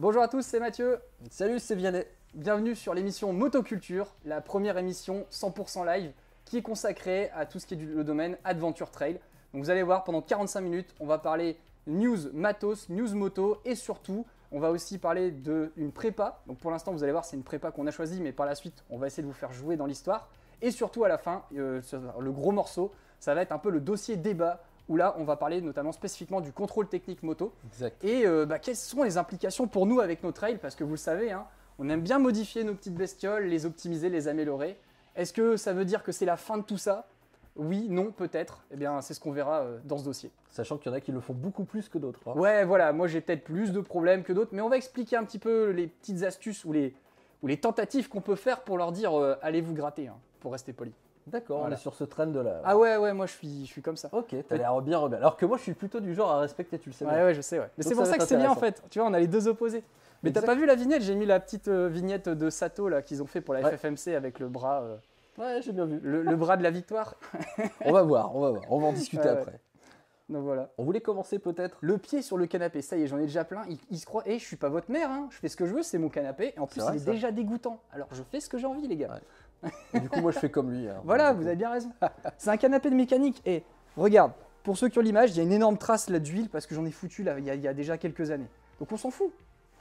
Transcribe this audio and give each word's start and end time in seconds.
Bonjour 0.00 0.22
à 0.22 0.28
tous, 0.28 0.42
c'est 0.42 0.60
Mathieu. 0.60 1.00
Salut, 1.28 1.58
c'est 1.58 1.74
Vianney. 1.74 2.04
Bienvenue 2.32 2.76
sur 2.76 2.94
l'émission 2.94 3.32
Motoculture, 3.32 4.14
la 4.24 4.40
première 4.40 4.78
émission 4.78 5.26
100% 5.32 5.84
live 5.84 6.12
qui 6.44 6.58
est 6.58 6.62
consacrée 6.62 7.30
à 7.34 7.46
tout 7.46 7.58
ce 7.58 7.66
qui 7.66 7.74
est 7.74 7.78
du, 7.78 8.04
domaine 8.04 8.38
Adventure 8.44 8.92
Trail. 8.92 9.14
Donc 9.52 9.64
vous 9.64 9.70
allez 9.70 9.82
voir, 9.82 10.04
pendant 10.04 10.22
45 10.22 10.60
minutes, 10.60 10.94
on 11.00 11.06
va 11.06 11.18
parler 11.18 11.58
news 11.88 12.16
matos, 12.32 12.88
news 12.90 13.12
moto 13.16 13.60
et 13.64 13.74
surtout, 13.74 14.24
on 14.52 14.60
va 14.60 14.70
aussi 14.70 14.98
parler 14.98 15.32
d'une 15.32 15.90
prépa. 15.90 16.42
Donc 16.46 16.58
pour 16.58 16.70
l'instant, 16.70 16.92
vous 16.92 17.02
allez 17.02 17.10
voir, 17.10 17.24
c'est 17.24 17.36
une 17.36 17.42
prépa 17.42 17.72
qu'on 17.72 17.88
a 17.88 17.90
choisie, 17.90 18.20
mais 18.20 18.30
par 18.30 18.46
la 18.46 18.54
suite, 18.54 18.84
on 18.90 18.98
va 18.98 19.08
essayer 19.08 19.24
de 19.24 19.28
vous 19.28 19.34
faire 19.34 19.52
jouer 19.52 19.74
dans 19.74 19.86
l'histoire. 19.86 20.28
Et 20.62 20.70
surtout, 20.70 21.02
à 21.02 21.08
la 21.08 21.18
fin, 21.18 21.42
euh, 21.56 21.80
le 22.20 22.30
gros 22.30 22.52
morceau, 22.52 22.92
ça 23.18 23.34
va 23.34 23.42
être 23.42 23.50
un 23.50 23.58
peu 23.58 23.70
le 23.70 23.80
dossier 23.80 24.16
débat 24.16 24.62
où 24.88 24.96
là, 24.96 25.14
on 25.18 25.24
va 25.24 25.36
parler 25.36 25.60
notamment 25.60 25.92
spécifiquement 25.92 26.40
du 26.40 26.52
contrôle 26.52 26.88
technique 26.88 27.22
moto. 27.22 27.52
Exact. 27.66 28.02
Et 28.04 28.26
euh, 28.26 28.46
bah, 28.46 28.58
quelles 28.58 28.76
sont 28.76 29.02
les 29.02 29.18
implications 29.18 29.66
pour 29.66 29.86
nous 29.86 30.00
avec 30.00 30.22
nos 30.22 30.32
trails? 30.32 30.58
Parce 30.58 30.74
que 30.74 30.84
vous 30.84 30.92
le 30.92 30.96
savez, 30.96 31.30
hein, 31.30 31.46
on 31.78 31.88
aime 31.88 32.00
bien 32.00 32.18
modifier 32.18 32.64
nos 32.64 32.74
petites 32.74 32.94
bestioles, 32.94 33.44
les 33.44 33.66
optimiser, 33.66 34.08
les 34.08 34.28
améliorer. 34.28 34.78
Est-ce 35.14 35.32
que 35.32 35.56
ça 35.56 35.72
veut 35.72 35.84
dire 35.84 36.02
que 36.02 36.12
c'est 36.12 36.26
la 36.26 36.36
fin 36.36 36.58
de 36.58 36.62
tout 36.62 36.78
ça? 36.78 37.08
Oui, 37.56 37.88
non, 37.90 38.12
peut-être. 38.12 38.64
Eh 38.70 38.76
bien, 38.76 39.00
c'est 39.00 39.14
ce 39.14 39.20
qu'on 39.20 39.32
verra 39.32 39.62
euh, 39.62 39.78
dans 39.84 39.98
ce 39.98 40.04
dossier. 40.04 40.30
Sachant 40.48 40.78
qu'il 40.78 40.90
y 40.90 40.94
en 40.94 40.96
a 40.96 41.00
qui 41.00 41.10
le 41.10 41.20
font 41.20 41.34
beaucoup 41.34 41.64
plus 41.64 41.88
que 41.88 41.98
d'autres. 41.98 42.20
hein. 42.26 42.32
Ouais, 42.36 42.64
voilà, 42.64 42.92
moi 42.92 43.08
j'ai 43.08 43.20
peut-être 43.20 43.42
plus 43.42 43.72
de 43.72 43.80
problèmes 43.80 44.22
que 44.22 44.32
d'autres, 44.32 44.50
mais 44.52 44.62
on 44.62 44.68
va 44.68 44.76
expliquer 44.76 45.16
un 45.16 45.24
petit 45.24 45.40
peu 45.40 45.70
les 45.70 45.88
petites 45.88 46.22
astuces 46.22 46.64
ou 46.64 46.72
les, 46.72 46.94
ou 47.42 47.48
les 47.48 47.56
tentatives 47.56 48.08
qu'on 48.08 48.20
peut 48.20 48.36
faire 48.36 48.60
pour 48.60 48.78
leur 48.78 48.92
dire 48.92 49.12
euh, 49.18 49.34
allez 49.42 49.60
vous 49.60 49.74
gratter, 49.74 50.06
hein, 50.06 50.16
pour 50.38 50.52
rester 50.52 50.72
poli. 50.72 50.92
D'accord, 51.30 51.58
Voilà. 51.60 51.74
on 51.74 51.78
est 51.78 51.80
sur 51.80 51.94
ce 51.94 52.04
trend 52.04 52.26
de 52.26 52.40
là. 52.40 52.60
Ah 52.64 52.76
ouais, 52.76 52.96
ouais, 52.96 53.12
moi 53.12 53.26
je 53.26 53.32
suis, 53.32 53.66
je 53.66 53.70
suis 53.70 53.82
comme 53.82 53.96
ça. 53.96 54.08
Ok, 54.12 54.34
t'as 54.48 54.56
l'air 54.56 54.80
bien 54.80 54.98
rebelle. 54.98 55.18
Alors 55.20 55.36
que 55.36 55.46
moi, 55.46 55.56
je 55.56 55.62
suis 55.62 55.74
plutôt 55.74 56.00
du 56.00 56.14
genre 56.14 56.30
à 56.30 56.40
respecter, 56.40 56.78
tu 56.78 56.88
le 56.88 56.94
sais 56.94 57.04
Ouais, 57.04 57.14
bien. 57.14 57.24
ouais, 57.24 57.34
je 57.34 57.40
sais, 57.40 57.58
ouais. 57.58 57.68
Mais 57.76 57.84
c'est 57.84 57.94
pour 57.94 58.06
ça 58.06 58.16
que 58.18 58.24
c'est 58.24 58.36
bien 58.36 58.50
en 58.50 58.54
fait. 58.56 58.82
Tu 58.90 58.98
vois, 58.98 59.08
on 59.08 59.14
a 59.14 59.18
les 59.20 59.26
deux 59.28 59.48
opposés. 59.48 59.82
Mais 60.22 60.32
t'as 60.32 60.42
pas 60.42 60.54
vu 60.54 60.66
la 60.66 60.74
vignette? 60.74 61.02
J'ai 61.02 61.14
mis 61.14 61.26
la 61.26 61.38
petite 61.40 61.68
euh, 61.68 61.88
vignette 61.88 62.28
de 62.28 62.50
Sato 62.50 62.88
là 62.88 63.02
qu'ils 63.02 63.22
ont 63.22 63.26
fait 63.26 63.40
pour 63.40 63.54
la 63.54 63.60
Ouais. 63.60 63.76
FFMC 63.76 64.14
avec 64.16 64.40
le 64.40 64.48
bras, 64.48 64.82
euh, 64.82 64.96
Ouais, 65.38 65.60
j'ai 65.62 65.70
bien 65.72 65.84
vu. 65.86 66.00
le, 66.02 66.22
le 66.22 66.36
bras 66.36 66.56
de 66.56 66.62
la 66.64 66.70
victoire. 66.70 67.14
On 67.84 67.92
va 67.92 68.02
voir, 68.02 68.34
on 68.34 68.40
va 68.40 68.50
voir. 68.50 68.62
On 68.70 68.80
va 68.80 68.88
en 68.88 68.92
discuter 68.92 69.22
Ouais, 69.22 69.28
après. 69.28 69.60
Donc 70.28 70.42
voilà. 70.42 70.70
On 70.76 70.84
voulait 70.84 71.00
commencer 71.00 71.38
peut-être. 71.38 71.78
Le 71.80 71.96
pied 71.96 72.20
sur 72.20 72.36
le 72.36 72.46
canapé, 72.46 72.82
ça 72.82 72.96
y 72.96 73.02
est, 73.02 73.06
j'en 73.06 73.18
ai 73.18 73.22
déjà 73.26 73.44
plein. 73.44 73.62
Il, 73.70 73.78
il 73.90 73.98
se 73.98 74.04
croit, 74.04 74.24
et 74.26 74.38
je 74.40 74.44
suis 74.44 74.56
pas 74.56 74.68
votre 74.68 74.90
mère, 74.90 75.08
hein. 75.10 75.28
je 75.30 75.38
fais 75.38 75.48
ce 75.48 75.56
que 75.56 75.64
je 75.64 75.72
veux, 75.74 75.82
c'est 75.82 75.96
mon 75.98 76.08
canapé. 76.08 76.52
Et 76.56 76.58
en 76.60 76.66
plus, 76.66 76.80
vrai, 76.80 76.94
il 76.94 76.96
est 76.96 77.04
ça. 77.04 77.10
déjà 77.12 77.30
dégoûtant. 77.30 77.80
Alors 77.92 78.08
je 78.12 78.22
fais 78.24 78.40
ce 78.40 78.48
que 78.48 78.58
j'ai 78.58 78.66
envie, 78.66 78.86
les 78.88 78.96
gars. 78.96 79.20
Ouais. 79.62 79.70
Et 79.94 80.00
du 80.00 80.08
coup, 80.08 80.20
moi, 80.20 80.30
je 80.32 80.38
fais 80.38 80.50
comme 80.50 80.70
lui. 80.70 80.88
hein. 80.88 81.00
Voilà, 81.04 81.32
vous 81.32 81.46
avez 81.46 81.56
bien 81.56 81.70
raison. 81.70 81.90
C'est 82.36 82.50
un 82.50 82.56
canapé 82.56 82.90
de 82.90 82.94
mécanique. 82.94 83.42
Et 83.46 83.64
regarde, 83.96 84.32
pour 84.62 84.76
ceux 84.78 84.88
qui 84.88 84.98
ont 84.98 85.02
l'image, 85.02 85.30
il 85.30 85.36
y 85.36 85.40
a 85.40 85.42
une 85.42 85.52
énorme 85.52 85.78
trace 85.78 86.08
là 86.10 86.18
d'huile 86.18 86.48
parce 86.48 86.66
que 86.66 86.74
j'en 86.74 86.84
ai 86.84 86.90
foutu 86.90 87.22
là, 87.22 87.38
il 87.38 87.44
y, 87.44 87.50
a, 87.50 87.54
il 87.54 87.60
y 87.62 87.68
a 87.68 87.74
déjà 87.74 87.98
quelques 87.98 88.30
années. 88.30 88.48
Donc 88.78 88.92
on 88.92 88.96
s'en 88.96 89.10
fout. 89.10 89.32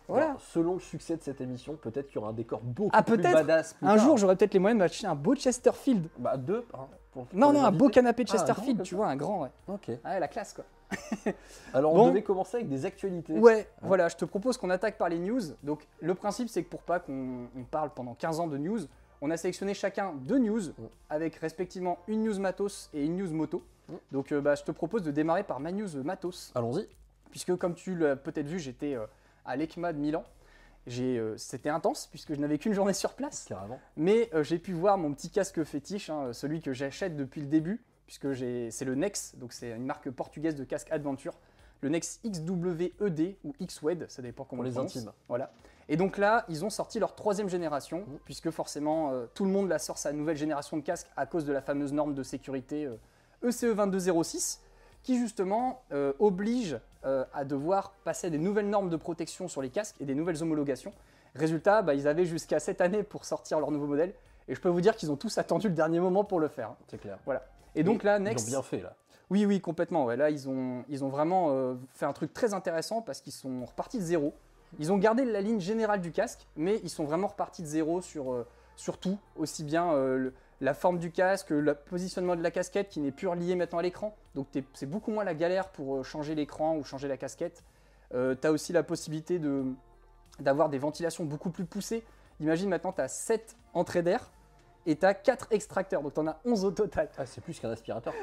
Voilà. 0.07 0.27
alors, 0.27 0.39
selon 0.41 0.75
le 0.75 0.79
succès 0.79 1.17
de 1.17 1.21
cette 1.21 1.41
émission, 1.41 1.75
peut-être 1.75 2.07
qu'il 2.07 2.15
y 2.15 2.17
aura 2.19 2.29
un 2.29 2.33
décor 2.33 2.61
beaucoup 2.63 2.91
Ah, 2.93 3.03
plus 3.03 3.17
peut-être. 3.17 3.33
badass. 3.33 3.73
plus 3.73 3.85
Un 3.85 3.95
tard. 3.97 4.05
jour, 4.05 4.17
j'aurai 4.17 4.37
peut-être 4.37 4.53
les 4.53 4.59
moyens 4.59 4.77
de 4.79 4.83
m'acheter 4.83 5.05
un 5.05 5.15
beau 5.15 5.35
Chesterfield. 5.35 6.07
Bah, 6.17 6.37
deux. 6.37 6.65
hein, 6.73 6.87
pour- 7.11 7.27
Non, 7.33 7.47
pour 7.51 7.53
non, 7.61 7.65
un 7.65 7.71
beau 7.71 7.89
canapé 7.89 8.23
Ah, 8.25 8.31
un 8.31 8.35
grand 8.37 8.45
Chesterfield, 8.47 8.83
tu 8.83 8.95
vois, 8.95 9.07
un 9.07 9.17
grand, 9.17 9.41
ouais. 9.41 9.49
Ok. 9.67 9.91
Ah 10.05 10.11
ouais, 10.11 10.19
la 10.21 10.29
classe, 10.29 10.53
quoi. 10.53 10.63
Alors, 11.73 11.93
Bon. 11.93 12.05
on 12.05 12.07
devait 12.07 12.21
commencer 12.23 12.55
avec 12.57 12.69
des 12.69 12.85
actualités. 12.85 13.33
Ouais, 13.37 13.67
voilà, 13.81 14.07
je 14.07 14.15
te 14.15 14.23
propose 14.23 14.57
qu'on 14.57 14.69
attaque 14.69 14.97
par 14.97 15.09
les 15.09 15.19
news. 15.19 15.41
Donc, 15.63 15.85
le 15.99 16.15
principe, 16.15 16.47
c'est 16.47 16.63
que 16.63 16.69
pour 16.69 16.81
pas 16.83 16.99
qu'on 16.99 17.47
on 17.57 17.63
parle 17.63 17.89
pendant 17.89 18.13
15 18.13 18.39
ans 18.39 18.47
de 18.47 18.57
news, 18.57 18.79
on 19.21 19.29
a 19.31 19.37
sélectionné 19.37 19.73
chacun 19.73 20.13
deux 20.13 20.37
news 20.39 20.61
avec 21.09 21.35
respectivement 21.37 21.97
une 22.07 22.23
news 22.23 22.39
matos 22.39 22.89
et 22.93 23.03
une 23.05 23.15
news 23.17 23.31
moto. 23.33 23.63
Mm. 23.89 23.93
Donc, 24.11 24.31
euh, 24.31 24.41
bah, 24.41 24.55
je 24.55 24.63
te 24.63 24.71
propose 24.71 25.01
de 25.03 25.11
démarrer 25.11 25.43
par 25.43 25.59
ma 25.59 25.71
news 25.71 26.03
matos, 26.03 26.51
Allons-y. 26.55 26.87
puisque 27.31 27.55
comme 27.55 27.73
tu 27.75 27.95
l'as 27.95 28.15
peut-être 28.15 28.47
vu, 28.47 28.59
j'étais 28.59 28.95
euh, 28.95 29.05
à 29.45 29.55
l'ECMA 29.55 29.93
de 29.93 29.99
Milan. 29.99 30.23
Euh, 30.99 31.35
C'était 31.37 31.69
intense 31.69 32.07
puisque 32.07 32.33
je 32.33 32.39
n'avais 32.39 32.57
qu'une 32.57 32.73
journée 32.73 32.93
sur 32.93 33.13
place. 33.13 33.45
Carrément. 33.47 33.79
Mais 33.97 34.29
j'ai 34.43 34.57
pu 34.57 34.71
voir 34.73 34.97
mon 34.97 35.13
petit 35.13 35.29
casque 35.29 35.63
fétiche, 35.65 36.09
hein, 36.09 36.31
celui 36.31 36.61
que 36.61 36.71
j'achète 36.71 37.17
depuis 37.17 37.41
le 37.41 37.47
début, 37.47 37.83
puisque 38.05 38.33
c'est 38.35 38.85
le 38.85 38.95
Nex, 38.95 39.35
donc 39.35 39.51
c'est 39.51 39.71
une 39.71 39.85
marque 39.85 40.09
portugaise 40.11 40.55
de 40.55 40.63
casque 40.63 40.89
aventure. 40.91 41.33
Le 41.81 41.89
Nex 41.89 42.21
XWED 42.25 43.35
ou 43.43 43.53
XWED, 43.61 44.05
ça 44.09 44.21
dépend 44.21 44.45
comment 44.45 44.49
Pour 44.49 44.59
on 44.59 44.63
le 44.63 44.69
les 44.69 44.73
prononce. 44.73 44.95
intimes. 44.95 45.11
Voilà. 45.27 45.51
Et 45.89 45.95
donc 45.97 46.17
là, 46.17 46.45
ils 46.49 46.65
ont 46.65 46.69
sorti 46.69 46.99
leur 46.99 47.15
troisième 47.15 47.49
génération, 47.49 47.99
Mhm. 48.07 48.19
puisque 48.25 48.49
forcément 48.51 49.11
euh, 49.11 49.25
tout 49.33 49.45
le 49.45 49.51
monde 49.51 49.69
la 49.69 49.79
sort 49.79 49.97
sa 49.97 50.11
nouvelle 50.11 50.37
génération 50.37 50.77
de 50.77 50.81
casque 50.81 51.07
à 51.15 51.25
cause 51.25 51.45
de 51.45 51.53
la 51.53 51.61
fameuse 51.61 51.93
norme 51.93 52.13
de 52.13 52.23
sécurité 52.23 52.85
euh, 52.85 52.97
ECE 53.47 53.73
2206, 53.75 54.61
qui 55.03 55.17
justement 55.17 55.81
euh, 55.93 56.11
oblige 56.19 56.77
euh, 57.05 57.23
à 57.33 57.45
devoir 57.45 57.91
passer 58.03 58.29
des 58.29 58.37
nouvelles 58.39 58.69
normes 58.69 58.89
de 58.89 58.97
protection 58.97 59.47
sur 59.47 59.61
les 59.61 59.69
casques 59.69 59.95
et 60.01 60.05
des 60.05 60.15
nouvelles 60.15 60.41
homologations. 60.43 60.91
Résultat, 61.35 61.81
bah, 61.81 61.93
ils 61.93 62.07
avaient 62.07 62.25
jusqu'à 62.25 62.59
cette 62.59 62.81
année 62.81 63.03
pour 63.03 63.23
sortir 63.23 63.59
leur 63.59 63.71
nouveau 63.71 63.85
modèle, 63.87 64.13
et 64.49 64.55
je 64.55 64.59
peux 64.59 64.69
vous 64.69 64.81
dire 64.81 64.95
qu'ils 64.95 65.11
ont 65.11 65.15
tous 65.15 65.37
attendu 65.37 65.69
le 65.69 65.75
dernier 65.75 65.99
moment 65.99 66.23
pour 66.23 66.39
le 66.39 66.47
faire. 66.47 66.69
hein. 66.71 66.77
C'est 66.89 66.99
clair. 66.99 67.17
Et 67.75 67.83
donc 67.83 68.03
là, 68.03 68.17
Ils 68.17 68.23
Next, 68.23 68.47
ont 68.47 68.51
bien 68.51 68.61
fait 68.63 68.81
là. 68.81 68.95
oui, 69.29 69.45
oui, 69.45 69.61
complètement. 69.61 70.05
Ouais. 70.05 70.17
Là, 70.17 70.29
ils 70.31 70.49
ont, 70.49 70.83
ils 70.89 71.03
ont 71.05 71.09
vraiment 71.09 71.49
euh, 71.51 71.75
fait 71.93 72.05
un 72.05 72.13
truc 72.13 72.33
très 72.33 72.53
intéressant 72.53 73.01
parce 73.01 73.21
qu'ils 73.21 73.33
sont 73.33 73.63
repartis 73.65 73.99
de 73.99 74.03
zéro. 74.03 74.33
Ils 74.79 74.91
ont 74.91 74.97
gardé 74.97 75.25
la 75.25 75.41
ligne 75.41 75.59
générale 75.59 76.01
du 76.01 76.11
casque, 76.11 76.45
mais 76.55 76.79
ils 76.83 76.89
sont 76.89 77.03
vraiment 77.05 77.27
repartis 77.27 77.61
de 77.61 77.67
zéro 77.67 78.01
sur, 78.01 78.31
euh, 78.33 78.45
sur 78.75 78.97
tout, 78.99 79.17
aussi 79.37 79.63
bien 79.63 79.91
euh, 79.93 80.17
le- 80.17 80.33
la 80.59 80.73
forme 80.73 80.97
du 80.99 81.11
casque, 81.11 81.51
le 81.51 81.73
positionnement 81.75 82.35
de 82.35 82.41
la 82.41 82.51
casquette 82.51 82.89
qui 82.89 82.99
n'est 82.99 83.11
plus 83.11 83.27
relié 83.27 83.55
maintenant 83.55 83.77
à 83.79 83.81
l'écran. 83.83 84.15
Donc 84.35 84.47
c'est 84.73 84.85
beaucoup 84.87 85.11
moins 85.11 85.23
la 85.23 85.35
galère 85.35 85.69
pour 85.69 85.97
euh, 85.97 86.03
changer 86.03 86.33
l'écran 86.35 86.75
ou 86.77 86.83
changer 86.83 87.07
la 87.07 87.17
casquette. 87.17 87.63
tu 88.11 88.15
as 88.47 88.51
aussi 88.51 88.73
la 88.73 88.83
possibilité 88.83 89.37
de- 89.39 89.65
d'avoir 90.39 90.69
des 90.69 90.77
ventilations 90.79 91.25
beaucoup 91.25 91.49
plus 91.51 91.65
poussées. 91.65 92.03
Imagine 92.39 92.69
maintenant, 92.69 92.91
tu 92.93 93.01
as 93.01 93.07
7 93.07 93.55
entrées 93.73 94.01
d'air 94.03 94.31
et 94.85 94.95
tu 94.95 95.05
as 95.05 95.13
4 95.13 95.47
extracteurs, 95.51 96.01
donc 96.01 96.13
tu 96.13 96.19
en 96.19 96.27
as 96.27 96.39
11 96.45 96.65
au 96.65 96.71
total. 96.71 97.09
Ah, 97.17 97.25
c'est 97.25 97.41
plus 97.41 97.59
qu'un 97.59 97.69
aspirateur. 97.69 98.13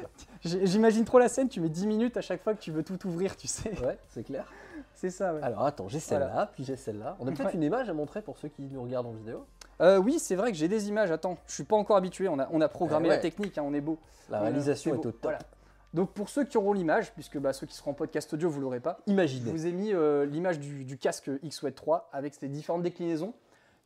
J'imagine 0.43 1.05
trop 1.05 1.19
la 1.19 1.27
scène, 1.29 1.49
tu 1.49 1.59
mets 1.61 1.69
10 1.69 1.87
minutes 1.87 2.17
à 2.17 2.21
chaque 2.21 2.41
fois 2.43 2.53
que 2.53 2.59
tu 2.61 2.71
veux 2.71 2.83
tout 2.83 3.05
ouvrir, 3.07 3.35
tu 3.37 3.47
sais. 3.47 3.71
Ouais, 3.85 3.97
c'est 4.09 4.23
clair. 4.23 4.51
C'est 5.09 5.17
ça, 5.17 5.33
ouais. 5.33 5.41
Alors 5.43 5.63
attends, 5.65 5.87
j'ai 5.87 5.99
celle-là, 5.99 6.49
puis 6.53 6.63
j'ai 6.63 6.75
celle-là. 6.75 7.15
On 7.19 7.27
a 7.27 7.31
peut-être 7.31 7.45
Ouais. 7.47 7.53
une 7.53 7.63
image 7.63 7.89
à 7.89 7.93
montrer 7.93 8.21
pour 8.21 8.37
ceux 8.37 8.47
qui 8.47 8.63
nous 8.63 8.81
regardent 8.81 9.07
en 9.07 9.11
vidéo? 9.13 9.45
Euh, 9.81 9.97
oui, 9.97 10.17
c'est 10.19 10.35
vrai 10.35 10.51
que 10.51 10.57
j'ai 10.57 10.67
des 10.67 10.87
images. 10.89 11.11
Attends, 11.11 11.37
je 11.47 11.53
suis 11.53 11.63
pas 11.63 11.75
encore 11.75 11.97
habitué. 11.97 12.27
On 12.29 12.39
a, 12.39 12.47
on 12.51 12.61
a 12.61 12.67
programmé 12.69 13.09
ouais. 13.09 13.15
la 13.15 13.21
technique, 13.21 13.57
hein, 13.57 13.63
on 13.65 13.73
est 13.73 13.81
beau. 13.81 13.99
La 14.29 14.37
a- 14.37 14.41
réalisation 14.41 14.91
est 14.91 14.97
beau. 14.97 15.01
au 15.01 15.11
top. 15.11 15.19
Voilà. 15.23 15.39
Donc 15.93 16.11
pour 16.11 16.29
ceux 16.29 16.43
qui 16.43 16.57
auront 16.57 16.73
l'image, 16.73 17.13
puisque 17.13 17.37
bah, 17.37 17.53
ceux 17.53 17.67
qui 17.67 17.75
seront 17.75 17.91
en 17.91 17.93
podcast 17.93 18.33
audio, 18.33 18.49
vous 18.49 18.59
l'aurez 18.61 18.79
pas, 18.79 18.97
je 19.07 19.11
Imaginez. 19.13 19.51
vous 19.51 19.65
ai 19.67 19.71
mis 19.71 19.93
euh, 19.93 20.25
l'image 20.25 20.59
du, 20.59 20.83
du 20.85 20.97
casque 20.97 21.29
X-Wed 21.43 21.75
3 21.75 22.09
avec 22.11 22.33
ses 22.33 22.47
différentes 22.47 22.81
déclinaisons, 22.83 23.33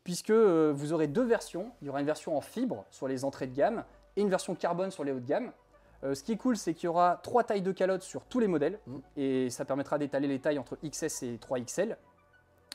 puisque 0.04 0.30
euh, 0.32 0.72
vous 0.76 0.94
aurez 0.94 1.08
deux 1.08 1.24
versions. 1.26 1.72
Il 1.82 1.88
y 1.88 1.90
aura 1.90 2.00
une 2.00 2.06
version 2.08 2.38
en 2.38 2.42
fibre 2.42 2.86
sur 2.92 3.08
les 3.08 3.26
entrées 3.26 3.48
de 3.48 3.56
gamme 3.56 3.84
et 4.16 4.22
une 4.22 4.30
version 4.30 4.56
carbone 4.56 4.90
sur 4.92 5.04
les 5.04 5.12
hauts 5.12 5.20
de 5.20 5.28
gamme. 5.28 5.52
Euh, 6.04 6.16
ce 6.16 6.24
qui 6.24 6.32
est 6.32 6.38
cool, 6.38 6.56
c'est 6.58 6.74
qu'il 6.74 6.86
y 6.86 6.88
aura 6.88 7.20
trois 7.24 7.44
tailles 7.44 7.62
de 7.62 7.72
calotte 7.72 8.04
sur 8.04 8.24
tous 8.26 8.40
les 8.40 8.48
modèles 8.48 8.80
Mm. 8.88 8.98
et 9.18 9.50
ça 9.50 9.66
permettra 9.66 9.98
d'étaler 9.98 10.28
les 10.28 10.40
tailles 10.40 10.60
entre 10.60 10.78
XS 10.84 11.24
et 11.24 11.38
3XL. 11.38 11.98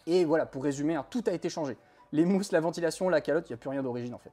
Et 0.06 0.24
voilà, 0.24 0.44
pour 0.46 0.62
résumer, 0.64 0.94
hein, 0.94 1.06
tout 1.08 1.24
a 1.26 1.32
été 1.32 1.48
changé. 1.48 1.76
Les 2.12 2.24
mousses, 2.26 2.52
la 2.52 2.60
ventilation, 2.60 3.08
la 3.08 3.20
calotte, 3.20 3.48
il 3.48 3.52
n'y 3.52 3.54
a 3.54 3.56
plus 3.58 3.70
rien 3.70 3.82
d'origine 3.82 4.14
en 4.14 4.18
fait. 4.18 4.30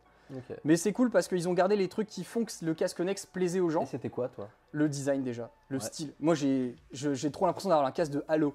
Mais 0.64 0.78
c'est 0.78 0.94
cool 0.94 1.10
parce 1.12 1.28
qu'ils 1.28 1.50
ont 1.50 1.54
gardé 1.54 1.76
les 1.76 1.90
trucs 1.90 2.08
qui 2.08 2.24
font 2.24 2.46
que 2.46 2.52
le 2.62 2.74
casque 2.74 3.02
Nex 3.02 3.26
plaisait 3.26 3.60
aux 3.60 3.70
gens. 3.70 3.84
Et 3.84 3.88
c'était 3.88 4.10
quoi, 4.10 4.30
toi? 4.30 4.48
Le 4.72 4.88
design 4.88 5.24
déjà, 5.24 5.52
le 5.68 5.78
Ouais. 5.78 5.84
style. 5.84 6.14
Moi 6.20 6.36
j'ai 6.36 6.76
trop 7.32 7.46
l'impression 7.48 7.70
d'avoir 7.70 7.86
un 7.88 7.92
casque 7.92 8.12
de 8.14 8.24
Halo. 8.30 8.54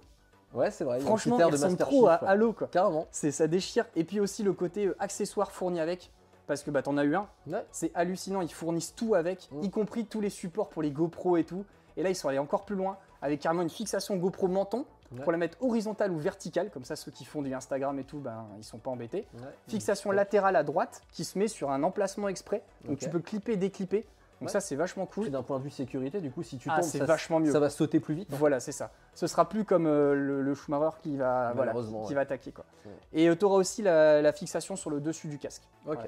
Ouais, 0.54 0.70
c'est 0.70 0.84
vrai. 0.84 1.00
Franchement, 1.00 1.38
il 1.38 1.44
ressemble 1.44 1.76
trop 1.76 2.08
à 2.08 2.19
Chief. 2.19 2.28
Halo 2.28 2.52
quoi. 2.54 2.69
Carrément. 2.69 3.06
C'est 3.10 3.30
ça 3.30 3.46
déchire. 3.46 3.84
Et 3.94 4.04
puis 4.04 4.20
aussi 4.20 4.42
le 4.42 4.54
côté 4.54 4.86
euh, 4.86 4.96
accessoire 4.98 5.50
fourni 5.52 5.78
avec. 5.80 6.10
Parce 6.46 6.62
que 6.62 6.70
bah 6.70 6.82
t'en 6.82 6.96
as 6.96 7.04
eu 7.04 7.14
un, 7.16 7.28
Ouais. 7.48 7.64
c'est 7.72 7.90
hallucinant, 7.94 8.40
ils 8.40 8.52
fournissent 8.52 8.94
tout 8.94 9.14
avec, 9.14 9.48
Mm. 9.50 9.62
y 9.64 9.70
compris 9.70 10.06
tous 10.06 10.20
les 10.20 10.30
supports 10.30 10.68
pour 10.68 10.82
les 10.82 10.90
GoPro 10.90 11.36
et 11.36 11.44
tout. 11.44 11.64
Et 11.96 12.02
là 12.02 12.10
ils 12.10 12.14
sont 12.14 12.28
allés 12.28 12.38
encore 12.38 12.64
plus 12.64 12.76
loin, 12.76 12.98
avec 13.22 13.40
carrément 13.40 13.62
une 13.62 13.70
fixation 13.70 14.16
GoPro 14.16 14.46
menton, 14.48 14.84
Ouais. 15.12 15.20
pour 15.22 15.30
la 15.32 15.38
mettre 15.38 15.56
horizontale 15.62 16.10
ou 16.10 16.18
verticale, 16.18 16.70
comme 16.70 16.84
ça 16.84 16.96
ceux 16.96 17.10
qui 17.12 17.24
font 17.24 17.40
du 17.42 17.52
Instagram 17.54 17.96
et 17.98 18.04
tout, 18.04 18.19
ben 18.19 18.44
ils 18.58 18.64
sont 18.64 18.78
pas 18.78 18.90
embêtés. 18.90 19.26
Ouais. 19.34 19.40
Fixation 19.69 20.10
latérale 20.10 20.56
à 20.56 20.62
droite, 20.64 21.02
qui 21.12 21.25
se 21.25 21.38
met 21.38 21.46
sur 21.48 21.70
un 21.70 21.82
emplacement 21.84 22.28
exprès, 22.28 22.62
donc 22.84 22.99
tu 22.99 23.08
peux 23.08 23.20
clipper, 23.20 23.56
déclipper. 23.56 24.04
Donc 24.40 24.49
Ouais. 24.49 24.52
ça 24.52 24.60
c'est 24.60 24.76
vachement 24.76 25.06
cool. 25.06 25.31
d'un 25.31 25.42
point 25.42 25.58
de 25.58 25.64
vue 25.64 25.70
sécurité, 25.70 26.20
du 26.20 26.31
coup, 26.31 26.42
si 26.42 26.58
tu 26.58 26.69
Ah, 26.70 26.76
tombes, 26.81 26.84
c'est 26.90 26.99
ça, 26.99 27.04
vachement 27.06 27.40
mieux. 27.40 27.50
ça 27.52 27.58
va 27.60 27.70
sauter 27.70 28.00
plus 28.00 28.14
vite. 28.14 28.28
Voilà, 28.32 28.60
c'est 28.60 28.70
ça. 28.72 28.90
Ce 29.14 29.26
sera 29.26 29.49
plus 29.49 29.64
comme 29.64 29.87
euh, 29.87 30.12
le, 30.14 30.42
le 30.42 30.54
Schumacher 30.54 30.94
qui 31.02 31.16
va, 31.16 31.52
voilà, 31.54 31.72
qui 31.72 31.78
ouais. 31.78 32.14
va 32.14 32.20
attaquer. 32.20 32.52
Quoi. 32.52 32.66
Ouais. 32.84 32.92
Et 33.14 33.34
tu 33.37 33.44
auras 33.46 33.56
aussi 33.56 33.81
la, 33.81 34.20
la 34.20 34.32
fixation 34.34 34.76
sur 34.76 34.90
le 34.90 35.00
dessus 35.00 35.28
du 35.28 35.38
casque. 35.38 35.62
Ok. 35.87 36.00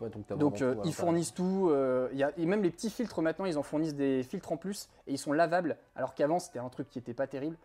Ouais. 0.00 0.10
Donc 0.36 0.60
euh, 0.60 0.74
ils 0.84 0.92
fournissent 0.92 1.32
tout. 1.32 1.68
euh, 1.70 2.08
y 2.12 2.22
a, 2.22 2.30
et 2.36 2.44
même 2.44 2.62
les 2.62 2.70
petits 2.70 2.90
filtres 2.90 3.22
maintenant, 3.22 3.46
ils 3.46 3.56
en 3.56 3.62
fournissent 3.62 3.94
des 3.94 4.22
filtres 4.22 4.52
en 4.52 4.56
plus 4.56 4.88
et 5.06 5.12
ils 5.12 5.18
sont 5.18 5.32
lavables. 5.32 5.76
Alors 5.94 6.14
qu'avant, 6.14 6.38
c'était 6.38 6.58
un 6.58 6.68
truc 6.68 6.90
qui 6.90 6.98
n'était 6.98 7.14
pas 7.14 7.26
terrible. 7.26 7.56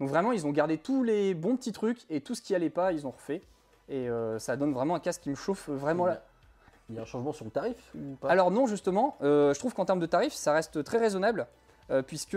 Donc 0.00 0.08
vraiment, 0.08 0.32
ils 0.32 0.46
ont 0.46 0.50
gardé 0.50 0.78
tous 0.78 1.04
les 1.04 1.34
bons 1.34 1.56
petits 1.56 1.72
trucs 1.72 2.00
et 2.10 2.20
tout 2.20 2.34
ce 2.34 2.42
qui 2.42 2.54
allait 2.54 2.70
pas, 2.70 2.92
ils 2.92 3.06
ont 3.06 3.12
refait. 3.12 3.40
Et 3.88 4.10
euh, 4.10 4.38
ça 4.38 4.56
donne 4.56 4.72
vraiment 4.72 4.96
un 4.96 5.00
casque 5.00 5.22
qui 5.22 5.30
me 5.30 5.36
chauffe 5.36 5.68
vraiment 5.68 6.06
là. 6.06 6.22
Il 6.88 6.96
y 6.96 6.98
a 6.98 7.02
un 7.02 7.06
changement 7.06 7.32
sur 7.32 7.44
le 7.44 7.50
tarif 7.50 7.76
ou 7.94 8.16
pas? 8.16 8.30
Alors 8.30 8.50
non, 8.50 8.66
justement, 8.66 9.16
je 9.20 9.58
trouve 9.58 9.74
qu'en 9.74 9.84
termes 9.84 10.00
de 10.00 10.06
tarifs, 10.06 10.34
ça 10.34 10.52
reste 10.52 10.84
très 10.84 10.98
raisonnable, 10.98 11.46
puisque 12.06 12.36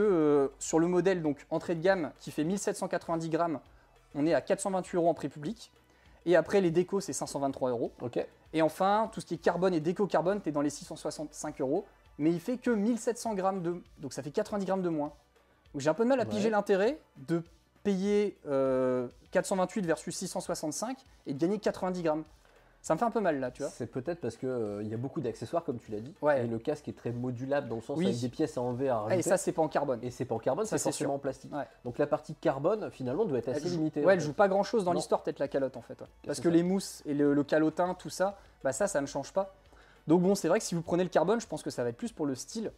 sur 0.59 0.79
le 0.79 0.87
modèle 0.87 1.21
donc 1.21 1.45
entrée 1.51 1.75
de 1.75 1.81
gamme 1.81 2.11
qui 2.19 2.31
fait 2.31 2.43
1790 2.43 3.29
grammes, 3.29 3.59
on 4.15 4.25
est 4.25 4.33
à 4.33 4.41
428 4.41 4.95
euros 4.97 5.09
en 5.09 5.13
prix 5.13 5.29
public. 5.29 5.71
Et 6.25 6.35
après, 6.35 6.61
les 6.61 6.71
décos, 6.71 6.99
c'est 6.99 7.13
523 7.13 7.69
euros. 7.69 7.91
Ok. 8.01 8.25
Et 8.53 8.61
enfin, 8.61 9.09
tout 9.13 9.21
ce 9.21 9.25
qui 9.25 9.35
est 9.35 9.37
carbone 9.37 9.73
et 9.73 9.79
déco 9.79 10.07
carbone, 10.07 10.41
tu 10.41 10.49
es 10.49 10.51
dans 10.51 10.61
les 10.61 10.69
665 10.69 11.61
euros. 11.61 11.85
Mais 12.17 12.31
il 12.31 12.39
fait 12.39 12.57
que 12.57 12.71
1700 12.71 13.33
grammes 13.35 13.61
de. 13.61 13.81
Donc 13.99 14.13
ça 14.13 14.21
fait 14.23 14.31
90 14.31 14.65
grammes 14.65 14.81
de 14.81 14.89
moins. 14.89 15.13
Donc 15.73 15.81
j'ai 15.81 15.89
un 15.89 15.93
peu 15.93 16.03
de 16.03 16.09
mal 16.09 16.19
à 16.19 16.23
Ouais. 16.23 16.29
piger 16.29 16.49
l'intérêt 16.49 16.99
de 17.27 17.43
payer 17.83 18.37
euh, 18.47 19.07
428 19.31 19.85
versus 19.85 20.15
665 20.17 20.97
et 21.27 21.33
de 21.33 21.39
gagner 21.39 21.59
90 21.59 22.01
grammes. 22.03 22.23
Ça 22.89 22.95
me 22.95 22.97
fait 22.97 23.05
un 23.05 23.11
peu 23.11 23.19
mal 23.19 23.39
là, 23.39 23.51
tu 23.51 23.61
vois. 23.61 23.69
C'est 23.69 23.85
peut-être 23.85 24.19
parce 24.19 24.35
qu'il 24.35 24.49
y 24.89 24.93
a 24.95 24.97
beaucoup 24.97 25.21
d'accessoires, 25.21 25.63
comme 25.63 25.77
tu 25.77 25.91
l'as 25.91 25.99
dit. 25.99 26.11
Ouais. 26.23 26.43
Et 26.43 26.47
le 26.47 26.57
casque 26.57 26.87
est 26.87 26.97
très 26.97 27.11
modulable 27.11 27.67
dans 27.67 27.75
le 27.75 27.81
sens 27.83 27.95
Oui. 27.95 28.07
avec 28.07 28.19
des 28.19 28.29
pièces 28.29 28.57
à 28.57 28.61
enlever, 28.61 28.89
à 28.89 29.05
Ah, 29.07 29.15
et 29.15 29.21
ça, 29.21 29.37
c'est 29.37 29.51
pas 29.51 29.61
en 29.61 29.67
carbone. 29.67 29.99
Et 30.01 30.09
c'est 30.09 30.25
pas 30.25 30.33
en 30.33 30.39
carbone, 30.39 30.65
c'est 30.65 30.79
forcément 30.79 31.09
sûr. 31.11 31.15
en 31.15 31.19
plastique. 31.19 31.53
Ouais. 31.53 31.67
Donc 31.85 31.99
la 31.99 32.07
partie 32.07 32.33
carbone, 32.33 32.89
finalement, 32.89 33.25
doit 33.25 33.37
être 33.37 33.49
assez 33.49 33.61
elle 33.61 33.67
joue, 33.73 33.77
limitée. 33.77 34.03
ouais, 34.03 34.13
elle 34.13 34.19
fait. 34.19 34.25
joue 34.25 34.33
pas 34.33 34.47
grand 34.47 34.63
chose 34.63 34.85
dans 34.85 34.93
l'histoire, 34.93 35.21
peut-être 35.21 35.37
la 35.37 35.47
calotte 35.47 35.77
en 35.77 35.83
fait. 35.83 36.01
Parce 36.25 36.39
que 36.39 36.49
ça. 36.49 36.55
les 36.55 36.63
mousses 36.63 37.03
et 37.05 37.13
le, 37.13 37.35
le 37.35 37.43
calotin, 37.43 37.93
tout 37.93 38.09
ça, 38.09 38.39
bah 38.63 38.71
ça, 38.71 38.87
ça 38.87 39.01
ne 39.01 39.05
change 39.05 39.33
pas. 39.33 39.53
Donc 40.07 40.23
bon, 40.23 40.33
c'est 40.33 40.47
vrai 40.47 40.57
que 40.57 40.65
si 40.65 40.73
vous 40.73 40.81
prenez 40.81 41.03
le 41.03 41.09
carbone, 41.11 41.39
je 41.39 41.45
pense 41.45 41.61
que 41.61 41.69
ça 41.69 41.83
va 41.83 41.89
être 41.89 41.97
plus 41.97 42.11
pour 42.11 42.25
le 42.25 42.33
style. 42.33 42.71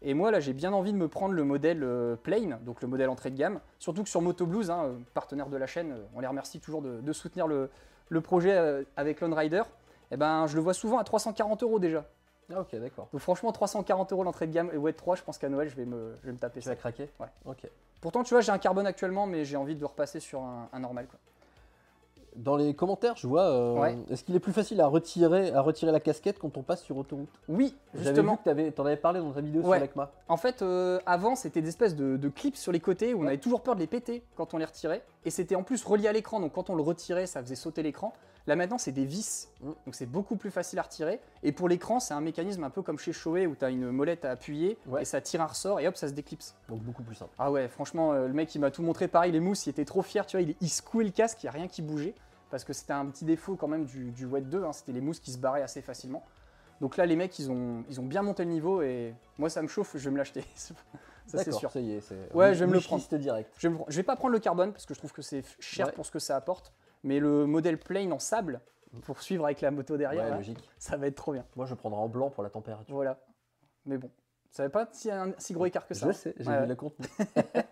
Et 0.00 0.14
moi, 0.14 0.30
là, 0.30 0.40
j'ai 0.40 0.54
bien 0.54 0.72
envie 0.72 0.94
de 0.94 0.96
me 0.96 1.08
prendre 1.08 1.34
le 1.34 1.44
modèle 1.44 1.82
euh, 1.84 2.16
plain, 2.16 2.58
donc 2.64 2.80
le 2.80 2.88
modèle 2.88 3.10
entrée 3.10 3.28
de 3.28 3.36
gamme. 3.36 3.60
Surtout 3.78 4.02
que 4.04 4.08
sur 4.08 4.22
Moto 4.22 4.46
Blues, 4.46 4.70
hein, 4.70 4.84
euh, 4.84 4.92
partenaire 5.12 5.50
de 5.50 5.58
la 5.58 5.66
chaîne, 5.66 5.92
euh, 5.92 6.04
on 6.14 6.20
les 6.20 6.26
remercie 6.26 6.58
toujours 6.60 6.80
de, 6.80 7.02
de 7.02 7.12
soutenir 7.12 7.46
le, 7.46 7.68
le 8.10 8.20
projet 8.20 8.52
euh, 8.54 8.84
avec 8.96 9.20
Lone 9.22 9.32
Rider. 9.32 9.62
Et 10.10 10.16
ben, 10.18 10.46
je 10.46 10.56
le 10.56 10.60
vois 10.62 10.74
souvent 10.74 10.98
à 10.98 11.04
340 11.04 11.62
euros 11.62 11.78
déjà. 11.78 12.04
Ah, 12.52 12.60
ok, 12.60 12.74
d'accord. 12.76 13.08
Donc 13.12 13.20
franchement, 13.20 13.52
340 13.52 14.12
euros 14.12 14.24
l'entrée 14.24 14.46
de 14.48 14.52
gamme 14.52 14.70
et 14.74 14.76
Wet 14.76 14.92
3, 14.92 15.14
je 15.16 15.22
pense 15.22 15.38
qu'à 15.38 15.48
Noël, 15.48 15.68
je 15.70 15.76
vais 15.76 15.84
me, 15.86 16.16
je 16.20 16.26
vais 16.26 16.32
me 16.32 16.38
taper 16.38 16.60
Tu 16.60 16.64
ça. 16.64 16.70
vas 16.72 16.76
craquer 16.76 17.08
Ouais. 17.20 17.28
Ok. 17.46 17.66
Pourtant, 18.00 18.22
tu 18.24 18.34
vois, 18.34 18.40
j'ai 18.40 18.50
un 18.50 18.58
carbone 18.58 18.86
actuellement, 18.86 19.26
mais 19.26 19.44
j'ai 19.44 19.56
envie 19.56 19.76
de 19.76 19.84
repasser 19.84 20.20
sur 20.20 20.42
un, 20.42 20.68
un 20.72 20.80
normal. 20.80 21.06
Quoi. 21.06 21.18
Dans 22.36 22.56
les 22.56 22.74
commentaires, 22.74 23.16
je 23.16 23.26
vois. 23.26 23.42
euh, 23.42 23.74
Ouais. 23.80 23.98
Est-ce 24.10 24.22
qu'il 24.22 24.36
est 24.36 24.40
plus 24.40 24.52
facile 24.52 24.80
à 24.80 24.86
retirer, 24.86 25.52
à 25.52 25.60
retirer 25.60 25.90
la 25.90 25.98
casquette 26.00 26.38
quand 26.38 26.56
on 26.56 26.62
passe 26.62 26.82
sur 26.82 26.96
autoroute? 26.96 27.28
Oui, 27.48 27.74
J'avais 27.92 28.06
justement. 28.06 28.36
que 28.36 28.44
t'avais- 28.44 28.70
t'en 28.70 28.86
avais 28.86 28.96
parlé 28.96 29.18
dans 29.20 29.32
ta 29.32 29.40
vidéo 29.40 29.62
Ouais. 29.62 29.78
sur 29.78 29.84
l'ECMA. 29.86 30.10
En 30.28 30.36
fait, 30.36 30.62
euh, 30.62 31.00
avant, 31.06 31.34
c'était 31.34 31.60
des 31.60 31.68
espèces 31.68 31.96
de, 31.96 32.16
de 32.16 32.28
clips 32.28 32.56
sur 32.56 32.70
les 32.72 32.80
côtés 32.80 33.14
où 33.14 33.22
on 33.22 33.26
avait 33.26 33.38
toujours 33.38 33.62
peur 33.62 33.74
de 33.74 33.80
les 33.80 33.86
péter 33.88 34.22
quand 34.36 34.54
on 34.54 34.58
les 34.58 34.64
retirait. 34.64 35.02
Et 35.24 35.30
c'était 35.30 35.56
en 35.56 35.62
plus 35.64 35.84
relié 35.84 36.06
à 36.08 36.12
l'écran, 36.12 36.38
donc 36.40 36.52
quand 36.52 36.70
on 36.70 36.74
le 36.76 36.82
retirait, 36.82 37.26
ça 37.26 37.42
faisait 37.42 37.56
sauter 37.56 37.82
l'écran. 37.82 38.12
Là 38.50 38.56
maintenant, 38.56 38.78
c'est 38.78 38.90
des 38.90 39.04
vis, 39.04 39.48
Mm. 39.60 39.66
donc 39.86 39.94
c'est 39.94 40.06
beaucoup 40.06 40.34
plus 40.34 40.50
facile 40.50 40.80
à 40.80 40.82
retirer. 40.82 41.20
Et 41.44 41.52
pour 41.52 41.68
l'écran, 41.68 42.00
c'est 42.00 42.14
un 42.14 42.20
mécanisme 42.20 42.64
un 42.64 42.70
peu 42.70 42.82
comme 42.82 42.98
chez 42.98 43.12
Shoei 43.12 43.46
où 43.46 43.54
tu 43.54 43.64
as 43.64 43.70
une 43.70 43.92
molette 43.92 44.24
à 44.24 44.32
appuyer 44.32 44.76
Ouais. 44.88 45.02
et 45.02 45.04
ça 45.04 45.20
tire 45.20 45.40
un 45.40 45.46
ressort 45.46 45.78
et 45.78 45.86
hop, 45.86 45.96
ça 45.96 46.08
se 46.08 46.14
déclipse. 46.14 46.56
Donc 46.68 46.80
beaucoup 46.82 47.04
plus 47.04 47.14
simple. 47.14 47.30
Ah 47.38 47.52
ouais, 47.52 47.68
franchement, 47.68 48.12
euh, 48.12 48.26
le 48.26 48.32
mec 48.32 48.52
il 48.52 48.58
m'a 48.58 48.72
tout 48.72 48.82
montré. 48.82 49.06
Pareil, 49.06 49.30
les 49.30 49.38
mousses, 49.38 49.66
il 49.66 49.70
était 49.70 49.84
trop 49.84 50.02
fier, 50.02 50.26
tu 50.26 50.36
vois, 50.36 50.42
il, 50.42 50.56
il 50.60 50.68
secouait 50.68 51.04
le 51.04 51.10
casque, 51.12 51.40
il 51.44 51.46
n'y 51.46 51.50
a 51.50 51.52
rien 51.52 51.68
qui 51.68 51.80
bougeait. 51.80 52.16
Parce 52.50 52.64
que 52.64 52.72
c'était 52.72 52.92
un 52.92 53.06
petit 53.06 53.24
défaut 53.24 53.54
quand 53.54 53.68
même 53.68 53.84
du, 53.84 54.10
du 54.10 54.26
Wet 54.26 54.40
2, 54.40 54.64
hein, 54.64 54.72
c'était 54.72 54.90
les 54.90 55.00
mousses 55.00 55.20
qui 55.20 55.30
se 55.30 55.38
barraient 55.38 55.62
assez 55.62 55.80
facilement. 55.80 56.24
Donc 56.80 56.96
là, 56.96 57.06
les 57.06 57.14
mecs, 57.14 57.38
ils 57.38 57.52
ont, 57.52 57.84
ils 57.88 58.00
ont 58.00 58.04
bien 58.04 58.22
monté 58.22 58.42
le 58.44 58.50
niveau 58.50 58.82
et 58.82 59.14
moi, 59.38 59.48
ça 59.48 59.62
me 59.62 59.68
chauffe, 59.68 59.92
je 59.96 60.04
vais 60.06 60.10
me 60.10 60.16
l'acheter. 60.18 60.42
ça, 60.56 60.74
c'est 61.44 61.52
sûr. 61.52 61.70
Ça 61.70 61.78
y 61.78 61.92
est, 61.92 62.00
c'est. 62.00 62.32
Ouais, 62.34 62.52
je 62.54 62.60
vais 62.60 62.66
me 62.66 62.72
le 62.72 62.78
wishlist 62.80 63.14
direct. 63.14 63.54
Je 63.58 63.68
vais, 63.68 63.74
me- 63.74 63.80
je 63.86 63.96
vais 63.96 64.02
pas 64.02 64.16
prendre 64.16 64.32
le 64.32 64.40
carbone 64.40 64.72
parce 64.72 64.86
que 64.86 64.94
je 64.94 64.98
trouve 64.98 65.12
que 65.12 65.22
c'est 65.22 65.44
cher 65.60 65.86
Ouais. 65.86 65.92
pour 65.92 66.04
ce 66.04 66.10
que 66.10 66.18
ça 66.18 66.34
apporte. 66.34 66.72
Mais 67.02 67.18
le 67.18 67.46
modèle 67.46 67.78
plain 67.78 68.10
en 68.10 68.18
sable, 68.18 68.60
pour 69.04 69.22
suivre 69.22 69.44
avec 69.44 69.60
la 69.60 69.70
moto 69.70 69.96
derrière, 69.96 70.24
Ouais, 70.24 70.30
là, 70.30 70.36
logique. 70.36 70.58
ça 70.78 70.96
va 70.96 71.06
être 71.06 71.14
trop 71.16 71.32
bien. 71.32 71.44
Moi, 71.56 71.66
je 71.66 71.74
prendrai 71.74 72.00
en 72.00 72.08
blanc 72.08 72.30
pour 72.30 72.42
la 72.42 72.50
température. 72.50 72.94
Voilà. 72.94 73.18
Mais 73.86 73.96
bon, 73.98 74.10
ça 74.50 74.64
va 74.64 74.68
pas 74.70 74.88
si 74.92 75.10
un 75.10 75.32
si 75.38 75.52
gros 75.54 75.64
écart 75.66 75.86
que 75.86 75.94
ça. 75.94 76.06
Je 76.08 76.12
sais, 76.12 76.34
j'ai 76.38 76.48
Ouais, 76.48 76.62
vu 76.66 76.66
le. 76.68 76.76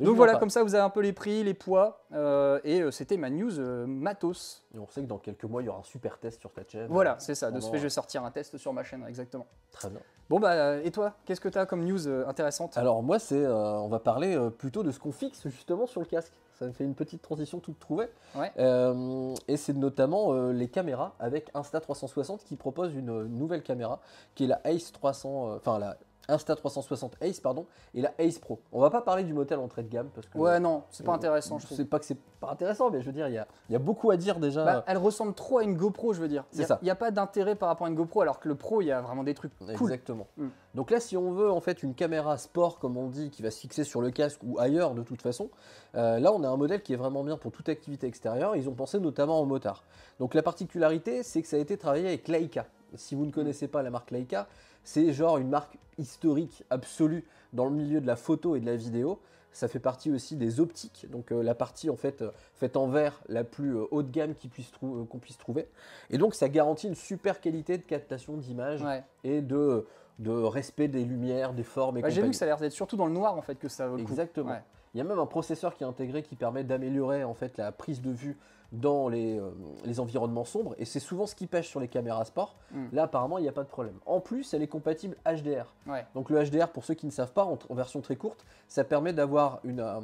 Mais 0.00 0.06
Donc 0.06 0.16
voilà, 0.16 0.32
pas. 0.32 0.38
comme 0.40 0.50
ça 0.50 0.64
vous 0.64 0.74
avez 0.74 0.82
un 0.82 0.90
peu 0.90 1.00
les 1.02 1.12
prix, 1.12 1.44
les 1.44 1.54
poids, 1.54 2.04
euh, 2.12 2.58
et 2.64 2.80
euh, 2.80 2.90
c'était 2.90 3.16
ma 3.16 3.30
news 3.30 3.60
euh, 3.60 3.86
matos. 3.86 4.66
Et 4.74 4.78
on 4.80 4.88
sait 4.88 5.02
que 5.02 5.06
dans 5.06 5.18
quelques 5.18 5.44
mois, 5.44 5.62
il 5.62 5.66
y 5.66 5.68
aura 5.68 5.78
un 5.78 5.84
super 5.84 6.18
test 6.18 6.40
sur 6.40 6.52
ta 6.52 6.62
chaîne. 6.66 6.88
Voilà, 6.90 7.16
c'est 7.20 7.36
ça. 7.36 7.52
De 7.52 7.60
ce 7.60 7.70
fait, 7.70 7.78
je 7.78 7.84
vais 7.84 7.90
sortir 7.90 8.24
un 8.24 8.32
test 8.32 8.56
sur 8.58 8.72
ma 8.72 8.82
chaîne, 8.82 9.04
exactement. 9.06 9.46
Très 9.70 9.88
bien. 9.90 10.00
Bon 10.28 10.40
bah, 10.40 10.78
et 10.78 10.90
toi, 10.90 11.14
qu'est-ce 11.24 11.40
que 11.40 11.48
tu 11.48 11.58
as 11.58 11.66
comme 11.66 11.84
news 11.84 12.08
intéressante? 12.26 12.76
Alors 12.76 13.04
moi, 13.04 13.20
c'est, 13.20 13.46
on 13.46 13.88
va 13.88 14.00
parler 14.00 14.36
plutôt 14.58 14.82
de 14.82 14.90
ce 14.90 14.98
qu'on 14.98 15.12
fixe 15.12 15.46
justement 15.48 15.86
sur 15.86 16.00
le 16.00 16.06
casque. 16.06 16.32
Ça 16.58 16.66
me 16.66 16.72
fait 16.72 16.84
une 16.84 16.94
petite 16.94 17.22
transition 17.22 17.58
toute 17.58 17.78
trouvée. 17.78 18.08
Ouais. 18.36 18.52
Euh, 18.58 19.34
et 19.48 19.56
c'est 19.56 19.72
notamment 19.72 20.32
euh, 20.32 20.52
les 20.52 20.68
caméras 20.68 21.14
avec 21.18 21.52
Insta360 21.54 22.44
qui 22.44 22.56
propose 22.56 22.94
une 22.94 23.10
euh, 23.10 23.24
nouvelle 23.24 23.62
caméra 23.62 24.00
qui 24.34 24.44
est 24.44 24.46
la 24.46 24.60
Ace 24.64 24.92
300, 24.92 25.48
euh, 25.48 25.56
enfin 25.56 25.78
la 25.78 25.96
Insta360 26.28 27.12
Ace 27.20 27.40
pardon, 27.40 27.66
et 27.94 28.00
la 28.00 28.12
Ace 28.18 28.38
Pro. 28.38 28.60
On 28.72 28.80
va 28.80 28.90
pas 28.90 29.02
parler 29.02 29.24
du 29.24 29.32
modèle 29.32 29.58
entrée 29.58 29.82
de 29.82 29.88
gamme 29.88 30.08
parce 30.14 30.26
que 30.26 30.38
Ouais, 30.38 30.60
non, 30.60 30.84
c'est 30.90 31.04
pas 31.04 31.12
euh, 31.12 31.16
intéressant, 31.16 31.58
je 31.58 31.66
trouve. 31.66 31.76
C'est 31.76 31.84
pas 31.84 31.98
que 31.98 32.04
c'est 32.04 32.18
pas 32.40 32.50
intéressant, 32.50 32.90
mais 32.90 33.00
je 33.00 33.06
veux 33.06 33.12
dire, 33.12 33.28
il 33.28 33.34
y 33.34 33.38
a, 33.38 33.46
il 33.68 33.72
y 33.72 33.76
a 33.76 33.78
beaucoup 33.78 34.10
à 34.10 34.16
dire 34.16 34.38
déjà. 34.38 34.64
Bah, 34.64 34.84
elle 34.86 34.98
ressemble 34.98 35.34
trop 35.34 35.58
à 35.58 35.64
une 35.64 35.76
GoPro, 35.76 36.12
je 36.12 36.20
veux 36.20 36.28
dire. 36.28 36.44
C'est 36.50 36.62
Il 36.62 36.66
ça. 36.66 36.78
n'y 36.82 36.90
a, 36.90 36.94
pas 36.94 37.10
d'intérêt 37.10 37.54
par 37.54 37.68
rapport 37.68 37.86
à 37.86 37.90
une 37.90 37.96
GoPro, 37.96 38.20
alors 38.20 38.40
que 38.40 38.48
le 38.48 38.54
Pro, 38.54 38.80
il 38.80 38.86
y 38.86 38.92
a 38.92 39.00
vraiment 39.00 39.24
des 39.24 39.34
trucs 39.34 39.56
cool. 39.58 39.70
Exactement. 39.70 40.26
Mm. 40.36 40.48
Donc 40.74 40.90
là, 40.90 41.00
si 41.00 41.16
on 41.16 41.32
veut 41.32 41.50
en 41.50 41.60
fait 41.60 41.82
une 41.82 41.94
caméra 41.94 42.36
sport, 42.38 42.78
comme 42.78 42.96
on 42.96 43.08
dit, 43.08 43.30
qui 43.30 43.42
va 43.42 43.50
se 43.50 43.60
fixer 43.60 43.84
sur 43.84 44.00
le 44.00 44.10
casque 44.10 44.40
ou 44.44 44.58
ailleurs 44.58 44.94
de 44.94 45.02
toute 45.02 45.22
façon, 45.22 45.50
euh, 45.94 46.18
là 46.18 46.32
on 46.32 46.42
a 46.42 46.48
un 46.48 46.56
modèle 46.56 46.82
qui 46.82 46.92
est 46.92 46.96
vraiment 46.96 47.24
bien 47.24 47.36
pour 47.36 47.52
toute 47.52 47.68
activité 47.68 48.06
extérieure. 48.06 48.56
Ils 48.56 48.68
ont 48.68 48.74
pensé 48.74 48.98
notamment 48.98 49.40
au 49.40 49.44
motard. 49.46 49.84
Donc 50.18 50.34
la 50.34 50.42
particularité, 50.42 51.22
c'est 51.22 51.42
que 51.42 51.48
ça 51.48 51.56
a 51.56 51.60
été 51.60 51.76
travaillé 51.76 52.08
avec 52.08 52.28
Leica. 52.28 52.66
Si 52.96 53.14
vous 53.14 53.26
ne 53.26 53.32
connaissez 53.32 53.68
pas 53.68 53.82
la 53.82 53.90
marque 53.90 54.10
Leica, 54.10 54.46
c'est 54.84 55.12
genre 55.12 55.38
une 55.38 55.48
marque 55.48 55.78
historique 55.98 56.64
absolue 56.70 57.24
dans 57.52 57.64
le 57.66 57.72
milieu 57.72 58.00
de 58.00 58.06
la 58.06 58.16
photo 58.16 58.56
et 58.56 58.60
de 58.60 58.66
la 58.66 58.76
vidéo. 58.76 59.18
Ça 59.52 59.68
fait 59.68 59.78
partie 59.78 60.10
aussi 60.10 60.34
des 60.34 60.58
optiques, 60.58 61.06
donc 61.10 61.30
euh, 61.30 61.40
la 61.40 61.54
partie 61.54 61.88
en 61.88 61.94
fait 61.96 62.22
euh, 62.22 62.32
faite 62.54 62.76
en 62.76 62.88
verre 62.88 63.20
la 63.28 63.44
plus 63.44 63.76
euh, 63.76 63.84
haut 63.92 64.02
de 64.02 64.10
gamme 64.10 64.34
qui 64.34 64.48
puisse 64.48 64.72
trou- 64.72 65.04
qu'on 65.04 65.18
puisse 65.18 65.38
trouver. 65.38 65.68
Et 66.10 66.18
donc 66.18 66.34
ça 66.34 66.48
garantit 66.48 66.88
une 66.88 66.96
super 66.96 67.40
qualité 67.40 67.78
de 67.78 67.84
captation 67.84 68.36
d'image 68.36 68.82
Ouais. 68.82 69.04
et 69.22 69.42
de, 69.42 69.86
de 70.18 70.32
respect 70.32 70.88
des 70.88 71.04
lumières, 71.04 71.52
des 71.54 71.62
formes 71.62 71.98
et 71.98 72.02
Bah, 72.02 72.08
J'ai 72.08 72.22
vu 72.22 72.30
que 72.30 72.36
ça 72.36 72.46
a 72.46 72.48
l'air 72.48 72.56
d'être 72.58 72.72
surtout 72.72 72.96
dans 72.96 73.06
le 73.06 73.12
noir 73.12 73.36
en 73.38 73.42
fait 73.42 73.54
que 73.54 73.68
ça 73.68 73.86
vaut 73.86 73.96
le 73.96 74.02
coup. 74.02 74.10
Exactement. 74.10 74.50
Ouais. 74.50 74.62
Il 74.92 74.98
y 74.98 75.00
a 75.00 75.04
même 75.04 75.20
un 75.20 75.26
processeur 75.26 75.76
qui 75.76 75.84
est 75.84 75.86
intégré 75.86 76.24
qui 76.24 76.34
permet 76.34 76.64
d'améliorer 76.64 77.22
en 77.22 77.34
fait 77.34 77.56
la 77.56 77.70
prise 77.70 78.02
de 78.02 78.10
vue 78.10 78.36
dans 78.72 79.08
les, 79.08 79.38
euh, 79.38 79.50
les 79.84 80.00
environnements 80.00 80.44
sombres 80.44 80.74
et 80.78 80.84
c'est 80.84 80.98
souvent 81.00 81.26
ce 81.26 81.34
qui 81.34 81.46
pêche 81.46 81.68
sur 81.68 81.78
les 81.80 81.88
caméras 81.88 82.24
sport. 82.24 82.56
Mm. 82.72 82.86
Là 82.92 83.02
apparemment 83.04 83.38
il 83.38 83.42
n'y 83.42 83.48
a 83.48 83.52
pas 83.52 83.62
de 83.62 83.68
problème. 83.68 83.94
En 84.06 84.20
plus 84.20 84.52
elle 84.54 84.62
est 84.62 84.68
compatible 84.68 85.16
HDR. 85.24 85.72
Ouais. 85.86 86.04
Donc 86.14 86.30
le 86.30 86.42
HDR 86.42 86.68
pour 86.68 86.84
ceux 86.84 86.94
qui 86.94 87.06
ne 87.06 87.10
savent 87.12 87.32
pas 87.32 87.44
en, 87.44 87.58
en 87.68 87.74
version 87.74 88.00
très 88.00 88.16
courte 88.16 88.44
ça 88.66 88.82
permet 88.84 89.12
d'avoir 89.12 89.60
une, 89.64 89.80
euh, 89.80 90.00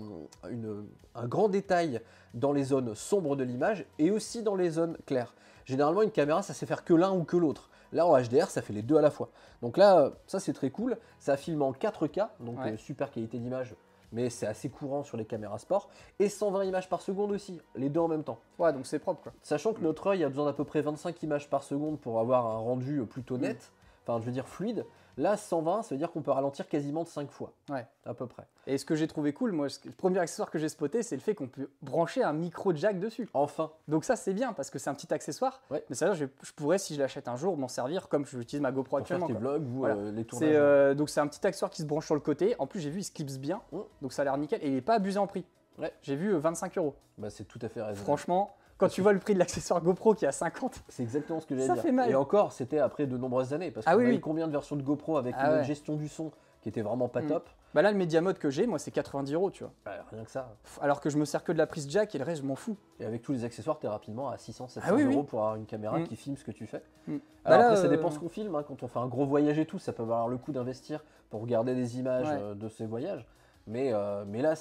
une- 0.51 0.87
un 1.15 1.27
grand 1.27 1.49
détail 1.49 2.01
dans 2.35 2.53
les 2.53 2.63
zones 2.65 2.95
sombres 2.95 3.35
de 3.35 3.43
l'image 3.45 3.85
et 3.99 4.11
aussi 4.13 4.43
dans 4.43 4.55
les 4.55 4.71
zones 4.71 4.97
claires. 5.07 5.35
Généralement 5.65 6.03
une 6.03 6.11
caméra 6.13 6.43
ça 6.43 6.55
sait 6.55 6.67
faire 6.67 6.85
que 6.85 6.95
l'un 6.95 7.13
ou 7.13 7.25
que 7.25 7.37
l'autre. 7.37 7.71
Là 7.93 8.07
en 8.07 8.17
HDR 8.17 8.51
ça 8.51 8.63
fait 8.63 8.73
les 8.73 8.83
deux 8.83 8.97
à 8.97 9.01
la 9.03 9.11
fois. 9.11 9.31
Donc 9.63 9.77
là 9.77 9.99
euh, 9.99 10.11
ça 10.29 10.39
c'est 10.39 10.53
très 10.53 10.71
cool. 10.71 10.97
Ça 11.19 11.37
filme 11.37 11.63
en 11.63 11.73
4K 11.73 12.29
donc 12.39 12.59
Ouais. 12.61 12.77
super 12.77 13.11
qualité 13.11 13.39
d'image 13.39 13.75
mais 14.13 14.31
c'est 14.31 14.47
assez 14.47 14.69
courant 14.69 15.03
sur 15.03 15.17
les 15.17 15.25
caméras 15.25 15.59
sport, 15.59 15.89
et 16.19 16.29
120 16.29 16.65
images 16.65 16.89
par 16.89 17.01
seconde 17.03 17.33
aussi, 17.33 17.61
les 17.75 17.89
deux 17.89 18.01
en 18.01 18.09
même 18.09 18.25
temps. 18.25 18.39
Ouais, 18.59 18.73
donc 18.73 18.87
c'est 18.87 18.99
propre 18.99 19.23
quoi. 19.23 19.33
Sachant 19.43 19.73
que 19.73 19.81
notre 19.81 20.07
œil 20.09 20.25
a 20.25 20.29
besoin 20.29 20.45
d'à 20.47 20.53
peu 20.53 20.65
près 20.65 20.83
25 20.83 21.23
images 21.23 21.49
par 21.49 21.63
seconde 21.63 21.99
pour 22.01 22.19
avoir 22.21 22.47
un 22.47 22.57
rendu 22.59 23.05
plutôt 23.07 23.37
Mm. 23.37 23.43
net, 23.43 23.73
enfin 24.07 24.21
je 24.21 24.27
veux 24.27 24.33
dire 24.33 24.49
fluide. 24.49 24.85
Là, 25.21 25.37
120, 25.37 25.83
ça 25.83 25.95
veut 25.95 25.99
dire 25.99 26.11
qu'on 26.13 26.23
peut 26.23 26.31
ralentir 26.31 26.67
quasiment 26.67 27.03
de 27.03 27.09
5 27.09 27.31
fois, 27.31 27.53
Ouais. 27.71 27.87
à 28.07 28.15
peu 28.15 28.27
près. 28.27 28.45
Et 28.67 28.79
ce 28.79 28.87
que 28.87 28.95
j'ai 28.95 29.07
trouvé 29.07 29.33
cool, 29.35 29.53
moi, 29.53 29.67
le 29.85 29.91
premier 29.93 30.19
accessoire 30.19 30.51
que 30.51 30.59
j'ai 30.59 30.69
spoté, 30.71 31.03
c'est 31.03 31.15
le 31.15 31.21
fait 31.21 31.35
qu'on 31.35 31.47
peut 31.49 31.69
brancher 31.83 32.23
un 32.25 32.33
micro 32.33 32.75
jack 32.75 32.99
dessus. 32.99 33.29
Enfin, 33.35 33.71
Donc 33.87 34.05
ça 34.05 34.17
c'est 34.17 34.33
bien 34.33 34.55
parce 34.55 34.71
que 34.71 34.79
c'est 34.79 34.89
un 34.89 34.95
petit 34.95 35.13
accessoire. 35.13 35.61
Ouais. 35.71 35.85
Mais 35.91 35.95
ça, 35.95 36.15
je, 36.15 36.25
je 36.43 36.53
pourrais, 36.53 36.79
si 36.79 36.95
je 36.95 37.01
l'achète 37.01 37.29
un 37.29 37.37
jour, 37.37 37.57
m'en 37.59 37.69
servir 37.69 38.09
comme 38.09 38.25
j'utilise 38.25 38.63
ma 38.63 38.73
GoPro 38.73 38.97
pour 38.99 39.07
faire 39.07 39.17
actuellement. 39.19 39.27
tes 39.27 39.33
quoi. 39.45 39.59
vlogs 39.59 39.69
ou 39.69 39.79
Voilà. 39.81 39.95
euh, 39.97 40.13
les 40.13 40.25
tournages. 40.25 40.49
Euh, 40.55 40.95
donc 40.95 41.11
c'est 41.11 41.21
un 41.21 41.27
petit 41.27 41.47
accessoire 41.47 41.71
qui 41.71 41.83
se 41.83 41.87
branche 41.87 42.07
sur 42.07 42.15
le 42.15 42.21
côté. 42.23 42.57
En 42.59 42.67
plus 42.67 42.81
j'ai 42.81 42.91
vu 42.91 43.01
il 43.01 43.05
se 43.05 43.13
clipse 43.13 43.37
bien, 43.39 43.61
Mm. 43.73 43.79
donc 44.01 44.13
ça 44.15 44.23
a 44.23 44.25
l'air 44.25 44.39
nickel 44.39 44.61
et 44.65 44.69
il 44.69 44.77
est 44.77 44.81
pas 44.81 44.95
abusé 44.95 45.19
en 45.19 45.27
prix. 45.27 45.45
Ouais. 45.79 45.93
J'ai 46.03 46.17
vu 46.17 46.33
euh, 46.35 46.39
25 46.39 46.79
euros. 46.79 46.95
Bah, 47.19 47.29
c'est 47.31 47.45
tout 47.45 47.59
à 47.63 47.69
fait 47.69 47.81
raisonnable. 47.81 47.99
Franchement, 48.05 48.57
quand 48.81 48.89
tu 48.89 49.01
vois 49.03 49.13
le 49.13 49.21
prix 49.21 49.35
de 49.35 49.39
l'accessoire 49.39 49.81
GoPro 49.83 50.15
qui 50.15 50.25
est 50.25 50.29
à 50.29 50.33
50, 50.33 50.83
C'est 50.89 51.03
exactement 51.05 51.39
ce 51.39 51.47
que 51.47 51.55
j'allais 51.55 51.67
Ça 51.69 51.75
dire. 51.75 51.83
fait 51.83 51.93
mal. 51.93 52.11
Et 52.11 52.15
encore, 52.17 52.53
c'était 52.53 52.79
après 52.81 53.07
de 53.07 53.17
nombreuses 53.17 53.53
années, 53.55 53.71
parce 53.71 53.87
Ah 53.87 53.93
qu'on 53.93 53.99
oui, 53.99 54.07
a 54.07 54.09
eu 54.09 54.13
oui. 54.15 54.21
combien 54.21 54.47
de 54.49 54.53
versions 54.53 54.75
de 54.77 54.83
GoPro 54.83 55.17
avec 55.19 55.35
Ah 55.39 55.51
une 55.53 55.59
ouais. 55.59 55.65
gestion 55.65 55.95
du 55.95 56.09
son 56.09 56.33
qui 56.63 56.69
était 56.69 56.83
vraiment 56.83 57.09
pas 57.09 57.23
Mm. 57.23 57.27
top. 57.29 57.49
bah 57.73 57.81
là 57.83 57.91
le 57.93 57.97
Media 57.97 58.21
Mode 58.21 58.39
que 58.39 58.51
j'ai, 58.51 58.67
moi 58.67 58.79
c'est 58.79 58.91
90 58.91 59.33
euros, 59.33 59.51
tu 59.51 59.63
vois. 59.65 59.73
Bah, 59.85 59.93
rien 60.11 60.25
que 60.25 60.31
ça. 60.31 60.55
Alors 60.83 61.01
que 61.01 61.09
je 61.09 61.17
me 61.19 61.25
sers 61.25 61.43
que 61.45 61.53
de 61.53 61.59
la 61.59 61.67
prise 61.67 61.89
jack 61.89 62.15
et 62.15 62.19
le 62.19 62.25
reste 62.25 62.43
je 62.43 62.47
m'en 62.47 62.57
fous. 62.57 62.77
Et 62.99 63.05
avec 63.07 63.23
tous 63.23 63.33
les 63.33 63.45
accessoires, 63.45 63.79
tu 63.79 63.87
es 63.87 63.89
rapidement 63.89 64.29
à 64.29 64.37
600, 64.37 64.69
700 64.69 64.87
Ah 64.91 64.95
oui, 64.95 65.05
oui. 65.05 65.15
euros 65.15 65.23
pour 65.23 65.39
avoir 65.41 65.57
une 65.57 65.65
caméra 65.67 65.99
Mm. 66.01 66.05
qui 66.05 66.17
filme 66.17 66.37
ce 66.37 66.45
que 66.45 66.51
tu 66.51 66.67
fais. 66.67 66.83
Mm. 67.07 67.13
Alors 67.13 67.21
Bah 67.45 67.57
là, 67.59 67.65
après, 67.69 67.77
ça 67.77 67.85
euh, 67.87 67.89
dépend 67.89 68.11
ce 68.11 68.19
qu'on 68.19 68.29
filme. 68.29 68.55
hein. 68.57 68.65
Quand 68.67 68.83
on 68.83 68.89
fait 68.89 68.99
un 68.99 69.07
gros 69.07 69.25
voyage 69.25 69.59
et 69.59 69.65
tout, 69.67 69.79
ça 69.79 69.93
peut 69.95 70.03
valoir 70.03 70.29
le 70.29 70.37
coup 70.37 70.53
d'investir 70.53 71.03
pour 71.31 71.41
regarder 71.41 71.75
des 71.75 71.99
images 71.99 72.29
Ouais. 72.29 72.39
euh, 72.39 72.55
de 72.55 72.69
ces 72.69 72.85
voyages. 72.87 73.27
Mais, 73.67 73.93
euh, 73.95 74.25
mais 74.27 74.43
là, 74.43 74.55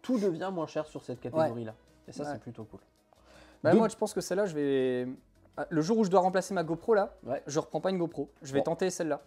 tout 0.00 0.18
devient 0.18 0.50
moins 0.52 0.66
cher 0.66 0.86
sur 0.86 1.02
cette 1.02 1.20
catégorie-là. 1.20 1.74
Et 2.06 2.12
ça, 2.12 2.22
Ouais. 2.22 2.30
c'est 2.32 2.40
plutôt 2.40 2.64
cool. 2.64 2.80
Bah 3.62 3.74
moi 3.74 3.88
je 3.88 3.96
pense 3.96 4.14
que 4.14 4.20
celle-là 4.20 4.46
je 4.46 4.54
vais. 4.54 5.08
Ah, 5.56 5.66
Le 5.70 5.80
jour 5.80 5.98
où 5.98 6.04
je 6.04 6.10
dois 6.10 6.20
remplacer 6.20 6.54
ma 6.54 6.62
GoPro 6.62 6.94
là, 6.94 7.14
Ouais. 7.26 7.42
je 7.46 7.58
reprends 7.58 7.80
pas 7.80 7.90
une 7.90 7.98
GoPro. 7.98 8.28
Je 8.42 8.52
vais 8.52 8.60
Bon. 8.60 8.64
tenter 8.66 8.90
celle-là. 8.90 9.20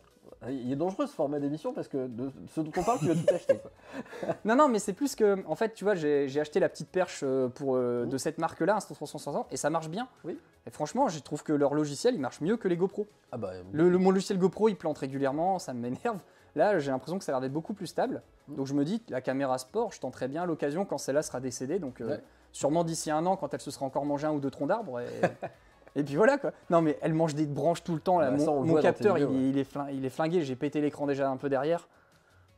Il 0.49 0.71
est 0.71 0.75
dangereux 0.77 1.05
ce 1.05 1.13
format 1.13 1.39
d'émission 1.39 1.71
parce 1.73 1.87
que 1.87 2.07
de 2.07 2.31
ce 2.55 2.61
dont 2.61 2.71
on 2.77 2.83
parle, 2.83 2.97
tu 2.99 3.07
vas 3.07 3.15
tout 3.15 3.33
acheter. 3.35 3.57
quoi. 3.59 3.69
Non, 4.45 4.55
non, 4.55 4.69
mais 4.69 4.79
c'est 4.79 4.93
plus 4.93 5.13
que, 5.13 5.45
en 5.45 5.55
fait, 5.55 5.73
tu 5.73 5.83
vois, 5.83 5.93
j'ai 5.93 6.27
j'ai 6.29 6.39
acheté 6.39 6.59
la 6.59 6.67
petite 6.69 6.89
perche 6.89 7.19
euh, 7.23 7.47
pour, 7.49 7.75
euh, 7.75 8.05
Mhm. 8.05 8.09
de 8.09 8.17
cette 8.17 8.37
marque-là, 8.39 8.77
Insta360, 8.77 9.45
et 9.51 9.57
ça 9.57 9.69
marche 9.69 9.89
bien. 9.89 10.07
Oui. 10.23 10.39
Et 10.65 10.71
franchement, 10.71 11.09
je 11.09 11.19
trouve 11.19 11.43
que 11.43 11.53
leur 11.53 11.73
logiciel, 11.75 12.15
il 12.15 12.21
marche 12.21 12.41
mieux 12.41 12.57
que 12.57 12.67
les 12.67 12.77
GoPro. 12.77 13.07
Ah 13.31 13.37
bah, 13.37 13.51
Le, 13.71 13.89
le- 13.89 13.97
mon 13.99 14.09
logiciel 14.09 14.39
GoPro, 14.39 14.69
il 14.69 14.75
plante 14.77 14.97
régulièrement, 14.97 15.59
ça 15.59 15.73
m'énerve. 15.73 16.17
Là, 16.55 16.79
j'ai 16.79 16.89
l'impression 16.91 17.19
que 17.19 17.23
ça 17.23 17.31
a 17.31 17.35
l'air 17.35 17.41
d'être 17.41 17.53
beaucoup 17.53 17.73
plus 17.75 17.87
stable. 17.87 18.23
Mhm. 18.47 18.55
Donc 18.55 18.65
je 18.67 18.73
me 18.73 18.83
dis, 18.85 19.03
la 19.09 19.21
caméra 19.21 19.57
sport, 19.59 19.91
je 19.91 19.99
tenterai 19.99 20.27
bien 20.27 20.45
l'occasion 20.45 20.85
quand 20.85 20.97
celle-là 20.97 21.21
sera 21.21 21.39
décédée. 21.39 21.77
Donc 21.77 22.01
euh, 22.01 22.07
Ouais. 22.07 22.23
Sûrement 22.51 22.83
d'ici 22.83 23.11
un 23.11 23.25
an, 23.25 23.35
quand 23.37 23.53
elle 23.53 23.61
se 23.61 23.71
sera 23.71 23.85
encore 23.85 24.05
mangé 24.05 24.27
un 24.27 24.31
ou 24.31 24.39
deux 24.39 24.51
troncs 24.51 24.67
d'arbres. 24.67 24.99
Et, 24.99 25.05
et 25.99 26.03
puis 26.03 26.15
voilà 26.15 26.37
quoi. 26.37 26.51
Non, 26.69 26.81
mais 26.81 26.97
elle 27.01 27.13
mange 27.13 27.35
des 27.35 27.45
branches 27.45 27.83
tout 27.83 27.93
le 27.95 28.01
temps. 28.01 28.19
Là. 28.19 28.31
Bah, 28.31 28.37
mon 28.45 28.75
capteur, 28.81 29.17
il, 29.17 29.25
vidéos, 29.27 29.39
est- 29.39 29.49
il 29.49 29.57
est 29.57 29.63
flin- 29.63 29.89
il 29.91 30.05
est 30.05 30.09
flingué. 30.09 30.41
J'ai 30.43 30.55
pété 30.55 30.81
l'écran 30.81 31.05
déjà 31.07 31.29
un 31.29 31.37
peu 31.37 31.49
derrière. 31.49 31.87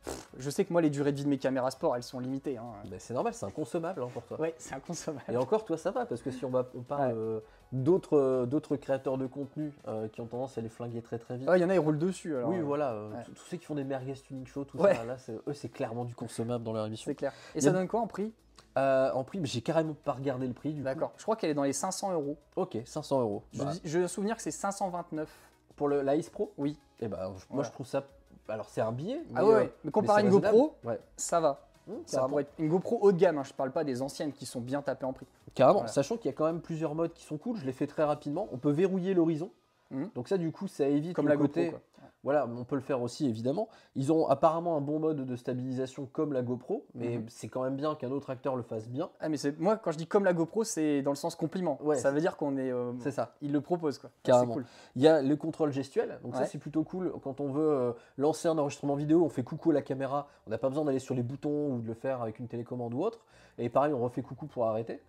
Pff, 0.04 0.28
Je 0.38 0.50
sais 0.50 0.66
que 0.66 0.72
moi, 0.72 0.82
les 0.82 0.90
durées 0.90 1.12
de 1.12 1.16
vie 1.16 1.24
de 1.24 1.30
mes 1.30 1.38
caméras 1.38 1.70
sport, 1.70 1.96
elles 1.96 2.02
sont 2.02 2.18
limitées. 2.20 2.58
hein. 2.58 2.64
bah, 2.90 2.96
c'est 2.98 3.14
normal, 3.14 3.32
c'est 3.32 3.46
inconsommable 3.46 4.02
hein, 4.02 4.08
pour 4.12 4.22
toi. 4.24 4.38
Ouais, 4.38 4.54
c'est 4.58 4.74
inconsommable. 4.74 5.24
Et 5.32 5.36
encore, 5.38 5.64
toi, 5.64 5.78
ça 5.78 5.90
va, 5.92 6.04
parce 6.04 6.20
que 6.20 6.30
si 6.30 6.44
on, 6.44 6.50
va, 6.50 6.66
on 6.76 6.82
parle 6.82 7.08
Ouais. 7.08 7.14
euh, 7.16 7.40
d'autres 7.72 8.18
euh, 8.18 8.44
d'autres 8.46 8.76
créateurs 8.76 9.16
de 9.16 9.26
contenu 9.26 9.72
euh, 9.88 10.06
qui 10.08 10.20
ont 10.20 10.26
tendance 10.26 10.58
à 10.58 10.60
les 10.60 10.68
flinguer 10.68 11.00
très 11.00 11.18
très 11.18 11.38
vite. 11.38 11.48
Il 11.54 11.58
y 11.60 11.64
en 11.64 11.70
a, 11.70 11.74
ils 11.74 11.78
roulent 11.78 11.98
dessus. 11.98 12.36
Alors, 12.36 12.50
oui, 12.50 12.60
voilà, 12.60 12.94
ouais. 12.94 13.22
tous- 13.24 13.34
ceux 13.50 13.56
qui 13.56 13.64
font 13.64 13.74
des 13.74 13.82
merguez 13.84 14.12
tuning 14.12 14.46
show, 14.46 14.64
tout 14.64 14.76
ça, 14.78 15.04
là, 15.04 15.16
c'est- 15.16 15.32
eux, 15.46 15.54
c'est 15.54 15.70
clairement 15.70 16.04
du 16.04 16.14
consommable 16.14 16.62
dans 16.64 16.74
leur 16.74 16.84
émission. 16.84 17.10
C'est 17.10 17.14
clair. 17.14 17.32
Et 17.54 17.62
ça 17.62 17.70
donne 17.70 17.88
quoi 17.88 18.00
en 18.00 18.06
prix? 18.06 18.32
Euh, 18.76 19.12
en 19.12 19.22
prix, 19.22 19.38
mais 19.38 19.46
j'ai 19.46 19.60
carrément 19.60 19.94
pas 19.94 20.12
regardé 20.12 20.48
le 20.48 20.52
prix 20.52 20.72
du 20.72 20.80
coup. 20.80 20.84
D'accord. 20.84 21.12
Je 21.16 21.22
crois 21.22 21.36
qu'elle 21.36 21.50
est 21.50 21.54
dans 21.54 21.62
les 21.62 21.72
500 21.72 22.12
euros. 22.12 22.36
Ok, 22.56 22.76
500 22.84 23.20
euros. 23.20 23.42
Je, 23.52 23.62
Bah, 23.62 23.70
dis- 23.72 23.80
je 23.84 23.98
me 24.00 24.06
souvenir 24.08 24.34
que 24.36 24.42
c'est 24.42 24.50
529. 24.50 25.28
pour 25.76 25.88
le 25.88 26.02
l'Ice 26.02 26.30
Pro? 26.30 26.52
Oui. 26.58 26.78
Eh 27.00 27.08
ben, 27.08 27.16
je- 27.18 27.22
moi, 27.22 27.38
Voilà. 27.50 27.68
je 27.68 27.72
trouve 27.72 27.86
ça. 27.86 28.04
Alors, 28.48 28.68
c'est 28.68 28.80
un 28.80 28.92
billet. 28.92 29.20
Ah 29.34 29.40
mais, 29.40 29.40
ouais, 29.42 29.54
euh, 29.54 29.58
ouais. 29.58 29.72
mais 29.84 29.90
comparé 29.90 30.18
à 30.18 30.20
c'est 30.22 30.28
une 30.28 30.34
raisonnable. 30.34 30.56
GoPro, 30.56 30.74
Ouais. 30.84 31.00
ça 31.16 31.40
va. 31.40 31.66
Mmh, 31.86 31.92
Ça 32.06 32.16
carrément. 32.16 32.28
pourrait 32.30 32.42
être 32.42 32.52
une 32.58 32.68
GoPro 32.68 32.98
haut 33.00 33.12
de 33.12 33.16
gamme, 33.18 33.38
hein, 33.38 33.42
je 33.44 33.52
parle 33.52 33.70
pas 33.72 33.82
des 33.84 34.00
anciennes 34.02 34.32
qui 34.32 34.46
sont 34.46 34.60
bien 34.60 34.82
tapées 34.82 35.04
en 35.04 35.12
prix. 35.12 35.26
Carrément, 35.54 35.80
Voilà. 35.80 35.92
sachant 35.92 36.16
qu'il 36.16 36.26
y 36.26 36.28
a 36.28 36.32
quand 36.32 36.46
même 36.46 36.60
plusieurs 36.60 36.94
modes 36.94 37.12
qui 37.12 37.24
sont 37.24 37.38
cool, 37.38 37.56
je 37.58 37.64
l'ai 37.66 37.72
fait 37.72 37.86
très 37.86 38.04
rapidement. 38.04 38.48
On 38.52 38.56
peut 38.58 38.70
verrouiller 38.70 39.14
l'horizon. 39.14 39.50
Mhm. 39.90 40.10
Donc 40.14 40.28
ça 40.28 40.38
du 40.38 40.50
coup 40.50 40.66
ça 40.66 40.86
évite 40.88 41.14
Comme 41.14 41.26
le 41.26 41.32
la 41.34 41.36
côté 41.38 41.66
GoPro. 41.66 41.80
Voilà 42.24 42.48
on 42.48 42.64
peut 42.64 42.74
le 42.74 42.80
faire 42.80 43.00
aussi 43.02 43.28
évidemment 43.28 43.68
ils 43.94 44.10
ont 44.12 44.26
apparemment 44.26 44.76
un 44.76 44.80
bon 44.80 44.98
mode 44.98 45.24
de 45.24 45.36
stabilisation 45.36 46.06
comme 46.12 46.32
la 46.32 46.42
GoPro 46.42 46.86
mais 46.94 47.18
Mhm. 47.18 47.26
c'est 47.28 47.48
quand 47.48 47.62
même 47.62 47.76
bien 47.76 47.94
qu'un 47.94 48.10
autre 48.10 48.30
acteur 48.30 48.56
le 48.56 48.62
fasse 48.62 48.88
bien 48.88 49.10
Ah 49.20 49.28
mais 49.28 49.36
c'est 49.36 49.56
moi 49.60 49.76
quand 49.76 49.92
je 49.92 49.98
dis 49.98 50.06
comme 50.06 50.24
la 50.24 50.32
GoPro, 50.32 50.64
c'est 50.64 51.02
dans 51.02 51.10
le 51.12 51.16
sens 51.16 51.34
compliment. 51.36 51.78
Ouais. 51.82 51.96
Ça 51.96 52.10
veut 52.10 52.20
dire 52.20 52.36
qu'on 52.36 52.56
est. 52.56 52.70
euh, 52.72 52.92
c'est 52.98 53.10
ça 53.12 53.34
il 53.42 53.52
le 53.52 53.60
propose 53.60 53.98
quoi. 53.98 54.10
Ah, 54.12 54.18
Carrément. 54.24 54.54
C'est 54.54 54.60
cool. 54.60 54.66
il 54.96 55.02
y 55.02 55.08
a 55.08 55.22
le 55.22 55.36
contrôle 55.36 55.70
gestuel 55.72 56.18
donc 56.24 56.34
ça 56.34 56.46
c'est 56.46 56.58
plutôt 56.58 56.82
cool 56.82 57.12
quand 57.22 57.40
on 57.40 57.48
veut 57.52 57.62
euh, 57.70 57.92
lancer 58.16 58.48
un 58.48 58.56
enregistrement 58.58 58.94
vidéo 58.94 59.22
on 59.24 59.28
fait 59.28 59.42
coucou 59.44 59.70
à 59.70 59.74
la 59.74 59.82
caméra 59.82 60.26
on 60.46 60.50
n'a 60.50 60.58
pas 60.58 60.68
besoin 60.70 60.84
d'aller 60.84 60.98
sur 60.98 61.14
les 61.14 61.22
boutons 61.22 61.74
ou 61.74 61.80
de 61.80 61.86
le 61.86 61.94
faire 61.94 62.22
avec 62.22 62.38
une 62.38 62.48
télécommande 62.48 62.94
ou 62.94 63.02
autre 63.02 63.20
et 63.58 63.68
pareil 63.68 63.92
on 63.92 64.02
refait 64.02 64.22
coucou 64.22 64.46
pour 64.46 64.64
arrêter 64.66 65.00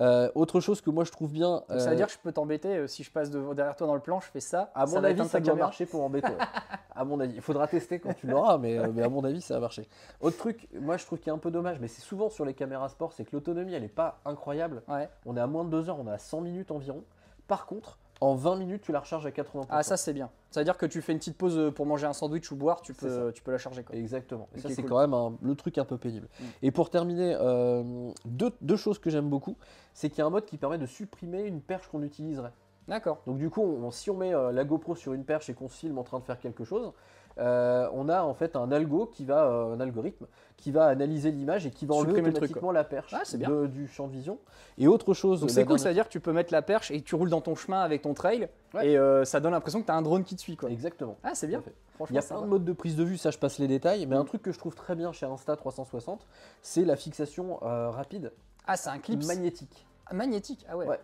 Euh, 0.00 0.28
autre 0.34 0.58
chose 0.60 0.80
que 0.80 0.90
moi 0.90 1.04
je 1.04 1.12
trouve 1.12 1.30
bien 1.30 1.62
ça 1.68 1.74
euh, 1.74 1.90
veut 1.90 1.94
dire 1.96 2.08
que 2.08 2.12
je 2.12 2.18
peux 2.18 2.32
t'embêter 2.32 2.76
euh, 2.78 2.86
si 2.88 3.04
je 3.04 3.12
passe 3.12 3.30
de- 3.30 3.54
derrière 3.54 3.76
toi 3.76 3.86
dans 3.86 3.94
le 3.94 4.00
plan, 4.00 4.18
je 4.20 4.26
fais 4.28 4.40
ça. 4.40 4.72
À 4.74 4.86
ça 4.86 4.96
mon 4.98 5.04
avis, 5.04 5.24
ça 5.28 5.38
doit 5.38 5.54
marcher 5.54 5.86
pour 5.86 6.02
embêter. 6.02 6.32
ouais. 6.32 6.38
à 6.96 7.04
mon 7.04 7.20
avis, 7.20 7.34
il 7.36 7.40
faudra 7.40 7.68
tester 7.68 8.00
quand 8.00 8.12
tu 8.12 8.26
l'auras, 8.26 8.58
mais, 8.58 8.76
euh, 8.78 8.90
mais 8.92 9.02
à 9.04 9.08
mon 9.08 9.22
avis, 9.22 9.40
ça 9.40 9.54
va 9.54 9.60
marcher. 9.60 9.86
Autre 10.20 10.36
truc, 10.36 10.68
moi 10.80 10.96
je 10.96 11.04
trouve 11.06 11.20
qu'il 11.20 11.28
est 11.28 11.34
un 11.34 11.38
peu 11.38 11.52
dommage, 11.52 11.78
mais 11.80 11.86
c'est 11.88 12.02
souvent 12.02 12.28
sur 12.28 12.44
les 12.44 12.54
caméras 12.54 12.88
sport, 12.88 13.12
c'est 13.12 13.24
que 13.24 13.30
l'autonomie, 13.32 13.72
elle 13.74 13.82
n'est 13.82 13.88
pas 13.88 14.18
incroyable. 14.24 14.82
Ouais. 14.88 15.08
On 15.26 15.36
est 15.36 15.40
à 15.40 15.46
moins 15.46 15.64
de 15.64 15.70
2 15.70 15.88
heures, 15.90 16.00
on 16.00 16.08
est 16.08 16.12
à 16.12 16.18
100 16.18 16.40
minutes 16.40 16.70
environ. 16.72 17.04
Par 17.46 17.66
contre, 17.66 17.98
en 18.20 18.34
20 18.34 18.56
minutes, 18.56 18.82
tu 18.82 18.92
la 18.92 19.00
recharges 19.00 19.26
à 19.26 19.30
80%. 19.30 19.66
Ah 19.68 19.82
ça 19.82 19.96
c'est 19.96 20.12
bien. 20.12 20.30
Ça 20.50 20.60
veut 20.60 20.64
dire 20.64 20.76
que 20.78 20.86
tu 20.86 21.02
fais 21.02 21.12
une 21.12 21.18
petite 21.18 21.36
pause 21.36 21.58
euh, 21.58 21.70
pour 21.70 21.84
manger 21.84 22.06
un 22.06 22.12
sandwich 22.12 22.50
ou 22.52 22.56
boire, 22.56 22.80
tu 22.80 22.94
peux, 22.94 23.32
tu 23.32 23.42
peux 23.42 23.50
la 23.50 23.58
charger 23.58 23.82
quoi. 23.82 23.94
Exactement. 23.96 24.48
Et 24.54 24.60
ça, 24.60 24.68
c'est 24.70 24.82
cool. 24.82 24.90
quand 24.90 25.00
même 25.00 25.14
un- 25.14 25.36
le 25.42 25.54
truc 25.56 25.78
un 25.78 25.84
peu 25.84 25.98
pénible. 25.98 26.28
Mm. 26.38 26.44
Et 26.62 26.70
pour 26.70 26.90
terminer, 26.90 27.36
euh, 27.40 28.10
deux, 28.24 28.52
deux 28.60 28.76
choses 28.76 28.98
que 28.98 29.10
j'aime 29.10 29.28
beaucoup, 29.28 29.56
c'est 29.92 30.08
qu'il 30.10 30.18
y 30.20 30.22
a 30.22 30.26
un 30.26 30.30
mode 30.30 30.44
qui 30.46 30.56
permet 30.56 30.78
de 30.78 30.86
supprimer 30.86 31.42
une 31.42 31.60
perche 31.60 31.88
qu'on 31.88 32.02
utiliserait. 32.02 32.52
D'accord. 32.86 33.18
Donc 33.26 33.38
du 33.38 33.50
coup, 33.50 33.62
on- 33.62 33.90
si 33.90 34.10
on 34.10 34.16
met 34.16 34.34
euh, 34.34 34.52
la 34.52 34.64
GoPro 34.64 34.94
sur 34.94 35.12
une 35.12 35.24
perche 35.24 35.48
et 35.50 35.54
qu'on 35.54 35.68
filme 35.68 35.98
en 35.98 36.04
train 36.04 36.18
de 36.20 36.24
faire 36.24 36.38
quelque 36.38 36.64
chose, 36.64 36.92
euh, 37.38 37.88
on 37.92 38.08
a 38.08 38.22
en 38.22 38.34
fait 38.34 38.56
un 38.56 38.70
algo 38.72 39.06
qui 39.06 39.24
va, 39.24 39.44
euh, 39.46 39.74
un 39.74 39.80
algorithme 39.80 40.26
qui 40.56 40.70
va 40.70 40.86
analyser 40.86 41.30
l'image 41.32 41.66
et 41.66 41.70
qui 41.70 41.84
va 41.84 41.94
enlever 41.96 42.20
automatiquement 42.22 42.70
la 42.72 42.84
perche 42.84 43.12
Ah, 43.14 43.22
c'est 43.24 43.36
bien. 43.38 43.50
de- 43.50 43.66
du 43.66 43.86
champ 43.88 44.06
de 44.06 44.12
vision. 44.12 44.38
Et 44.78 44.86
autre 44.86 45.12
chose, 45.14 45.40
c'est 45.40 45.46
cool, 45.62 45.76
dernière- 45.76 45.78
ça 45.80 45.88
veut 45.88 45.94
dire 45.94 46.04
que 46.06 46.12
tu 46.12 46.20
peux 46.20 46.32
mettre 46.32 46.52
la 46.52 46.62
perche 46.62 46.90
et 46.90 47.02
tu 47.02 47.14
roules 47.16 47.28
dans 47.30 47.40
ton 47.40 47.54
chemin 47.54 47.80
avec 47.80 48.02
ton 48.02 48.14
trail 48.14 48.48
Ouais. 48.72 48.88
et 48.90 48.98
euh, 48.98 49.24
ça 49.24 49.40
donne 49.40 49.52
l'impression 49.52 49.80
que 49.80 49.86
tu 49.86 49.92
as 49.92 49.96
un 49.96 50.02
drone 50.02 50.24
qui 50.24 50.36
te 50.36 50.40
suit 50.40 50.56
quoi. 50.56 50.70
Exactement. 50.70 51.16
Ah 51.24 51.34
c'est 51.34 51.46
bien. 51.48 51.60
fait. 51.60 51.74
Franchement, 51.96 52.12
Il 52.12 52.16
y 52.16 52.18
a 52.18 52.26
plein 52.26 52.40
de 52.42 52.46
modes 52.46 52.64
de 52.64 52.72
prise 52.72 52.96
de 52.96 53.04
vue, 53.04 53.16
ça 53.18 53.30
je 53.30 53.38
passe 53.38 53.58
les 53.58 53.68
détails, 53.68 54.06
mais 54.06 54.16
un 54.16 54.22
Mm. 54.22 54.26
truc 54.26 54.42
que 54.42 54.52
je 54.52 54.58
trouve 54.58 54.74
très 54.74 54.94
bien 54.94 55.12
chez 55.12 55.26
Insta360, 55.26 56.20
c'est 56.62 56.84
la 56.84 56.96
fixation 56.96 57.58
rapide 57.60 58.32
Ah 58.66 58.76
c'est 58.76 58.90
un 58.90 58.98
clip 58.98 59.22
magnétique. 59.24 59.86
magnétique. 60.12 60.64
Ah 60.68 60.76
ouais. 60.76 60.86
Ouais. 60.86 61.00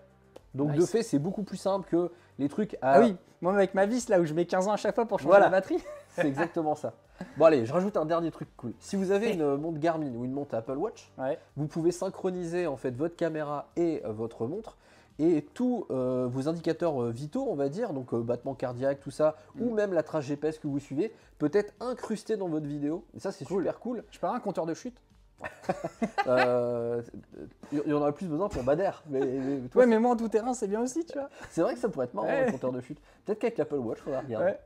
Donc 0.54 0.71
Nice. 0.71 0.80
de 0.80 0.87
fait, 0.87 1.02
c'est 1.02 1.19
beaucoup 1.19 1.42
plus 1.42 1.57
simple 1.57 1.88
que 1.88 2.11
les 2.38 2.49
trucs 2.49 2.75
à... 2.83 2.95
Ah 2.95 3.00
oui, 3.00 3.16
moi 3.40 3.52
avec 3.54 3.75
ma 3.75 3.87
vis 3.87 4.09
là 4.09 4.21
où 4.21 4.25
je 4.25 4.35
mets 4.35 4.47
15 4.47 4.69
ans 4.69 4.73
à 4.73 4.76
chaque 4.76 4.95
fois 4.95 5.07
pour 5.07 5.19
changer 5.19 5.28
Voilà. 5.28 5.45
la 5.47 5.50
batterie. 5.50 5.78
C'est 6.11 6.26
exactement 6.26 6.75
ça. 6.75 6.95
Bon 7.37 7.45
allez, 7.45 7.66
je 7.66 7.73
rajoute 7.73 7.97
un 7.97 8.07
dernier 8.07 8.30
truc 8.30 8.49
cool. 8.57 8.73
Si 8.80 8.97
vous 8.97 9.11
avez 9.12 9.30
une 9.33 9.57
montre 9.57 9.78
Garmin 9.78 10.12
ou 10.14 10.25
une 10.25 10.33
montre 10.33 10.54
Apple 10.54 10.76
Watch, 10.78 11.12
Ouais. 11.19 11.38
vous 11.57 11.66
pouvez 11.66 11.92
synchroniser 11.92 12.66
en 12.66 12.76
fait 12.76 12.90
votre 12.97 13.14
caméra 13.14 13.69
et 13.76 14.02
euh, 14.04 14.12
votre 14.12 14.47
montre 14.47 14.76
et 15.19 15.45
tous 15.52 15.85
euh, 15.90 16.26
vos 16.30 16.49
indicateurs 16.49 17.02
euh, 17.02 17.11
vitaux, 17.11 17.47
on 17.50 17.54
va 17.54 17.69
dire, 17.69 17.92
donc 17.92 18.14
euh, 18.14 18.23
battement 18.23 18.54
cardiaque, 18.54 19.00
tout 19.00 19.11
ça, 19.11 19.37
Mm. 19.54 19.62
ou 19.62 19.75
même 19.75 19.92
la 19.92 20.02
trace 20.02 20.25
GPS 20.25 20.59
que 20.59 20.66
vous 20.66 20.78
suivez, 20.78 21.12
peut 21.38 21.50
être 21.52 21.75
incrusté 21.78 22.38
dans 22.38 22.49
votre 22.49 22.64
vidéo. 22.66 23.04
Et 23.14 23.21
ça, 23.21 23.30
c'est 23.30 23.45
Cool. 23.45 23.62
super 23.64 23.80
cool. 23.80 24.02
Je 24.11 24.19
parle 24.19 24.35
un 24.37 24.40
compteur 24.40 24.64
de 24.64 24.73
chute. 24.73 24.97
Euh, 26.27 27.03
Il 27.73 27.79
y 27.87 27.93
en 27.93 28.01
aurait 28.01 28.13
plus 28.13 28.27
besoin 28.27 28.49
pour 28.49 28.63
Bader. 28.63 28.91
Mais, 29.09 29.21
mais 29.21 29.69
toi, 29.69 29.81
Ouais, 29.83 29.87
mais 29.87 29.99
moi 29.99 30.13
en 30.13 30.17
tout 30.17 30.29
terrain, 30.29 30.53
c'est 30.55 30.67
bien 30.69 30.81
aussi, 30.81 31.05
tu 31.05 31.19
vois. 31.19 31.29
c'est 31.51 31.63
vrai 31.63 31.75
que 31.75 31.81
ça 31.81 31.89
pourrait 31.89 32.07
être 32.07 32.15
marrant, 32.15 32.27
Ouais. 32.27 32.47
le 32.47 32.53
compteur 32.53 32.73
de 32.73 32.81
chute. 32.81 32.99
Peut-être 33.25 33.39
qu'avec 33.39 33.59
l'Apple 33.59 33.77
Watch, 33.77 33.99
faudra 33.99 34.21
regarder. 34.21 34.47
Ouais, 34.47 34.61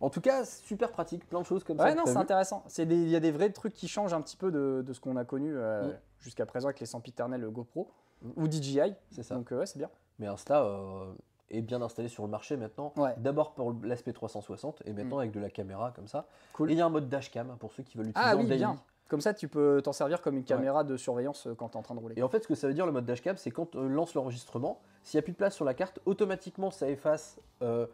En 0.00 0.10
tout 0.10 0.20
cas, 0.20 0.44
super 0.44 0.90
pratique, 0.90 1.28
plein 1.28 1.40
de 1.40 1.46
choses 1.46 1.62
comme 1.64 1.78
ça. 1.78 1.84
ouais 1.84 1.94
non, 1.94 2.04
c'est 2.06 2.16
intéressant. 2.16 2.64
Il 2.78 3.08
y 3.08 3.16
a 3.16 3.20
des 3.20 3.30
vrais 3.30 3.50
trucs 3.50 3.74
qui 3.74 3.86
changent 3.88 4.12
un 4.14 4.20
petit 4.20 4.36
peu 4.36 4.50
de, 4.50 4.82
de 4.86 4.92
ce 4.92 5.00
qu'on 5.00 5.16
a 5.16 5.24
connu 5.24 5.52
euh, 5.54 5.82
Mm. 5.88 5.92
jusqu'à 6.20 6.46
présent 6.46 6.68
avec 6.68 6.80
les 6.80 6.86
sempiternels 6.86 7.46
GoPro 7.48 7.88
Mm. 8.22 8.30
ou 8.36 8.46
DJI. 8.50 8.94
C'est 9.12 9.22
ça. 9.22 9.34
Donc 9.36 9.50
euh, 9.52 9.60
ouais, 9.60 9.66
c'est 9.66 9.78
bien. 9.78 9.90
Mais 10.18 10.26
Insta 10.26 10.62
euh, 10.62 11.12
est 11.50 11.60
bien 11.60 11.82
installé 11.82 12.08
sur 12.08 12.22
le 12.24 12.30
marché 12.30 12.56
maintenant. 12.56 12.92
Ouais. 12.96 13.14
D'abord 13.18 13.52
pour 13.54 13.74
l'aspect 13.82 14.12
360 14.12 14.82
et 14.86 14.92
maintenant 14.92 15.16
Mm. 15.16 15.20
avec 15.20 15.30
de 15.32 15.40
la 15.40 15.50
caméra 15.50 15.92
comme 15.94 16.08
ça. 16.08 16.26
Cool. 16.52 16.70
Et 16.70 16.74
il 16.74 16.78
y 16.78 16.80
a 16.82 16.86
un 16.86 16.90
mode 16.90 17.08
dashcam 17.08 17.56
pour 17.58 17.72
ceux 17.72 17.82
qui 17.82 17.96
veulent 17.96 18.06
l'utiliser 18.06 18.30
Ah 18.32 18.36
en 18.36 18.40
oui, 18.40 18.46
daily. 18.48 18.58
bien. 18.58 18.76
Comme 19.12 19.20
ça, 19.20 19.34
tu 19.34 19.46
peux 19.46 19.82
t'en 19.84 19.92
servir 19.92 20.22
comme 20.22 20.38
une 20.38 20.42
caméra 20.44 20.84
de 20.84 20.96
surveillance 20.96 21.46
euh, 21.46 21.54
quand 21.54 21.68
tu 21.68 21.74
es 21.74 21.76
en 21.78 21.82
train 21.82 21.94
de 21.94 22.00
rouler. 22.00 22.14
Et 22.16 22.22
en 22.22 22.30
fait, 22.30 22.44
ce 22.44 22.48
que 22.48 22.54
ça 22.54 22.66
veut 22.66 22.72
dire 22.72 22.86
le 22.86 22.92
mode 22.92 23.04
dashcam, 23.04 23.36
c'est 23.36 23.50
quand 23.50 23.76
on 23.76 23.86
lance 23.86 24.14
l'enregistrement, 24.14 24.80
s'il 25.02 25.18
n'y 25.18 25.20
a 25.20 25.22
plus 25.22 25.32
de 25.32 25.36
place 25.36 25.54
sur 25.54 25.66
la 25.66 25.74
carte, 25.74 26.00
automatiquement 26.06 26.70
ça 26.70 26.88
efface 26.88 27.38
euh, 27.60 27.86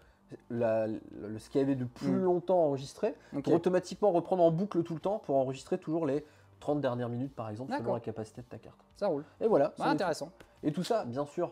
la- 0.49 0.87
le- 0.87 1.01
ce 1.41 1.51
qui 1.51 1.59
avait 1.59 1.75
de 1.75 1.85
plus 1.87 2.13
Mm. 2.13 2.23
longtemps 2.23 2.61
enregistré 2.67 3.17
pour 3.43 3.53
automatiquement 3.53 4.13
reprendre 4.13 4.45
en 4.45 4.53
boucle 4.53 4.85
tout 4.85 4.95
le 4.95 5.01
temps 5.01 5.19
pour 5.19 5.35
enregistrer 5.39 5.77
toujours 5.77 6.07
les 6.07 6.25
30 6.61 6.81
dernières 6.81 7.09
minutes 7.09 7.35
par 7.35 7.49
exemple 7.51 7.73
selon 7.77 7.95
la 7.95 7.99
capacité 8.01 8.41
de 8.43 8.47
ta 8.47 8.59
carte. 8.59 8.79
Ça 8.97 9.09
roule. 9.09 9.25
Et 9.41 9.49
voilà. 9.49 9.73
le 9.77 9.85
intéressant. 9.87 10.31
Et 10.63 10.71
tout 10.71 10.85
ça, 10.85 11.05
bien 11.05 11.27
sûr, 11.27 11.51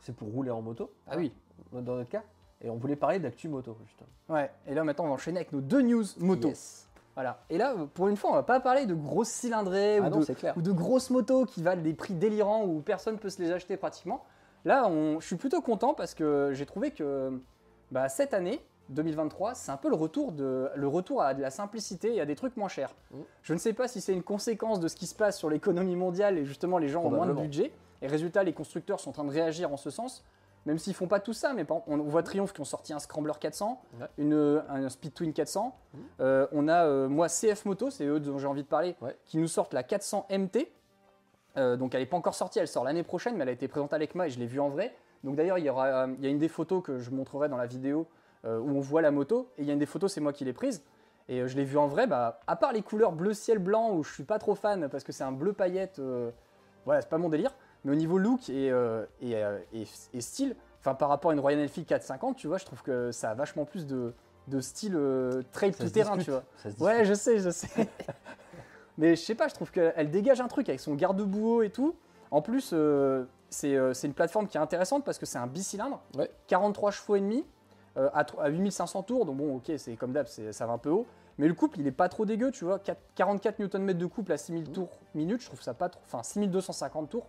c'est 0.00 0.16
pour 0.16 0.26
rouler 0.32 0.50
en 0.50 0.60
moto. 0.60 0.90
Ah 1.06 1.12
hein, 1.12 1.18
oui. 1.18 1.32
Dans 1.70 1.94
notre 1.94 2.10
cas. 2.10 2.24
Et 2.62 2.68
on 2.68 2.76
voulait 2.78 2.96
parler 2.96 3.20
d'actu 3.20 3.46
moto 3.48 3.76
justement. 3.86 4.08
Ouais. 4.28 4.50
Et 4.66 4.74
là, 4.74 4.82
maintenant, 4.82 5.04
on 5.04 5.08
va 5.08 5.14
enchaîner 5.14 5.38
avec 5.38 5.52
nos 5.52 5.60
deux 5.60 5.82
news 5.82 6.04
moto. 6.18 6.48
Yes. 6.48 6.88
Voilà. 7.14 7.44
Et 7.50 7.58
là, 7.58 7.74
pour 7.94 8.08
une 8.08 8.16
fois, 8.16 8.30
on 8.30 8.34
va 8.34 8.42
pas 8.42 8.60
parler 8.60 8.86
de 8.86 8.94
grosses 8.94 9.28
cylindrées 9.28 9.98
Ah 9.98 10.06
ou, 10.08 10.10
non, 10.10 10.18
de, 10.20 10.70
ou 10.70 10.74
grosses 10.74 11.10
motos 11.10 11.44
qui 11.44 11.62
valent 11.62 11.82
des 11.82 11.94
prix 11.94 12.14
délirants 12.14 12.64
où 12.64 12.80
personne 12.80 13.18
peut 13.18 13.30
se 13.30 13.40
les 13.40 13.52
acheter 13.52 13.76
pratiquement. 13.76 14.24
Là, 14.64 14.88
on- 14.88 15.20
je 15.20 15.26
suis 15.26 15.36
plutôt 15.36 15.60
content 15.60 15.94
parce 15.94 16.14
que 16.14 16.50
j'ai 16.52 16.66
trouvé 16.66 16.90
que 16.90 17.40
bah, 17.92 18.08
cette 18.08 18.34
année, 18.34 18.60
2023, 18.88 19.54
c'est 19.54 19.70
un 19.70 19.76
peu 19.76 19.88
le 19.88 19.94
retour, 19.94 20.32
de, 20.32 20.68
le 20.74 20.88
retour 20.88 21.22
à 21.22 21.34
de 21.34 21.40
la 21.42 21.50
simplicité 21.50 22.16
et 22.16 22.20
à 22.20 22.26
des 22.26 22.34
trucs 22.34 22.56
moins 22.56 22.68
chers. 22.68 22.94
Mm. 23.12 23.18
Je 23.42 23.54
ne 23.54 23.58
sais 23.58 23.72
pas 23.72 23.88
si 23.88 24.00
c'est 24.00 24.12
une 24.12 24.22
conséquence 24.22 24.80
de 24.80 24.88
ce 24.88 24.96
qui 24.96 25.06
se 25.06 25.14
passe 25.14 25.38
sur 25.38 25.48
l'économie 25.48 25.96
mondiale 25.96 26.36
et 26.38 26.44
justement 26.44 26.78
les 26.78 26.88
gens 26.88 27.02
ont 27.02 27.10
moins 27.10 27.26
de 27.26 27.32
budget. 27.42 27.72
Et 28.02 28.06
résultat, 28.06 28.42
les 28.42 28.52
constructeurs 28.52 29.00
sont 29.00 29.10
en 29.10 29.12
train 29.12 29.24
de 29.24 29.30
réagir 29.30 29.72
en 29.72 29.76
ce 29.78 29.88
sens. 29.90 30.24
Même 30.66 30.78
s'ils 30.78 30.94
font 30.94 31.06
pas 31.06 31.20
tout 31.20 31.34
ça, 31.34 31.52
mais 31.52 31.64
par 31.64 31.78
exemple, 31.78 32.00
on 32.00 32.08
voit 32.08 32.22
Triumph 32.22 32.52
qui 32.54 32.60
ont 32.60 32.64
sorti 32.64 32.92
un 32.94 32.98
Scrambler 32.98 33.34
400, 33.38 33.82
Ouais. 34.00 34.06
une, 34.16 34.62
un 34.68 34.88
Speed 34.88 35.12
Twin 35.12 35.32
400. 35.34 35.76
Mhm. 35.92 36.00
Euh, 36.20 36.46
on 36.52 36.68
a, 36.68 36.84
euh, 36.86 37.08
moi, 37.08 37.28
CF 37.28 37.66
Moto, 37.66 37.90
c'est 37.90 38.06
eux 38.06 38.18
dont 38.18 38.38
j'ai 38.38 38.46
envie 38.46 38.62
de 38.62 38.68
parler, 38.68 38.96
Ouais. 39.02 39.16
qui 39.26 39.36
nous 39.38 39.46
sortent 39.48 39.74
la 39.74 39.82
400 39.82 40.26
MT. 40.30 40.72
Euh, 41.56 41.76
donc 41.76 41.94
elle 41.94 42.00
n'est 42.00 42.06
pas 42.06 42.16
encore 42.16 42.34
sortie, 42.34 42.58
elle 42.58 42.66
sort 42.68 42.82
l'année 42.84 43.02
prochaine, 43.02 43.36
mais 43.36 43.42
elle 43.42 43.50
a 43.50 43.52
été 43.52 43.68
présentée 43.68 43.94
avec 43.94 44.14
moi 44.14 44.26
et 44.26 44.30
je 44.30 44.38
l'ai 44.40 44.46
vue 44.46 44.58
en 44.58 44.70
vrai. 44.70 44.94
Donc 45.22 45.36
d'ailleurs, 45.36 45.58
il 45.58 45.64
y, 45.64 45.70
aura, 45.70 45.86
euh, 45.86 46.14
il 46.18 46.24
y 46.24 46.26
a 46.26 46.30
une 46.30 46.38
des 46.38 46.48
photos 46.48 46.82
que 46.82 46.98
je 46.98 47.10
montrerai 47.10 47.48
dans 47.48 47.56
la 47.56 47.66
vidéo 47.66 48.06
où 48.46 48.48
on 48.76 48.80
voit 48.80 49.00
la 49.00 49.10
moto, 49.10 49.48
et 49.56 49.62
il 49.62 49.66
y 49.66 49.70
a 49.70 49.72
une 49.72 49.78
des 49.78 49.86
photos, 49.86 50.12
c'est 50.12 50.20
moi 50.20 50.34
qui 50.34 50.44
l'ai 50.44 50.52
prise. 50.52 50.82
Et 51.30 51.48
je 51.48 51.56
l'ai 51.56 51.64
vue 51.64 51.78
en 51.78 51.86
vrai, 51.86 52.06
bah, 52.06 52.40
à 52.46 52.56
part 52.56 52.74
les 52.74 52.82
couleurs 52.82 53.12
bleu 53.12 53.32
ciel 53.32 53.58
blanc 53.58 53.94
où 53.94 54.02
je 54.04 54.12
suis 54.12 54.22
pas 54.24 54.38
trop 54.38 54.54
fan 54.54 54.86
parce 54.90 55.02
que 55.02 55.12
c'est 55.12 55.24
un 55.24 55.32
bleu 55.32 55.54
paillette, 55.54 55.98
voilà, 56.84 57.00
c'est 57.00 57.08
pas 57.08 57.16
mon 57.16 57.30
délire. 57.30 57.54
Mais 57.84 57.92
au 57.92 57.94
niveau 57.96 58.18
look 58.18 58.48
et, 58.48 58.70
euh, 58.70 59.04
et, 59.20 59.36
euh, 59.36 59.58
et- 59.72 59.86
et 60.14 60.20
style, 60.20 60.56
enfin 60.80 60.94
par 60.94 61.08
rapport 61.08 61.30
à 61.30 61.34
une 61.34 61.40
Royal 61.40 61.62
Enfield 61.64 61.86
450, 61.86 62.36
tu 62.36 62.46
vois, 62.46 62.58
je 62.58 62.64
trouve 62.64 62.82
que 62.82 63.10
ça 63.12 63.30
a 63.30 63.34
vachement 63.34 63.64
plus 63.64 63.86
de, 63.86 64.12
de 64.48 64.60
style 64.60 64.94
euh, 64.96 65.42
trail 65.52 65.72
tout 65.72 65.88
terrain, 65.90 66.16
discute, 66.16 66.34
tu 66.64 66.70
vois. 66.80 66.86
Ouais, 66.86 67.04
je 67.04 67.14
sais, 67.14 67.38
je 67.38 67.50
sais. 67.50 67.68
Mais 68.98 69.16
je 69.16 69.20
sais 69.22 69.34
pas, 69.34 69.48
je 69.48 69.54
trouve 69.54 69.70
qu'elle 69.70 70.10
dégage 70.10 70.40
un 70.40 70.48
truc 70.48 70.68
avec 70.68 70.80
son 70.80 70.94
garde-boue 70.94 71.62
et 71.62 71.70
tout. 71.70 71.96
En 72.30 72.42
plus, 72.42 72.70
euh, 72.72 73.24
c'est 73.50 73.74
euh, 73.74 73.92
une 73.92 74.14
plateforme 74.14 74.46
qui 74.46 74.56
est 74.56 74.60
intéressante 74.60 75.04
parce 75.04 75.18
que 75.18 75.26
c'est 75.26 75.38
un 75.38 75.46
bicylindre, 75.46 76.00
Ouais. 76.16 76.30
43 76.46 76.90
chevaux 76.92 77.16
et 77.16 77.20
demi, 77.20 77.44
euh, 77.96 78.08
à, 78.14 78.24
à 78.40 78.48
8500 78.48 79.02
tours. 79.02 79.24
Donc 79.26 79.36
bon, 79.36 79.56
ok, 79.56 79.72
c'est 79.78 79.96
comme 79.96 80.12
d'hab, 80.12 80.26
ça 80.26 80.66
va 80.66 80.72
un 80.72 80.78
peu 80.78 80.90
haut. 80.90 81.06
Mais 81.38 81.48
le 81.48 81.54
couple, 81.54 81.80
il 81.80 81.86
est 81.88 81.92
pas 81.92 82.08
trop 82.08 82.24
dégueu, 82.24 82.52
tu 82.52 82.64
vois. 82.64 82.78
4 82.78 82.98
44 83.16 83.58
Nm 83.58 83.92
de 83.94 84.06
couple 84.06 84.32
à 84.32 84.36
6000 84.36 84.70
tours 84.70 85.00
minutes, 85.14 85.40
je 85.42 85.46
trouve 85.46 85.60
ça 85.60 85.74
pas 85.74 85.88
trop. 85.88 86.00
Enfin, 86.06 86.22
6250 86.22 87.10
tours, 87.10 87.26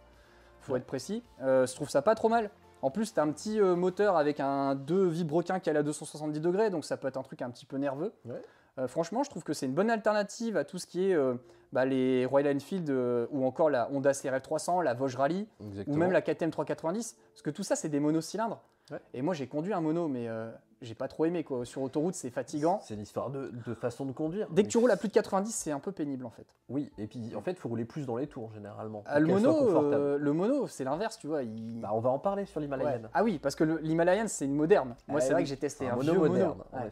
faut 0.66 0.76
être 0.76 0.86
précis. 0.86 1.24
Euh, 1.42 1.66
je 1.66 1.74
trouve 1.76 1.90
ça 1.90 2.02
pas 2.02 2.16
trop 2.16 2.30
mal. 2.30 2.50
En 2.82 2.92
plus, 2.92 3.14
t'as 3.14 3.24
un 3.24 3.32
petit 3.32 3.60
euh, 3.60 3.76
moteur 3.76 4.18
avec 4.18 4.40
un 4.40 4.76
2 4.76 5.08
vibrequin 5.08 5.60
qui 5.60 5.70
est 5.70 5.76
à 5.76 5.84
270 5.84 6.40
degrés, 6.40 6.70
donc 6.70 6.86
ça 6.86 6.98
peut 6.98 7.08
être 7.08 7.18
un 7.18 7.24
truc 7.24 7.42
un 7.42 7.50
petit 7.50 7.66
peu 7.66 7.78
nerveux. 7.78 8.14
Ouais. 8.26 8.42
Euh, 8.78 8.88
franchement, 8.88 9.24
je 9.24 9.30
trouve 9.30 9.44
que 9.44 9.54
c'est 9.54 9.66
une 9.66 9.74
bonne 9.74 9.90
alternative 9.90 10.58
à 10.58 10.66
tout 10.66 10.78
ce 10.78 10.86
qui 10.86 11.10
est 11.10 11.16
euh, 11.16 11.36
bah, 11.72 11.86
les 11.86 12.26
Royal 12.26 12.56
Enfield 12.56 12.90
euh, 12.90 13.26
ou 13.32 13.46
encore 13.46 13.70
la 13.70 13.90
Honda 13.92 14.12
CRF 14.14 14.42
300, 14.42 14.82
la 14.82 14.94
Vosges 14.94 15.16
Rally 15.16 15.48
Exactement. 15.62 15.96
ou 15.96 16.00
même 16.00 16.12
la 16.12 16.22
KTM 16.22 16.52
390. 16.52 17.18
Parce 17.34 17.42
que 17.42 17.50
tout 17.50 17.64
ça, 17.64 17.76
c'est 17.76 17.90
des 17.90 18.00
monocylindres. 18.00 18.62
Ouais. 18.92 19.00
Et 19.14 19.22
moi, 19.22 19.34
j'ai 19.34 19.48
conduit 19.48 19.74
un 19.74 19.82
mono, 19.82 20.08
mais 20.08 20.28
euh, 20.28 20.52
j'ai 20.82 20.96
pas 20.96 21.08
trop 21.08 21.26
aimé. 21.26 21.44
Quoi. 21.44 21.66
Sur 21.66 21.82
autoroute, 21.82 22.16
c'est 22.16 22.30
fatigant. 22.30 22.80
C'est 22.84 22.94
une 22.96 23.02
histoire 23.02 23.30
de, 23.30 23.52
de 23.66 23.74
façon 23.74 24.06
de 24.06 24.12
conduire. 24.12 24.48
Dès 24.52 24.64
que 24.64 24.68
tu 24.70 24.78
roules 24.78 24.92
à 24.92 24.98
plus 24.98 25.08
de 25.08 25.14
90, 25.14 25.52
c'est 25.54 25.72
un 25.72 25.80
peu 25.80 25.92
pénible 25.92 26.26
en 26.26 26.30
fait. 26.30 26.46
Oui, 26.70 26.92
et 26.98 27.08
puis 27.08 27.36
en 27.36 27.42
fait, 27.42 27.52
il 27.52 27.58
faut 27.58 27.70
rouler 27.70 27.86
plus 27.86 28.06
dans 28.06 28.18
les 28.18 28.28
tours 28.28 28.52
généralement. 28.54 29.04
Ah, 29.06 29.20
le, 29.20 29.28
mono, 29.28 29.94
euh, 29.94 30.18
le 30.18 30.34
mono, 30.34 30.68
c'est 30.68 30.84
l'inverse, 30.84 31.18
tu 31.18 31.28
vois. 31.28 31.44
il- 31.44 31.82
Bah, 31.82 31.90
on 31.94 32.00
va 32.00 32.10
en 32.10 32.20
parler 32.20 32.46
sur 32.46 32.58
Ouais. 32.58 32.64
l'Himalayan. 32.68 33.02
Ah 33.14 33.24
oui, 33.24 33.40
parce 33.40 33.56
que 33.56 33.64
l'Himalayan, 33.64 34.26
c'est 34.28 34.46
une 34.46 34.56
moderne. 34.56 34.96
Moi, 35.08 35.20
Ah 35.20 35.22
c'est 35.22 35.28
oui, 35.30 35.34
vrai 35.34 35.44
que 35.44 35.50
j'ai 35.50 35.58
testé 35.58 35.88
un, 35.88 35.94
un 35.94 35.96
mono 35.98 36.12
vieux 36.12 36.22
moderne, 36.22 36.58
mono. 36.74 36.86
Ouais. 36.86 36.92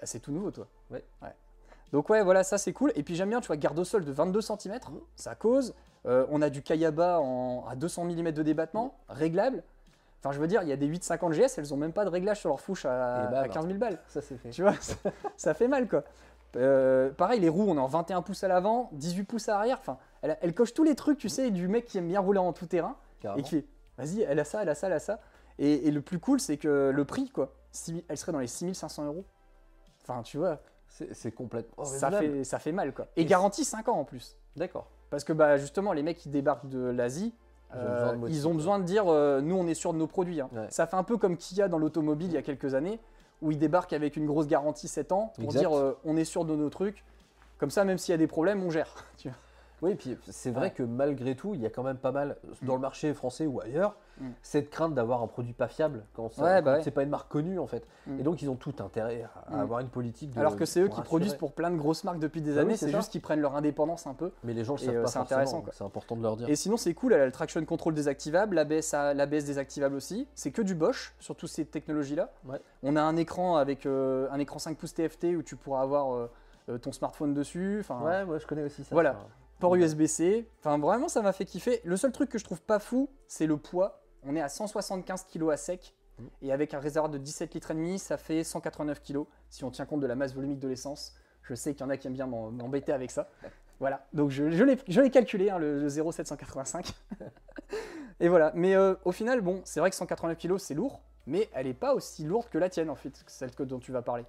ah, 0.00 0.06
c'est 0.06 0.20
tout 0.20 0.32
nouveau, 0.32 0.50
toi. 0.50 0.66
Ouais. 0.90 1.04
Donc 1.92 2.08
ouais, 2.10 2.22
voilà, 2.24 2.42
ça 2.42 2.58
c'est 2.58 2.72
cool. 2.72 2.92
Et 2.96 3.02
puis 3.04 3.14
j'aime 3.14 3.28
bien, 3.30 3.40
tu 3.40 3.46
vois, 3.46 3.56
garde 3.56 3.78
au 3.78 3.84
sol 3.84 4.04
de 4.04 4.10
22 4.12 4.40
cm, 4.40 4.74
Mhm. 4.90 5.00
ça 5.14 5.34
cause. 5.34 5.74
Euh, 6.06 6.26
on 6.30 6.42
a 6.42 6.50
du 6.50 6.60
Kayaba 6.60 7.20
en, 7.20 7.64
à 7.66 7.76
200 7.76 8.04
mm 8.04 8.32
de 8.32 8.42
débattement, 8.42 8.98
réglable. 9.08 9.62
Enfin, 10.24 10.32
je 10.32 10.40
veux 10.40 10.46
dire, 10.46 10.62
il 10.62 10.68
y 10.70 10.72
a 10.72 10.76
des 10.76 10.86
850 10.86 11.34
GS, 11.34 11.58
elles 11.58 11.74
ont 11.74 11.76
même 11.76 11.92
pas 11.92 12.04
de 12.06 12.08
réglage 12.10 12.40
sur 12.40 12.48
leur 12.48 12.60
fouche 12.60 12.86
à, 12.86 13.24
Et 13.28 13.32
bam. 13.32 13.44
à 13.44 13.48
15 13.48 13.66
000 13.66 13.78
balles. 13.78 13.98
Ça 14.08 14.22
c'est 14.22 14.38
fait. 14.38 14.48
Tu 14.50 14.62
vois, 14.62 14.72
ça, 14.80 14.94
ça 15.36 15.52
fait 15.54 15.68
mal 15.68 15.86
quoi. 15.88 16.02
Euh, 16.56 17.10
pareil, 17.10 17.40
les 17.40 17.48
roues, 17.48 17.66
on 17.68 17.76
est 17.76 17.80
en 17.80 17.86
21 17.88 18.22
pouces 18.22 18.42
à 18.44 18.48
l'avant, 18.48 18.88
18 18.92 19.24
pouces 19.24 19.48
à 19.48 19.52
l'arrière. 19.52 19.78
Enfin, 19.80 19.98
elle, 20.22 20.38
elle 20.40 20.54
coche 20.54 20.72
tous 20.72 20.84
les 20.84 20.94
trucs, 20.94 21.18
tu 21.18 21.28
sais, 21.28 21.50
du 21.50 21.68
mec 21.68 21.84
qui 21.84 21.98
aime 21.98 22.08
bien 22.08 22.20
rouler 22.20 22.38
en 22.38 22.52
tout 22.52 22.66
terrain 22.66 22.96
carrément. 23.20 23.40
et 23.40 23.48
qui 23.48 23.66
vas-y, 23.98 24.22
elle 24.22 24.38
a 24.40 24.44
ça, 24.44 24.62
elle 24.62 24.68
a 24.68 24.74
ça, 24.74 24.86
elle 24.86 24.92
a 24.94 24.98
ça. 25.00 25.18
Et, 25.58 25.88
et 25.88 25.90
le 25.90 26.00
plus 26.00 26.18
cool, 26.18 26.40
c'est 26.40 26.56
que 26.56 26.90
le 26.94 27.04
prix, 27.04 27.28
quoi, 27.28 27.52
six- 27.72 28.04
elle 28.08 28.16
serait 28.16 28.32
dans 28.32 28.38
les 28.38 28.46
6500 28.46 29.04
euros. 29.04 29.24
Enfin, 30.02 30.22
tu 30.22 30.38
vois, 30.38 30.60
C'est 30.88 31.32
complètement. 31.32 31.84
ça, 31.84 32.10
fait, 32.10 32.44
ça 32.44 32.58
fait 32.58 32.72
mal, 32.72 32.92
quoi. 32.94 33.06
Et, 33.16 33.22
Et 33.22 33.24
garantie 33.24 33.64
5 33.64 33.88
ans 33.88 33.98
en 33.98 34.04
plus. 34.04 34.36
D'accord. 34.56 34.88
Parce 35.10 35.24
que 35.24 35.32
bah, 35.32 35.56
justement, 35.58 35.92
les 35.92 36.02
mecs 36.02 36.18
qui 36.18 36.28
débarquent 36.28 36.68
de 36.68 36.78
l'Asie, 36.90 37.34
Ils 37.74 37.80
ont 37.80 37.86
euh, 37.86 37.94
besoin 37.94 38.12
de 38.12 38.18
motifs, 38.18 38.36
ils 38.36 38.46
ont 38.46 38.50
quoi. 38.50 38.56
besoin 38.56 38.78
de 38.78 38.84
dire 38.84 39.04
euh, 39.08 39.40
nous, 39.40 39.56
on 39.56 39.66
est 39.66 39.74
sûr 39.74 39.92
de 39.92 39.98
nos 39.98 40.06
produits. 40.06 40.40
hein. 40.40 40.48
Ouais. 40.54 40.66
Ça 40.70 40.86
fait 40.86 40.96
un 40.96 41.02
peu 41.02 41.16
comme 41.16 41.36
Kia 41.36 41.68
dans 41.68 41.78
l'automobile 41.78 42.28
il 42.28 42.34
y 42.34 42.38
a 42.38 42.42
quelques 42.42 42.74
années, 42.74 43.00
où 43.42 43.50
ils 43.50 43.58
débarquent 43.58 43.92
avec 43.92 44.16
une 44.16 44.26
grosse 44.26 44.46
garantie 44.46 44.88
7 44.88 45.12
ans 45.12 45.32
pour 45.34 45.44
Exact. 45.44 45.60
dire 45.60 45.76
euh, 45.76 45.98
on 46.04 46.16
est 46.16 46.24
sûr 46.24 46.44
de 46.44 46.54
nos 46.56 46.70
trucs. 46.70 47.04
Comme 47.58 47.70
ça, 47.70 47.84
même 47.84 47.98
s'il 47.98 48.12
y 48.12 48.14
a 48.14 48.18
des 48.18 48.26
problèmes, 48.26 48.62
on 48.62 48.70
gère. 48.70 48.92
tu 49.18 49.28
vois. 49.28 49.36
Oui, 49.84 49.92
et 49.92 49.94
puis 49.96 50.16
c'est 50.30 50.50
vrai 50.50 50.66
Ouais. 50.66 50.70
que 50.70 50.82
malgré 50.82 51.34
tout, 51.36 51.54
il 51.54 51.60
y 51.60 51.66
a 51.66 51.70
quand 51.70 51.82
même 51.82 51.98
pas 51.98 52.10
mal, 52.12 52.36
dans 52.62 52.74
le 52.74 52.80
marché 52.80 53.12
français 53.14 53.46
ou 53.46 53.60
ailleurs, 53.60 53.96
Mm. 54.20 54.28
cette 54.42 54.70
crainte 54.70 54.94
d'avoir 54.94 55.22
un 55.22 55.26
produit 55.26 55.52
pas 55.52 55.66
fiable 55.66 56.04
quand, 56.14 56.38
Ouais, 56.38 56.62
bah 56.62 56.74
ouais. 56.74 56.82
c'est 56.84 56.92
pas 56.92 57.02
une 57.02 57.08
marque 57.10 57.28
connue 57.30 57.58
en 57.58 57.66
fait. 57.66 57.84
Mm. 58.06 58.20
Et 58.20 58.22
donc 58.22 58.40
ils 58.42 58.48
ont 58.48 58.54
tout 58.54 58.72
intérêt 58.78 59.24
à, 59.50 59.56
Mm. 59.56 59.60
avoir 59.60 59.80
une 59.80 59.88
politique 59.88 60.30
de. 60.30 60.38
Alors 60.38 60.56
que 60.56 60.64
c'est 60.64 60.80
eux 60.80 60.88
qui 60.88 61.02
produisent 61.02 61.34
pour 61.34 61.52
plein 61.52 61.70
de 61.70 61.76
grosses 61.76 62.04
marques 62.04 62.20
depuis 62.20 62.40
des 62.40 62.54
Bah 62.54 62.60
années, 62.60 62.76
c'est 62.76 62.90
juste 62.90 63.10
qu'ils 63.10 63.20
prennent 63.20 63.40
leur 63.40 63.56
indépendance 63.56 64.06
un 64.06 64.14
peu. 64.14 64.30
Mais 64.44 64.52
les 64.54 64.64
gens 64.64 64.74
le 64.74 64.78
savent 64.78 64.94
euh, 64.96 65.02
pas 65.02 65.08
c'est 65.08 65.18
intéressant, 65.18 65.64
c'est 65.72 65.84
important 65.84 66.14
de 66.16 66.22
leur 66.22 66.36
dire. 66.36 66.48
Et 66.48 66.54
sinon, 66.56 66.76
c'est 66.76 66.94
cool, 66.94 67.12
elle 67.12 67.22
a 67.22 67.26
le 67.26 67.32
traction 67.32 67.62
control 67.64 67.92
désactivable, 67.92 68.54
l'ABS, 68.54 68.92
l'ABS 68.92 69.44
désactivable 69.44 69.96
aussi. 69.96 70.28
C'est 70.36 70.52
que 70.52 70.62
du 70.62 70.74
Bosch 70.76 71.14
sur 71.18 71.34
toutes 71.34 71.50
ces 71.50 71.64
technologies-là. 71.66 72.30
Ouais. 72.46 72.60
On 72.84 72.94
a 72.96 73.02
un 73.02 73.16
écran 73.16 73.56
avec 73.56 73.84
euh, 73.84 74.28
un 74.30 74.38
écran 74.38 74.58
5 74.60 74.78
pouces 74.78 74.94
TFT 74.94 75.34
où 75.36 75.42
tu 75.42 75.56
pourras 75.56 75.82
avoir 75.82 76.14
euh, 76.14 76.78
ton 76.78 76.92
smartphone 76.92 77.34
dessus. 77.34 77.78
Enfin, 77.80 78.00
Ouais, 78.00 78.24
moi 78.24 78.38
je 78.38 78.46
connais 78.46 78.62
aussi 78.62 78.84
ça. 78.84 78.90
Voilà. 78.94 79.12
ça. 79.14 79.18
Port. 79.68 79.76
USB-C. 79.76 80.48
Enfin, 80.60 80.78
vraiment, 80.78 81.08
ça 81.08 81.22
m'a 81.22 81.32
fait 81.32 81.44
kiffer. 81.44 81.80
Le 81.84 81.96
seul 81.96 82.12
truc 82.12 82.30
que 82.30 82.38
je 82.38 82.44
trouve 82.44 82.62
pas 82.62 82.78
fou, 82.78 83.08
c'est 83.28 83.46
le 83.46 83.56
poids. 83.56 84.00
On 84.22 84.34
est 84.36 84.40
à 84.40 84.48
175 84.48 85.24
kg 85.24 85.50
à 85.50 85.56
sec. 85.56 85.94
Mhm. 86.18 86.28
Et 86.42 86.52
avec 86.52 86.74
un 86.74 86.78
réservoir 86.78 87.10
de 87.10 87.18
17 87.18 87.54
litres 87.54 87.70
et 87.72 87.74
demi, 87.74 87.98
ça 87.98 88.16
fait 88.16 88.44
189 88.44 89.02
kg. 89.02 89.24
Si 89.50 89.64
on 89.64 89.70
tient 89.70 89.84
compte 89.86 90.00
de 90.00 90.06
la 90.06 90.14
masse 90.14 90.34
volumique 90.34 90.60
de 90.60 90.68
l'essence, 90.68 91.14
je 91.42 91.54
sais 91.54 91.74
qu'il 91.74 91.80
y 91.82 91.84
en 91.86 91.90
a 91.90 91.96
qui 91.96 92.06
aiment 92.06 92.14
bien 92.14 92.26
m'embêter 92.26 92.92
avec 92.92 93.10
ça. 93.10 93.28
Voilà, 93.80 94.06
donc 94.12 94.30
je, 94.30 94.44
l'ai- 94.44 94.78
je 94.86 95.00
l'ai 95.00 95.10
calculé, 95.10 95.50
hein, 95.50 95.58
le, 95.58 95.80
le 95.80 95.88
0,785. 95.88 96.94
et 98.20 98.28
voilà, 98.28 98.52
mais 98.54 98.76
euh, 98.76 98.94
au 99.04 99.10
final, 99.12 99.40
bon, 99.40 99.60
c'est 99.64 99.80
vrai 99.80 99.90
que 99.90 99.96
189 99.96 100.38
kg, 100.38 100.56
c'est 100.58 100.74
lourd, 100.74 101.00
mais 101.26 101.50
elle 101.52 101.66
n'est 101.66 101.74
pas 101.74 101.94
aussi 101.94 102.22
lourde 102.24 102.48
que 102.48 102.58
la 102.58 102.68
tienne, 102.68 102.88
en 102.88 102.94
fait, 102.94 103.12
celle 103.26 103.50
que, 103.54 103.64
dont 103.64 103.80
tu 103.80 103.90
vas 103.92 104.00
parler. 104.02 104.24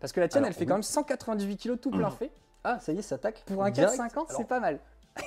Parce 0.00 0.12
que 0.12 0.20
la 0.20 0.26
tienne, 0.28 0.42
Alors, 0.44 0.48
elle 0.48 0.54
fait 0.54 0.60
oui. 0.62 0.66
quand 0.66 0.74
même 0.74 0.82
198 0.82 1.56
kg 1.56 1.78
tout 1.78 1.90
plein 1.92 2.10
fait. 2.10 2.32
Ah, 2.64 2.78
ça 2.80 2.92
y 2.92 2.98
est, 2.98 3.02
ça 3.02 3.14
attaque. 3.16 3.42
Pour 3.46 3.62
un 3.64 3.70
Direct. 3.70 3.92
450, 3.96 4.28
Alors, 4.30 4.40
c'est 4.40 4.46
pas 4.48 4.60
mal. 4.60 4.78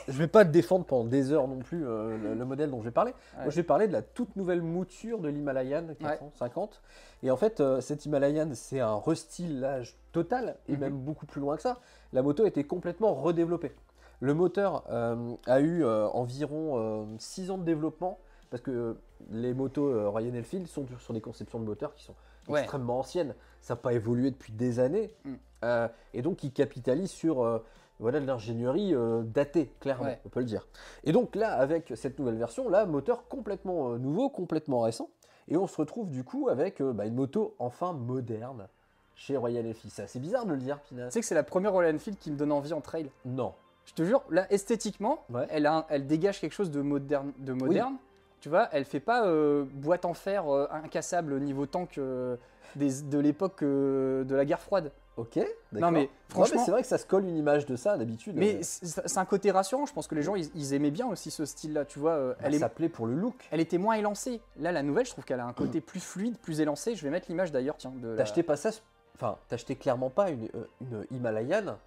Je 0.07 0.13
vais 0.17 0.27
pas 0.27 0.45
te 0.45 0.49
défendre 0.49 0.85
pendant 0.85 1.03
des 1.03 1.31
heures 1.33 1.47
non 1.47 1.59
plus 1.59 1.85
euh, 1.85 2.17
le, 2.17 2.33
le 2.35 2.45
modèle 2.45 2.71
dont 2.71 2.79
je 2.79 2.85
vais 2.85 2.91
parler. 2.91 3.13
Moi, 3.35 3.49
je 3.49 3.55
vais 3.57 3.63
parler 3.63 3.87
de 3.87 3.93
la 3.93 4.01
toute 4.01 4.35
nouvelle 4.37 4.61
mouture 4.61 5.19
de 5.19 5.27
l'Himalayan 5.27 5.83
450. 5.99 6.81
Et 7.21 7.29
en 7.31 7.35
fait, 7.37 7.59
euh, 7.59 7.81
cette 7.81 8.05
Himalayan, 8.05 8.49
c'est 8.53 8.79
un 8.79 8.95
restylage 8.97 9.97
total 10.13 10.55
et 10.67 10.73
Mhm. 10.73 10.79
même 10.79 10.97
beaucoup 10.97 11.25
plus 11.25 11.41
loin 11.41 11.57
que 11.57 11.61
ça. 11.61 11.79
La 12.13 12.21
moto 12.21 12.43
a 12.43 12.47
été 12.47 12.63
complètement 12.63 13.13
redéveloppée. 13.13 13.75
Le 14.21 14.33
moteur 14.33 14.83
euh, 14.89 15.33
a 15.47 15.59
eu 15.59 15.83
euh, 15.83 16.07
environ 16.09 17.07
6 17.19 17.51
ans 17.51 17.57
de 17.57 17.63
développement 17.65 18.19
parce 18.49 18.61
que 18.63 18.95
les 19.31 19.53
motos 19.53 20.09
Royal 20.11 20.37
Enfield 20.39 20.67
sont 20.67 20.85
sur 20.99 21.13
des 21.13 21.21
conceptions 21.21 21.59
de 21.59 21.65
moteurs 21.65 21.93
qui 21.95 22.03
sont 22.03 22.15
Ouais. 22.47 22.61
extrêmement 22.61 22.99
anciennes. 22.99 23.35
Ça 23.61 23.73
n'a 23.75 23.79
pas 23.81 23.93
évolué 23.93 24.31
depuis 24.31 24.51
des 24.53 24.79
années. 24.79 25.13
Mm. 25.25 25.33
Euh, 25.63 25.87
et 26.13 26.21
donc, 26.21 26.43
ils 26.43 26.51
capitalisent 26.51 27.11
sur 27.11 27.41
euh, 27.43 27.59
voilà, 27.99 28.19
de 28.19 28.25
l'ingénierie 28.25 28.93
euh, 28.93 29.21
datée, 29.23 29.71
clairement, 29.79 30.05
Ouais. 30.05 30.19
on 30.25 30.29
peut 30.29 30.41
le 30.41 30.45
dire. 30.45 30.67
Et 31.05 31.11
donc 31.13 31.35
là, 31.35 31.53
avec 31.53 31.93
cette 31.95 32.19
nouvelle 32.19 32.37
version, 32.37 32.67
là, 32.69 32.85
moteur 32.85 33.27
complètement 33.29 33.97
nouveau, 33.97 34.29
complètement 34.29 34.81
récent. 34.81 35.09
Et 35.47 35.57
on 35.57 35.67
se 35.67 35.75
retrouve 35.77 36.09
du 36.09 36.23
coup 36.23 36.49
avec 36.49 36.81
bah, 36.81 37.05
une 37.05 37.15
moto 37.15 37.55
enfin 37.59 37.93
moderne 37.93 38.67
chez 39.15 39.37
Royal 39.37 39.65
Enfield. 39.67 39.91
C'est 39.93 40.03
assez 40.03 40.19
bizarre 40.19 40.45
de 40.45 40.51
le 40.53 40.59
dire, 40.59 40.79
Pina. 40.81 41.05
Tu 41.07 41.11
sais 41.11 41.19
que 41.19 41.25
c'est 41.25 41.35
la 41.35 41.43
première 41.43 41.71
Royal 41.73 41.95
Enfield 41.95 42.17
qui 42.17 42.31
me 42.31 42.37
donne 42.37 42.51
envie 42.51 42.73
en 42.73 42.81
trail. 42.81 43.09
Non. 43.25 43.53
Je 43.85 43.93
te 43.93 44.03
jure, 44.03 44.23
là, 44.29 44.47
esthétiquement, 44.51 45.19
Ouais. 45.29 45.45
elle, 45.49 45.65
a 45.65 45.77
un- 45.79 45.85
elle 45.89 46.07
dégage 46.07 46.39
quelque 46.39 46.53
chose 46.53 46.71
de 46.71 46.81
moderne. 46.81 47.33
De 47.39 47.51
moderne. 47.53 47.95
Tu 48.43 48.49
vois, 48.49 48.67
elle 48.73 48.83
fait 48.83 48.99
pas 48.99 49.25
euh, 49.25 49.63
boîte 49.71 50.03
en 50.03 50.13
fer 50.13 50.53
euh, 50.53 50.67
incassable 50.69 51.39
niveau 51.39 51.65
tank 51.65 51.97
euh, 51.97 52.35
des- 52.75 53.01
de 53.03 53.17
l'époque 53.17 53.63
euh, 53.63 54.25
de 54.25 54.35
la 54.35 54.43
guerre 54.43 54.59
froide. 54.59 54.91
Ok, 55.15 55.39
d'accord. 55.71 55.91
mais 55.91 55.99
Ouais, 56.01 56.09
franchement- 56.27 56.61
c'est 56.65 56.71
vrai 56.71 56.81
que 56.81 56.87
ça 56.89 56.97
se 56.97 57.05
colle 57.05 57.23
une 57.23 57.37
image 57.37 57.65
de 57.65 57.77
ça 57.77 57.95
d'habitude. 57.97 58.35
Mais 58.35 58.59
c'est 58.61 59.17
un 59.17 59.23
côté 59.23 59.49
rassurant. 59.51 59.85
Je 59.85 59.93
pense 59.93 60.07
que 60.07 60.15
les 60.15 60.23
gens, 60.23 60.35
ils, 60.35 60.49
ils 60.55 60.73
aimaient 60.73 60.91
bien 60.91 61.07
aussi 61.07 61.31
ce 61.31 61.45
style-là. 61.45 61.85
Tu 61.85 61.99
vois, 61.99 62.17
bah, 62.17 62.35
elle, 62.41 62.69
plaît 62.75 62.89
pour 62.89 63.05
le 63.07 63.15
look. 63.15 63.47
elle 63.49 63.61
était 63.61 63.77
moins 63.77 63.93
élancée. 63.93 64.41
Là, 64.59 64.73
la 64.73 64.83
nouvelle, 64.83 65.05
je 65.05 65.11
trouve 65.11 65.23
qu'elle 65.23 65.39
a 65.39 65.45
un 65.45 65.53
côté 65.53 65.79
plus 65.79 66.01
fluide, 66.01 66.37
plus 66.37 66.59
élancé. 66.59 66.95
Je 66.95 67.03
vais 67.05 67.11
mettre 67.11 67.27
l'image 67.29 67.53
d'ailleurs, 67.53 67.77
tiens. 67.77 67.93
la- 68.03 68.17
T'achetais 68.17 68.43
pas 68.43 68.57
ça, 68.57 68.71
enfin, 69.15 69.37
t'achetais 69.47 69.75
clairement 69.75 70.09
pas 70.09 70.31
une, 70.31 70.49
une 70.81 71.05
Himalayan 71.11 71.77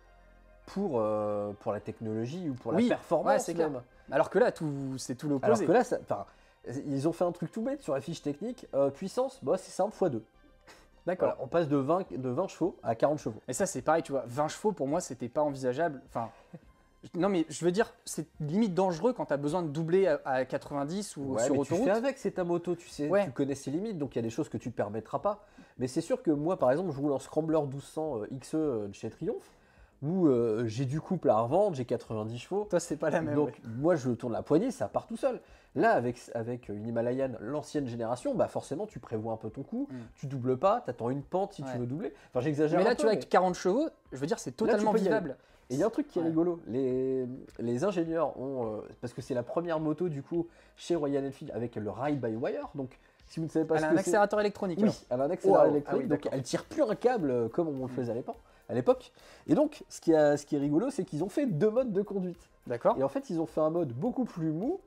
pour, 0.64 1.02
pour 1.60 1.72
la 1.72 1.80
technologie 1.80 2.48
ou 2.48 2.54
pour 2.54 2.72
Oui, 2.72 2.84
la 2.88 2.96
performance 2.96 3.46
ouais, 3.46 3.52
clair. 3.54 3.68
même. 3.68 3.82
Alors 4.10 4.30
que 4.30 4.38
là, 4.38 4.52
tout, 4.52 4.72
c'est 4.96 5.16
tout 5.16 5.26
Alors 5.26 5.40
l'opposé. 5.42 5.66
que 5.66 5.72
là, 5.72 5.84
ça- 5.84 5.98
enfin, 6.00 6.24
ils 6.86 7.06
ont 7.08 7.12
fait 7.12 7.24
un 7.24 7.32
truc 7.32 7.52
tout 7.52 7.62
bête 7.62 7.82
sur 7.82 7.94
la 7.94 8.00
fiche 8.00 8.22
technique. 8.22 8.66
Euh, 8.74 8.90
puissance, 8.90 9.38
bah, 9.42 9.56
c'est 9.56 9.70
simple, 9.70 9.94
x2. 9.96 10.20
D'accord. 11.06 11.28
Voilà, 11.28 11.36
on 11.44 11.46
passe 11.46 11.68
de 11.68 11.76
20, 11.76 12.12
de 12.18 12.28
20 12.28 12.48
chevaux 12.48 12.76
à 12.82 12.94
40 12.94 13.18
chevaux. 13.18 13.40
Et 13.46 13.52
ça, 13.52 13.66
c'est 13.66 13.82
pareil, 13.82 14.02
tu 14.02 14.12
vois. 14.12 14.24
20 14.26 14.48
chevaux, 14.48 14.72
pour 14.72 14.88
moi, 14.88 15.00
c'était 15.00 15.28
pas 15.28 15.42
envisageable. 15.42 16.02
Enfin, 16.08 16.30
non, 17.14 17.28
mais 17.28 17.46
je 17.48 17.64
veux 17.64 17.70
dire, 17.70 17.92
c'est 18.04 18.26
limite 18.40 18.74
dangereux 18.74 19.12
quand 19.12 19.26
tu 19.26 19.32
as 19.32 19.36
besoin 19.36 19.62
de 19.62 19.68
doubler 19.68 20.08
à, 20.08 20.20
à 20.24 20.44
90 20.44 21.16
ou 21.16 21.34
Ouais, 21.34 21.44
sur 21.44 21.52
mais 21.54 21.60
tu 21.60 21.72
autoroute. 21.74 21.84
fais 21.84 21.90
avec, 21.96 22.18
c'est 22.18 22.32
ta 22.32 22.42
moto, 22.42 22.74
tu 22.74 22.88
sais, 22.88 23.08
Ouais. 23.08 23.24
tu 23.24 23.30
connais 23.30 23.54
ses 23.54 23.70
limites, 23.70 23.98
donc 23.98 24.16
il 24.16 24.18
y 24.18 24.20
a 24.20 24.22
des 24.22 24.30
choses 24.30 24.48
que 24.48 24.56
tu 24.56 24.72
te 24.72 24.76
permettras 24.76 25.20
pas. 25.20 25.44
Mais 25.78 25.86
c'est 25.86 26.00
sûr 26.00 26.20
que 26.22 26.32
moi, 26.32 26.58
par 26.58 26.72
exemple, 26.72 26.90
je 26.92 26.98
roule 27.00 27.12
en 27.12 27.20
Scrambler 27.20 27.60
1200 27.60 28.22
euh, 28.22 28.26
XE 28.40 28.54
euh, 28.54 28.88
de 28.88 28.94
chez 28.94 29.08
Triumph, 29.10 29.34
où 30.02 30.26
euh, 30.26 30.64
j'ai 30.66 30.84
du 30.86 31.00
couple 31.00 31.30
à 31.30 31.38
revendre, 31.38 31.76
j'ai 31.76 31.84
90 31.84 32.36
chevaux. 32.38 32.66
Toi, 32.68 32.80
c'est 32.80 32.96
pas 32.96 33.10
la 33.10 33.22
même. 33.22 33.34
Donc 33.36 33.48
ouais. 33.50 33.54
moi 33.78 33.94
je 33.94 34.10
tourne 34.10 34.32
la 34.32 34.42
poignée, 34.42 34.72
ça 34.72 34.88
part 34.88 35.06
tout 35.06 35.16
seul. 35.16 35.40
Là 35.76 35.92
avec, 35.92 36.18
avec 36.34 36.68
une 36.68 36.86
Himalayan, 36.88 37.32
l'ancienne 37.40 37.86
génération, 37.86 38.34
bah 38.34 38.48
forcément 38.48 38.86
tu 38.86 38.98
prévois 38.98 39.32
un 39.32 39.36
peu 39.36 39.50
ton 39.50 39.62
coup, 39.62 39.86
Mm. 39.90 39.94
tu 40.16 40.26
doubles 40.26 40.56
pas, 40.56 40.80
t'attends 40.80 41.10
une 41.10 41.22
pente 41.22 41.52
si 41.52 41.62
Ouais. 41.62 41.68
tu 41.72 41.78
veux 41.78 41.86
doubler. 41.86 42.12
Enfin 42.30 42.40
j'exagère 42.40 42.78
Mais 42.78 42.84
là, 42.84 42.90
un 42.90 42.94
tu 42.94 43.02
peu, 43.02 43.08
vois, 43.08 43.12
avec 43.12 43.28
40 43.28 43.54
chevaux, 43.54 43.86
je 44.10 44.16
veux 44.18 44.26
dire, 44.26 44.38
c'est 44.38 44.52
totalement 44.52 44.90
aller. 44.92 45.00
vivable. 45.02 45.36
Et 45.68 45.74
il 45.74 45.80
y 45.80 45.82
a 45.82 45.86
un 45.86 45.90
truc 45.90 46.08
qui 46.08 46.18
est 46.18 46.22
Ouais. 46.22 46.28
rigolo, 46.28 46.60
les, 46.66 47.26
les 47.58 47.84
ingénieurs 47.84 48.38
ont, 48.40 48.76
euh, 48.76 48.80
parce 49.00 49.12
que 49.12 49.20
c'est 49.20 49.34
la 49.34 49.42
première 49.42 49.78
moto 49.80 50.08
du 50.08 50.22
coup 50.22 50.46
chez 50.76 50.94
Royal 50.94 51.26
Enfield 51.26 51.52
avec 51.54 51.76
le 51.76 51.90
ride 51.90 52.20
by 52.20 52.34
wire, 52.36 52.68
donc 52.74 52.98
Si 53.28 53.40
vous 53.40 53.46
ne 53.46 53.50
savez 53.50 53.64
pas 53.64 53.74
Elle 53.74 53.80
ce 53.80 53.84
a 53.86 53.88
que 53.88 53.92
un 53.92 53.96
c'est- 53.96 54.00
accélérateur 54.02 54.38
électronique. 54.40 54.78
Oui, 54.80 54.88
elle 55.10 55.20
a 55.20 55.24
un 55.24 55.30
accélérateur 55.30 55.66
Wow. 55.66 55.72
électronique, 55.72 56.06
Ah 56.08 56.14
oui, 56.14 56.22
donc 56.22 56.28
elle 56.32 56.42
tire 56.44 56.64
plus 56.64 56.82
un 56.84 56.94
câble 56.94 57.30
euh, 57.32 57.48
comme 57.48 57.66
on 57.66 57.82
le 57.82 57.88
faisait 57.92 58.12
à 58.12 58.14
l'époque. 58.14 58.36
À 58.68 58.74
l'époque. 58.74 59.10
Et 59.48 59.56
donc, 59.56 59.82
ce 59.88 60.00
qui, 60.00 60.14
a- 60.14 60.36
ce 60.36 60.46
qui 60.46 60.54
est 60.54 60.60
rigolo, 60.60 60.90
c'est 60.90 61.04
qu'ils 61.04 61.24
ont 61.24 61.28
fait 61.28 61.44
deux 61.46 61.70
modes 61.70 61.92
de 61.92 62.02
conduite. 62.02 62.48
D'accord. 62.68 62.96
Et 62.98 63.02
en 63.02 63.08
fait, 63.08 63.28
ils 63.28 63.40
ont 63.40 63.46
fait 63.46 63.60
un 63.60 63.70
mode 63.70 63.88
beaucoup 63.92 64.24
plus 64.24 64.52
mou 64.52 64.78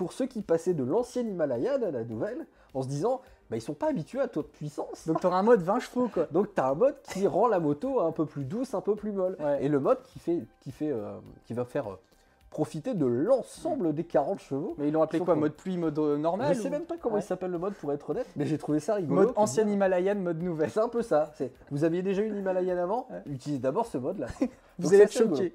pour 0.00 0.14
ceux 0.14 0.24
qui 0.24 0.40
passaient 0.40 0.72
de 0.72 0.82
l'ancienne 0.82 1.28
Himalayan 1.28 1.82
à 1.82 1.90
la 1.90 2.04
nouvelle, 2.04 2.46
en 2.72 2.80
se 2.82 2.88
disant, 2.88 3.20
bah, 3.50 3.58
ils 3.58 3.60
sont 3.60 3.74
pas 3.74 3.88
habitués 3.90 4.18
à 4.20 4.28
ta 4.28 4.42
puissance. 4.42 5.06
Donc, 5.06 5.20
tu 5.20 5.26
auras 5.26 5.36
un 5.36 5.42
mode 5.42 5.60
20 5.60 5.78
chevaux, 5.80 6.08
quoi. 6.08 6.26
Donc, 6.30 6.54
tu 6.54 6.58
as 6.62 6.68
un 6.68 6.74
mode 6.74 6.96
qui 7.02 7.26
rend 7.26 7.48
la 7.48 7.60
moto 7.60 8.00
un 8.00 8.10
peu 8.10 8.24
plus 8.24 8.44
douce, 8.44 8.72
un 8.72 8.80
peu 8.80 8.96
plus 8.96 9.12
molle. 9.12 9.36
Ouais. 9.38 9.62
Et 9.62 9.68
le 9.68 9.78
mode 9.78 10.00
qui, 10.04 10.18
fait, 10.18 10.38
qui, 10.60 10.72
fait, 10.72 10.90
euh, 10.90 11.18
qui 11.44 11.52
va 11.52 11.66
faire 11.66 11.86
euh, 11.90 11.98
profiter 12.48 12.94
de 12.94 13.04
l'ensemble 13.04 13.92
des 13.94 14.04
40 14.04 14.38
chevaux. 14.40 14.74
Mais 14.78 14.88
ils 14.88 14.92
l'ont 14.94 15.02
appelé 15.02 15.18
quoi 15.18 15.34
pour- 15.34 15.40
Mode 15.42 15.52
pluie, 15.52 15.76
mode 15.76 15.98
euh, 15.98 16.16
normal 16.16 16.54
Je 16.54 16.62
sais 16.62 16.70
même 16.70 16.84
pas 16.84 16.96
comment 16.96 17.16
Ouais. 17.16 17.20
il 17.20 17.24
s'appelle 17.24 17.50
le 17.50 17.58
mode 17.58 17.74
pour 17.74 17.92
être 17.92 18.08
honnête, 18.08 18.26
mais 18.36 18.46
j'ai 18.46 18.56
trouvé 18.56 18.80
ça 18.80 18.94
rigolo. 18.94 19.20
Mode 19.26 19.32
ancienne 19.36 19.68
Himalayan, 19.68 20.14
mode 20.14 20.40
nouvelle. 20.42 20.70
C'est 20.70 20.80
un 20.80 20.88
peu 20.88 21.02
ça. 21.02 21.30
c'est- 21.36 21.52
Vous 21.70 21.84
aviez 21.84 22.00
déjà 22.00 22.22
une 22.22 22.36
Himalayan 22.38 22.78
avant 22.78 23.06
Ouais. 23.10 23.20
Utilisez 23.26 23.60
d'abord 23.60 23.84
ce 23.84 23.98
mode-là. 23.98 24.28
Vous 24.78 24.84
Donc 24.84 24.94
allez 24.94 25.02
être 25.02 25.12
choqués. 25.12 25.52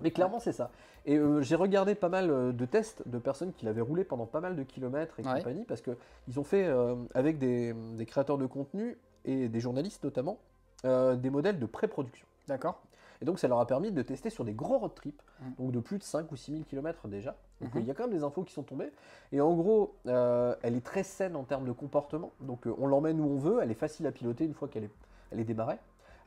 Mais 0.00 0.10
clairement, 0.10 0.38
c'est 0.40 0.52
ça. 0.52 0.70
Et 1.08 1.16
euh, 1.16 1.40
j'ai 1.40 1.54
regardé 1.56 1.94
pas 1.94 2.10
mal 2.10 2.30
euh, 2.30 2.52
de 2.52 2.66
tests 2.66 3.02
de 3.08 3.18
personnes 3.18 3.52
qui 3.54 3.64
l'avaient 3.64 3.80
roulé 3.80 4.04
pendant 4.04 4.26
pas 4.26 4.40
mal 4.40 4.54
de 4.56 4.62
kilomètres 4.62 5.18
et 5.18 5.26
Ouais. 5.26 5.38
compagnie, 5.38 5.64
parce 5.64 5.80
qu'ils 5.80 6.38
ont 6.38 6.44
fait, 6.44 6.66
euh, 6.66 6.94
avec 7.14 7.38
des, 7.38 7.72
des 7.96 8.04
créateurs 8.04 8.36
de 8.36 8.44
contenu 8.44 8.98
et 9.24 9.48
des 9.48 9.58
journalistes 9.60 10.04
notamment, 10.04 10.36
euh, 10.84 11.16
des 11.16 11.30
modèles 11.30 11.58
de 11.58 11.64
pré-production. 11.66 12.26
D'accord. 12.46 12.82
Et 13.22 13.24
donc, 13.24 13.38
ça 13.38 13.48
leur 13.48 13.58
a 13.58 13.66
permis 13.66 13.90
de 13.90 14.02
tester 14.02 14.28
sur 14.30 14.44
des 14.44 14.52
gros 14.52 14.78
road 14.78 14.94
trips, 14.94 15.20
Mm. 15.40 15.62
donc 15.62 15.72
de 15.72 15.80
plus 15.80 15.98
de 15.98 16.02
5 16.04 16.30
ou 16.30 16.36
6 16.36 16.52
000 16.52 16.64
km 16.64 17.08
déjà. 17.08 17.36
Donc, 17.62 17.74
Mhm. 17.74 17.80
il 17.80 17.86
y 17.86 17.90
a 17.90 17.94
quand 17.94 18.04
même 18.08 18.16
des 18.16 18.22
infos 18.24 18.42
qui 18.42 18.52
sont 18.52 18.62
tombées. 18.62 18.90
Et 19.32 19.40
en 19.40 19.54
gros, 19.54 19.94
elle 20.04 20.76
est 20.76 20.84
très 20.84 21.02
saine 21.04 21.36
en 21.36 21.42
termes 21.44 21.64
de 21.64 21.72
comportement. 21.72 22.32
Donc, 22.40 22.66
on 22.78 22.86
l'emmène 22.86 23.18
où 23.20 23.24
on 23.24 23.36
veut. 23.38 23.60
Elle 23.62 23.70
est 23.70 23.74
facile 23.74 24.06
à 24.06 24.12
piloter 24.12 24.44
une 24.44 24.54
fois 24.54 24.68
qu'elle 24.68 24.84
est, 24.84 24.90
elle 25.32 25.40
est 25.40 25.44
démarrée. 25.44 25.78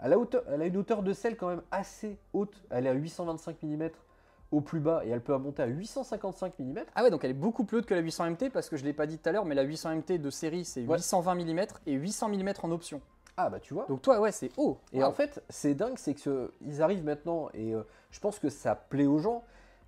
Elle 0.03 0.13
a, 0.13 0.17
hauteur- 0.17 0.43
elle 0.49 0.61
a 0.61 0.65
une 0.65 0.77
hauteur 0.77 1.03
de 1.03 1.13
selle 1.13 1.37
quand 1.37 1.47
même 1.49 1.61
assez 1.71 2.17
haute. 2.33 2.63
Elle 2.71 2.87
est 2.87 2.89
à 2.89 2.93
825 2.93 3.61
mm 3.63 3.89
au 4.51 4.61
plus 4.61 4.79
bas 4.79 5.01
et 5.05 5.09
elle 5.09 5.21
peut 5.21 5.35
monter 5.37 5.63
à 5.63 5.67
855 5.67 6.53
mm. 6.59 6.79
Ah 6.95 7.03
ouais, 7.03 7.09
donc 7.09 7.23
elle 7.23 7.31
est 7.31 7.35
beaucoup 7.35 7.63
plus 7.63 7.77
haute 7.77 7.85
que 7.85 7.93
la 7.93 8.01
800 8.01 8.31
MT 8.31 8.49
parce 8.51 8.69
que 8.69 8.77
je 8.77 8.83
l'ai 8.83 8.93
pas 8.93 9.07
dit 9.07 9.17
tout 9.17 9.29
à 9.29 9.31
l'heure, 9.31 9.45
mais 9.45 9.55
la 9.55 9.63
800 9.63 9.95
MT 9.97 10.13
de 10.13 10.29
série 10.29 10.65
c'est 10.65 10.81
Ouais. 10.85 10.97
820 10.97 11.35
mm 11.35 11.65
et 11.87 11.93
800 11.93 12.29
mm 12.29 12.49
en 12.63 12.71
option. 12.71 13.01
Ah 13.37 13.49
bah 13.49 13.59
tu 13.59 13.73
vois. 13.73 13.85
Donc 13.87 14.01
toi, 14.01 14.19
ouais, 14.19 14.31
c'est 14.33 14.51
haut. 14.57 14.77
Et 14.91 15.03
en 15.03 15.13
fait, 15.13 15.41
c'est 15.49 15.73
dingue, 15.73 15.97
c'est 15.97 16.13
que 16.13 16.51
ils 16.61 16.81
arrivent 16.81 17.05
maintenant, 17.05 17.49
et 17.53 17.73
euh, 17.73 17.81
je 18.11 18.19
pense 18.19 18.39
que 18.39 18.49
ça 18.49 18.75
plaît 18.75 19.05
aux 19.07 19.19
gens. 19.19 19.43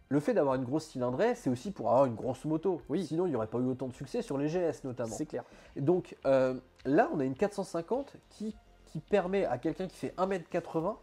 Le 0.10 0.20
fait 0.20 0.34
d'avoir 0.34 0.56
une 0.56 0.64
grosse 0.64 0.86
cylindrée, 0.86 1.36
c'est 1.36 1.50
aussi 1.50 1.72
pour 1.72 1.90
avoir 1.90 2.06
une 2.06 2.16
grosse 2.16 2.46
moto. 2.46 2.82
Oui. 2.88 3.06
Sinon, 3.06 3.26
il 3.26 3.32
n'y 3.32 3.36
aurait 3.36 3.48
pas 3.48 3.58
eu 3.58 3.66
autant 3.66 3.88
de 3.88 3.94
succès 3.94 4.22
sur 4.22 4.38
les 4.38 4.48
GS 4.48 4.84
notamment. 4.86 5.14
c'est 5.14 5.26
clair. 5.26 5.44
Et 5.76 5.82
Donc 5.82 6.16
euh, 6.26 6.54
là, 6.86 7.10
on 7.14 7.20
a 7.20 7.26
une 7.26 7.36
450 7.36 8.16
qui, 8.30 8.56
qui 8.86 9.00
permet 9.00 9.46
à 9.46 9.58
quelqu'un 9.58 9.88
qui 9.88 9.98
fait 9.98 10.14
1m80 10.18 10.96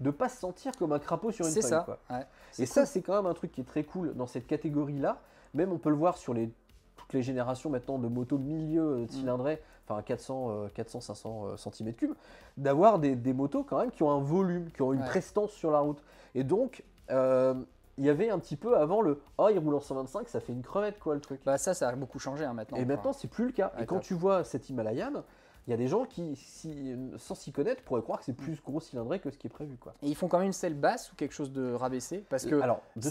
de 0.00 0.10
pas 0.10 0.28
se 0.28 0.38
sentir 0.38 0.72
comme 0.78 0.92
un 0.92 0.98
crapaud 0.98 1.30
sur 1.30 1.44
une 1.46 1.52
C'est 1.52 1.60
feuille. 1.62 1.70
ça. 1.70 1.82
quoi. 1.84 1.98
ouais. 2.10 2.26
Et 2.58 2.66
ça, 2.66 2.86
c'est 2.86 3.02
quand 3.02 3.14
même 3.14 3.26
un 3.26 3.34
truc 3.34 3.52
qui 3.52 3.60
est 3.60 3.64
très 3.64 3.84
cool 3.84 4.14
dans 4.14 4.26
cette 4.26 4.46
catégorie-là. 4.46 5.18
Même 5.54 5.72
on 5.72 5.78
peut 5.78 5.90
le 5.90 5.96
voir 5.96 6.16
sur 6.16 6.32
les, 6.34 6.50
toutes 6.96 7.12
les 7.12 7.22
générations 7.22 7.70
maintenant 7.70 7.98
de 7.98 8.08
motos 8.08 8.38
milieu 8.38 8.82
Mm. 8.82 9.02
euh, 9.02 9.06
cylindrées, 9.08 9.62
enfin 9.86 10.00
400, 10.02 10.46
euh, 10.50 10.68
400 10.74 11.00
500 11.00 11.46
euh, 11.48 11.56
cm3, 11.56 12.10
d'avoir 12.56 12.98
des, 12.98 13.14
des 13.16 13.32
motos 13.32 13.62
quand 13.64 13.78
même 13.78 13.90
qui 13.90 14.02
ont 14.02 14.10
un 14.10 14.20
volume, 14.20 14.70
qui 14.70 14.82
ont 14.82 14.92
une 14.92 15.00
Ouais. 15.00 15.06
prestance 15.06 15.50
sur 15.52 15.70
la 15.70 15.80
route. 15.80 16.02
Et 16.34 16.44
donc, 16.44 16.82
euh, 17.10 17.54
il 17.98 18.04
y 18.06 18.08
avait 18.08 18.30
un 18.30 18.38
petit 18.38 18.56
peu 18.56 18.78
avant 18.78 19.02
le 19.02 19.20
«Oh, 19.38 19.48
il 19.52 19.58
roule 19.58 19.74
en 19.74 19.80
125, 19.80 20.28
ça 20.28 20.40
fait 20.40 20.52
une 20.54 20.62
crevette 20.62 20.98
quoi 20.98 21.14
le 21.14 21.20
truc». 21.20 21.42
Bah 21.44 21.58
ça, 21.58 21.74
ça 21.74 21.88
a 21.88 21.92
beaucoup 21.96 22.18
changé 22.18 22.44
hein, 22.44 22.54
maintenant. 22.54 22.78
Et 22.78 22.80
Enfin, 22.80 22.88
maintenant, 22.94 23.12
c'est 23.12 23.28
plus 23.28 23.46
le 23.46 23.52
cas. 23.52 23.72
Ouais, 23.76 23.82
et 23.82 23.86
quand 23.86 23.98
tu 23.98 24.14
vois 24.14 24.44
cette 24.44 24.70
Himalayan, 24.70 25.22
il 25.66 25.70
y 25.70 25.74
a 25.74 25.76
des 25.76 25.88
gens 25.88 26.04
qui, 26.04 26.34
si- 26.36 26.96
sans 27.16 27.34
s'y 27.34 27.52
connaître, 27.52 27.82
pourraient 27.82 28.02
croire 28.02 28.18
que 28.18 28.24
c'est 28.24 28.32
plus 28.32 28.60
gros 28.62 28.80
cylindré 28.80 29.20
que 29.20 29.30
ce 29.30 29.38
qui 29.38 29.46
est 29.46 29.50
prévu. 29.50 29.76
Quoi. 29.76 29.94
Et 30.02 30.08
ils 30.08 30.14
font 30.16 30.28
quand 30.28 30.38
même 30.38 30.48
une 30.48 30.52
selle 30.52 30.74
basse 30.74 31.12
ou 31.12 31.16
quelque 31.16 31.32
chose 31.34 31.52
de 31.52 31.72
rabaissé? 31.74 32.24
Parce 32.28 32.44
que 32.44 32.58
ce 32.58 33.10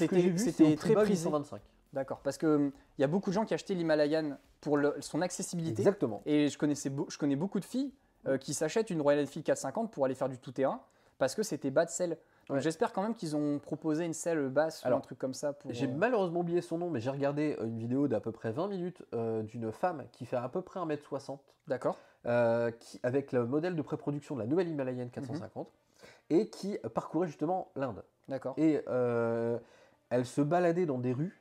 c'était- 0.51 0.63
plus 0.65 0.75
très 0.75 0.93
prisé. 0.95 1.23
825. 1.25 1.62
D'accord, 1.93 2.19
parce 2.23 2.38
que 2.38 2.45
hum, 2.47 2.71
il 2.97 3.01
y 3.01 3.03
a 3.03 3.07
beaucoup 3.07 3.29
de 3.31 3.35
gens 3.35 3.45
qui 3.45 3.53
achetaient 3.53 3.73
l'Himalayan 3.73 4.38
pour 4.62 4.77
le- 4.77 4.95
son 4.99 5.21
accessibilité. 5.21 5.81
Exactement. 5.81 6.21
Et 6.25 6.47
je, 6.49 6.57
connaissais 6.57 6.91
je 7.09 7.17
connais 7.17 7.35
beaucoup 7.35 7.59
de 7.59 7.65
filles 7.65 7.91
euh, 8.27 8.38
qui 8.38 8.53
s'achètent 8.53 8.89
une 8.91 9.01
Royal 9.01 9.23
Enfield 9.23 9.45
450 9.45 9.91
pour 9.91 10.05
aller 10.05 10.13
faire 10.15 10.29
du 10.29 10.38
tout-terrain 10.38 10.81
parce 11.17 11.33
que 11.35 11.41
c'était 11.43 11.71
bas 11.71 11.85
de 11.85 11.89
selle. 11.89 12.17
Donc 12.47 12.55
Ouais. 12.57 12.62
J'espère 12.62 12.93
quand 12.93 13.01
même 13.03 13.13
qu'ils 13.15 13.35
ont 13.35 13.59
proposé 13.59 14.05
une 14.05 14.13
selle 14.13 14.49
basse 14.49 14.83
ou 14.83 14.88
un 14.88 14.99
truc 15.01 15.17
comme 15.19 15.33
ça 15.35 15.53
pour. 15.53 15.71
J'ai 15.71 15.85
euh, 15.88 15.91
malheureusement 15.95 16.39
oublié 16.41 16.62
son 16.62 16.77
nom, 16.79 16.89
mais 16.89 16.99
j'ai 16.99 17.09
regardé 17.12 17.55
euh, 17.59 17.65
une 17.65 17.77
vidéo 17.79 18.07
d'à 18.07 18.19
peu 18.19 18.31
près 18.31 18.51
20 18.51 18.67
minutes 18.67 19.03
euh, 19.13 19.41
d'une 19.43 19.71
femme 19.71 20.03
qui 20.12 20.25
fait 20.25 20.35
à 20.38 20.49
peu 20.49 20.62
près 20.62 20.79
1m60, 20.79 21.38
D'accord. 21.67 21.97
Euh, 22.25 22.71
qui, 22.71 22.99
avec 23.03 23.32
le 23.32 23.45
modèle 23.45 23.75
de 23.75 23.82
pré-production 23.82 24.36
de 24.36 24.41
la 24.41 24.47
nouvelle 24.47 24.67
Himalayan 24.67 25.08
450, 25.10 25.67
et 26.29 26.49
qui 26.49 26.77
parcourait 26.93 27.27
justement 27.27 27.71
l'Inde. 27.75 28.03
D'accord. 28.27 28.53
Et 28.58 28.82
euh, 28.88 29.58
elle 30.10 30.25
se 30.25 30.41
baladait 30.41 30.86
dans 30.86 30.97
des 30.99 31.13
rues 31.13 31.39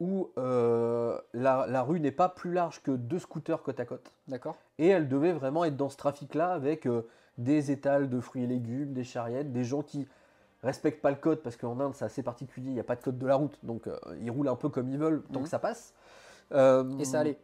où 0.00 0.30
euh, 0.38 1.18
la, 1.32 1.66
la 1.68 1.82
rue 1.82 2.00
n'est 2.00 2.10
pas 2.12 2.28
plus 2.28 2.52
large 2.52 2.82
que 2.82 2.90
deux 2.90 3.18
scooters 3.18 3.62
côte 3.62 3.78
à 3.80 3.84
côte. 3.84 4.12
D'accord. 4.28 4.56
Et 4.78 4.88
elle 4.88 5.08
devait 5.08 5.32
vraiment 5.32 5.64
être 5.64 5.76
dans 5.76 5.88
ce 5.88 5.96
trafic-là 5.96 6.52
avec 6.52 6.88
des 7.38 7.70
étals 7.70 8.08
de 8.08 8.20
fruits 8.20 8.44
et 8.44 8.46
légumes, 8.46 8.92
des 8.92 9.04
charrettes, 9.04 9.52
des 9.52 9.64
gens 9.64 9.82
qui 9.82 10.06
respectent 10.62 11.02
pas 11.02 11.10
le 11.10 11.16
code 11.16 11.40
parce 11.42 11.56
qu'en 11.56 11.78
Inde 11.80 11.94
c'est 11.94 12.04
assez 12.04 12.22
particulier, 12.22 12.68
il 12.68 12.74
n'y 12.74 12.80
a 12.80 12.84
pas 12.84 12.96
de 12.96 13.02
code 13.02 13.18
de 13.18 13.26
la 13.26 13.34
route, 13.36 13.58
donc 13.64 13.88
ils 14.20 14.30
roulent 14.30 14.48
un 14.48 14.56
peu 14.56 14.68
comme 14.68 14.88
ils 14.90 14.98
veulent 14.98 15.22
tant 15.32 15.38
Mhm. 15.40 15.44
que 15.44 15.48
ça 15.50 15.58
passe. 15.58 15.94
Et 16.52 17.04
ça 17.04 17.20
allait. 17.20 17.38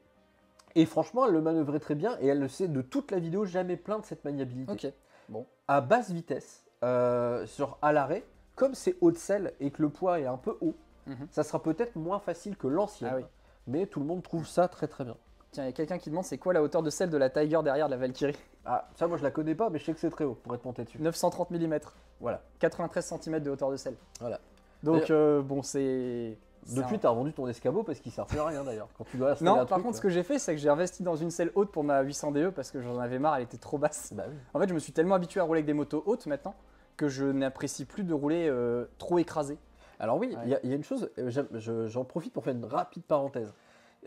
Et 0.75 0.87
franchement, 0.87 1.27
elle 1.27 1.33
le 1.33 1.41
manœuvrait 1.41 1.81
très 1.81 1.95
bien 1.95 2.17
et 2.21 2.27
elle 2.29 2.39
le 2.41 2.49
sait 2.49 2.69
de 2.69 2.83
toute 2.83 3.11
la 3.11 3.19
vidéo 3.19 3.45
jamais 3.45 3.77
plaint 3.77 4.01
de 4.01 4.07
cette 4.07 4.25
maniabilité. 4.25 4.73
Ok. 4.89 4.93
Bon. 5.29 5.47
À 5.67 5.81
basse 5.81 6.11
vitesse, 6.11 6.65
euh, 6.85 7.45
sur 7.47 7.79
à 7.83 7.93
l'arrêt, 7.93 8.25
comme 8.55 8.75
c'est 8.75 8.97
haut 9.01 9.11
de 9.11 9.17
selle 9.17 9.53
et 9.61 9.71
que 9.71 9.83
le 9.83 9.89
poids 9.89 10.21
est 10.21 10.27
un 10.27 10.37
peu 10.37 10.57
haut, 10.61 10.75
Mhm. 11.07 11.27
ça 11.31 11.43
sera 11.43 11.63
peut-être 11.63 11.97
moins 11.97 12.19
facile 12.19 12.57
que 12.57 12.67
l'ancienne. 12.69 13.11
Ah 13.13 13.17
oui. 13.17 13.25
Mais 13.67 13.87
tout 13.87 13.99
le 14.01 14.07
monde 14.07 14.23
trouve 14.23 14.47
ça 14.47 14.69
très 14.69 14.87
très 14.89 15.05
bien. 15.05 15.17
Tiens, 15.53 15.65
il 15.65 15.67
y 15.67 15.71
a 15.71 15.73
quelqu'un 15.73 15.97
qui 15.99 16.11
demande 16.11 16.25
c'est 16.25 16.37
quoi 16.39 16.53
la 16.53 16.63
hauteur 16.63 16.83
de 16.83 16.91
celle 16.91 17.09
de 17.09 17.17
la 17.17 17.31
Tiger 17.31 17.61
derrière 17.65 17.87
de 17.87 17.93
la 17.93 17.97
Valkyrie? 17.97 18.37
Ah, 18.67 18.87
ça 18.95 19.07
moi 19.07 19.17
je 19.17 19.23
la 19.23 19.31
connais 19.31 19.55
pas, 19.55 19.71
mais 19.71 19.79
je 19.79 19.85
sais 19.87 19.95
que 19.95 20.01
c'est 20.01 20.11
très 20.11 20.25
haut 20.25 20.35
pour 20.35 20.55
être 20.55 20.65
monté 20.67 20.85
dessus. 20.85 21.01
930 21.01 21.51
mm, 21.51 21.79
Voilà. 22.21 22.43
93 22.59 23.05
cm 23.23 23.41
de 23.41 23.51
hauteur 23.51 23.71
de 23.71 23.77
selle. 23.77 23.95
Voilà. 24.21 24.39
Donc 24.83 25.11
euh, 25.11 25.41
bon, 25.41 25.63
c'est. 25.63 26.37
Depuis, 26.75 26.99
tu 26.99 27.07
as 27.07 27.11
revendu 27.11 27.33
ton 27.33 27.47
escabeau 27.49 27.83
parce 27.83 28.01
qu'il 28.01 28.13
sert 28.13 28.27
plus 28.27 28.39
à 28.39 28.47
rien 28.47 28.65
d'ailleurs. 28.65 28.89
Quand 28.97 29.05
tu 29.05 29.17
dois 29.17 29.31
installer 29.33 29.51
Non, 29.51 29.57
par 29.59 29.67
truc, 29.67 29.83
contre, 29.85 29.97
ce 29.97 30.01
euh, 30.01 30.03
que 30.03 30.09
j'ai 30.11 30.23
fait, 30.23 30.39
c'est 30.39 30.55
que 30.55 30.61
j'ai 30.61 30.69
investi 30.69 31.03
dans 31.03 31.17
une 31.17 31.31
selle 31.31 31.51
haute 31.55 31.71
pour 31.71 31.85
ma 31.85 32.01
800 32.03 32.33
DE 32.33 32.51
parce 32.51 32.71
que 32.71 32.81
j'en 32.83 32.99
avais 32.99 33.19
marre, 33.19 33.37
elle 33.37 33.43
était 33.45 33.57
trop 33.59 33.79
basse. 33.79 34.13
Bah 34.15 34.25
oui. 34.29 34.35
En 34.55 34.61
fait, 34.61 34.69
je 34.69 34.75
me 34.75 34.79
suis 34.79 34.93
tellement 34.93 35.15
habitué 35.15 35.41
à 35.41 35.45
rouler 35.45 35.59
avec 35.59 35.67
des 35.67 35.73
motos 35.75 36.03
hautes 36.07 36.27
maintenant 36.27 36.55
que 36.97 37.09
je 37.09 37.25
n'apprécie 37.25 37.85
plus 37.85 38.05
de 38.05 38.13
rouler 38.13 38.49
euh, 38.49 38.87
trop 38.99 39.19
écrasé. 39.19 39.57
Alors 40.01 40.19
oui, 40.19 40.29
Ouais. 40.35 40.43
il 40.45 40.51
y 40.51 40.55
a- 40.55 40.61
il 40.63 40.71
y, 40.71 40.73
a 40.73 40.77
une 40.77 40.85
chose, 40.85 41.11
euh, 41.19 41.89
j'en 41.89 42.05
profite 42.05 42.33
pour 42.33 42.45
faire 42.45 42.55
une 42.55 42.65
rapide 42.65 43.03
parenthèse. 43.05 43.53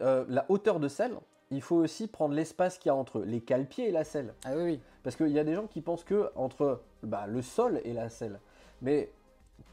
Euh, 0.02 0.24
la 0.30 0.46
hauteur 0.50 0.80
de 0.80 0.88
selle, 0.88 1.14
il 1.50 1.62
faut 1.62 1.76
aussi 1.78 2.08
prendre 2.08 2.34
l'espace 2.34 2.78
qu'il 2.78 2.90
y 2.90 2.92
a 2.92 2.96
entre 2.96 3.20
les 3.22 3.42
cale-pieds 3.42 3.90
et 3.90 3.92
la 3.92 4.04
selle. 4.06 4.34
Ah 4.46 4.52
oui, 4.56 4.64
oui. 4.64 4.82
Parce 5.04 5.16
qu'il 5.16 5.30
y 5.30 5.40
a 5.40 5.44
des 5.44 5.54
gens 5.56 5.68
qui 5.68 5.82
pensent 5.82 6.04
que 6.06 6.30
entre 6.36 6.82
bah, 7.04 7.26
le 7.28 7.42
sol 7.42 7.82
et 7.84 7.92
la 7.94 8.08
selle. 8.10 8.40
Mais 8.82 9.12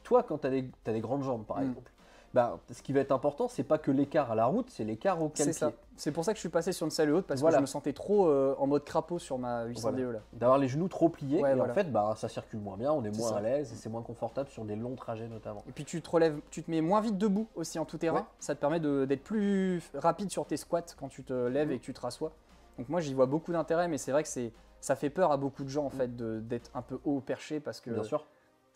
toi, 0.03 0.22
quand 0.22 0.38
tu 0.38 0.46
as, 0.46 0.51
des 0.92 1.01
grandes 1.01 1.22
jambes, 1.22 1.44
par 1.44 1.59
Mm. 1.59 1.68
exemple, 1.70 1.92
bah, 2.38 2.61
ce 2.70 2.83
qui 2.83 2.92
va 2.92 3.01
être 3.01 3.11
important, 3.11 3.48
c'est 3.48 3.64
pas 3.64 3.79
que 3.79 3.90
l'écart 3.90 4.31
à 4.31 4.37
la 4.37 4.46
route, 4.46 4.70
c'est 4.70 4.85
l'écart 4.85 5.20
au 5.20 5.31
C'est 5.35 5.53
ça. 5.53 5.72
C'est 5.96 6.12
pour 6.12 6.24
ça 6.24 6.33
que 6.33 6.37
je 6.37 6.40
suis 6.40 6.48
passé 6.48 6.70
sur 6.70 6.85
une 6.85 6.92
selle 6.92 7.12
haute 7.12 7.27
parce 7.27 7.40
Voilà. 7.40 7.57
que 7.57 7.59
je 7.59 7.62
me 7.62 7.66
sentais 7.66 7.92
trop 7.92 8.29
euh, 8.29 8.55
en 8.59 8.68
mode 8.68 8.85
crapaud 8.85 9.18
sur 9.18 9.37
ma 9.38 9.64
800 9.64 9.81
Voilà. 9.90 9.96
DE 10.07 10.11
là. 10.12 10.18
D'avoir 10.35 10.59
les 10.59 10.68
genoux 10.68 10.87
trop 10.87 11.09
pliés, 11.09 11.42
Ouais, 11.42 11.51
et 11.51 11.55
voilà. 11.57 11.72
en 11.72 11.74
fait, 11.74 11.90
bah, 11.90 12.14
ça 12.16 12.29
circule 12.29 12.61
moins 12.61 12.77
bien, 12.77 12.92
on 12.92 13.03
est 13.03 13.11
moins 13.16 13.31
ça. 13.31 13.38
à 13.38 13.40
l'aise, 13.40 13.72
et 13.72 13.74
c'est 13.74 13.88
moins 13.88 14.03
confortable 14.03 14.48
sur 14.48 14.64
des 14.64 14.77
longs 14.77 14.94
trajets 14.94 15.27
notamment. 15.27 15.64
Et 15.68 15.72
puis 15.72 15.85
tu 15.85 16.01
te 16.01 16.09
relèves, 16.09 16.38
tu 16.51 16.62
te 16.62 16.70
mets 16.70 16.81
moins 16.81 17.01
vite 17.01 17.18
debout 17.18 17.48
aussi 17.57 17.81
en 17.81 17.85
tout 17.85 17.98
terrain. 17.98 18.18
Ouais. 18.20 18.24
Ça 18.38 18.55
te 18.55 18.61
permet 18.61 18.79
d'être 18.79 19.24
plus 19.24 19.83
rapide 19.94 20.31
sur 20.31 20.46
tes 20.46 20.57
squats 20.57 20.83
quand 20.96 21.09
tu 21.09 21.24
te 21.24 21.33
lèves 21.33 21.72
et 21.72 21.79
que 21.81 21.85
tu 21.85 21.92
te 21.92 22.01
rassois. 22.01 22.31
Donc 22.79 22.88
moi 22.88 23.01
j'y 23.01 23.14
vois 23.14 23.27
beaucoup 23.27 23.51
d'intérêt, 23.51 23.88
mais 23.88 23.98
c'est 23.98 24.12
vrai 24.12 24.22
que 24.22 24.29
c'est 24.29 24.53
ça 24.81 24.94
fait 24.94 25.11
peur 25.11 25.33
à 25.33 25.37
beaucoup 25.37 25.64
de 25.64 25.68
gens 25.68 25.85
en 25.85 25.90
fait 25.90 26.14
de- 26.14 26.38
d'être 26.38 26.70
un 26.77 26.83
peu 26.83 27.01
haut 27.05 27.18
perché 27.18 27.59
parce 27.59 27.81
que 27.81 27.90
Bien 27.90 28.05
sûr. 28.05 28.24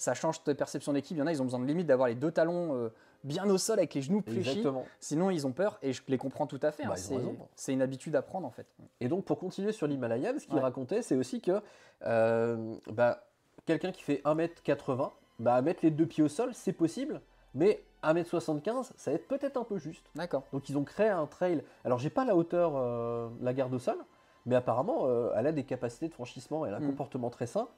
Ça 0.03 0.15
change 0.15 0.43
ta 0.43 0.53
perception 0.55 0.93
d'équipe. 0.93 1.17
Il 1.17 1.21
y 1.21 1.23
en 1.23 1.29
a, 1.29 1.33
ils 1.33 1.41
ont 1.41 1.45
besoin 1.45 1.61
de 1.61 1.65
limite 1.65 1.87
d'avoir 1.87 2.09
les 2.09 2.17
deux 2.17 2.33
talons 2.33 2.75
euh, 2.75 2.89
bien 3.23 3.49
au 3.49 3.57
sol 3.57 3.79
avec 3.79 3.95
les 3.95 4.03
genoux 4.03 4.21
fléchis. 4.21 4.51
Exactement. 4.59 4.85
Sinon 4.99 5.31
ils 5.31 5.47
ont 5.47 5.53
peur 5.53 5.79
et 5.81 5.93
je 5.93 6.03
les 6.09 6.19
comprends 6.19 6.49
tout 6.49 6.59
à 6.61 6.73
fait. 6.73 6.83
hein. 6.83 6.89
Bah, 6.89 6.97
ils 6.99 7.15
ont 7.15 7.37
C'est- 7.55 7.73
une 7.73 7.83
habitude 7.83 8.17
à 8.17 8.23
prendre 8.23 8.45
en 8.45 8.51
fait. 8.51 8.67
Et 9.01 9.07
donc, 9.07 9.25
pour 9.25 9.39
continuer 9.39 9.71
sur 9.71 9.87
l'Himalayan, 9.87 10.33
ce 10.41 10.47
qu'il 10.47 10.57
Ouais. 10.57 10.61
racontait, 10.61 11.03
c'est 11.03 11.15
aussi 11.15 11.41
que 11.41 11.63
euh, 12.05 12.75
bah, 12.91 13.23
quelqu'un 13.65 13.93
qui 13.93 14.03
fait 14.03 14.21
1m80, 14.25 15.13
bah, 15.39 15.63
mettre 15.63 15.81
les 15.85 15.93
deux 15.93 16.07
pieds 16.07 16.25
au 16.25 16.29
sol, 16.29 16.51
c'est 16.53 16.73
possible, 16.73 17.21
mais 17.55 17.85
1m75, 18.03 18.93
ça 18.97 19.13
va 19.13 19.15
être 19.15 19.29
peut-être 19.29 19.57
un 19.57 19.63
peu 19.65 19.79
juste. 19.79 20.05
D'accord. 20.17 20.43
Donc, 20.53 20.69
ils 20.69 20.77
ont 20.77 20.83
créé 20.83 21.09
un 21.11 21.27
trail. 21.27 21.63
Alors, 21.85 22.01
j'ai 22.01 22.11
pas 22.11 22.25
la 22.25 22.35
hauteur, 22.35 22.73
euh, 22.75 23.29
la 23.41 23.53
garde 23.55 23.73
au 23.73 23.79
sol, 23.79 23.99
mais 24.47 24.57
apparemment, 24.57 25.07
elle 25.37 25.47
a 25.47 25.53
des 25.53 25.63
capacités 25.63 26.09
de 26.09 26.13
franchissement, 26.15 26.67
elle 26.67 26.75
a 26.75 26.79
un 26.79 26.81
Mm. 26.81 26.87
comportement 26.89 27.31
très 27.31 27.47
sain. 27.47 27.69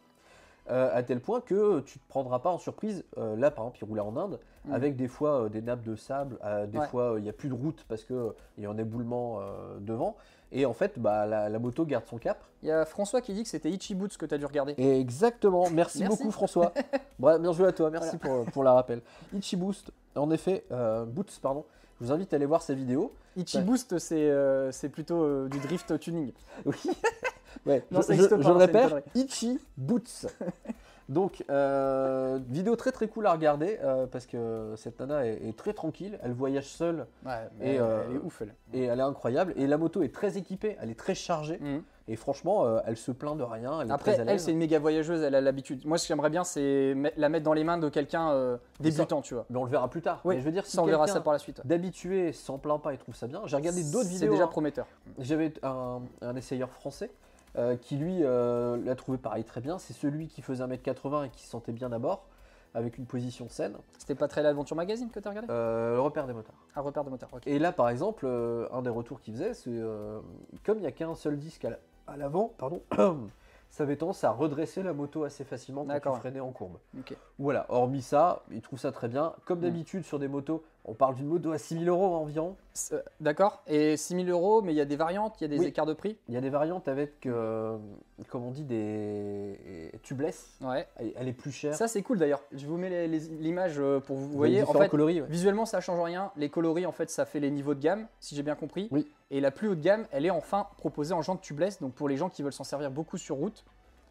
Euh, 0.70 0.90
à 0.96 1.02
tel 1.02 1.20
point 1.20 1.40
que 1.40 1.80
tu 1.80 1.98
te 1.98 2.08
prendras 2.08 2.38
pas 2.38 2.50
en 2.50 2.58
surprise. 2.58 3.04
Euh, 3.18 3.36
là, 3.36 3.50
par 3.50 3.64
exemple, 3.64 3.78
il 3.82 3.84
roulait 3.86 4.00
en 4.00 4.16
Inde 4.16 4.38
Mm. 4.66 4.72
avec 4.72 4.96
des 4.96 5.08
fois 5.08 5.42
euh, 5.42 5.48
des 5.50 5.60
nappes 5.60 5.82
de 5.82 5.94
sable, 5.94 6.38
des 6.68 6.78
Ouais. 6.78 6.86
fois 6.86 7.14
il 7.18 7.22
n'y 7.22 7.28
a 7.28 7.34
plus 7.34 7.50
de 7.50 7.54
route 7.54 7.84
parce 7.86 8.02
qu'il 8.02 8.16
y 8.58 8.64
a 8.64 8.70
un 8.70 8.78
éboulement 8.78 9.40
devant. 9.80 10.16
Et 10.52 10.64
en 10.66 10.72
fait, 10.72 10.98
bah, 10.98 11.26
la, 11.26 11.48
la 11.48 11.58
moto 11.58 11.84
garde 11.84 12.06
son 12.06 12.16
cap. 12.16 12.38
Il 12.62 12.68
y 12.68 12.72
a 12.72 12.84
François 12.86 13.20
qui 13.20 13.34
dit 13.34 13.42
que 13.42 13.48
c'était 13.48 13.70
Ichi 13.70 13.94
Boots 13.94 14.16
que 14.16 14.24
tu 14.24 14.34
as 14.34 14.38
dû 14.38 14.46
regarder. 14.46 14.72
Et 14.78 15.00
exactement, 15.00 15.68
merci, 15.70 15.98
Merci. 16.00 16.16
beaucoup 16.16 16.30
François. 16.30 16.72
Bref, 17.18 17.40
bien 17.40 17.52
joué 17.52 17.66
à 17.68 17.72
toi, 17.72 17.90
merci 17.90 18.16
pour, 18.16 18.44
pour 18.46 18.62
la 18.64 18.72
rappel. 18.72 19.02
Ichi 19.34 19.56
Boost, 19.56 19.90
en 20.16 20.30
effet, 20.30 20.64
Boots, 21.08 21.38
pardon. 21.42 21.64
Je 22.00 22.06
vous 22.06 22.12
invite 22.12 22.32
à 22.32 22.36
aller 22.36 22.46
voir 22.46 22.62
ses 22.62 22.74
vidéos. 22.74 23.12
Ichi 23.36 23.58
Ouais. 23.58 23.64
Boost, 23.64 23.98
c'est 23.98 24.88
plutôt 24.90 25.46
du 25.48 25.58
drift 25.58 25.98
tuning. 26.00 26.32
Oui. 26.64 26.76
ouais, 27.66 27.84
Non, 27.90 28.00
je, 28.00 28.06
ça 28.06 28.14
je- 28.14 28.22
je 28.22 28.28
pas, 28.28 28.36
le 28.36 28.42
c'est 28.42 28.50
une 28.50 28.56
répète. 28.56 29.04
Ichi 29.14 29.58
Boots. 29.76 30.26
Donc, 31.10 31.44
euh, 31.50 32.38
vidéo 32.48 32.76
très 32.76 32.90
très 32.90 33.08
cool 33.08 33.26
à 33.26 33.32
regarder 33.32 33.78
euh, 33.84 34.06
parce 34.06 34.24
que 34.24 34.72
cette 34.76 34.98
nana 35.00 35.26
est, 35.26 35.48
est 35.48 35.56
très 35.56 35.74
tranquille, 35.74 36.18
elle 36.22 36.32
voyage 36.32 36.66
seule 36.68 37.06
Ouais, 37.26 37.32
Et, 37.60 37.74
et 37.74 37.78
euh, 37.78 38.04
elle 38.08 38.16
est 38.16 38.20
ouf, 38.20 38.40
elle. 38.40 38.54
et 38.72 38.84
elle 38.84 38.98
est 39.00 39.02
incroyable. 39.02 39.52
Et 39.56 39.66
la 39.66 39.76
moto 39.76 40.02
est 40.02 40.14
très 40.14 40.38
équipée, 40.38 40.78
elle 40.80 40.88
est 40.90 40.98
très 40.98 41.14
chargée 41.14 41.58
Mhm. 41.60 41.82
et 42.08 42.16
franchement, 42.16 42.64
euh, 42.64 42.78
elle 42.86 42.96
se 42.96 43.12
plaint 43.12 43.36
de 43.36 43.42
rien. 43.42 43.82
Elle 43.82 43.88
est 43.88 43.92
Après, 43.92 44.14
très 44.14 44.26
à 44.26 44.32
elle, 44.32 44.40
c'est 44.40 44.52
une 44.52 44.56
méga 44.56 44.78
voyageuse, 44.78 45.20
elle 45.20 45.34
a 45.34 45.42
l'habitude. 45.42 45.84
Moi, 45.84 45.98
ce 45.98 46.04
que 46.04 46.08
j'aimerais 46.08 46.30
bien, 46.30 46.42
c'est 46.42 46.96
la 47.18 47.28
mettre 47.28 47.44
dans 47.44 47.52
les 47.52 47.64
mains 47.64 47.76
de 47.76 47.90
quelqu'un 47.90 48.30
euh, 48.30 48.56
débutant, 48.80 49.20
tu 49.20 49.34
vois. 49.34 49.44
Mais 49.50 49.58
on 49.58 49.64
le 49.64 49.70
verra 49.70 49.90
plus 49.90 50.00
tard. 50.00 50.22
Oui, 50.24 50.36
Mais 50.36 50.40
je 50.40 50.46
veux 50.46 50.52
dire, 50.52 50.64
si 50.64 50.74
ça, 50.76 50.82
on 50.82 50.86
verra 50.86 51.06
ça 51.06 51.20
par 51.20 51.34
la 51.34 51.38
suite. 51.38 51.60
d'habitué 51.66 52.32
s'en 52.32 52.56
plaint 52.56 52.80
pas 52.80 52.94
et 52.94 52.96
trouve 52.96 53.14
ça 53.14 53.26
bien. 53.26 53.42
J'ai 53.44 53.56
regardé 53.56 53.82
d'autres 53.84 54.04
C'est 54.06 54.14
vidéos. 54.14 54.30
déjà 54.32 54.44
hein. 54.44 54.46
prometteur. 54.46 54.86
J'avais 55.18 55.52
un, 55.62 56.00
un 56.22 56.34
essayeur 56.34 56.70
français 56.70 57.10
euh, 57.56 57.76
qui 57.76 57.96
lui 57.96 58.18
euh, 58.22 58.76
l'a 58.84 58.94
trouvé 58.96 59.18
pareil 59.18 59.44
très 59.44 59.60
bien. 59.60 59.78
C'est 59.78 59.92
celui 59.92 60.28
qui 60.28 60.42
faisait 60.42 60.64
1m80 60.64 61.26
et 61.26 61.30
qui 61.30 61.42
se 61.42 61.50
sentait 61.50 61.72
bien 61.72 61.90
à 61.92 61.98
bord, 61.98 62.26
avec 62.74 62.98
une 62.98 63.06
position 63.06 63.48
saine. 63.48 63.76
C'était 63.98 64.14
pas 64.14 64.28
très 64.28 64.42
l'Aventure 64.42 64.76
Magazine 64.76 65.10
que 65.10 65.20
tu 65.20 65.26
as 65.28 65.30
regardé? 65.30 65.48
Euh, 65.52 65.94
le 65.94 66.00
repère 66.00 66.26
des 66.26 66.32
motards. 66.32 66.56
Un 66.74 66.80
repère 66.80 67.04
de 67.04 67.10
moteur, 67.10 67.28
ok. 67.32 67.46
Et 67.46 67.58
là, 67.58 67.72
par 67.72 67.88
exemple, 67.88 68.26
un 68.72 68.82
des 68.82 68.90
retours 68.90 69.20
qu'il 69.20 69.34
faisait, 69.34 69.54
c'est 69.54 69.70
comme 70.64 70.78
il 70.78 70.82
n'y 70.82 70.86
a 70.86 70.92
qu'un 70.92 71.14
seul 71.14 71.38
disque 71.38 71.64
à 71.64 71.70
la- 71.70 71.78
à 72.06 72.16
l'avant, 72.16 72.52
pardon, 72.58 72.82
ça 73.70 73.84
avait 73.84 73.96
tendance 73.96 74.24
à 74.24 74.30
redresser 74.30 74.82
la 74.82 74.92
moto 74.92 75.24
assez 75.24 75.42
facilement 75.44 75.84
quand 75.86 76.12
tu 76.14 76.18
freinais 76.20 76.40
en 76.40 76.50
courbe. 76.52 76.78
Voilà, 77.38 77.66
hormis 77.70 78.02
ça, 78.02 78.42
il 78.50 78.60
trouve 78.60 78.78
ça 78.78 78.92
très 78.92 79.08
bien. 79.08 79.32
Comme 79.46 79.60
Mm. 79.60 79.62
d'habitude 79.62 80.04
sur 80.04 80.18
des 80.18 80.28
motos, 80.28 80.62
on 80.84 80.94
parle 80.94 81.14
d'une 81.14 81.26
moto 81.26 81.52
à 81.52 81.58
6000 81.58 81.88
euros 81.88 82.14
environ. 82.14 82.56
Euh, 82.92 83.00
D'accord. 83.20 83.62
Et 83.66 83.96
6000 83.96 84.28
euros, 84.30 84.60
mais 84.62 84.72
il 84.72 84.76
y 84.76 84.80
a 84.80 84.84
des 84.84 84.96
variantes, 84.96 85.40
il 85.40 85.42
y 85.42 85.46
a 85.46 85.48
des 85.48 85.58
Oui. 85.58 85.66
écarts 85.66 85.86
de 85.86 85.94
prix? 85.94 86.18
Il 86.28 86.34
y 86.34 86.36
a 86.36 86.40
des 86.40 86.50
variantes 86.50 86.88
avec, 86.88 87.24
euh, 87.26 87.78
comme 88.28 88.44
on 88.44 88.50
dit, 88.50 88.64
des 88.64 89.90
tubeless. 90.02 90.58
Ouais. 90.60 90.86
Elle 91.16 91.28
est 91.28 91.32
plus 91.32 91.52
chère. 91.52 91.74
Ça, 91.74 91.88
c'est 91.88 92.02
cool 92.02 92.18
d'ailleurs. 92.18 92.42
Je 92.52 92.66
vous 92.66 92.76
mets 92.76 93.06
l'image 93.08 93.76
euh, 93.78 94.00
pour 94.00 94.16
vous. 94.16 94.28
Vous 94.28 94.36
voyez, 94.36 94.62
en 94.62 94.72
fait, 94.72 94.88
coloris, 94.88 95.22
ouais. 95.22 95.28
visuellement, 95.28 95.66
ça 95.66 95.80
change 95.80 96.00
rien. 96.00 96.32
Les 96.36 96.50
coloris, 96.50 96.86
en 96.86 96.92
fait, 96.92 97.10
ça 97.10 97.24
fait 97.24 97.40
les 97.40 97.50
niveaux 97.50 97.74
de 97.74 97.80
gamme, 97.80 98.06
si 98.20 98.34
j'ai 98.34 98.42
bien 98.42 98.56
compris. 98.56 98.88
Oui. 98.90 99.10
Et 99.30 99.40
la 99.40 99.50
plus 99.50 99.68
haute 99.68 99.80
gamme, 99.80 100.06
elle 100.12 100.26
est 100.26 100.30
enfin 100.30 100.68
proposée 100.76 101.14
en 101.14 101.22
jante 101.22 101.40
tubeless. 101.40 101.80
Donc 101.80 101.94
pour 101.94 102.08
les 102.08 102.16
gens 102.16 102.28
qui 102.28 102.42
veulent 102.42 102.52
s'en 102.52 102.62
servir 102.64 102.90
beaucoup 102.90 103.16
sur 103.16 103.36
route, 103.36 103.64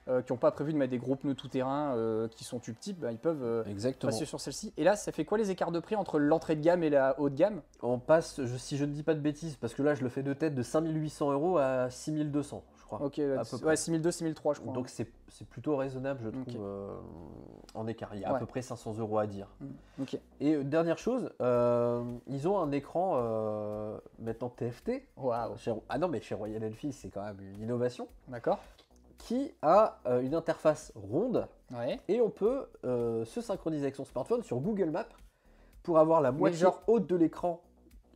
euh, 0.08 0.22
qui 0.22 0.32
n'ont 0.34 0.38
pas 0.38 0.52
prévu 0.52 0.74
de 0.74 0.78
mettre 0.78 0.92
des 0.92 0.98
gros 0.98 1.16
pneus 1.16 1.36
tout-terrain 1.36 1.96
euh, 1.96 2.28
qui 2.28 2.44
sont 2.44 2.60
tube 2.60 2.78
type, 2.80 3.00
bah, 3.00 3.12
ils 3.12 3.18
peuvent 3.18 3.44
euh, 3.44 3.64
Exactement. 3.66 4.12
passer 4.12 4.26
sur 4.26 4.40
celle-ci. 4.40 4.74
Et 4.78 4.84
là, 4.84 4.96
ça 4.96 5.12
fait 5.12 5.26
quoi 5.26 5.38
les 5.38 5.50
écarts 5.52 5.72
de 5.72 5.80
prix 5.80 5.96
entre 5.96 6.20
l'entrée 6.20 6.56
de 6.56 6.62
gamme 6.62 6.84
et 6.84 6.90
la 6.90 7.20
haute 7.20 7.36
gamme? 7.36 7.62
On 7.82 8.00
passe, 8.00 8.42
je- 8.44 8.58
si 8.58 8.78
je 8.78 8.86
ne 8.86 8.92
dis 8.92 9.04
pas 9.04 9.14
de 9.14 9.20
bêtises, 9.22 9.56
parce 9.56 9.74
que 9.74 9.82
là 9.84 9.96
je 9.96 10.04
le 10.04 10.10
fais 10.10 10.24
de 10.24 10.34
tête, 10.34 10.56
de 10.56 10.64
5800 10.64 11.32
euros 11.32 11.58
à 11.58 11.90
6200, 11.90 12.64
je 12.78 12.84
crois. 12.84 13.02
Ok, 13.02 13.20
À 13.20 13.44
peu 13.44 13.56
ouais, 13.58 13.62
près. 13.62 13.76
6002, 13.76 14.12
6003, 14.12 14.54
je 14.56 14.60
crois. 14.62 14.74
Donc 14.74 14.90
c'est 14.90 15.10
c'est 15.30 15.48
plutôt 15.48 15.76
raisonnable, 15.78 16.20
je 16.24 16.30
trouve, 16.30 16.62
en 17.74 17.88
écart. 17.88 18.14
Il 18.14 18.22
y 18.22 18.24
a 18.26 18.36
à 18.36 18.40
peu 18.40 18.46
près 18.46 18.62
500 18.62 18.96
euros 19.00 19.18
à 19.18 19.26
dire. 19.26 19.48
ok. 20.00 20.20
Et 20.40 20.64
dernière 20.64 21.00
chose, 21.00 21.32
ils 21.40 22.48
ont 22.48 22.60
un 22.60 22.72
écran 22.72 23.18
maintenant 24.20 24.50
TFT. 24.50 25.08
Waouh. 25.18 25.58
Chez- 25.58 25.74
ah 25.90 25.98
non, 25.98 26.08
mais 26.08 26.22
chez 26.22 26.36
Royal 26.36 26.64
Enfield, 26.64 26.94
c'est 26.94 27.10
quand 27.10 27.24
même 27.24 27.40
une 27.42 27.62
innovation. 27.64 28.08
D'accord. 28.28 28.60
Qui 29.28 29.54
a 29.62 30.00
euh, 30.06 30.22
une 30.22 30.36
interface 30.36 30.92
ronde 30.96 31.48
Ouais. 31.74 32.00
et 32.08 32.22
on 32.22 32.30
peut 32.30 32.68
euh, 32.86 33.26
se 33.26 33.42
synchroniser 33.42 33.84
avec 33.86 33.96
son 33.96 34.06
smartphone 34.06 34.44
sur 34.44 34.60
Google 34.60 34.92
Maps 34.92 35.06
pour 35.82 35.98
avoir 35.98 36.22
la 36.22 36.32
moitié 36.32 36.60
genre- 36.60 36.82
haute 36.88 37.08
de 37.08 37.16
l'écran 37.16 37.62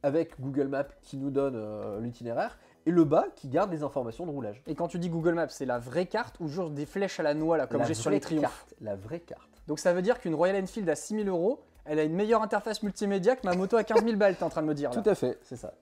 avec 0.04 0.39
Google 0.39 0.67
Maps 0.67 0.84
qui 1.02 1.17
nous 1.17 1.32
donne 1.32 1.56
euh, 1.56 2.00
l'itinéraire 2.02 2.60
et 2.86 2.91
le 2.91 3.04
bas 3.04 3.26
qui 3.36 3.48
garde 3.48 3.72
les 3.72 3.82
informations 3.84 4.26
de 4.26 4.32
roulage. 4.32 4.62
Et 4.67 4.76
quand 4.76 4.88
tu 4.88 5.00
dis 5.00 5.10
Google 5.10 5.34
Maps, 5.34 5.50
c'est 5.50 5.65
la 5.65 5.80
vraie 5.80 6.06
carte 6.06 6.39
ou 6.39 6.48
juste 6.48 6.74
des 6.74 6.86
flèches 6.86 7.20
à 7.20 7.24
la 7.24 7.34
noix, 7.34 7.58
là, 7.58 7.65
comme 7.67 7.84
j'ai 7.84 7.93
sur 7.96 8.10
les 8.12 8.20
triomphes? 8.20 8.41
carte, 8.43 8.76
La 8.82 8.96
vraie 8.96 9.20
carte. 9.22 9.50
Donc 9.67 9.80
ça 9.80 9.93
veut 9.93 10.02
dire 10.04 10.20
qu'une 10.20 10.36
Royal 10.36 10.62
Enfield 10.62 10.88
à 10.89 10.96
6000 10.96 11.28
euros, 11.28 11.62
elle 11.86 12.00
a 12.00 12.04
une 12.04 12.13
meilleure 12.13 12.41
interface 12.43 12.84
multimédia 12.84 13.36
que 13.36 13.46
ma 13.48 13.56
moto 13.56 13.76
à 13.78 13.84
15 13.84 14.04
000 14.04 14.17
balles, 14.17 14.36
t'es 14.36 14.43
en 14.43 14.50
train 14.50 14.62
de 14.62 14.67
me 14.67 14.76
dire 14.76 14.91
là. 14.93 15.02
Tout 15.02 15.10
à 15.10 15.15
fait, 15.15 15.39
c'est 15.41 15.56
ça. 15.58 15.74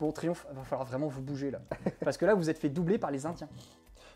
Bon, 0.00 0.12
Triomphe, 0.12 0.46
va 0.52 0.62
falloir 0.62 0.86
vraiment 0.86 1.08
vous 1.08 1.20
bouger 1.22 1.50
là. 1.50 1.58
Parce 2.04 2.16
que 2.16 2.24
là, 2.26 2.34
vous 2.34 2.48
êtes 2.48 2.58
fait 2.58 2.68
doubler 2.68 2.96
par 2.98 3.10
les 3.10 3.26
Indiens. 3.26 3.48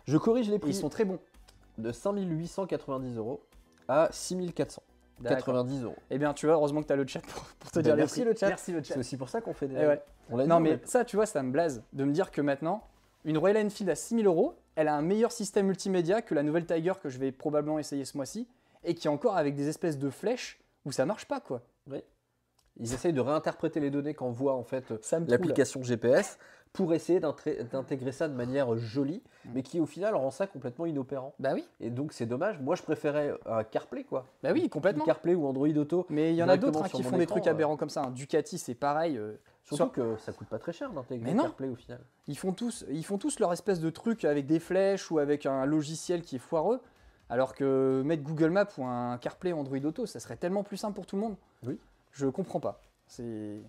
Je 0.06 0.16
corrige 0.16 0.48
les 0.50 0.58
prix 0.58 0.70
ils 0.70 0.74
sont 0.74 0.88
très 0.88 1.04
bons. 1.04 1.18
de 1.78 1.92
5890 1.92 3.16
euros 3.16 3.40
à 3.88 4.08
6490 4.12 5.82
euros. 5.84 5.96
Eh 6.10 6.18
bien, 6.18 6.32
tu 6.32 6.46
vois, 6.46 6.54
heureusement 6.54 6.82
que 6.82 6.86
tu 6.86 6.92
as 6.92 6.96
le 6.96 7.06
chat 7.06 7.20
pour, 7.20 7.42
pour 7.58 7.70
te 7.70 7.78
Ben, 7.78 7.82
dire 7.82 7.96
merci 7.96 8.24
le 8.24 8.34
chat. 8.34 8.48
Merci 8.48 8.72
le 8.72 8.82
chat. 8.82 8.94
C'est 8.94 9.00
aussi 9.00 9.16
pour 9.16 9.28
ça 9.28 9.40
qu'on 9.40 9.52
fait 9.52 9.68
des. 9.68 9.76
Eh 9.76 9.86
ouais. 9.86 10.02
On 10.30 10.38
dit, 10.38 10.46
Non, 10.46 10.56
on 10.56 10.60
mais 10.60 10.78
ça, 10.84 11.04
tu 11.04 11.16
vois, 11.16 11.26
ça 11.26 11.42
me 11.42 11.50
blase 11.50 11.82
de 11.92 12.04
me 12.04 12.12
dire 12.12 12.30
que 12.30 12.40
maintenant, 12.40 12.82
une 13.24 13.36
Royal 13.36 13.66
Enfield 13.66 13.90
à 13.90 13.94
6000 13.94 14.26
euros, 14.26 14.54
elle 14.76 14.88
a 14.88 14.94
un 14.94 15.02
meilleur 15.02 15.32
système 15.32 15.66
multimédia 15.66 16.22
que 16.22 16.34
la 16.34 16.42
nouvelle 16.42 16.64
Tiger 16.64 16.94
que 17.02 17.08
je 17.08 17.18
vais 17.18 17.32
probablement 17.32 17.78
essayer 17.78 18.04
ce 18.04 18.16
mois-ci 18.16 18.46
et 18.84 18.94
qui 18.94 19.08
est 19.08 19.10
encore 19.10 19.36
avec 19.36 19.54
des 19.54 19.68
espèces 19.68 19.98
de 19.98 20.08
flèches 20.08 20.58
où 20.86 20.92
ça 20.92 21.04
marche 21.04 21.26
pas 21.26 21.40
quoi. 21.40 21.60
Ils 22.78 22.94
essayent 22.94 23.12
de 23.12 23.20
réinterpréter 23.20 23.78
les 23.78 23.90
données 23.90 24.14
qu'envoie 24.14 24.54
en 24.54 24.62
fait 24.64 24.90
l'application 25.28 25.82
GPS 25.82 26.38
pour 26.72 26.94
essayer 26.94 27.18
d'intégrer 27.20 28.12
ça 28.12 28.28
de 28.28 28.34
manière 28.34 28.76
jolie, 28.76 29.22
Mm. 29.44 29.50
mais 29.54 29.62
qui 29.62 29.80
au 29.80 29.86
final 29.86 30.14
rend 30.14 30.30
ça 30.30 30.46
complètement 30.46 30.86
inopérant. 30.86 31.34
Bah 31.40 31.50
oui, 31.54 31.66
Et 31.80 31.90
donc 31.90 32.12
c'est 32.12 32.26
dommage. 32.26 32.60
Moi 32.60 32.76
je 32.76 32.82
préférais 32.82 33.34
un 33.46 33.64
CarPlay 33.64 34.04
quoi. 34.04 34.26
bah 34.42 34.50
oui, 34.52 34.68
complètement. 34.68 35.04
CarPlay 35.04 35.34
ou 35.34 35.46
Android 35.46 35.66
Auto. 35.68 36.06
Mais 36.10 36.32
il 36.32 36.36
y 36.36 36.42
en 36.42 36.48
a 36.48 36.56
d'autres 36.56 36.84
hein, 36.84 36.88
qui 36.88 37.02
font 37.02 37.16
des 37.16 37.22
écran, 37.24 37.36
trucs 37.36 37.46
euh. 37.46 37.50
aberrants 37.50 37.76
comme 37.76 37.88
ça. 37.88 38.02
hein. 38.04 38.10
Ducati, 38.10 38.58
c'est 38.58 38.74
pareil. 38.74 39.16
euh, 39.16 39.32
Surtout 39.64 39.84
Sur- 39.84 39.92
que 39.92 40.16
ça 40.18 40.32
coûte 40.32 40.48
pas 40.48 40.58
très 40.58 40.72
cher 40.72 40.92
d'intégrer. 40.92 41.34
CarPlay 41.34 41.68
au 41.68 41.74
final. 41.74 42.00
Ils 42.28 42.36
font 42.38 42.52
tous, 42.52 42.84
ils 42.90 43.04
font 43.04 43.18
tous 43.18 43.38
leur 43.40 43.52
espèce 43.52 43.80
de 43.80 43.90
truc 43.90 44.24
avec 44.24 44.46
des 44.46 44.58
flèches 44.60 45.10
ou 45.10 45.18
avec 45.18 45.46
un 45.46 45.64
logiciel 45.66 46.22
qui 46.22 46.36
est 46.36 46.40
foireux. 46.40 46.80
Alors 47.28 47.54
que 47.54 48.02
mettre 48.04 48.22
Google 48.24 48.50
Maps 48.50 48.66
ou 48.78 48.84
un 48.84 49.16
CarPlay 49.18 49.52
Android 49.52 49.78
Auto, 49.84 50.06
ça 50.06 50.18
serait 50.20 50.36
tellement 50.36 50.64
plus 50.64 50.76
simple 50.76 50.94
pour 50.94 51.06
tout 51.06 51.16
le 51.16 51.22
monde. 51.22 51.36
Oui. 51.64 51.78
Je 52.12 52.26
comprends 52.26 52.58
pas. 52.60 52.80
C'est 53.06 53.60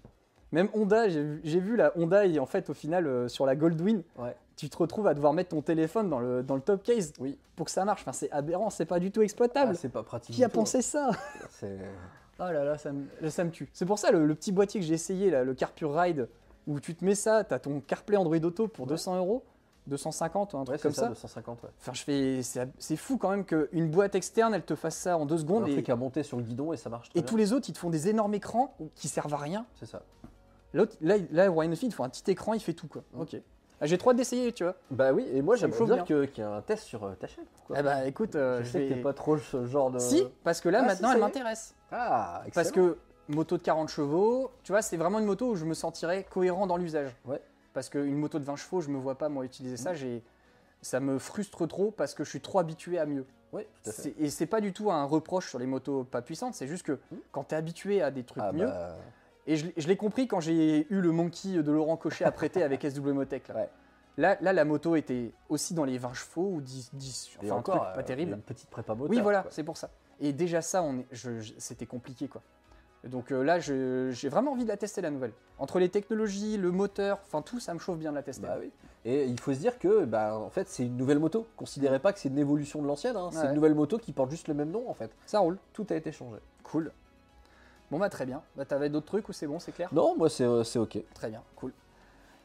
même 0.51 0.69
Honda, 0.73 1.07
j'ai 1.09 1.59
vu, 1.59 1.75
la 1.75 1.91
Honda 1.97 2.25
et 2.25 2.39
en 2.39 2.45
fait 2.45 2.69
au 2.69 2.73
final 2.73 3.07
euh, 3.07 3.27
sur 3.27 3.45
la 3.45 3.55
Goldwing, 3.55 4.03
Ouais. 4.17 4.35
tu 4.55 4.69
te 4.69 4.77
retrouves 4.77 5.07
à 5.07 5.13
devoir 5.13 5.33
mettre 5.33 5.49
ton 5.49 5.61
téléphone 5.61 6.09
dans 6.09 6.19
le, 6.19 6.43
dans 6.43 6.55
le 6.55 6.61
top 6.61 6.83
case 6.83 7.13
Oui. 7.19 7.37
pour 7.55 7.65
que 7.65 7.71
ça 7.71 7.85
marche. 7.85 8.01
Enfin, 8.01 8.11
c'est 8.13 8.31
aberrant, 8.31 8.69
c'est 8.69 8.85
pas 8.85 8.99
du 8.99 9.11
tout 9.11 9.21
exploitable. 9.21 9.71
Ah, 9.73 9.77
c'est 9.79 9.89
pas 9.89 10.03
pratique. 10.03 10.35
qui 10.35 10.43
a 10.43 10.49
tout, 10.49 10.55
pensé 10.59 10.81
ça 10.81 11.09
hein. 11.11 11.15
C'est- 11.49 11.79
Oh 12.39 12.51
là 12.51 12.63
là, 12.63 12.77
ça 12.77 12.91
me, 12.91 13.05
ça 13.29 13.43
me 13.43 13.51
tue. 13.51 13.69
C'est 13.71 13.85
pour 13.85 13.99
ça 13.99 14.09
le, 14.11 14.25
le 14.25 14.33
petit 14.35 14.51
boîtier 14.51 14.79
que 14.81 14.85
j'ai 14.87 14.95
essayé, 14.95 15.29
là, 15.29 15.43
le 15.43 15.53
Carpure 15.53 15.93
Ride, 15.95 16.27
où 16.65 16.79
tu 16.79 16.95
te 16.95 17.05
mets 17.05 17.13
ça, 17.13 17.43
tu 17.43 17.53
as 17.53 17.59
ton 17.59 17.81
CarPlay 17.81 18.17
Android 18.17 18.35
Auto 18.37 18.67
pour 18.67 18.85
Ouais. 18.85 18.89
200 18.93 19.17
euros, 19.17 19.43
250 19.85 20.53
ou 20.53 20.57
un 20.57 20.59
Ouais, 20.61 20.65
truc 20.65 20.79
c'est 20.79 20.83
comme 20.87 20.93
ça, 20.93 21.01
ça. 21.03 21.07
250. 21.09 21.61
Ouais. 21.63 21.69
Enfin, 21.79 21.91
je 21.93 22.01
fais, 22.03 22.41
c'est 22.79 22.95
fou 22.95 23.17
quand 23.17 23.29
même 23.29 23.45
qu'une 23.45 23.91
boîte 23.91 24.15
externe, 24.15 24.55
elle 24.55 24.63
te 24.63 24.73
fasse 24.73 24.95
ça 24.95 25.17
en 25.19 25.27
deux 25.27 25.35
Un 25.35 25.39
secondes 25.39 25.67
et, 25.67 25.73
truc 25.73 25.89
à 25.89 25.95
monter 25.95 26.23
sur 26.23 26.37
le 26.37 26.43
guidon 26.43 26.73
et 26.73 26.77
ça 26.77 26.89
marche 26.89 27.09
très 27.09 27.19
et 27.19 27.21
bien. 27.21 27.29
tous 27.29 27.37
les 27.37 27.53
autres, 27.53 27.69
ils 27.69 27.73
te 27.73 27.77
font 27.79 27.91
des 27.91 28.07
énormes 28.09 28.33
écrans 28.33 28.75
qui 28.95 29.07
servent 29.07 29.33
à 29.35 29.37
rien. 29.37 29.65
C'est 29.79 29.85
ça. 29.85 30.01
L'autre, 30.73 30.95
là, 31.01 31.15
là, 31.31 31.51
Enfield, 31.51 31.83
il 31.83 31.93
faut 31.93 32.03
un 32.03 32.09
petit 32.09 32.29
écran, 32.31 32.53
il 32.53 32.59
fait 32.61 32.73
tout 32.73 32.87
quoi. 32.87 33.03
Mm. 33.13 33.21
Ok. 33.21 33.35
Ah, 33.83 33.87
J'ai 33.87 33.97
trop 33.97 34.11
hâte 34.11 34.17
d'essayer, 34.17 34.51
tu 34.53 34.63
vois. 34.63 34.75
Bah 34.91 35.11
oui, 35.11 35.25
et 35.33 35.41
moi 35.41 35.55
j'aimerais 35.55 35.83
bien 35.85 35.95
bien. 35.95 36.03
que- 36.05 36.25
qu'il 36.25 36.43
y 36.43 36.47
ait 36.47 36.49
un 36.49 36.61
test 36.61 36.83
sur 36.83 37.03
euh, 37.03 37.13
ta 37.15 37.25
chaîne. 37.27 37.45
quoi. 37.65 37.77
Eh 37.79 37.83
bah 37.83 38.05
écoute, 38.05 38.35
euh, 38.35 38.59
je 38.59 38.63
je 38.65 38.69
sais 38.71 38.79
que 38.83 38.89
vais- 38.89 38.95
t'es 38.95 39.01
pas 39.01 39.13
trop 39.13 39.37
ce 39.37 39.65
genre 39.65 39.89
de. 39.89 39.97
Si, 39.97 40.23
parce 40.43 40.61
que 40.61 40.69
là 40.69 40.79
Ah, 40.79 40.83
si, 40.83 40.87
maintenant, 40.89 41.07
ça 41.07 41.13
elle 41.15 41.19
y 41.19 41.21
est. 41.21 41.25
m'intéresse. 41.25 41.75
Ah, 41.91 42.43
excellent. 42.45 42.53
Parce 42.63 42.71
que 42.71 42.97
moto 43.27 43.57
de 43.57 43.63
40 43.63 43.89
chevaux, 43.89 44.51
tu 44.63 44.71
vois, 44.71 44.83
c'est 44.83 44.97
vraiment 44.97 45.17
une 45.17 45.25
moto 45.25 45.49
où 45.49 45.55
je 45.55 45.65
me 45.65 45.73
sentirais 45.73 46.25
cohérent 46.29 46.67
dans 46.67 46.77
l'usage. 46.77 47.15
Ouais. 47.25 47.41
Parce 47.73 47.89
qu'une 47.89 48.15
moto 48.17 48.37
de 48.37 48.43
20 48.43 48.55
chevaux, 48.55 48.81
je 48.81 48.89
me 48.89 48.97
vois 48.99 49.15
pas 49.17 49.29
moi 49.29 49.45
utiliser 49.45 49.77
ça, 49.77 49.93
j'ai 49.95 50.23
ça 50.83 50.99
me 50.99 51.17
frustre 51.17 51.67
trop 51.67 51.89
parce 51.91 52.13
que 52.13 52.23
je 52.23 52.29
suis 52.29 52.41
trop 52.41 52.59
habitué 52.59 52.99
à 52.99 53.05
mieux. 53.07 53.25
Oui, 53.51 53.63
tout 53.83 53.89
à 53.89 53.93
fait. 53.93 54.01
C'est- 54.03 54.15
Et 54.19 54.29
c'est 54.29 54.45
pas 54.45 54.61
du 54.61 54.73
tout 54.73 54.91
un 54.91 55.03
reproche 55.05 55.49
sur 55.49 55.57
les 55.59 55.65
motos 55.65 56.03
pas 56.03 56.21
puissantes, 56.21 56.53
c'est 56.53 56.67
juste 56.67 56.85
que 56.85 56.99
quand 57.31 57.45
tu 57.45 57.55
es 57.55 57.57
habitué 57.57 58.01
à 58.03 58.11
des 58.11 58.23
trucs 58.23 58.43
Ah 58.45 58.51
mieux, 58.51 58.65
bah, 58.67 58.95
et 59.51 59.55
je, 59.57 59.65
l'ai- 59.67 59.73
je 59.77 59.87
l'ai 59.87 59.97
compris 59.97 60.27
quand 60.27 60.39
j'ai 60.39 60.87
eu 60.91 61.01
le 61.01 61.11
Monkey 61.11 61.61
de 61.63 61.71
Laurent 61.71 61.97
Cochet 61.97 62.25
à 62.25 62.31
prêter 62.31 62.63
avec 62.63 62.81
SW 62.89 63.09
Motec. 63.11 63.47
Là. 63.49 63.55
Ouais. 63.55 63.69
Là, 64.17 64.37
là, 64.41 64.51
la 64.53 64.65
moto 64.65 64.95
était 64.95 65.31
aussi 65.49 65.73
dans 65.73 65.85
les 65.85 65.97
20 65.97 66.13
chevaux 66.13 66.49
ou 66.55 66.61
10, 66.61 66.91
10 66.93 67.29
et 67.43 67.45
enfin 67.45 67.55
un 67.55 67.57
encore, 67.59 67.75
truc 67.77 67.87
euh, 67.91 67.95
pas 67.95 68.03
terrible. 68.03 68.33
Une 68.33 68.41
petite 68.41 68.69
prépa 68.69 68.93
moteur. 68.93 69.09
Oui, 69.09 69.21
voilà, 69.21 69.45
c'est 69.49 69.63
pour 69.63 69.77
ça. 69.77 69.89
Et 70.19 70.33
déjà 70.33 70.61
ça, 70.61 70.83
on 70.83 71.03
c'était 71.57 71.85
compliqué 71.85 72.27
quoi. 72.27 72.41
Donc 73.05 73.31
euh, 73.31 73.41
là, 73.41 73.59
j'ai 73.59 74.29
vraiment 74.29 74.51
envie 74.51 74.63
de 74.63 74.69
la 74.69 74.77
tester 74.77 75.01
la 75.01 75.09
nouvelle. 75.09 75.31
Entre 75.57 75.79
les 75.79 75.89
technologies, 75.89 76.57
le 76.57 76.71
moteur, 76.71 77.19
enfin 77.25 77.41
tout, 77.41 77.59
ça 77.59 77.73
me 77.73 77.79
chauffe 77.79 77.97
bien 77.97 78.11
de 78.11 78.15
la 78.17 78.21
tester. 78.23 78.45
Bah 78.45 78.57
oui. 78.59 78.71
Et 79.05 79.25
il 79.25 79.39
faut 79.39 79.51
se 79.53 79.57
dire 79.59 79.79
que, 79.79 80.05
bah, 80.05 80.37
en 80.37 80.51
fait, 80.51 80.67
c'est 80.67 80.85
une 80.85 80.95
nouvelle 80.97 81.17
moto. 81.17 81.47
Considérez 81.57 81.97
pas 81.97 82.13
que 82.13 82.19
c'est 82.19 82.29
une 82.29 82.37
évolution 82.37 82.83
de 82.83 82.87
l'ancienne. 82.87 83.15
hein. 83.15 83.29
C'est 83.31 83.39
Ouais. 83.39 83.47
une 83.47 83.55
nouvelle 83.55 83.73
moto 83.73 83.97
qui 83.97 84.11
porte 84.13 84.29
juste 84.29 84.47
le 84.47 84.53
même 84.53 84.69
nom, 84.69 84.87
en 84.87 84.93
fait. 84.93 85.09
Ça 85.25 85.39
roule. 85.39 85.57
Tout 85.73 85.87
a 85.89 85.95
été 85.95 86.11
changé. 86.11 86.37
Cool. 86.61 86.91
Bon 87.91 87.99
bah 87.99 88.09
très 88.09 88.25
bien. 88.25 88.41
Bah 88.55 88.65
t'avais 88.65 88.89
d'autres 88.89 89.05
trucs 89.05 89.27
ou 89.29 89.33
c'est 89.33 89.47
bon, 89.47 89.59
c'est 89.59 89.71
clair? 89.73 89.89
Non, 89.91 90.15
moi, 90.17 90.29
c'est 90.29 90.43
euh, 90.45 90.63
c'est 90.63 90.79
ok. 90.79 90.97
Très 91.13 91.29
bien, 91.29 91.43
cool. 91.55 91.73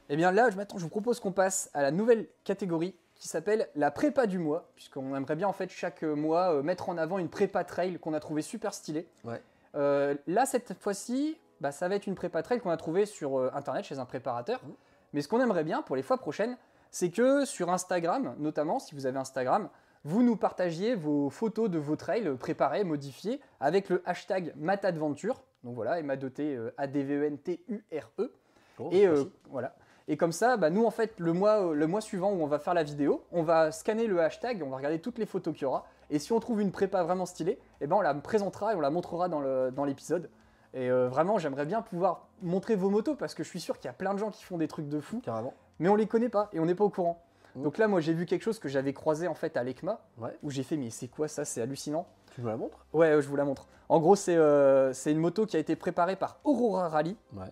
Eh 0.08 0.16
bien 0.16 0.30
là, 0.32 0.50
je- 0.50 0.56
je 0.76 0.82
vous 0.82 0.88
propose 0.88 1.20
qu'on 1.20 1.32
passe 1.32 1.70
à 1.72 1.82
la 1.82 1.90
nouvelle 1.90 2.26
catégorie 2.44 2.94
qui 3.14 3.28
s'appelle 3.28 3.68
la 3.74 3.90
prépa 3.90 4.26
du 4.26 4.38
mois, 4.38 4.68
puisqu'on 4.74 5.14
aimerait 5.16 5.36
bien 5.36 5.48
en 5.48 5.52
fait 5.52 5.70
chaque 5.70 6.02
mois 6.02 6.52
euh, 6.52 6.62
mettre 6.62 6.88
en 6.90 6.98
avant 6.98 7.18
une 7.18 7.30
prépa 7.30 7.64
trail 7.64 7.98
qu'on 7.98 8.12
a 8.12 8.20
trouvé 8.20 8.42
super 8.42 8.74
stylée. 8.74 9.08
Ouais. 9.24 9.40
Euh, 9.74 10.14
là, 10.26 10.44
cette 10.46 10.74
fois-ci, 10.74 11.38
bah, 11.60 11.72
ça 11.72 11.88
va 11.88 11.94
être 11.94 12.06
une 12.06 12.14
prépa 12.14 12.42
trail 12.42 12.60
qu'on 12.60 12.70
a 12.70 12.76
trouvée 12.76 13.06
sur 13.06 13.38
euh, 13.38 13.50
internet 13.54 13.84
chez 13.84 13.98
un 13.98 14.04
préparateur. 14.04 14.60
Mhm. 14.64 14.72
Mais 15.14 15.22
ce 15.22 15.28
qu'on 15.28 15.40
aimerait 15.40 15.64
bien 15.64 15.80
pour 15.82 15.96
les 15.96 16.02
fois 16.02 16.18
prochaines, 16.18 16.56
c'est 16.90 17.10
que 17.10 17.44
sur 17.44 17.70
Instagram, 17.70 18.34
notamment 18.38 18.78
si 18.78 18.94
vous 18.94 19.06
avez 19.06 19.18
Instagram, 19.18 19.68
vous 20.06 20.22
nous 20.22 20.36
partagiez 20.36 20.94
vos 20.94 21.30
photos 21.30 21.68
de 21.68 21.78
vos 21.80 21.96
trails 21.96 22.30
préparés, 22.38 22.84
modifiés, 22.84 23.40
avec 23.58 23.88
le 23.88 24.02
hashtag 24.06 24.52
Matadventure. 24.56 25.42
Donc 25.64 25.74
voilà, 25.74 25.98
M-A-D-T, 25.98 26.54
euh, 26.54 26.70
A-D-V-E-N-T-U-R-E. 26.76 28.32
Bon, 28.78 28.90
Et 28.92 29.04
euh, 29.08 29.24
voilà. 29.50 29.74
Et 30.06 30.16
comme 30.16 30.30
ça, 30.30 30.56
bah, 30.56 30.70
nous 30.70 30.84
en 30.84 30.92
fait, 30.92 31.18
le 31.18 31.32
mois, 31.32 31.74
le 31.74 31.86
mois 31.88 32.00
suivant 32.00 32.30
où 32.30 32.40
on 32.40 32.46
va 32.46 32.60
faire 32.60 32.72
la 32.74 32.84
vidéo, 32.84 33.24
on 33.32 33.42
va 33.42 33.72
scanner 33.72 34.06
le 34.06 34.20
hashtag, 34.20 34.62
on 34.64 34.70
va 34.70 34.76
regarder 34.76 35.00
toutes 35.00 35.18
les 35.18 35.26
photos 35.26 35.52
qu'il 35.54 35.62
y 35.64 35.66
aura. 35.66 35.84
Et 36.08 36.20
si 36.20 36.32
on 36.32 36.38
trouve 36.38 36.60
une 36.60 36.70
prépa 36.70 37.02
vraiment 37.02 37.26
stylée, 37.26 37.58
eh 37.80 37.88
ben 37.88 37.96
on 37.96 38.00
la 38.00 38.14
présentera 38.14 38.72
et 38.72 38.76
on 38.76 38.80
la 38.80 38.90
montrera 38.90 39.28
dans 39.28 39.84
l'épisode. 39.84 40.30
et 40.72 40.88
euh, 40.88 41.08
vraiment, 41.08 41.38
j'aimerais 41.40 41.66
bien 41.66 41.82
pouvoir 41.82 42.28
montrer 42.42 42.76
vos 42.76 42.90
motos 42.90 43.16
parce 43.16 43.34
que 43.34 43.42
je 43.42 43.48
suis 43.48 43.58
sûr 43.58 43.76
qu'il 43.78 43.86
y 43.86 43.90
a 43.90 43.94
plein 43.94 44.14
de 44.14 44.18
gens 44.20 44.30
qui 44.30 44.44
font 44.44 44.56
des 44.56 44.68
trucs 44.68 44.88
de 44.88 45.00
fou, 45.00 45.20
Carrément. 45.24 45.52
mais 45.80 45.88
on 45.88 45.96
les 45.96 46.06
connaît 46.06 46.28
pas 46.28 46.48
et 46.52 46.60
on 46.60 46.66
n'est 46.66 46.76
pas 46.76 46.84
au 46.84 46.90
courant. 46.90 47.25
Mm. 47.56 47.62
Donc 47.62 47.78
là, 47.78 47.88
moi, 47.88 48.00
j'ai 48.00 48.12
vu 48.12 48.26
quelque 48.26 48.42
chose 48.42 48.58
que 48.58 48.68
j'avais 48.68 48.92
croisé 48.92 49.26
en 49.28 49.34
fait 49.34 49.56
à 49.56 49.64
l'ECMA, 49.64 49.98
Ouais. 50.18 50.36
où 50.42 50.50
j'ai 50.50 50.62
fait 50.62 50.76
mais 50.76 50.90
c'est 50.90 51.08
quoi 51.08 51.26
ça? 51.28 51.44
C'est 51.44 51.60
hallucinant. 51.62 52.06
Tu 52.34 52.40
nous 52.42 52.48
la 52.48 52.56
montres? 52.56 52.86
Ouais, 52.92 53.20
je 53.20 53.28
vous 53.28 53.36
la 53.36 53.44
montre. 53.44 53.66
En 53.88 53.98
gros, 54.00 54.16
c'est 54.16 54.36
euh, 54.36 54.92
c'est 54.92 55.12
une 55.12 55.18
moto 55.18 55.46
qui 55.46 55.56
a 55.56 55.60
été 55.60 55.74
préparée 55.76 56.16
par 56.16 56.38
Aurora 56.44 56.88
Rally. 56.88 57.16
Ouais. 57.34 57.50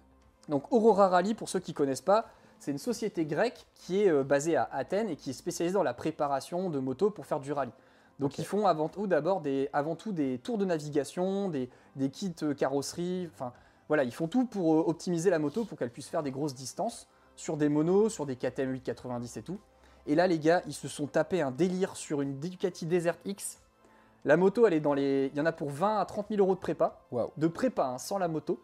Donc 0.49 0.71
Aurora 0.73 1.09
Rally, 1.09 1.35
pour 1.35 1.49
ceux 1.49 1.61
qui 1.61 1.73
connaissent 1.75 2.01
pas, 2.03 2.27
c'est 2.59 2.71
une 2.71 2.79
société 2.79 3.25
grecque 3.25 3.67
qui 3.75 4.03
est 4.03 4.11
euh, 4.11 4.25
basée 4.25 4.57
à 4.57 4.69
Athènes 4.73 5.09
et 5.09 5.17
qui 5.17 5.31
est 5.31 5.35
spécialisée 5.35 5.75
dans 5.75 5.83
la 5.83 5.95
préparation 5.95 6.71
de 6.71 6.79
motos 6.79 7.11
pour 7.11 7.25
faire 7.27 7.41
du 7.41 7.53
rallye. 7.53 7.73
Donc 8.19 8.39
ils 8.39 8.45
font 8.45 8.67
avant 8.67 8.89
tout 8.89 9.07
d'abord 9.07 9.41
des, 9.41 9.69
avant 9.73 9.97
tout 9.97 10.13
des 10.13 10.39
tours 10.39 10.59
de 10.59 10.65
navigation, 10.65 11.49
des, 11.49 11.69
des 11.97 12.11
kits 12.11 12.35
euh, 12.43 12.55
carrosserie, 12.55 13.29
enfin 13.33 13.53
voilà, 13.89 14.05
ils 14.05 14.13
font 14.15 14.29
tout 14.29 14.45
pour 14.47 14.89
optimiser 14.89 15.31
la 15.31 15.39
moto 15.39 15.65
pour 15.65 15.77
qu'elle 15.79 15.91
puisse 15.91 16.09
faire 16.09 16.23
des 16.23 16.31
grosses 16.31 16.55
distances 16.55 17.07
sur 17.37 17.57
des 17.57 17.69
monos, 17.69 18.09
sur 18.11 18.25
des 18.27 18.37
KTM 18.37 18.71
890 18.73 19.37
et 19.39 19.43
tout. 19.43 19.59
Et 20.07 20.15
là 20.15 20.27
les 20.27 20.39
gars, 20.39 20.63
ils 20.67 20.75
se 20.75 20.89
sont 20.89 21.07
tapés 21.07 21.41
un 21.41 21.51
délire 21.51 21.97
sur 21.97 22.21
une 22.21 22.39
Ducati 22.39 22.87
Desert 22.87 23.17
X. 23.25 23.61
La 24.25 24.37
moto, 24.37 24.67
elle 24.67 24.75
est 24.75 24.81
dans 24.81 24.95
les, 24.95 25.31
il 25.33 25.39
y 25.39 25.41
en 25.41 25.47
a 25.47 25.53
pour 25.53 25.71
20 25.71 25.99
à 25.99 26.05
30 26.05 26.29
000 26.31 26.41
euros 26.41 26.55
de 26.55 26.61
prépa 26.61 27.01
de 27.37 27.47
prépa 27.47 27.87
hein, 27.87 27.99
sans 27.99 28.19
la 28.19 28.29
moto. 28.29 28.61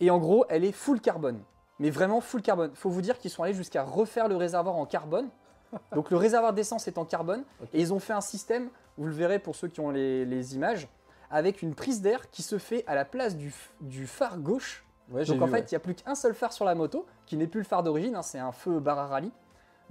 Et 0.00 0.10
en 0.10 0.18
gros, 0.18 0.44
elle 0.48 0.64
est 0.64 0.72
full 0.72 1.00
carbone. 1.00 1.40
Mais 1.78 1.90
vraiment 1.90 2.20
full 2.20 2.42
carbone. 2.42 2.70
Faut 2.74 2.90
vous 2.90 3.02
dire 3.02 3.18
qu'ils 3.18 3.30
sont 3.30 3.42
allés 3.42 3.54
jusqu'à 3.54 3.82
refaire 3.82 4.28
le 4.28 4.36
réservoir 4.36 4.76
en 4.76 4.86
carbone. 4.86 5.28
Donc 5.94 6.10
le 6.10 6.16
réservoir 6.16 6.52
d'essence 6.52 6.86
est 6.86 6.98
en 6.98 7.04
carbone. 7.04 7.42
Et 7.72 7.80
ils 7.80 7.92
ont 7.92 7.98
fait 7.98 8.12
un 8.12 8.20
système, 8.20 8.68
vous 8.96 9.06
le 9.06 9.12
verrez 9.12 9.38
pour 9.38 9.56
ceux 9.56 9.68
qui 9.68 9.80
ont 9.80 9.90
les, 9.90 10.24
les 10.24 10.54
images, 10.54 10.88
avec 11.30 11.62
une 11.62 11.74
prise 11.74 12.00
d'air 12.00 12.30
qui 12.30 12.42
se 12.42 12.58
fait 12.58 12.84
à 12.86 12.94
la 12.94 13.04
place 13.04 13.36
du, 13.36 13.52
du 13.80 14.06
phare 14.06 14.38
gauche. 14.38 14.84
Ouais, 15.10 15.24
Donc 15.24 15.42
en 15.42 15.46
vu, 15.46 15.52
fait, 15.52 15.58
ouais. 15.58 15.66
il 15.70 15.72
n'y 15.72 15.76
a 15.76 15.80
plus 15.80 15.94
qu'un 15.94 16.14
seul 16.14 16.34
phare 16.34 16.52
sur 16.52 16.64
la 16.64 16.74
moto, 16.74 17.06
qui 17.26 17.36
n'est 17.36 17.46
plus 17.46 17.60
le 17.60 17.66
phare 17.66 17.82
d'origine, 17.82 18.14
hein, 18.16 18.22
c'est 18.22 18.38
un 18.38 18.52
feu 18.52 18.80
Barra 18.80 19.06
Rally, 19.06 19.30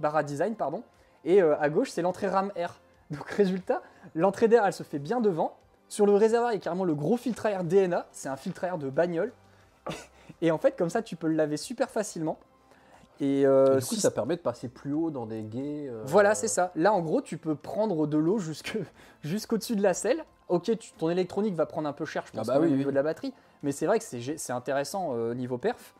Barra 0.00 0.22
Design, 0.22 0.54
pardon. 0.54 0.82
Et 1.24 1.42
euh, 1.42 1.56
à 1.60 1.68
gauche, 1.70 1.90
c'est 1.90 2.02
l'entrée 2.02 2.28
RAM 2.28 2.52
air. 2.56 2.80
Donc 3.10 3.28
résultat, 3.30 3.82
l'entrée 4.14 4.48
d'air, 4.48 4.64
elle 4.66 4.72
se 4.72 4.82
fait 4.82 4.98
bien 4.98 5.20
devant. 5.20 5.56
Sur 5.88 6.06
le 6.06 6.14
réservoir, 6.14 6.52
il 6.52 6.56
y 6.56 6.58
a 6.58 6.60
carrément 6.60 6.84
le 6.84 6.94
gros 6.94 7.16
filtre 7.16 7.46
à 7.46 7.50
air 7.52 7.62
DNA, 7.64 8.06
c'est 8.10 8.28
un 8.28 8.36
filtre 8.36 8.64
à 8.64 8.68
air 8.68 8.78
de 8.78 8.90
bagnole. 8.90 9.32
Et 10.42 10.50
en 10.50 10.58
fait, 10.58 10.76
comme 10.76 10.90
ça, 10.90 11.02
tu 11.02 11.14
peux 11.16 11.28
le 11.28 11.34
laver 11.34 11.56
super 11.56 11.88
facilement. 11.90 12.38
Et, 13.20 13.46
euh, 13.46 13.76
Et 13.76 13.80
du 13.80 13.86
coup, 13.86 13.94
si- 13.94 14.00
ça 14.00 14.10
permet 14.10 14.36
de 14.36 14.42
passer 14.42 14.68
plus 14.68 14.92
haut 14.92 15.10
dans 15.10 15.24
des 15.24 15.42
guets. 15.42 15.86
euh, 15.88 16.02
voilà, 16.04 16.34
c'est 16.34 16.48
ça. 16.48 16.72
Là, 16.74 16.92
en 16.92 17.00
gros, 17.00 17.22
tu 17.22 17.38
peux 17.38 17.54
prendre 17.54 18.06
de 18.06 18.18
l'eau 18.18 18.38
jusque- 18.38 18.76
jusqu'au-dessus 19.22 19.76
de 19.76 19.82
la 19.82 19.94
selle. 19.94 20.22
Ok, 20.48 20.76
tu- 20.78 20.92
ton 20.92 21.08
électronique 21.08 21.54
va 21.54 21.64
prendre 21.66 21.88
un 21.88 21.92
peu 21.92 22.04
cher, 22.04 22.24
je 22.26 22.32
Ah 22.34 22.38
pense, 22.38 22.46
bah 22.48 22.58
au 22.58 22.64
niveau 22.66 22.76
oui. 22.80 22.84
de 22.84 22.90
la 22.90 23.02
batterie. 23.02 23.32
Mais 23.62 23.72
c'est 23.72 23.86
vrai 23.86 23.98
que 24.00 24.04
c'est 24.04 24.52
intéressant 24.52 25.12
euh, 25.14 25.32
niveau 25.34 25.56
perf. 25.58 25.94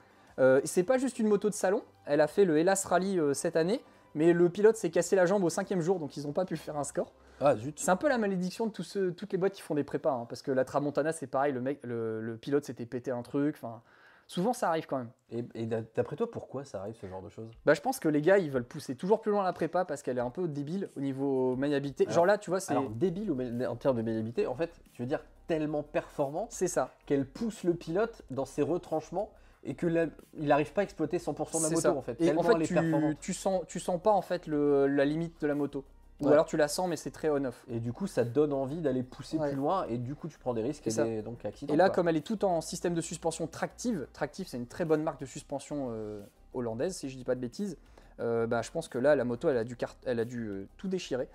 C'est 0.64 0.82
pas 0.82 0.98
juste 0.98 1.18
une 1.18 1.28
moto 1.28 1.48
de 1.48 1.54
salon. 1.54 1.82
Elle 2.06 2.20
a 2.20 2.26
fait 2.26 2.44
le 2.44 2.58
Hellas 2.58 2.84
Rally 2.88 3.18
euh, 3.18 3.34
cette 3.34 3.56
année. 3.56 3.82
Mais 4.14 4.32
le 4.32 4.48
pilote 4.48 4.76
s'est 4.76 4.90
cassé 4.90 5.14
la 5.14 5.26
jambe 5.26 5.44
au 5.44 5.50
cinquième 5.50 5.82
jour, 5.82 5.98
donc 5.98 6.16
ils 6.16 6.22
n'ont 6.26 6.32
pas 6.32 6.46
pu 6.46 6.56
faire 6.56 6.78
un 6.78 6.84
score. 6.84 7.12
Ah, 7.38 7.54
zut. 7.54 7.78
C'est 7.78 7.90
un 7.90 7.96
peu 7.96 8.08
la 8.08 8.16
malédiction 8.16 8.64
de 8.66 8.70
tous 8.72 8.82
ceux- 8.82 9.12
toutes 9.12 9.30
les 9.32 9.36
boîtes 9.38 9.52
qui 9.52 9.60
font 9.60 9.74
des 9.74 9.84
prépas. 9.84 10.12
hein, 10.12 10.24
parce 10.26 10.40
que 10.40 10.50
la 10.50 10.64
Tramontana, 10.64 11.12
c'est 11.12 11.26
pareil, 11.26 11.52
le, 11.52 11.60
mec, 11.60 11.80
le, 11.82 12.22
le 12.22 12.36
pilote 12.38 12.64
s'était 12.64 12.86
pété 12.86 13.10
un 13.10 13.20
truc. 13.20 13.56
Enfin, 13.58 13.82
souvent, 14.26 14.54
ça 14.54 14.70
arrive 14.70 14.86
quand 14.86 14.96
même. 14.96 15.10
Et, 15.30 15.44
et 15.54 15.66
d'a- 15.66 15.82
d'après 15.94 16.16
toi, 16.16 16.30
pourquoi 16.30 16.64
ça 16.64 16.80
arrive 16.80 16.94
ce 16.98 17.06
genre 17.06 17.20
de 17.20 17.28
choses? 17.28 17.50
Bah, 17.66 17.74
je 17.74 17.82
pense 17.82 18.00
que 18.00 18.08
les 18.08 18.22
gars, 18.22 18.38
ils 18.38 18.50
veulent 18.50 18.64
pousser 18.64 18.94
toujours 18.96 19.20
plus 19.20 19.32
loin 19.32 19.44
la 19.44 19.52
prépa 19.52 19.84
parce 19.84 20.00
qu'elle 20.02 20.16
est 20.16 20.22
un 20.22 20.30
peu 20.30 20.48
débile 20.48 20.88
au 20.96 21.00
niveau 21.00 21.54
maniabilité. 21.56 22.04
Alors- 22.04 22.14
Genre 22.14 22.26
là, 22.26 22.38
tu 22.38 22.48
vois, 22.48 22.60
c'est 22.60 22.72
Alors, 22.72 22.88
débile 22.88 23.34
en 23.68 23.76
termes 23.76 23.98
de 23.98 24.02
maniabilité, 24.02 24.46
en 24.46 24.54
fait, 24.54 24.80
tu 24.94 25.02
veux 25.02 25.08
dire 25.08 25.20
tellement 25.46 25.82
performant 25.82 26.46
c'est 26.48 26.68
ça. 26.68 26.90
qu'elle 27.04 27.26
pousse 27.26 27.64
le 27.64 27.74
pilote 27.74 28.22
dans 28.30 28.46
ses 28.46 28.62
retranchements 28.62 29.30
et 29.64 29.74
que 29.74 29.86
la- 29.86 30.06
il 30.38 30.46
n'arrive 30.48 30.72
pas 30.72 30.82
à 30.82 30.84
exploiter 30.84 31.18
100% 31.18 31.58
de 31.58 31.62
la 31.64 31.68
moto 31.70 31.80
ça. 31.80 31.92
en 31.92 32.02
fait. 32.02 32.20
Et 32.20 32.36
en 32.36 32.42
fait, 32.42 33.16
tu, 33.20 33.32
sens, 33.34 33.62
tu 33.66 33.80
sens 33.80 34.00
pas 34.00 34.12
en 34.12 34.22
fait 34.22 34.46
le, 34.46 34.86
la 34.86 35.04
limite 35.04 35.40
de 35.40 35.46
la 35.46 35.54
moto. 35.54 35.84
Ou 36.20 36.26
Ouais. 36.26 36.32
alors 36.32 36.46
tu 36.46 36.56
la 36.56 36.66
sens, 36.68 36.88
mais 36.88 36.96
c'est 36.96 37.10
très 37.10 37.28
on-off. 37.28 37.64
Et 37.68 37.78
du 37.78 37.92
coup, 37.92 38.06
ça 38.06 38.24
te 38.24 38.30
donne 38.30 38.52
envie 38.54 38.80
d'aller 38.80 39.02
pousser 39.02 39.36
Ouais. 39.36 39.48
plus 39.48 39.56
loin 39.56 39.84
et 39.88 39.98
du 39.98 40.14
coup, 40.14 40.28
tu 40.28 40.38
prends 40.38 40.54
des 40.54 40.62
risques 40.62 40.86
et 40.86 40.90
C'est 40.90 40.96
ça. 40.96 41.04
des 41.04 41.20
donc, 41.20 41.44
accidents. 41.44 41.74
Et 41.74 41.76
là, 41.76 41.86
quoi. 41.88 41.96
comme 41.96 42.08
elle 42.08 42.16
est 42.16 42.26
tout 42.26 42.42
en 42.44 42.60
système 42.62 42.94
de 42.94 43.02
suspension 43.02 43.46
tractive, 43.46 44.06
tractive 44.14 44.46
c'est 44.48 44.56
une 44.56 44.66
très 44.66 44.86
bonne 44.86 45.02
marque 45.02 45.20
de 45.20 45.26
suspension 45.26 45.88
euh, 45.90 46.22
hollandaise, 46.54 46.96
si 46.96 47.10
je 47.10 47.16
dis 47.18 47.24
pas 47.24 47.34
de 47.34 47.40
bêtises, 47.40 47.76
euh, 48.20 48.46
bah, 48.46 48.62
je 48.62 48.70
pense 48.70 48.88
que 48.88 48.96
là, 48.96 49.14
la 49.14 49.24
moto, 49.24 49.50
elle 49.50 49.58
a 49.58 49.64
dû, 49.64 49.76
elle 50.06 50.18
a 50.20 50.24
dû 50.24 50.46
euh, 50.48 50.66
tout 50.78 50.88
déchirer. 50.88 51.28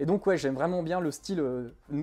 Et 0.00 0.06
donc, 0.06 0.26
ouais, 0.26 0.38
j'aime 0.38 0.54
vraiment 0.54 0.82
bien 0.82 0.98
le 0.98 1.10
style 1.10 1.44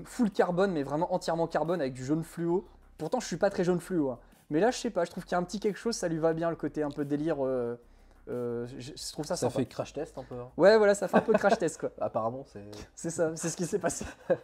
full 0.06 0.30
carbone, 0.30 0.72
mais 0.72 0.84
vraiment 0.84 1.12
entièrement 1.14 1.48
carbone 1.48 1.82
avec 1.82 1.94
du 1.94 2.06
jaune 2.06 2.24
fluo. 2.24 2.64
Pourtant, 3.00 3.20
je 3.20 3.26
suis 3.26 3.38
pas 3.38 3.50
très 3.50 3.64
jaune 3.64 3.80
fluo. 3.80 4.12
hein. 4.12 4.20
Mais 4.50 4.60
là, 4.60 4.72
je 4.72 4.78
sais 4.78 4.90
pas, 4.90 5.06
je 5.06 5.12
trouve 5.12 5.24
qu'il 5.24 5.34
y 5.34 5.36
a 5.36 5.38
un 5.38 5.44
petit 5.44 5.60
quelque 5.60 5.78
chose, 5.78 5.96
ça 5.96 6.08
lui 6.08 6.18
va 6.18 6.34
bien, 6.34 6.50
le 6.50 6.56
côté 6.56 6.82
un 6.84 6.92
peu 6.92 7.06
délire. 7.06 7.46
euh, 7.46 7.80
euh, 8.30 8.68
je, 8.78 8.92
je 8.96 9.12
trouve 9.12 9.26
ça, 9.26 9.36
ça 9.36 9.48
sympa. 9.50 9.60
fait 9.60 9.66
crash 9.66 9.94
test 9.94 10.18
un 10.18 10.24
peu. 10.24 10.36
hein. 10.36 10.50
Ouais, 10.58 10.78
voilà, 10.78 10.94
ça 10.96 11.08
fait 11.08 11.18
un 11.18 11.22
peu 11.22 11.34
crash 11.34 11.58
test, 11.58 11.80
quoi. 11.80 11.92
Apparemment, 12.02 12.44
c'est. 12.48 12.62
C'est 12.96 13.10
ça, 13.10 13.32
c'est 13.36 13.50
ce 13.50 13.58
qui 13.58 13.66
s'est 13.66 13.80
passé. 13.80 14.06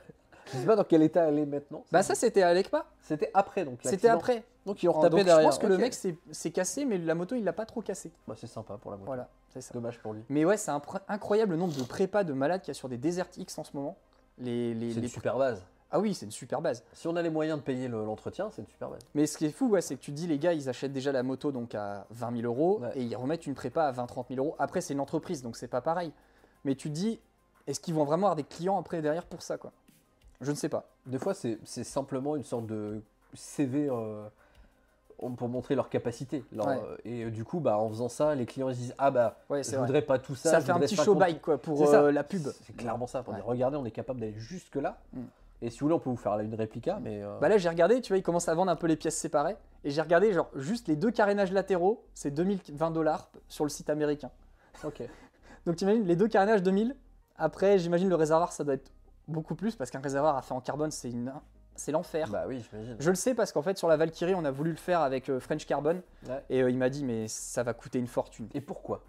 Je 0.54 0.60
sais 0.60 0.66
pas 0.68 0.76
dans 0.76 0.84
quel 0.84 1.02
état 1.02 1.24
elle 1.24 1.40
est 1.40 1.46
maintenant. 1.48 1.84
Bah, 1.92 2.04
ça, 2.04 2.14
c'était 2.14 2.44
à 2.44 2.54
l'ECPA. 2.54 2.86
C'était 3.02 3.32
après 3.34 3.66
donc. 3.66 3.80
C'était 3.84 4.10
après. 4.10 4.44
Donc 4.68 4.84
ils 4.84 4.88
ont 4.88 4.92
retapé 4.92 5.10
donc, 5.10 5.20
je 5.22 5.26
derrière. 5.26 5.50
pense 5.50 5.58
que 5.58 5.66
le 5.66 5.76
mec 5.78 5.92
s'est 5.96 6.52
cassé, 6.52 6.86
mais 6.86 7.00
la 7.00 7.16
moto, 7.16 7.34
il 7.36 7.44
l'a 7.44 7.52
pas 7.54 7.66
trop 7.66 7.82
cassé. 7.82 8.12
Bah, 8.28 8.36
c'est 8.38 8.46
sympa 8.46 8.78
pour 8.78 8.92
la 8.92 8.98
moto. 8.98 9.08
Voilà, 9.08 9.28
c'est 9.50 9.62
ça. 9.62 9.74
Dommage 9.74 9.98
pour 10.00 10.14
lui. 10.14 10.22
Mais 10.30 10.46
ouais, 10.46 10.58
c'est 10.58 10.70
incroyable 11.08 11.54
le 11.54 11.58
nombre 11.58 11.74
de 11.76 11.82
prépas 11.82 12.24
de 12.24 12.34
malades 12.34 12.62
qu'il 12.62 12.68
y 12.70 12.72
a 12.72 12.74
sur 12.76 12.90
des 12.90 12.98
Desert 12.98 13.26
X 13.38 13.58
en 13.58 13.64
ce 13.64 13.72
moment. 13.76 13.98
Les, 14.38 14.76
les, 14.76 14.94
C'est 14.94 15.00
les- 15.02 15.08
super 15.08 15.36
base. 15.40 15.64
Ah 15.92 16.00
oui, 16.00 16.14
c'est 16.14 16.26
une 16.26 16.32
super 16.32 16.62
base. 16.62 16.84
Si 16.94 17.08
on 17.08 17.16
a 17.16 17.22
les 17.22 17.30
moyens 17.30 17.60
de 17.60 17.64
payer 17.64 17.88
le- 17.88 18.04
l'entretien, 18.04 18.50
c'est 18.52 18.62
une 18.62 18.68
super 18.68 18.90
base. 18.90 19.00
Mais 19.14 19.28
ce 19.28 19.38
qui 19.38 19.46
est 19.46 19.52
fou, 19.52 19.70
ouais, 19.70 19.82
c'est 19.82 19.96
que 19.96 20.02
tu 20.02 20.12
dis, 20.12 20.28
les 20.28 20.40
gars, 20.40 20.52
ils 20.54 20.68
achètent 20.68 20.92
déjà 20.94 21.12
la 21.12 21.24
moto 21.24 21.52
donc 21.52 21.74
à 21.76 22.06
20 22.10 22.32
000 22.42 22.44
euros 22.46 22.80
Ouais. 22.82 22.92
et 22.96 23.04
ils 23.04 23.16
remettent 23.16 23.46
une 23.48 23.54
prépa 23.56 23.84
à 23.86 23.92
20-30 23.92 24.28
000 24.30 24.44
euros. 24.46 24.56
Après, 24.60 24.82
c'est 24.82 24.94
une 24.94 25.00
entreprise, 25.00 25.42
donc 25.42 25.56
c'est 25.56 25.68
pas 25.68 25.82
pareil. 25.82 26.12
Mais 26.66 26.76
tu 26.76 26.90
te 26.90 26.94
dis, 26.96 27.20
est-ce 27.68 27.80
qu'ils 27.80 27.94
vont 27.94 28.04
vraiment 28.04 28.28
avoir 28.28 28.36
des 28.36 28.44
clients 28.44 28.78
après 28.80 29.02
derrière 29.02 29.26
pour 29.26 29.42
ça, 29.42 29.58
quoi? 29.58 29.72
Je 30.42 30.52
ne 30.52 30.56
sais 30.56 30.70
pas. 30.70 30.86
Des 31.06 31.18
fois, 31.20 31.34
c'est 31.34 31.60
c'est 31.64 31.84
simplement 31.86 32.36
une 32.36 32.44
sorte 32.44 32.66
de 32.66 33.02
CV 33.34 33.88
euh, 33.90 34.28
pour 35.38 35.48
montrer 35.48 35.76
leur 35.76 35.90
capacité. 35.90 36.44
leur- 36.52 36.68
Ouais. 36.68 36.82
euh, 36.84 36.98
Et 37.06 37.24
euh, 37.26 37.32
du 37.32 37.46
coup, 37.46 37.60
bah, 37.62 37.78
en 37.78 37.88
faisant 37.90 38.10
ça, 38.10 38.36
les 38.36 38.46
clients 38.46 38.68
ils 38.70 38.76
se 38.76 38.80
disent 38.82 38.96
Ah 38.98 39.12
bah, 39.12 39.38
Ouais, 39.50 39.64
je 39.64 39.70
c'est 39.70 39.78
vrai. 39.78 39.86
voudrais 39.86 40.02
pas 40.02 40.20
tout 40.20 40.36
ça. 40.36 40.50
Ça, 40.52 40.60
je 40.60 40.66
fait 40.66 40.72
un 40.72 40.74
voudrais 40.74 40.88
petit 40.88 40.96
show 40.98 41.16
bike, 41.16 41.42
quoi, 41.42 41.58
pour 41.58 41.78
C'est 41.78 41.86
ça. 41.86 42.02
euh, 42.02 42.12
la 42.12 42.24
pub. 42.26 42.48
C'est 42.66 42.76
clairement 42.76 43.08
ça. 43.08 43.24
Pour 43.24 43.34
Ouais. 43.34 43.40
dire 43.40 43.46
Regardez, 43.48 43.78
on 43.78 43.86
est 43.86 43.92
capable 43.92 44.20
d'aller 44.20 44.34
jusque 44.38 44.76
là. 44.76 44.98
Mm. 45.14 45.22
Et 45.62 45.70
si 45.70 45.80
vous 45.80 45.86
voulez, 45.86 45.96
on 45.96 46.00
peut 46.00 46.10
vous 46.10 46.16
faire 46.18 46.38
une 46.40 46.54
réplica. 46.54 47.00
Mais 47.02 47.24
euh, 47.24 47.38
Bah 47.40 47.50
là, 47.50 47.58
j'ai 47.58 47.70
regardé, 47.70 48.02
tu 48.02 48.10
vois, 48.10 48.18
ils 48.18 48.24
commencent 48.24 48.50
à 48.50 48.56
vendre 48.56 48.72
un 48.72 48.76
peu 48.76 48.88
les 48.88 48.96
pièces 48.96 49.18
séparées. 49.18 49.56
Et 49.84 49.90
j'ai 49.90 50.02
regardé, 50.02 50.34
genre, 50.34 50.50
juste 50.56 50.88
les 50.88 50.96
deux 50.96 51.12
carénages 51.12 51.52
latéraux, 51.52 52.06
c'est 52.14 52.32
2020 52.32 52.92
dollars 52.92 53.30
sur 53.48 53.64
le 53.64 53.70
site 53.70 53.90
américain. 53.90 54.32
ok. 54.84 55.04
Donc 55.66 55.78
t'imagines, 55.78 56.06
les 56.06 56.16
deux 56.16 56.28
carénages 56.28 56.62
2000. 56.62 56.96
Après, 57.38 57.80
j'imagine 57.80 58.10
le 58.10 58.16
réservoir, 58.16 58.52
ça 58.52 58.64
doit 58.64 58.76
être 58.76 58.92
beaucoup 59.28 59.56
plus, 59.56 59.76
parce 59.76 59.90
qu'un 59.90 60.00
réservoir 60.00 60.38
à 60.38 60.42
fait 60.42 60.54
en 60.54 60.62
carbone, 60.62 60.92
c'est 60.92 61.10
une... 61.10 61.34
c'est 61.76 61.92
l'enfer. 61.92 62.30
Bah 62.30 62.46
oui, 62.48 62.64
j'imagine. 62.70 62.96
Je 63.00 63.10
le 63.10 63.16
sais 63.16 63.34
parce 63.34 63.52
qu'en 63.52 63.64
fait, 63.64 63.78
sur 63.78 63.88
la 63.88 63.98
Valkyrie, 63.98 64.36
on 64.36 64.46
a 64.46 64.52
voulu 64.52 64.70
le 64.72 64.78
faire 64.78 65.02
avec 65.02 65.30
euh, 65.30 65.40
French 65.40 65.66
Carbon. 65.66 66.02
Ouais. 66.28 66.44
Et 66.50 66.62
euh, 66.62 66.70
il 66.70 66.78
m'a 66.78 66.90
dit, 66.90 67.04
mais 67.04 67.28
ça 67.28 67.64
va 67.64 67.74
coûter 67.74 68.00
une 68.00 68.08
fortune. 68.08 68.48
Et 68.54 68.62
pourquoi? 68.62 69.04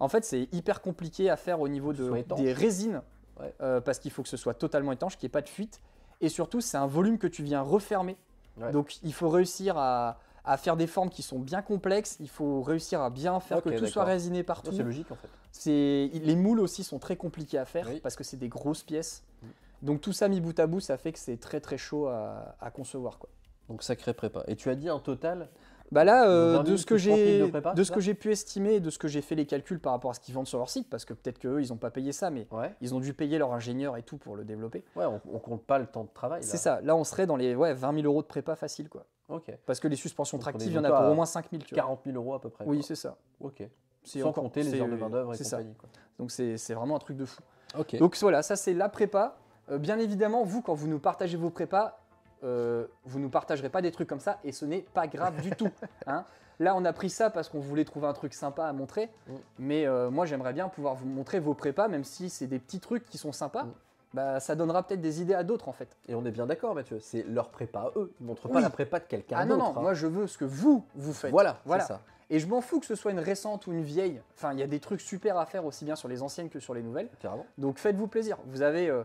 En 0.00 0.08
fait, 0.08 0.24
c'est 0.24 0.48
hyper 0.52 0.80
compliqué 0.80 1.30
à 1.30 1.36
faire 1.36 1.60
au 1.60 1.68
niveau 1.68 1.92
de, 1.92 2.06
soit 2.06 2.18
étanche. 2.20 2.40
des 2.40 2.52
résines, 2.52 3.02
Ouais. 3.40 3.54
euh, 3.60 3.80
parce 3.80 3.98
qu'il 3.98 4.10
faut 4.10 4.22
que 4.22 4.28
ce 4.28 4.36
soit 4.36 4.54
totalement 4.54 4.92
étanche, 4.92 5.16
qu'il 5.16 5.26
n'y 5.26 5.30
ait 5.30 5.32
pas 5.32 5.42
de 5.42 5.48
fuite. 5.48 5.80
Et 6.20 6.28
surtout, 6.28 6.60
c'est 6.60 6.76
un 6.76 6.86
volume 6.86 7.18
que 7.18 7.26
tu 7.26 7.42
viens 7.42 7.60
refermer. 7.62 8.16
Ouais. 8.60 8.72
Donc 8.72 8.98
il 9.04 9.12
faut 9.14 9.28
réussir 9.28 9.78
à, 9.78 10.18
à 10.44 10.56
faire 10.56 10.76
des 10.76 10.86
formes 10.88 11.10
qui 11.10 11.22
sont 11.22 11.38
bien 11.38 11.62
complexes. 11.62 12.16
Il 12.20 12.28
faut 12.28 12.60
réussir 12.62 13.00
à 13.00 13.10
bien 13.10 13.38
faire 13.40 13.62
que 13.62 13.70
tout 13.70 13.86
soit 13.86 14.04
résiné 14.04 14.42
partout. 14.42 14.72
C'est 14.72 14.82
logique 14.82 15.10
en 15.12 15.16
fait. 15.16 15.28
Les 15.70 16.36
moules 16.36 16.60
aussi 16.60 16.82
sont 16.84 16.98
très 16.98 17.16
compliqués 17.16 17.58
à 17.58 17.64
faire 17.64 17.86
Oui. 17.88 18.00
parce 18.00 18.16
que 18.16 18.24
c'est 18.24 18.36
des 18.36 18.48
grosses 18.48 18.82
pièces. 18.82 19.22
Mm. 19.42 19.46
Donc 19.82 20.00
tout 20.00 20.12
ça 20.12 20.26
mis 20.28 20.40
bout 20.40 20.58
à 20.58 20.66
bout, 20.66 20.80
ça 20.80 20.98
fait 20.98 21.12
que 21.12 21.18
c'est 21.20 21.38
très 21.38 21.60
très 21.60 21.78
chaud 21.78 22.08
à, 22.08 22.56
à 22.60 22.70
concevoir 22.72 23.18
quoi. 23.18 23.28
Donc 23.68 23.82
sacré 23.84 24.12
prépa. 24.14 24.42
Et 24.48 24.56
tu 24.56 24.70
as 24.70 24.74
dit 24.74 24.88
un 24.88 24.98
total 24.98 25.48
Bah 25.90 26.04
là, 26.04 26.28
euh, 26.28 26.58
20 26.58 26.64
000 26.64 26.72
de 26.72 26.76
ce 26.76 26.84
que 26.86 26.94
plus 26.94 27.04
30 27.08 27.16
000 27.16 27.16
j'ai 27.16 27.74
de 27.74 27.82
ce 27.82 27.90
que 27.92 28.00
j'ai 28.00 28.14
pu 28.14 28.30
estimer, 28.30 28.74
et 28.74 28.80
de 28.80 28.90
ce 28.90 28.98
que 28.98 29.08
j'ai 29.08 29.22
fait 29.22 29.34
les 29.34 29.46
calculs 29.46 29.80
par 29.80 29.92
rapport 29.92 30.10
à 30.10 30.14
ce 30.14 30.20
qu'ils 30.20 30.34
vendent 30.34 30.46
sur 30.46 30.58
leur 30.58 30.68
site, 30.68 30.88
parce 30.90 31.04
que 31.04 31.14
peut-être 31.14 31.38
qu'eux 31.38 31.62
ils 31.62 31.68
n'ont 31.70 31.76
pas 31.78 31.90
payé 31.90 32.12
ça, 32.12 32.30
mais 32.30 32.46
Ouais. 32.50 32.74
ils 32.80 32.94
ont 32.94 33.00
dû 33.00 33.14
payer 33.14 33.38
leur 33.38 33.52
ingénieur 33.52 33.96
et 33.96 34.02
tout 34.02 34.18
pour 34.18 34.36
le 34.36 34.44
développer. 34.44 34.84
Ouais, 34.96 35.06
on, 35.06 35.20
on 35.32 35.38
compte 35.38 35.64
pas 35.64 35.78
le 35.78 35.86
temps 35.86 36.04
de 36.04 36.10
travail. 36.12 36.42
C'est 36.42 36.56
ça. 36.58 36.80
Là, 36.82 36.94
on 36.96 37.04
serait 37.04 37.26
dans 37.26 37.36
les 37.36 37.54
ouais, 37.54 37.72
20 37.74 37.94
000 37.94 38.06
euros 38.06 38.22
de 38.22 38.26
prépa 38.26 38.54
facile 38.56 38.88
quoi. 38.88 39.06
Ok. 39.28 39.50
Parce 39.66 39.80
que 39.80 39.88
les 39.88 39.96
suspensions 39.96 40.38
tractives, 40.38 40.68
il 40.70 40.74
y 40.74 40.78
en 40.78 40.84
a 40.84 40.90
pour 40.90 41.10
au 41.10 41.14
moins 41.14 41.26
5 41.26 41.46
000. 41.50 41.62
Tu 41.62 41.74
vois. 41.74 41.82
40 41.82 42.00
000 42.04 42.16
euros 42.16 42.34
à 42.34 42.40
peu 42.40 42.48
près. 42.50 42.64
Oui, 42.66 42.82
c'est 42.82 42.94
ça. 42.94 43.16
Ok. 43.40 43.62
Sans 44.04 44.20
encore- 44.22 44.44
compter 44.44 44.62
les 44.62 44.80
heures 44.80 44.88
de 44.88 44.96
main 44.96 45.10
d'œuvre 45.10 45.34
et 45.34 45.36
ça. 45.36 45.56
compagnie. 45.58 45.74
quoi. 45.74 45.88
Donc 46.18 46.30
c'est 46.30 46.56
c'est 46.56 46.72
vraiment 46.74 46.96
un 46.96 46.98
truc 46.98 47.16
de 47.16 47.24
fou. 47.26 47.40
Ok. 47.78 47.96
Donc 47.98 48.16
voilà, 48.20 48.42
ça 48.42 48.56
c'est 48.56 48.72
la 48.74 48.88
prépa. 48.88 49.36
Euh, 49.70 49.76
bien 49.78 49.98
évidemment, 49.98 50.44
vous, 50.44 50.62
quand 50.62 50.72
vous 50.72 50.88
nous 50.88 50.98
partagez 50.98 51.36
vos 51.36 51.50
prépas, 51.50 51.98
euh, 52.44 52.86
vous 53.04 53.18
nous 53.18 53.28
partagerez 53.30 53.68
pas 53.68 53.82
des 53.82 53.90
trucs 53.92 54.08
comme 54.08 54.20
ça 54.20 54.38
et 54.44 54.52
ce 54.52 54.64
n'est 54.64 54.82
pas 54.82 55.06
grave 55.06 55.40
du 55.40 55.50
tout. 55.50 55.70
hein. 56.06 56.24
Là, 56.60 56.74
on 56.74 56.84
a 56.84 56.92
pris 56.92 57.08
ça 57.10 57.30
parce 57.30 57.48
qu'on 57.48 57.60
voulait 57.60 57.84
trouver 57.84 58.06
un 58.08 58.12
truc 58.12 58.34
sympa 58.34 58.64
à 58.66 58.72
montrer. 58.72 59.10
Mm. 59.28 59.32
Mais 59.60 59.86
euh, 59.86 60.10
moi, 60.10 60.26
j'aimerais 60.26 60.52
bien 60.52 60.68
pouvoir 60.68 60.94
vous 60.96 61.06
montrer 61.06 61.38
vos 61.38 61.54
prépas, 61.54 61.86
même 61.88 62.02
si 62.04 62.30
c'est 62.30 62.46
des 62.48 62.58
petits 62.58 62.80
trucs 62.80 63.04
qui 63.04 63.16
sont 63.18 63.32
sympas. 63.32 63.64
Mm. 63.64 63.72
Bah, 64.14 64.40
ça 64.40 64.54
donnera 64.56 64.82
peut-être 64.82 65.02
des 65.02 65.20
idées 65.20 65.34
à 65.34 65.44
d'autres 65.44 65.68
en 65.68 65.72
fait. 65.72 65.94
Et 66.08 66.14
on 66.14 66.24
est 66.24 66.30
bien 66.30 66.46
d'accord, 66.46 66.74
Mathieu. 66.74 66.98
C'est 66.98 67.22
leur 67.24 67.50
prépa 67.50 67.80
à 67.80 67.92
eux. 67.96 68.10
Ils 68.20 68.26
montrent 68.26 68.48
pas 68.48 68.60
la 68.60 68.70
prépa 68.70 68.98
de 69.00 69.04
quelqu'un 69.04 69.36
Ah 69.38 69.44
non, 69.44 69.56
d'autre. 69.58 69.72
non, 69.74 69.78
hein. 69.78 69.82
moi 69.82 69.94
je 69.94 70.06
veux 70.06 70.26
ce 70.26 70.38
que 70.38 70.46
vous, 70.46 70.82
vous 70.94 71.12
faites. 71.12 71.30
Voilà, 71.30 71.58
Voilà. 71.66 71.84
ça. 71.84 72.00
Et 72.30 72.40
je 72.40 72.46
m'en 72.46 72.60
fous 72.62 72.80
que 72.80 72.86
ce 72.86 72.94
soit 72.94 73.10
une 73.12 73.18
récente 73.20 73.66
ou 73.66 73.72
une 73.72 73.82
vieille. 73.82 74.20
Enfin, 74.34 74.52
il 74.54 74.58
y 74.58 74.62
a 74.62 74.66
des 74.66 74.80
trucs 74.80 75.00
super 75.02 75.36
à 75.38 75.44
faire 75.46 75.64
aussi 75.66 75.84
bien 75.84 75.94
sur 75.94 76.08
les 76.08 76.22
anciennes 76.22 76.48
que 76.48 76.58
sur 76.58 76.72
les 76.74 76.82
nouvelles. 76.82 77.08
Carrément. 77.20 77.44
Donc 77.58 77.78
faites-vous 77.78 78.06
plaisir. 78.08 78.38
Vous 78.46 78.62
avez 78.62 78.88
euh, 78.88 79.02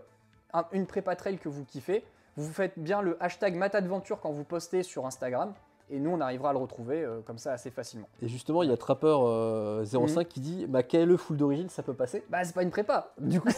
un- 0.54 0.66
une 0.72 0.86
prépa 0.86 1.16
trail 1.18 1.38
que 1.38 1.50
vous 1.50 1.66
kiffez. 1.66 2.06
Vous 2.38 2.52
faites 2.52 2.78
bien 2.78 3.02
le 3.02 3.18
hashtag 3.22 3.56
Matadventure 3.56 4.20
quand 4.20 4.32
vous 4.32 4.44
postez 4.44 4.84
sur 4.84 5.06
Instagram. 5.06 5.54
Et 5.90 6.00
nous, 6.00 6.10
on 6.12 6.22
arrivera 6.22 6.50
à 6.50 6.54
le 6.54 6.60
retrouver 6.60 7.04
euh, 7.04 7.20
comme 7.22 7.38
ça 7.38 7.52
assez 7.52 7.70
facilement. 7.70 8.08
Et 8.22 8.28
justement, 8.28 8.64
il 8.64 8.70
y 8.70 8.74
a 8.74 8.78
Trapper 8.78 9.08
euh, 9.20 9.86
05 9.86 10.18
Mhm. 10.22 10.26
qui 10.26 10.40
dit 10.40 10.66
Ma 10.68 10.82
KLE 10.82 11.18
full 11.18 11.38
d'origine, 11.38 11.70
ça 11.70 11.84
peut 11.84 11.94
passer 11.94 12.24
Bah, 12.30 12.44
c'est 12.44 12.56
pas 12.56 12.64
une 12.64 12.72
prépa. 12.72 13.12
Du 13.20 13.40
coup, 13.42 13.50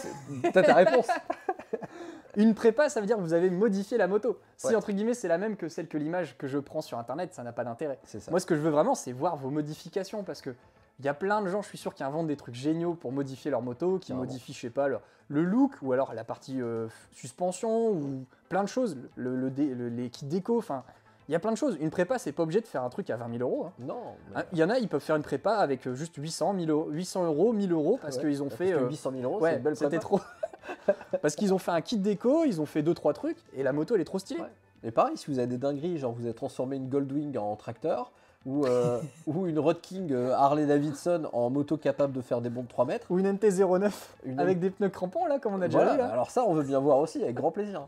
t'as 0.52 0.62
ta 0.62 0.74
réponse. 0.74 1.06
Une 2.36 2.54
prépa, 2.54 2.90
ça 2.90 3.00
veut 3.00 3.06
dire 3.06 3.16
que 3.16 3.22
vous 3.22 3.32
avez 3.32 3.48
modifié 3.48 3.96
la 3.96 4.06
moto. 4.08 4.38
Si, 4.58 4.66
Ouais. 4.66 4.74
entre 4.74 4.92
guillemets, 4.92 5.14
c'est 5.14 5.28
la 5.28 5.38
même 5.38 5.56
que 5.56 5.68
celle 5.70 5.88
que 5.88 5.96
l'image 5.96 6.36
que 6.36 6.46
je 6.46 6.58
prends 6.58 6.82
sur 6.82 6.98
Internet, 6.98 7.32
ça 7.32 7.42
n'a 7.42 7.52
pas 7.52 7.64
d'intérêt. 7.64 7.98
Moi, 8.30 8.40
ce 8.40 8.44
que 8.46 8.54
je 8.54 8.60
veux 8.60 8.68
vraiment, 8.70 8.94
c'est 8.94 9.12
voir 9.12 9.36
vos 9.36 9.48
modifications 9.48 10.22
parce 10.22 10.42
que 10.42 10.50
il 10.98 11.04
y 11.04 11.08
a 11.08 11.14
plein 11.14 11.42
de 11.42 11.48
gens, 11.48 11.62
je 11.62 11.68
suis 11.68 11.78
sûr, 11.78 11.94
qui 11.94 12.02
inventent 12.04 12.26
des 12.26 12.36
trucs 12.36 12.54
géniaux 12.54 12.94
pour 12.94 13.12
modifier 13.12 13.50
leur 13.50 13.62
moto, 13.62 13.98
qui 13.98 14.12
modifient, 14.14 14.52
je 14.54 14.60
sais 14.60 14.70
pas, 14.70 14.88
le 14.88 15.42
look 15.44 15.72
ou 15.82 15.92
alors 15.92 16.14
la 16.14 16.24
partie 16.24 16.60
euh, 16.62 16.86
suspension 17.12 17.90
ou 17.90 18.24
plein 18.48 18.62
de 18.62 18.68
choses, 18.68 18.96
le, 19.16 19.36
le 19.36 19.50
dé- 19.50 19.74
le- 19.74 19.88
les 19.88 20.08
kits 20.10 20.24
déco, 20.26 20.56
enfin, 20.58 20.84
il 21.28 21.32
y 21.32 21.34
a 21.34 21.40
plein 21.40 21.50
de 21.50 21.56
choses. 21.56 21.76
Une 21.80 21.90
prépa, 21.90 22.18
c'est 22.18 22.30
pas 22.32 22.44
obligé 22.44 22.60
de 22.60 22.66
faire 22.66 22.84
un 22.84 22.88
truc 22.88 23.10
à 23.10 23.16
20 23.16 23.36
000 23.36 23.42
euros. 23.50 23.66
hein. 23.66 23.72
Non. 23.80 23.98
mais- 24.30 24.40
Hein, 24.40 24.44
Il 24.52 24.58
y 24.58 24.64
en 24.64 24.70
a, 24.70 24.78
ils 24.78 24.88
peuvent 24.88 25.00
faire 25.02 25.16
une 25.16 25.22
prépa 25.24 25.54
avec 25.56 25.86
euh, 25.86 25.94
juste 25.94 26.14
800, 26.16 26.52
1000 26.54 26.70
euros, 26.70 26.88
800 26.90 27.24
euros, 27.26 27.52
1000 27.52 27.72
euros 27.72 27.98
parce 28.00 28.16
Ouais. 28.16 28.22
qu'ils 28.22 28.42
ont 28.42 28.46
Parce 28.48 28.58
fait. 28.58 28.70
que 28.70 28.76
euh, 28.76 28.88
800 28.88 29.10
000 29.10 29.22
euros, 29.24 29.40
ouais, 29.42 29.60
c'était 29.74 29.98
trop. 29.98 30.20
parce 31.22 31.34
qu'ils 31.34 31.52
ont 31.52 31.58
fait 31.58 31.72
un 31.72 31.80
kit 31.80 31.98
déco, 31.98 32.44
ils 32.44 32.60
ont 32.60 32.66
fait 32.66 32.82
deux 32.82 32.94
trois 32.94 33.12
trucs 33.12 33.38
et 33.54 33.62
la 33.62 33.72
moto 33.72 33.94
elle 33.94 34.00
est 34.00 34.04
trop 34.04 34.18
stylée. 34.18 34.40
Ouais. 34.40 34.52
Et 34.84 34.90
pareil, 34.90 35.16
si 35.16 35.30
vous 35.30 35.38
avez 35.38 35.48
des 35.48 35.58
dingueries, 35.58 35.98
genre 35.98 36.12
vous 36.12 36.24
avez 36.24 36.34
transformé 36.34 36.76
une 36.76 36.88
Goldwing 36.88 37.36
en 37.38 37.56
tracteur, 37.56 38.12
ou, 38.46 38.64
euh, 38.64 39.00
ou 39.26 39.46
une 39.46 39.58
Road 39.58 39.80
King 39.80 40.12
euh, 40.12 40.32
Harley 40.32 40.66
Davidson 40.66 41.28
en 41.32 41.50
moto 41.50 41.76
capable 41.76 42.12
de 42.12 42.20
faire 42.22 42.40
des 42.40 42.48
bonds 42.48 42.62
de 42.62 42.68
3 42.68 42.84
mètres. 42.86 43.06
Ou 43.10 43.18
une 43.18 43.26
NT09 43.32 43.92
Une 44.24 44.38
avec 44.40 44.60
des 44.60 44.70
pneus 44.70 44.88
crampons 44.88 45.26
là, 45.26 45.38
comme 45.38 45.54
on 45.54 45.60
a 45.60 45.66
déjà 45.66 45.78
Voilà, 45.78 45.92
vu 45.92 45.98
là. 45.98 46.06
alors 46.08 46.30
ça, 46.30 46.44
on 46.46 46.54
veut 46.54 46.62
bien 46.62 46.78
voir 46.80 46.98
aussi, 46.98 47.22
avec 47.22 47.34
grand 47.34 47.50
plaisir. 47.50 47.86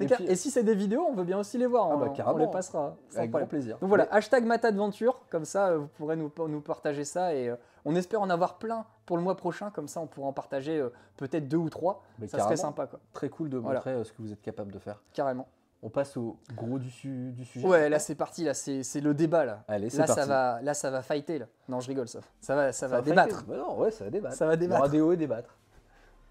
Et 0.00 0.06
clair. 0.06 0.18
puis- 0.18 0.26
Et 0.26 0.34
si 0.34 0.50
c'est 0.50 0.64
des 0.64 0.74
vidéos, 0.74 1.06
on 1.08 1.14
veut 1.14 1.22
bien 1.22 1.38
aussi 1.38 1.56
les 1.56 1.66
voir. 1.66 1.86
Ah 1.88 1.94
on, 1.94 1.98
bah, 1.98 2.06
on 2.10 2.12
carrément. 2.12 2.38
les 2.38 2.48
passera. 2.48 2.96
sans 3.10 3.18
Avec 3.18 3.30
problème. 3.30 3.46
grand 3.46 3.50
plaisir. 3.50 3.78
Donc 3.78 3.88
voilà, 3.88 4.04
Mais- 4.10 4.16
hashtag 4.16 4.44
Matadventure, 4.44 5.20
comme 5.30 5.44
ça 5.44 5.68
euh, 5.68 5.78
vous 5.78 5.86
pourrez 5.96 6.16
nous, 6.16 6.32
nous 6.48 6.60
partager 6.60 7.04
ça 7.04 7.32
et 7.32 7.48
euh, 7.48 7.56
on 7.84 7.94
espère 7.94 8.20
en 8.20 8.28
avoir 8.30 8.54
plein 8.58 8.86
pour 9.06 9.16
le 9.16 9.22
mois 9.22 9.36
prochain, 9.36 9.70
comme 9.70 9.86
ça 9.86 10.00
on 10.00 10.06
pourra 10.08 10.26
en 10.26 10.32
partager 10.32 10.78
euh, 10.80 10.88
peut-être 11.16 11.46
deux 11.46 11.58
ou 11.58 11.70
trois. 11.70 12.02
mais 12.18 12.26
ça 12.26 12.40
serait 12.40 12.56
sympa 12.56 12.86
quoi, 12.88 12.98
Très 13.12 13.28
cool 13.28 13.50
de 13.50 13.58
montrer 13.58 14.02
ce 14.02 14.12
que 14.12 14.20
vous 14.22 14.32
êtes 14.32 14.42
capable 14.42 14.72
de 14.72 14.78
faire. 14.80 15.00
carrément. 15.12 15.46
On 15.86 15.90
passe 15.90 16.16
au 16.16 16.38
gros 16.56 16.78
du, 16.78 16.90
su- 16.90 17.32
du 17.32 17.44
sujet. 17.44 17.66
Ouais, 17.66 17.88
là 17.90 17.98
c'est 17.98 18.14
parti, 18.14 18.42
là 18.42 18.54
c'est 18.54 19.00
le 19.02 19.12
débat 19.12 19.44
là. 19.44 19.64
Allez, 19.68 19.90
Là 19.90 20.06
parti. 20.06 20.14
ça 20.14 20.24
va, 20.26 20.62
là 20.62 20.72
ça 20.72 20.90
va 20.90 21.02
fighter 21.02 21.38
là. 21.38 21.46
Non, 21.68 21.80
je 21.80 21.88
rigole 21.88 22.08
ça. 22.08 22.20
Ça 22.40 22.54
va, 22.56 22.72
ça 22.72 22.88
va 22.88 23.02
débattre. 23.02 23.44
Bah 23.44 23.56
non, 23.58 23.78
ouais, 23.78 23.90
ça 23.90 24.04
va 24.04 24.10
débattre. 24.10 24.34
Ça 24.34 24.46
va 24.46 24.52
aura 24.52 24.56
débattre. 24.56 24.88
des 24.88 25.00
hauts 25.02 25.12
et 25.12 25.18
débattre. 25.18 25.58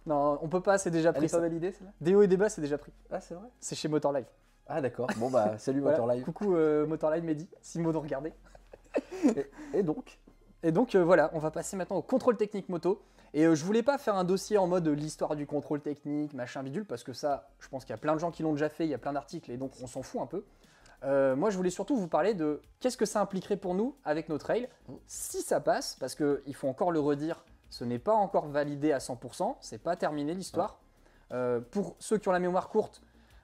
Non, 0.08 0.40
on 0.42 0.50
peut 0.50 0.60
pas, 0.62 0.80
c'est 0.80 0.90
déjà 0.90 1.10
Elle 1.10 1.16
pris. 1.16 1.26
est 1.26 1.30
pas 1.30 1.38
ça. 1.38 1.40
validée, 1.40 1.72
celle-là? 1.72 1.92
Déo 2.02 2.24
et 2.24 2.28
débat, 2.28 2.50
c'est 2.50 2.62
déjà 2.62 2.78
pris. 2.80 2.92
Ah, 3.12 3.22
c'est 3.22 3.36
vrai? 3.36 3.48
C'est 3.60 3.76
chez 3.76 3.88
Motor 3.88 4.12
Live. 4.14 4.26
Ah, 4.68 4.82
d'accord. 4.82 5.08
Bon, 5.18 5.30
bah, 5.30 5.54
salut 5.60 5.82
Voilà. 5.82 5.98
Motor 6.00 6.14
Live. 6.16 6.24
Coucou 6.26 6.56
euh, 6.56 6.88
Motor 6.88 7.12
Live 7.12 7.24
Mehdi, 7.24 7.48
si 7.62 7.80
Maud 7.80 7.96
regardait. 7.96 8.34
Et 9.74 9.84
donc? 9.84 10.18
Et 10.64 10.72
donc 10.72 10.96
euh, 10.96 11.04
voilà, 11.04 11.30
on 11.34 11.40
va 11.40 11.52
passer 11.52 11.76
maintenant 11.78 11.98
au 11.98 12.02
contrôle 12.02 12.38
technique 12.38 12.70
moto. 12.70 13.02
Et 13.34 13.46
euh, 13.46 13.56
je 13.56 13.66
voulais 13.66 13.84
pas 13.84 13.98
faire 13.98 14.16
un 14.16 14.24
dossier 14.24 14.58
en 14.58 14.68
mode 14.68 14.88
euh, 14.88 14.94
l'histoire 14.94 15.36
du 15.36 15.48
contrôle 15.48 15.82
technique, 15.82 16.34
machin 16.34 16.62
bidule, 16.62 16.86
parce 16.86 17.04
que 17.04 17.14
ça, 17.14 17.50
je 17.60 17.68
pense 17.68 17.84
qu'il 17.84 17.92
y 17.92 17.96
a 17.96 17.98
plein 17.98 18.14
de 18.14 18.20
gens 18.20 18.32
qui 18.32 18.44
l'ont 18.44 18.54
déjà 18.54 18.70
fait, 18.70 18.86
il 18.86 18.90
y 18.90 18.94
a 18.94 19.00
plein 19.00 19.14
d'articles, 19.14 19.50
et 19.52 19.58
donc 19.58 19.72
on 19.82 19.88
s'en 19.88 20.04
fout 20.04 20.22
un 20.22 20.28
peu. 20.28 20.44
Euh, 21.04 21.36
moi, 21.36 21.50
je 21.50 21.58
voulais 21.58 21.70
surtout 21.70 21.98
vous 21.98 22.08
parler 22.08 22.34
de 22.34 22.62
qu'est-ce 22.80 22.98
que 22.98 23.06
ça 23.06 23.22
impliquerait 23.22 23.58
pour 23.58 23.76
nous 23.76 23.96
avec 24.06 24.30
nos 24.30 24.38
trails, 24.38 24.70
si 25.08 25.42
ça 25.42 25.60
passe, 25.60 25.98
parce 26.00 26.16
qu'il 26.16 26.56
faut 26.56 26.68
encore 26.68 26.92
le 26.92 27.00
redire, 27.00 27.44
ce 27.70 27.84
n'est 27.84 28.00
pas 28.00 28.14
encore 28.14 28.48
validé 28.48 28.92
à 28.92 29.00
100%, 29.00 29.56
c'est 29.60 29.82
pas 29.82 29.96
terminé 29.96 30.34
l'histoire. 30.34 30.80
Euh, 31.32 31.60
pour 31.60 31.96
ceux 32.00 32.18
qui 32.18 32.30
ont 32.30 32.32
la 32.32 32.40
mémoire 32.40 32.70
courte, 32.70 33.02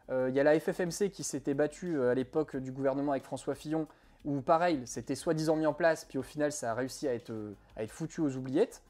euh, 0.10 0.30
il 0.30 0.36
y 0.36 0.40
a 0.40 0.44
la 0.44 0.58
FFMC 0.60 1.10
qui 1.12 1.24
s'était 1.24 1.54
battue 1.54 2.02
à 2.02 2.14
l'époque 2.14 2.56
du 2.56 2.72
gouvernement 2.72 3.12
avec 3.12 3.24
François 3.24 3.56
Fillon, 3.56 3.88
où 4.24 4.42
pareil, 4.42 4.82
c'était 4.86 5.16
soi-disant 5.16 5.56
mis 5.56 5.66
en 5.66 5.74
place, 5.74 6.06
puis 6.06 6.18
au 6.18 6.24
final, 6.24 6.52
ça 6.52 6.72
a 6.72 6.74
réussi 6.76 7.08
à 7.08 7.14
être, 7.14 7.34
à 7.76 7.84
être 7.84 7.92
foutu 7.92 8.22
aux 8.22 8.36
oubliettes. 8.36 8.82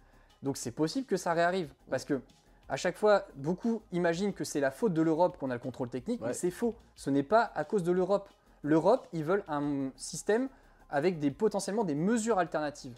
Donc 0.43 0.57
c'est 0.57 0.71
possible 0.71 1.05
que 1.05 1.17
ça 1.17 1.33
réarrive, 1.33 1.73
parce 1.89 2.05
que 2.05 2.21
à 2.69 2.75
chaque 2.77 2.97
fois, 2.97 3.25
beaucoup 3.35 3.81
imaginent 3.91 4.31
que 4.33 4.43
c'est 4.43 4.59
la 4.59 4.69
faute 4.71 4.93
de 4.93 5.01
l'Europe 5.01 5.37
qu'on 5.39 5.49
a 5.49 5.53
le 5.55 5.59
contrôle 5.59 5.89
technique, 5.89 6.21
Ouais. 6.21 6.27
mais 6.27 6.33
c'est 6.33 6.51
faux. 6.51 6.75
Ce 6.95 7.09
n'est 7.09 7.23
pas 7.23 7.51
à 7.55 7.63
cause 7.63 7.83
de 7.83 7.91
l'Europe. 7.91 8.29
L'Europe, 8.61 9.07
ils 9.11 9.23
veulent 9.23 9.43
un 9.47 9.89
système 9.95 10.49
avec 10.91 11.17
des 11.19 11.31
potentiellement 11.31 11.83
des 11.83 11.95
mesures 11.95 12.37
alternatives. 12.39 12.95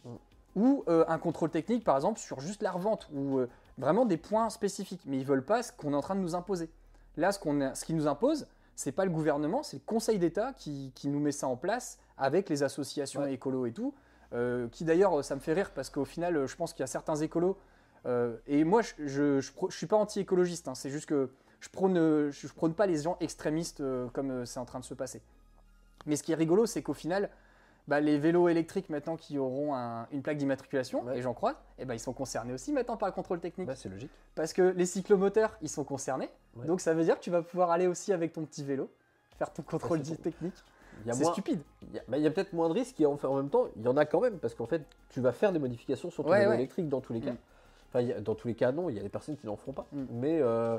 Ou 0.57 0.83
euh, 0.89 1.05
un 1.07 1.17
contrôle 1.17 1.49
technique, 1.49 1.85
par 1.85 1.95
exemple, 1.95 2.19
sur 2.19 2.41
juste 2.41 2.61
la 2.61 2.71
revente, 2.71 3.07
ou 3.13 3.37
euh, 3.39 3.47
vraiment 3.77 4.05
des 4.05 4.17
points 4.17 4.49
spécifiques. 4.49 5.03
Mais 5.05 5.17
ils 5.17 5.25
veulent 5.25 5.45
pas 5.45 5.63
ce 5.63 5.71
qu'on 5.71 5.93
est 5.93 5.95
en 5.95 6.01
train 6.01 6.15
de 6.15 6.19
nous 6.21 6.35
imposer. 6.35 6.69
Là, 7.15 7.31
ce 7.31 7.39
a- 7.61 7.73
ce 7.73 7.85
qu'ils 7.85 7.95
nous 7.95 8.07
impose, 8.07 8.47
c'est 8.75 8.91
pas 8.91 9.05
le 9.05 9.11
gouvernement, 9.11 9.63
c'est 9.63 9.77
le 9.77 9.83
Conseil 9.85 10.19
d'État 10.19 10.51
qui, 10.53 10.91
qui 10.95 11.07
nous 11.07 11.19
met 11.21 11.31
ça 11.31 11.47
en 11.47 11.55
place 11.55 11.97
avec 12.17 12.49
les 12.49 12.63
associations 12.63 13.21
Ouais. 13.21 13.33
écolos 13.33 13.65
et 13.67 13.71
tout. 13.71 13.93
Euh, 14.33 14.67
qui 14.69 14.83
d'ailleurs, 14.85 15.23
ça 15.23 15.35
me 15.35 15.39
fait 15.39 15.53
rire 15.53 15.71
parce 15.71 15.89
qu'au 15.89 16.05
final, 16.05 16.45
je 16.47 16.55
pense 16.55 16.73
qu'il 16.73 16.81
y 16.81 16.83
a 16.83 16.87
certains 16.87 17.15
écolos. 17.17 17.57
euh, 18.05 18.37
et 18.47 18.63
moi, 18.63 18.81
je, 18.81 18.93
je, 19.05 19.39
je, 19.41 19.51
je 19.69 19.75
suis 19.75 19.87
pas 19.87 19.97
anti-écologiste, 19.97 20.67
hein, 20.67 20.75
c'est 20.75 20.89
juste 20.89 21.05
que 21.07 21.29
je 21.59 21.69
prône, 21.69 22.29
je, 22.31 22.47
prône 22.47 22.73
pas 22.73 22.87
les 22.87 22.97
gens 23.03 23.17
extrémistes 23.19 23.81
euh, 23.81 24.07
comme 24.13 24.45
c'est 24.45 24.59
en 24.59 24.65
train 24.65 24.79
de 24.79 24.85
se 24.85 24.93
passer. 24.95 25.21
Mais 26.07 26.15
ce 26.15 26.23
qui 26.23 26.31
est 26.31 26.35
rigolo, 26.35 26.65
c'est 26.65 26.81
qu'au 26.81 26.93
final, 26.95 27.29
bah, 27.87 27.99
les 27.99 28.17
vélos 28.17 28.47
électriques 28.49 28.89
maintenant 28.89 29.17
qui 29.17 29.37
auront 29.37 29.75
un- 29.75 30.07
une 30.11 30.21
plaque 30.23 30.37
d'immatriculation, 30.37 31.03
Ouais. 31.03 31.19
et 31.19 31.21
j'en 31.21 31.33
crois, 31.35 31.61
eh 31.77 31.85
ben, 31.85 31.93
ils 31.93 31.99
sont 31.99 32.13
concernés 32.13 32.53
aussi 32.53 32.71
maintenant 32.73 32.97
par 32.97 33.07
le 33.09 33.13
contrôle 33.13 33.39
technique. 33.39 33.67
Bah, 33.67 33.75
c'est 33.75 33.89
logique. 33.89 34.11
Parce 34.33 34.53
que 34.53 34.61
les 34.61 34.85
cyclomoteurs, 34.87 35.57
ils 35.61 35.69
sont 35.69 35.83
concernés. 35.83 36.29
Ouais. 36.55 36.65
Donc 36.65 36.81
ça 36.81 36.93
veut 36.95 37.03
dire 37.03 37.17
que 37.19 37.23
tu 37.23 37.29
vas 37.31 37.41
pouvoir 37.43 37.69
aller 37.69 37.85
aussi 37.87 38.13
avec 38.13 38.33
ton 38.33 38.45
petit 38.45 38.63
vélo, 38.63 38.89
faire 39.37 39.51
ton 39.53 39.61
contrôle 39.61 40.01
technique. 40.01 40.55
C'est 41.05 41.23
moins- 41.23 41.31
stupide. 41.31 41.61
Il 41.83 41.95
y 41.95 41.99
a, 41.99 42.01
bah, 42.07 42.17
il 42.17 42.23
y 42.23 42.27
a 42.27 42.31
peut-être 42.31 42.53
moins 42.53 42.67
de 42.69 42.73
risques 42.73 42.99
et 43.01 43.05
en, 43.05 43.17
en 43.21 43.35
même 43.35 43.49
temps, 43.49 43.65
il 43.75 43.83
y 43.83 43.87
en 43.87 43.97
a 43.97 44.05
quand 44.05 44.19
même 44.21 44.37
parce 44.37 44.53
qu'en 44.55 44.65
fait, 44.65 44.81
tu 45.09 45.19
vas 45.21 45.31
faire 45.31 45.51
des 45.51 45.59
modifications 45.59 46.09
sur 46.11 46.23
ton 46.23 46.29
Ouais, 46.31 46.43
électrique 46.55 46.89
dans 46.89 47.01
tous 47.01 47.13
les 47.13 47.19
cas. 47.21 47.31
Mm. 47.31 47.37
Enfin, 47.93 48.09
a- 48.09 48.21
dans 48.21 48.35
tous 48.35 48.47
les 48.47 48.55
cas, 48.55 48.71
non, 48.71 48.89
il 48.89 48.95
y 48.95 48.99
a 48.99 49.03
des 49.03 49.09
personnes 49.09 49.35
qui 49.37 49.45
n'en 49.47 49.55
feront 49.55 49.73
pas. 49.73 49.85
Mm. 49.91 50.03
Mais 50.11 50.39
euh, 50.41 50.77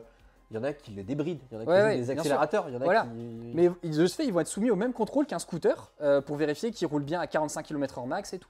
il 0.50 0.56
y 0.56 0.58
en 0.58 0.64
a 0.64 0.72
qui 0.72 0.90
les 0.92 1.02
débrident, 1.02 1.40
il 1.50 1.54
y 1.54 1.58
en 1.58 1.60
a 1.60 1.64
qui 1.64 1.70
Ouais, 1.70 1.96
des 1.96 2.10
accélérateurs, 2.10 2.64
il 2.68 2.74
y 2.74 2.76
en 2.76 2.80
a 2.80 2.84
Voilà. 2.84 3.02
qui. 3.02 3.52
Mais 3.54 3.70
ils- 3.82 3.96
de 3.96 4.06
ce 4.06 4.14
fait, 4.14 4.24
ils 4.24 4.32
vont 4.32 4.40
être 4.40 4.46
soumis 4.48 4.70
au 4.70 4.76
même 4.76 4.92
contrôle 4.92 5.26
qu'un 5.26 5.38
scooter 5.38 5.90
euh, 6.00 6.20
pour 6.20 6.36
vérifier 6.36 6.70
qu'il 6.70 6.86
roule 6.88 7.02
bien 7.02 7.20
à 7.20 7.26
45 7.26 7.62
km/h 7.64 8.06
max 8.06 8.32
et 8.32 8.38
tout. 8.38 8.48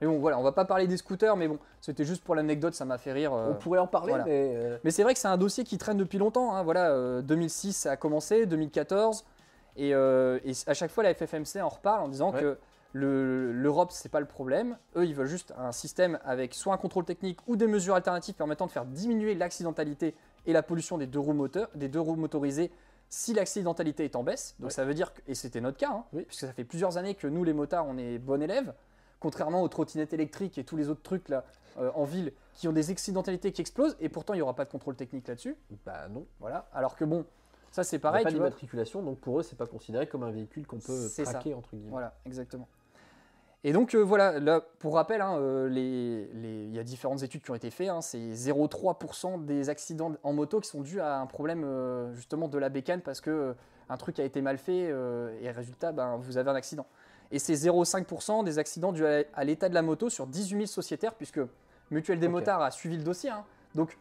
Mais 0.00 0.06
bon, 0.06 0.20
voilà, 0.20 0.38
on 0.38 0.44
va 0.44 0.52
pas 0.52 0.64
parler 0.64 0.86
des 0.86 0.96
scooters, 0.96 1.36
mais 1.36 1.48
bon, 1.48 1.58
c'était 1.80 2.04
juste 2.04 2.22
pour 2.22 2.36
l'anecdote, 2.36 2.72
ça 2.74 2.84
m'a 2.84 2.98
fait 2.98 3.12
rire. 3.12 3.32
euh. 3.34 3.50
On 3.50 3.54
pourrait 3.54 3.80
en 3.80 3.88
parler, 3.88 4.10
voilà. 4.10 4.24
mais. 4.26 4.78
Mais 4.84 4.92
c'est 4.92 5.02
vrai 5.02 5.12
que 5.12 5.18
c'est 5.18 5.26
un 5.26 5.36
dossier 5.36 5.64
qui 5.64 5.76
traîne 5.76 5.96
depuis 5.96 6.18
longtemps. 6.18 6.54
hein. 6.54 6.62
Voilà, 6.62 6.90
euh, 6.92 7.20
2006 7.20 7.72
ça 7.72 7.90
a 7.90 7.96
commencé, 7.96 8.46
2014, 8.46 9.24
et, 9.78 9.94
euh, 9.94 10.38
et 10.44 10.52
à 10.66 10.74
chaque 10.74 10.90
fois 10.90 11.02
la 11.04 11.14
FFMC 11.14 11.60
en 11.62 11.68
reparle 11.68 12.02
en 12.02 12.08
disant 12.08 12.32
Ouais. 12.32 12.40
que 12.40 12.58
le- 12.92 13.52
l'Europe 13.52 13.90
c'est 13.92 14.08
pas 14.10 14.20
le 14.20 14.26
problème. 14.26 14.76
Eux 14.96 15.04
ils 15.06 15.14
veulent 15.14 15.26
juste 15.26 15.52
un 15.56 15.72
système 15.72 16.18
avec 16.24 16.54
soit 16.54 16.74
un 16.74 16.78
contrôle 16.78 17.04
technique 17.04 17.38
ou 17.46 17.56
des 17.56 17.66
mesures 17.66 17.94
alternatives 17.94 18.34
permettant 18.34 18.66
de 18.66 18.70
faire 18.70 18.84
diminuer 18.86 19.34
l'accidentalité 19.34 20.14
et 20.46 20.52
la 20.52 20.62
pollution 20.62 20.98
des 20.98 21.06
deux 21.06 21.18
roues 21.18 21.32
moteurs, 21.34 21.68
des 21.74 21.88
deux 21.88 22.00
roues 22.00 22.16
motorisées 22.16 22.70
si 23.10 23.32
l'accidentalité 23.32 24.04
est 24.04 24.16
en 24.16 24.22
baisse, 24.22 24.54
donc 24.58 24.66
Ouais. 24.68 24.74
ça 24.74 24.84
veut 24.84 24.92
dire, 24.92 25.14
que, 25.14 25.20
et 25.26 25.34
c'était 25.34 25.62
notre 25.62 25.78
cas, 25.78 25.90
hein, 25.90 26.04
Oui. 26.12 26.24
puisque 26.24 26.40
ça 26.46 26.52
fait 26.52 26.64
plusieurs 26.64 26.98
années 26.98 27.14
que 27.14 27.26
nous 27.26 27.42
les 27.42 27.54
motards 27.54 27.86
on 27.86 27.96
est 27.96 28.18
bons 28.18 28.40
élèves, 28.42 28.74
contrairement 29.20 29.62
aux 29.62 29.68
trottinettes 29.68 30.12
électriques 30.12 30.58
et 30.58 30.64
tous 30.64 30.76
les 30.76 30.88
autres 30.90 31.02
trucs 31.02 31.28
là 31.30 31.44
euh, 31.78 31.90
en 31.94 32.04
ville 32.04 32.32
qui 32.54 32.68
ont 32.68 32.72
des 32.72 32.90
accidentalités 32.90 33.52
qui 33.52 33.60
explosent, 33.60 33.96
et 34.00 34.08
pourtant 34.08 34.34
il 34.34 34.38
n'y 34.38 34.42
aura 34.42 34.54
pas 34.54 34.64
de 34.64 34.70
contrôle 34.70 34.94
technique 34.96 35.26
là-dessus. 35.28 35.56
Bah 35.86 36.08
non. 36.10 36.26
Voilà. 36.40 36.68
Alors 36.74 36.96
que 36.96 37.04
bon, 37.04 37.24
ça 37.70 37.84
c'est 37.84 37.98
pareil, 37.98 38.22
a 38.22 38.24
pas 38.24 38.30
d'immatriculation, 38.32 39.02
donc 39.02 39.18
pour 39.18 39.38
eux, 39.40 39.42
c'est 39.42 39.56
pas 39.56 39.66
considéré 39.66 40.06
comme 40.06 40.22
un 40.22 40.30
véhicule 40.30 40.66
qu'on 40.66 40.78
peut 40.78 41.08
C'est 41.08 41.24
ça. 41.24 41.32
traquer, 41.32 41.54
entre 41.54 41.70
guillemets. 41.74 41.90
Voilà, 41.90 42.14
exactement. 42.26 42.68
Et 43.64 43.72
donc 43.72 43.94
euh, 43.94 43.98
voilà, 43.98 44.38
là, 44.38 44.62
pour 44.78 44.94
rappel, 44.94 45.20
hein, 45.20 45.36
euh, 45.38 45.68
les- 45.68 46.26
les- 46.32 46.64
il 46.66 46.74
y 46.74 46.78
a 46.78 46.84
différentes 46.84 47.22
études 47.24 47.42
qui 47.42 47.50
ont 47.50 47.56
été 47.56 47.70
faites. 47.70 47.88
hein, 47.88 48.00
c'est 48.00 48.32
0,3% 48.32 49.36
des 49.44 49.68
accidents 49.68 50.12
en 50.22 50.32
moto 50.32 50.60
qui 50.60 50.68
sont 50.68 50.80
dus 50.80 51.00
à 51.00 51.18
un 51.18 51.26
problème 51.26 51.64
euh, 51.64 52.12
justement 52.14 52.46
de 52.48 52.56
la 52.58 52.68
bécane 52.68 53.00
parce 53.00 53.20
que 53.20 53.54
un 53.88 53.96
truc 53.96 54.20
a 54.20 54.24
été 54.24 54.42
mal 54.42 54.58
fait 54.58 54.92
et 55.40 55.50
résultat, 55.50 55.92
ben, 55.92 56.16
vous 56.18 56.36
avez 56.36 56.50
un 56.50 56.54
accident. 56.54 56.86
Et 57.30 57.38
c'est 57.38 57.54
0,5% 57.54 58.42
des 58.44 58.58
accidents 58.58 58.92
dus 58.92 59.04
à, 59.06 59.24
à 59.34 59.44
l'état 59.44 59.68
de 59.68 59.74
la 59.74 59.82
moto 59.82 60.08
sur 60.08 60.26
18 60.26 60.56
000 60.56 60.66
sociétaires 60.66 61.14
puisque 61.14 61.40
Mutuelle 61.90 62.20
des 62.20 62.28
motards 62.28 62.60
a 62.62 62.70
suivi 62.70 62.96
le 62.98 63.02
dossier. 63.02 63.30
hein. 63.30 63.44
Donc 63.74 63.98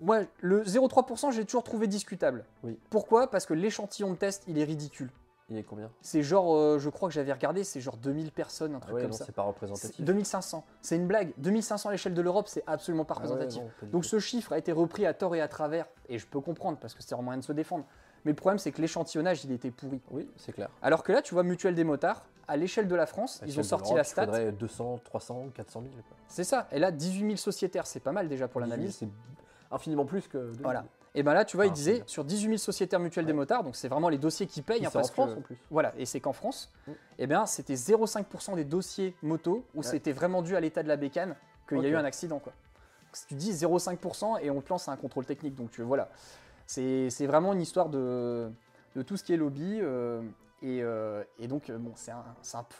moi, 0.00 0.20
le 0.40 0.62
0,3%, 0.64 1.32
j'ai 1.32 1.44
toujours 1.44 1.62
trouvé 1.64 1.86
discutable. 1.86 2.44
Oui. 2.62 2.78
Pourquoi? 2.90 3.30
Parce 3.30 3.46
que 3.46 3.54
l'échantillon 3.54 4.10
de 4.12 4.16
test, 4.16 4.44
il 4.46 4.58
est 4.58 4.64
ridicule. 4.64 5.10
Il 5.50 5.56
est 5.56 5.62
combien? 5.62 5.90
C'est 6.02 6.22
genre, 6.22 6.54
euh, 6.54 6.78
je 6.78 6.90
crois 6.90 7.08
que 7.08 7.14
j'avais 7.14 7.32
regardé, 7.32 7.64
c'est 7.64 7.80
genre 7.80 7.96
2000 7.96 8.32
personnes, 8.32 8.74
un 8.74 8.80
truc 8.80 8.94
ouais, 8.94 9.00
comme 9.02 9.12
non, 9.12 9.16
ça. 9.16 9.24
c'est 9.24 9.34
pas 9.34 9.42
représentatif. 9.42 9.98
2500. 9.98 10.62
C'est 10.82 10.96
une 10.96 11.06
blague. 11.06 11.32
2500 11.38 11.88
à 11.88 11.92
l'échelle 11.92 12.12
de 12.12 12.20
l'Europe, 12.20 12.48
c'est 12.48 12.62
absolument 12.66 13.06
pas 13.06 13.14
Ah 13.16 13.22
ouais, 13.22 13.28
représentatif. 13.30 13.62
non, 13.82 13.88
Donc 13.88 14.04
ce 14.04 14.18
chiffre 14.18 14.52
a 14.52 14.58
été 14.58 14.72
repris 14.72 15.06
à 15.06 15.14
tort 15.14 15.34
et 15.34 15.40
à 15.40 15.48
travers, 15.48 15.86
et 16.10 16.18
je 16.18 16.26
peux 16.26 16.40
comprendre 16.40 16.76
parce 16.78 16.92
que 16.94 17.02
c'est 17.02 17.14
un 17.14 17.22
moyen 17.22 17.38
de 17.38 17.44
se 17.44 17.52
défendre. 17.52 17.86
Mais 18.26 18.32
le 18.32 18.36
problème, 18.36 18.58
c'est 18.58 18.72
que 18.72 18.82
l'échantillonnage, 18.82 19.42
il 19.44 19.52
était 19.52 19.70
pourri. 19.70 20.02
Oui, 20.10 20.28
c'est 20.36 20.52
clair. 20.52 20.68
Alors 20.82 21.02
que 21.02 21.12
là, 21.12 21.22
tu 21.22 21.32
vois, 21.32 21.44
Mutuelle 21.44 21.74
des 21.74 21.84
motards, 21.84 22.26
à 22.46 22.56
l'échelle 22.58 22.86
de 22.88 22.94
la 22.94 23.06
France, 23.06 23.40
À 23.42 23.46
ils 23.46 23.58
ont 23.58 23.62
sorti 23.62 23.94
la 23.94 24.02
il 24.02 24.04
stat. 24.04 24.24
faudrait 24.26 24.52
200, 24.52 25.00
300, 25.04 25.46
400 25.54 25.80
000. 25.80 25.92
quoi. 25.94 26.16
C'est 26.26 26.44
ça. 26.44 26.68
Et 26.72 26.78
là, 26.78 26.90
18 26.90 27.20
000 27.24 27.36
sociétaires, 27.36 27.86
c'est 27.86 28.00
pas 28.00 28.12
mal 28.12 28.28
déjà 28.28 28.48
pour 28.48 28.60
l'analyse. 28.60 28.96
C'est 28.96 29.08
infiniment 29.70 30.04
plus 30.04 30.26
que. 30.28 30.38
2000. 30.38 30.62
Voilà. 30.62 30.84
Et 31.14 31.22
ben 31.22 31.32
là, 31.34 31.44
tu 31.44 31.56
vois, 31.56 31.66
il 31.66 31.70
Ah, 31.70 31.74
disait 31.74 31.94
bien. 31.94 32.02
sur 32.06 32.24
18 32.24 32.46
000 32.46 32.56
sociétaires 32.58 33.00
mutuelles 33.00 33.24
des 33.26 33.32
Ouais. 33.32 33.36
motards, 33.38 33.64
donc 33.64 33.76
c'est 33.76 33.88
vraiment 33.88 34.08
les 34.08 34.18
dossiers 34.18 34.46
qui 34.46 34.62
payent. 34.62 34.82
Et 34.82 34.86
hein, 34.86 34.90
c'est 34.92 34.98
en 34.98 35.04
France 35.04 35.34
que- 35.34 35.38
en 35.38 35.42
plus. 35.42 35.56
Voilà, 35.70 35.92
et 35.96 36.04
c'est 36.06 36.20
qu'en 36.20 36.32
France, 36.34 36.70
Mm. 36.86 36.92
eh 37.18 37.26
bien, 37.26 37.46
c'était 37.46 37.74
0,5% 37.76 38.54
des 38.54 38.64
dossiers 38.64 39.16
moto 39.22 39.64
où 39.74 39.78
Ouais. 39.78 39.82
c'était 39.84 40.12
vraiment 40.12 40.42
dû 40.42 40.54
à 40.54 40.60
l'état 40.60 40.82
de 40.82 40.88
la 40.88 40.96
bécane 40.96 41.34
qu'il 41.68 41.78
y 41.78 41.86
a 41.86 41.88
eu 41.88 41.96
un 41.96 42.04
accident. 42.04 42.38
Quoi. 42.38 42.52
Donc, 42.52 43.16
si 43.16 43.26
tu 43.26 43.34
dis 43.34 43.52
0,5% 43.52 44.36
et 44.38 44.50
on 44.50 44.60
te 44.60 44.68
lance 44.68 44.86
un 44.88 44.96
contrôle 44.96 45.24
technique, 45.24 45.54
donc 45.54 45.80
euh, 45.80 45.82
voilà, 45.82 46.08
c'est 46.66 47.08
c'est 47.10 47.26
vraiment 47.26 47.52
une 47.54 47.62
histoire 47.62 47.88
de, 47.88 48.50
de 48.94 49.02
tout 49.02 49.16
ce 49.16 49.24
qui 49.24 49.32
est 49.32 49.38
lobby. 49.38 49.78
euh, 49.80 50.20
et, 50.60 50.82
euh, 50.82 51.22
et 51.38 51.46
donc, 51.46 51.70
euh, 51.70 51.78
bon, 51.78 51.92
c'est 51.94 52.10
un, 52.10 52.24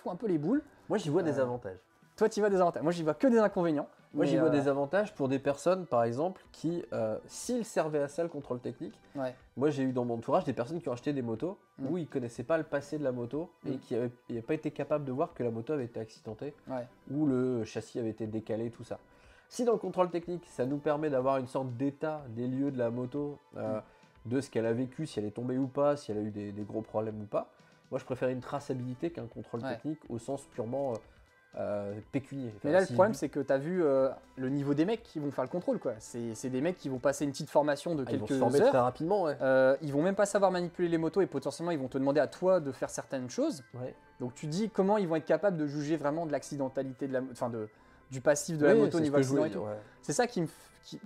un 0.07 0.17
peu 0.17 0.27
les 0.27 0.37
boules. 0.39 0.63
Moi, 0.89 0.99
j'y 0.99 1.11
vois 1.11 1.23
des 1.23 1.39
avantages. 1.41 1.79
Toi, 2.17 2.29
tu 2.29 2.39
y 2.39 2.41
vois 2.41 2.51
des 2.51 2.61
avantages. 2.61 2.83
Moi, 2.83 2.91
j'y 2.93 3.05
vois 3.05 3.15
que 3.15 3.29
des 3.29 3.39
inconvénients. 3.39 3.89
Moi, 4.15 4.25
j'y 4.25 4.37
vois 4.39 4.49
euh, 4.49 4.51
des 4.51 4.69
avantages 4.69 5.15
pour 5.15 5.29
des 5.29 5.39
personnes, 5.39 5.85
par 5.87 6.03
exemple, 6.05 6.43
qui, 6.53 6.83
euh, 6.93 7.19
s'ils 7.27 7.65
servaient 7.65 8.01
à 8.03 8.09
ça 8.09 8.23
le 8.23 8.29
contrôle 8.29 8.59
technique, 8.59 8.99
Ouais. 9.15 9.35
moi 9.57 9.69
j'ai 9.71 9.83
eu 9.83 9.93
dans 9.93 10.05
mon 10.05 10.15
entourage 10.15 10.45
des 10.45 10.53
personnes 10.55 10.81
qui 10.81 10.89
ont 10.89 10.93
acheté 10.93 11.13
des 11.13 11.23
motos 11.23 11.59
Mm. 11.79 11.87
où 11.87 11.99
ils 11.99 12.07
connaissaient 12.09 12.43
pas 12.45 12.57
le 12.57 12.65
passé 12.65 12.99
de 12.99 13.05
la 13.05 13.13
moto 13.13 13.51
et 13.67 13.73
Mm. 13.73 13.79
qui 13.81 13.95
n'avaient 13.95 14.43
pas 14.43 14.55
été 14.55 14.71
capables 14.71 15.05
de 15.05 15.13
voir 15.13 15.35
que 15.35 15.43
la 15.43 15.51
moto 15.51 15.73
avait 15.75 15.85
été 15.85 16.01
accidentée 16.01 16.55
Ouais. 16.69 16.87
ou 17.11 17.27
le 17.27 17.65
châssis 17.65 17.99
avait 17.99 18.11
été 18.11 18.27
décalé, 18.27 18.71
tout 18.71 18.85
ça. 18.85 18.99
Si 19.51 19.65
dans 19.65 19.73
le 19.73 19.79
contrôle 19.79 20.11
technique, 20.11 20.47
ça 20.47 20.65
nous 20.67 20.79
permet 20.79 21.11
d'avoir 21.11 21.37
une 21.39 21.47
sorte 21.47 21.77
d'état 21.77 22.23
des 22.31 22.47
lieux 22.47 22.71
de 22.71 22.79
la 22.79 22.91
moto, 22.91 23.39
euh, 23.57 23.81
de 24.27 24.41
ce 24.41 24.51
qu'elle 24.51 24.67
a 24.67 24.73
vécu, 24.73 25.07
si 25.07 25.19
elle 25.19 25.25
est 25.27 25.31
tombée 25.33 25.59
ou 25.59 25.67
pas, 25.69 25.97
si 25.97 26.13
elle 26.13 26.19
a 26.19 26.23
eu 26.23 26.31
des, 26.31 26.53
des 26.53 26.65
gros 26.65 26.83
problèmes 26.83 27.21
ou 27.23 27.27
pas, 27.27 27.51
moi 27.91 27.99
je 27.99 28.05
préfère 28.05 28.29
une 28.31 28.41
traçabilité 28.41 29.11
qu'un 29.11 29.27
contrôle 29.27 29.63
Ouais. 29.63 29.75
technique 29.75 30.01
au 30.09 30.19
sens 30.19 30.45
purement 30.47 30.95
euh, 31.57 31.99
pécunier. 32.13 32.55
Mais 32.63 32.73
là, 32.73 32.81
le 32.81 32.87
problème, 32.87 33.15
c'est 33.15 33.29
que 33.29 33.41
tu 33.41 33.53
as 33.53 33.59
vu 33.59 33.83
euh, 33.83 34.11
le 34.37 34.49
niveau 34.51 34.75
des 34.75 34.85
mecs 34.85 35.03
qui 35.03 35.19
vont 35.19 35.31
faire 35.33 35.45
le 35.45 35.51
contrôle. 35.51 35.79
quoi. 35.79 35.95
C'est 35.99 36.51
des 36.51 36.61
mecs 36.61 36.77
qui 36.77 36.89
vont 36.89 36.99
passer 36.99 37.25
une 37.25 37.31
petite 37.33 37.51
formation 37.51 37.95
de 37.95 38.05
Ah, 38.07 38.11
ils 38.13 38.19
vont 38.19 38.27
quelques 38.27 38.35
se 38.37 38.41
former 38.41 38.61
heures. 38.61 38.69
très 38.69 38.79
rapidement, 38.79 39.23
ouais. 39.25 39.37
Euh, 39.41 39.77
ils 39.83 39.93
vont 39.93 40.03
même 40.03 40.15
pas 40.15 40.27
savoir 40.27 40.51
manipuler 40.51 40.89
les 40.89 40.99
motos 40.99 41.21
et 41.21 41.27
potentiellement 41.27 41.73
ils 41.73 41.79
vont 41.79 41.89
te 41.89 41.99
demander 41.99 42.21
à 42.21 42.27
toi 42.29 42.61
de 42.61 42.71
faire 42.71 42.91
certaines 42.91 43.31
choses. 43.31 43.65
Ouais. 43.75 43.95
Donc 44.21 44.35
tu 44.35 44.47
dis 44.47 44.69
comment 44.69 44.99
ils 44.99 45.09
vont 45.09 45.17
être 45.17 45.25
capables 45.25 45.57
de 45.57 45.67
juger 45.67 45.97
vraiment 45.97 46.27
de 46.27 46.33
l'accidentalité 46.33 47.09
de 47.09 47.15
la, 47.15 47.21
enfin 47.33 47.49
de 47.49 47.69
du 48.11 48.21
passif 48.23 48.57
de 48.57 48.65
la 48.67 48.75
moto 48.75 48.97
au 48.99 49.01
niveau 49.01 49.17
accident 49.17 49.45
et 49.45 49.51
tout. 49.51 49.59
ouais. 49.59 49.77
C'est 50.03 50.15
ça 50.15 50.27
qui, 50.27 50.41
me 50.43 50.47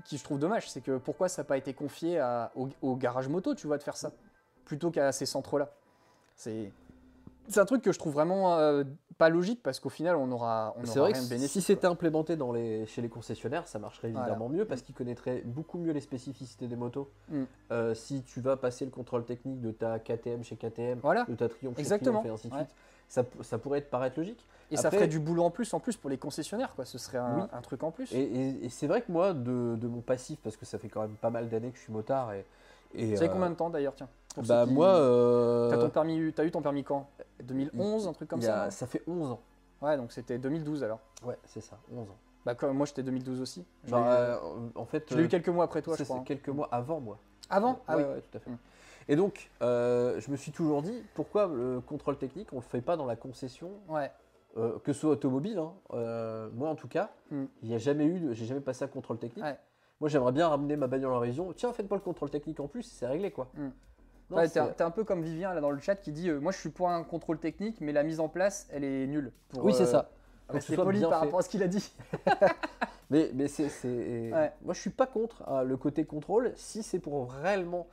qui 0.04 0.18
je 0.18 0.22
trouve 0.22 0.38
dommage, 0.38 0.70
c'est 0.70 0.80
que 0.80 0.98
pourquoi 0.98 1.28
ça 1.28 1.42
n'a 1.42 1.46
pas 1.46 1.56
été 1.56 1.74
confié 1.74 2.18
à, 2.20 2.52
au, 2.54 2.68
au 2.80 2.94
garage 2.94 3.28
moto, 3.28 3.54
tu 3.56 3.66
vois, 3.66 3.76
de 3.78 3.82
faire 3.82 3.96
ça, 3.96 4.12
plutôt 4.64 4.90
qu'à 4.92 5.10
ces 5.10 5.26
centres-là. 5.26 5.72
C'est 6.36 6.70
c'est 7.48 7.60
un 7.60 7.64
truc 7.64 7.82
que 7.82 7.92
je 7.92 7.98
trouve 7.98 8.12
vraiment 8.14 8.56
euh, 8.58 8.84
pas 9.18 9.28
logique 9.28 9.62
parce 9.62 9.78
qu'au 9.80 9.88
final 9.88 10.16
on 10.16 10.30
aura, 10.32 10.74
on 10.76 10.84
aura 10.84 11.00
vrai 11.00 11.12
que 11.12 11.16
rien 11.18 11.24
de 11.24 11.28
bénéfique. 11.30 11.50
si 11.52 11.60
c'était 11.62 11.86
implémenté 11.86 12.36
dans 12.36 12.52
les, 12.52 12.86
chez 12.86 13.02
les 13.02 13.08
concessionnaires, 13.08 13.66
ça 13.68 13.78
marcherait 13.78 14.10
Voilà. 14.10 14.26
évidemment 14.28 14.48
mieux 14.48 14.64
parce 14.64 14.82
qu'ils 14.82 14.94
connaîtraient 14.94 15.42
beaucoup 15.44 15.78
mieux 15.78 15.92
les 15.92 16.00
spécificités 16.00 16.66
des 16.68 16.76
motos. 16.76 17.10
Mm. 17.30 17.42
Euh, 17.72 17.94
si 17.94 18.22
tu 18.22 18.40
vas 18.40 18.56
passer 18.56 18.84
le 18.84 18.90
contrôle 18.90 19.24
technique 19.24 19.60
de 19.60 19.70
ta 19.72 19.98
KTM 19.98 20.42
chez 20.44 20.56
KTM, 20.56 20.98
Voilà. 21.02 21.24
de 21.28 21.34
ta 21.34 21.48
Triumph 21.48 21.74
chez 21.76 21.80
Exactement. 21.82 22.20
Triumph 22.20 22.26
et 22.30 22.34
ainsi 22.34 22.48
de 22.48 22.54
Ouais. 22.54 22.60
suite, 22.64 22.74
ça, 23.42 23.58
pourrait 23.58 23.82
te 23.82 23.90
paraître 23.90 24.18
logique. 24.18 24.46
Et 24.70 24.76
ça 24.78 24.90
ferait 24.90 25.06
du 25.08 25.18
boulot 25.18 25.42
en 25.44 25.50
plus, 25.50 25.74
en 25.74 25.80
plus 25.80 25.98
pour 25.98 26.08
les 26.08 26.16
concessionnaires, 26.16 26.74
quoi. 26.74 26.86
Ce 26.86 26.96
serait 26.96 27.18
un, 27.18 27.40
Oui. 27.40 27.42
un 27.52 27.60
truc 27.60 27.82
en 27.82 27.90
plus. 27.90 28.10
Et, 28.14 28.20
et- 28.22 28.64
et 28.64 28.68
c'est 28.70 28.86
vrai 28.86 29.02
que 29.02 29.12
moi, 29.12 29.34
de, 29.34 29.76
de 29.76 29.86
mon 29.86 30.00
passif, 30.00 30.38
parce 30.42 30.56
que 30.56 30.64
ça 30.64 30.78
fait 30.78 30.88
quand 30.88 31.02
même 31.02 31.16
pas 31.20 31.28
mal 31.28 31.50
d'années 31.50 31.70
que 31.72 31.76
je 31.76 31.82
suis 31.82 31.92
motard 31.92 32.32
et. 32.32 32.46
et 32.94 33.10
Tu 33.10 33.16
sais 33.18 33.24
euh, 33.24 33.28
combien 33.28 33.50
de 33.50 33.54
temps 33.54 33.68
d'ailleurs, 33.68 33.94
tiens 33.94 34.08
Bah 34.48 34.64
qui- 34.66 34.72
moi, 34.72 34.94
t'as 35.94 36.44
eu 36.44 36.50
ton 36.50 36.62
permis 36.62 36.84
quand? 36.84 37.06
2011, 37.42 38.06
un 38.08 38.12
truc 38.12 38.28
comme 38.28 38.40
ça 38.42 38.64
a- 38.64 38.70
ça 38.70 38.86
fait 38.86 39.02
11 39.06 39.30
ans. 39.32 39.40
Ouais, 39.80 39.96
donc 39.96 40.12
c'était 40.12 40.38
2012 40.38 40.82
alors. 40.84 41.00
Ouais, 41.24 41.36
c'est 41.44 41.60
ça, 41.60 41.78
11 41.92 42.08
ans. 42.10 42.16
Bah 42.44 42.54
comme 42.54 42.76
moi 42.76 42.86
j'étais 42.86 43.02
2012 43.02 43.40
aussi. 43.40 43.64
Euh, 43.92 43.94
euh, 43.96 44.36
en 44.74 44.84
fait, 44.84 45.04
je 45.10 45.16
l'ai 45.16 45.22
eu 45.22 45.26
euh, 45.26 45.28
quelques 45.28 45.48
mois 45.48 45.64
après 45.64 45.82
toi, 45.82 45.94
je 45.94 45.98
c'est- 45.98 46.04
crois. 46.04 46.16
c'est 46.16 46.20
hein. 46.20 46.24
quelques 46.24 46.48
mois 46.48 46.68
avant 46.72 47.00
moi. 47.00 47.18
Avant 47.50 47.80
Ah 47.86 47.96
Ouais, 47.96 48.04
oui. 48.04 48.14
ouais, 48.14 48.20
tout 48.20 48.36
à 48.36 48.40
fait. 48.40 48.50
Mm. 48.50 48.58
Et 49.08 49.16
donc, 49.16 49.50
euh, 49.62 50.20
je 50.20 50.30
me 50.30 50.36
suis 50.36 50.52
toujours 50.52 50.82
dit, 50.82 51.02
pourquoi 51.14 51.46
le 51.48 51.80
contrôle 51.80 52.16
technique, 52.16 52.52
on 52.52 52.56
le 52.56 52.62
fait 52.62 52.80
pas 52.80 52.96
dans 52.96 53.06
la 53.06 53.16
concession, 53.16 53.70
Ouais. 53.88 54.10
euh, 54.56 54.78
que 54.80 54.92
ce 54.92 55.00
soit 55.00 55.10
automobile, 55.10 55.58
hein, 55.58 55.72
euh, 55.94 56.48
moi 56.54 56.68
en 56.70 56.74
tout 56.76 56.88
cas, 56.88 57.10
Mm. 57.30 57.44
il 57.62 57.68
n'y 57.68 57.74
a 57.74 57.78
jamais 57.78 58.04
eu, 58.06 58.18
de- 58.20 58.32
j'ai 58.32 58.46
jamais 58.46 58.60
passé 58.60 58.84
un 58.84 58.88
contrôle 58.88 59.18
technique. 59.18 59.44
Ouais. 59.44 59.58
Moi 60.00 60.08
j'aimerais 60.08 60.32
bien 60.32 60.48
ramener 60.48 60.76
ma 60.76 60.88
bagnole 60.88 61.12
en 61.12 61.18
révision, 61.20 61.52
tiens 61.52 61.72
faites 61.72 61.88
pas 61.88 61.94
le 61.94 62.00
contrôle 62.00 62.30
technique 62.30 62.58
en 62.60 62.66
plus, 62.66 62.82
c'est 62.82 63.06
réglé 63.06 63.30
quoi. 63.30 63.48
Mm. 63.54 63.68
Ouais, 64.36 64.48
c'est- 64.48 64.74
t'es 64.74 64.82
un- 64.84 64.90
peu 64.90 65.04
comme 65.04 65.22
Vivien 65.22 65.52
là 65.54 65.60
dans 65.60 65.70
le 65.70 65.78
chat 65.80 65.96
qui 65.96 66.12
dit 66.12 66.28
euh, 66.28 66.40
moi 66.40 66.52
je 66.52 66.58
suis 66.58 66.70
pour 66.70 66.88
un 66.90 67.02
contrôle 67.04 67.38
technique 67.38 67.80
mais 67.80 67.92
la 67.92 68.02
mise 68.02 68.20
en 68.20 68.28
place 68.28 68.66
elle 68.70 68.84
est 68.84 69.06
nulle. 69.06 69.32
Pour, 69.50 69.64
oui 69.64 69.72
c'est 69.74 69.82
euh, 69.84 69.86
ça. 69.86 70.10
Faut 70.46 70.52
que 70.54 70.56
Rester 70.58 70.72
ce 70.72 70.74
soit 70.74 70.84
poli 70.84 71.00
par 71.00 71.10
fait. 71.10 71.16
rapport 71.16 71.38
à 71.38 71.42
ce 71.42 71.48
qu'il 71.48 71.62
a 71.62 71.68
dit. 71.68 71.92
Mais, 73.10 73.30
mais 73.34 73.46
c'est, 73.46 73.68
c'est- 73.68 74.30
Ouais. 74.32 74.52
moi 74.62 74.72
je 74.72 74.80
suis 74.80 74.88
pas 74.90 75.06
contre 75.06 75.42
hein, 75.46 75.64
le 75.64 75.76
côté 75.76 76.04
contrôle 76.06 76.52
si 76.56 76.82
c'est 76.82 76.98
pour 76.98 77.30
réellement 77.30 77.86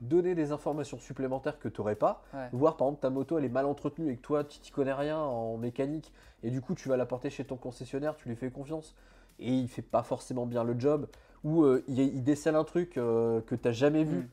donner 0.00 0.34
des 0.36 0.52
informations 0.52 0.98
supplémentaires 0.98 1.58
que 1.58 1.68
tu 1.68 1.80
n'aurais 1.80 1.96
pas. 1.96 2.22
Ouais. 2.32 2.48
Voir 2.52 2.76
par 2.76 2.86
exemple 2.86 3.00
ta 3.02 3.10
moto 3.10 3.36
elle 3.38 3.44
est 3.44 3.48
mal 3.50 3.66
entretenue 3.66 4.12
et 4.12 4.16
que 4.16 4.22
toi 4.22 4.44
tu 4.44 4.60
t'y 4.60 4.70
connais 4.70 4.92
rien 4.92 5.18
en 5.18 5.56
mécanique 5.56 6.12
et 6.44 6.50
du 6.50 6.60
coup 6.60 6.74
tu 6.76 6.88
vas 6.88 6.96
la 6.96 7.04
porter 7.04 7.30
chez 7.30 7.44
ton 7.44 7.56
concessionnaire, 7.56 8.14
tu 8.16 8.28
lui 8.28 8.36
fais 8.36 8.50
confiance 8.50 8.94
et 9.40 9.52
il 9.52 9.68
fait 9.68 9.82
pas 9.82 10.04
forcément 10.04 10.46
bien 10.46 10.62
le 10.62 10.78
job 10.78 11.06
ou 11.42 11.64
euh, 11.64 11.82
il, 11.88 11.98
il 11.98 12.22
décèle 12.22 12.54
un 12.54 12.64
truc 12.64 12.96
euh, 12.96 13.40
que 13.42 13.56
tu 13.56 13.66
n'as 13.66 13.72
jamais 13.72 14.04
vu 14.04 14.18
Mm. 14.18 14.28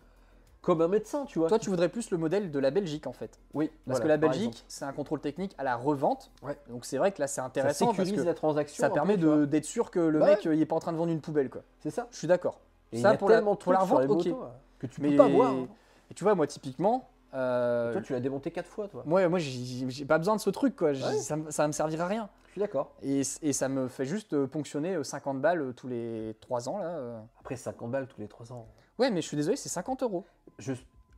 Comme 0.67 0.81
un 0.81 0.87
médecin 0.89 1.23
tu 1.25 1.39
vois. 1.39 1.47
Toi 1.47 1.59
tu 1.59 1.69
voudrais 1.69 1.87
plus 1.87 2.11
le 2.11 2.17
modèle 2.17 2.51
de 2.51 2.59
la 2.59 2.71
Belgique 2.71 3.07
en 3.07 3.13
fait. 3.13 3.39
oui, 3.53 3.67
Parce 3.87 3.99
voilà, 3.99 4.03
que 4.03 4.07
la 4.09 4.17
Belgique 4.17 4.65
c'est 4.67 4.83
un 4.83 4.91
contrôle 4.91 5.21
technique 5.21 5.55
à 5.57 5.63
la 5.63 5.77
revente. 5.77 6.29
Ouais. 6.43 6.57
Donc 6.69 6.83
c'est 6.85 6.97
vrai 6.97 7.13
que 7.13 7.21
là 7.21 7.27
c'est 7.27 7.35
ça 7.35 7.45
intéressant 7.45 7.85
parce 7.87 7.97
sécurise 7.99 8.21
que 8.21 8.25
la 8.27 8.33
transaction. 8.33 8.81
ça 8.81 8.89
permet 8.89 9.15
d'être 9.17 9.63
sûr 9.65 9.89
que 9.91 9.99
le 9.99 10.19
Bah 10.19 10.25
mec 10.27 10.43
il 10.43 10.61
est 10.61 10.65
pas 10.65 10.75
en 10.75 10.79
train 10.81 10.91
de 10.91 10.97
vendre 10.97 11.11
une 11.13 11.21
poubelle 11.21 11.49
quoi. 11.49 11.61
C'est 11.79 11.89
ça. 11.89 12.07
Je 12.11 12.17
suis 12.17 12.27
d'accord. 12.27 12.59
Et 12.91 12.99
Ça, 13.01 13.15
pour 13.15 13.29
la- 13.29 13.41
pour 13.41 13.71
la 13.73 13.79
revente, 13.79 14.01
ok. 14.03 14.09
motos, 14.27 14.43
euh, 14.43 14.47
que 14.79 14.87
tu 14.87 15.01
Mais 15.01 15.11
peux 15.11 15.15
pas 15.17 15.27
voir. 15.29 15.51
hein. 15.51 15.67
Et 16.11 16.13
tu 16.13 16.23
vois 16.25 16.35
moi 16.35 16.47
typiquement 16.47 17.09
euh, 17.33 17.93
Toi 17.93 18.01
tu 18.01 18.11
l'as 18.13 18.19
démonté 18.19 18.51
quatre 18.51 18.69
fois 18.69 18.87
toi. 18.89 19.03
moi 19.05 19.27
moi 19.29 19.39
j'ai 19.39 20.05
pas 20.05 20.17
besoin 20.17 20.35
de 20.35 20.41
ce 20.41 20.49
truc 20.49 20.75
quoi. 20.75 20.89
Ouais. 20.89 20.95
Ça, 20.95 21.37
ça 21.49 21.63
va 21.63 21.67
me 21.67 21.73
servir 21.73 22.01
à 22.01 22.07
rien. 22.07 22.29
Je 22.47 22.51
suis 22.51 22.61
d'accord. 22.61 22.91
Et, 23.03 23.21
et 23.41 23.53
ça 23.53 23.69
me 23.69 23.87
fait 23.87 24.05
juste 24.05 24.33
euh, 24.33 24.47
ponctionner 24.47 24.95
euh, 24.95 25.03
50 25.03 25.39
balles 25.41 25.61
euh, 25.61 25.71
tous 25.73 25.87
les 25.87 26.35
3 26.41 26.67
ans 26.69 26.77
là. 26.79 27.21
Après 27.39 27.55
50 27.55 27.89
balles 27.91 28.07
tous 28.07 28.19
les 28.19 28.27
3 28.27 28.51
ans. 28.51 28.67
Ouais 28.99 29.11
mais 29.11 29.21
je 29.21 29.27
suis 29.27 29.37
désolé 29.37 29.57
c'est 29.57 29.69
50 29.69 30.03
euros. 30.03 30.25
Je, 30.59 30.73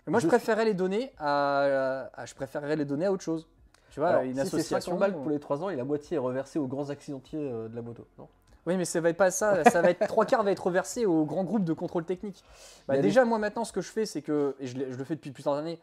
Moi 0.08 0.20
je, 0.20 0.24
Je- 0.24 0.28
préférerais 0.28 0.66
les 0.66 0.74
donner 0.74 1.12
à, 1.18 2.08
à- 2.14 2.26
je 2.26 2.34
préférerais 2.36 2.76
les 2.76 2.86
donner 2.86 3.06
à 3.06 3.12
autre 3.12 3.24
chose. 3.24 3.48
Tu 3.92 4.00
vois 4.00 4.10
Alors, 4.10 4.22
une 4.24 4.34
si 4.36 4.40
association. 4.42 4.92
50 4.92 5.00
balles 5.00 5.14
pour 5.14 5.30
les 5.32 5.40
3 5.40 5.64
ans 5.64 5.70
et 5.70 5.76
la 5.76 5.84
moitié 5.84 6.16
est 6.16 6.20
reversée 6.20 6.60
aux 6.60 6.68
grands 6.68 6.90
accidentiers 6.90 7.40
euh, 7.52 7.68
de 7.68 7.76
la 7.76 7.82
moto, 7.82 8.06
non? 8.18 8.28
Oui, 8.68 8.78
mais 8.78 8.86
ça 8.86 9.02
va 9.02 9.10
être 9.10 9.18
pas 9.18 9.32
ça. 9.32 9.64
Ça 9.64 9.82
va 9.82 9.90
être 9.90 10.06
trois 10.08 10.26
quarts 10.26 10.44
va 10.44 10.52
être 10.52 10.66
reversé 10.68 11.06
au 11.06 11.26
grand 11.26 11.44
groupe 11.44 11.64
de 11.64 11.74
contrôle 11.74 12.06
technique. 12.06 12.44
Bah, 12.88 12.98
déjà, 12.98 13.26
moi 13.26 13.40
maintenant, 13.40 13.64
ce 13.64 13.72
que 13.74 13.82
je 13.82 13.90
fais, 13.90 14.06
c'est 14.06 14.22
que 14.22 14.56
et 14.60 14.68
je, 14.68 14.78
le 14.78 15.04
fais 15.06 15.16
depuis 15.16 15.32
plusieurs 15.32 15.56
années. 15.56 15.80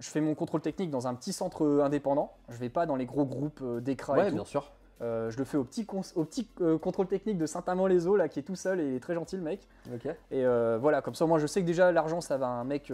Je 0.00 0.08
fais 0.08 0.20
mon 0.22 0.34
contrôle 0.34 0.62
technique 0.62 0.90
dans 0.90 1.06
un 1.06 1.14
petit 1.14 1.32
centre 1.32 1.64
euh, 1.64 1.84
indépendant. 1.84 2.32
Je 2.48 2.56
vais 2.56 2.70
pas 2.70 2.86
dans 2.86 2.96
les 2.96 3.04
gros 3.04 3.26
groupes 3.26 3.60
euh, 3.62 3.80
et 3.84 3.90
Ouais, 4.20 4.28
tout. 4.28 4.34
bien 4.36 4.44
sûr. 4.44 4.70
Euh, 5.02 5.30
je 5.30 5.38
le 5.38 5.44
fais 5.44 5.56
au 5.56 5.64
petit, 5.64 5.84
cons- 5.84 6.02
au 6.14 6.24
petit 6.24 6.46
euh, 6.60 6.78
contrôle 6.78 7.08
technique 7.08 7.36
de 7.36 7.46
Saint-Amand-les-Eaux, 7.46 8.14
là, 8.16 8.28
qui 8.28 8.38
est 8.38 8.42
tout 8.42 8.54
seul 8.54 8.80
et 8.80 8.86
il 8.88 8.94
est 8.94 9.00
très 9.00 9.14
gentil 9.14 9.36
le 9.36 9.42
mec. 9.42 9.66
Ok. 9.92 10.06
Et 10.06 10.44
euh, 10.46 10.78
voilà, 10.80 11.02
comme 11.02 11.14
ça, 11.16 11.26
moi 11.26 11.38
je 11.40 11.46
sais 11.48 11.60
que 11.60 11.66
déjà 11.66 11.90
l'argent, 11.90 12.20
ça 12.20 12.36
va 12.36 12.46
à 12.46 12.50
un 12.50 12.64
mec. 12.64 12.92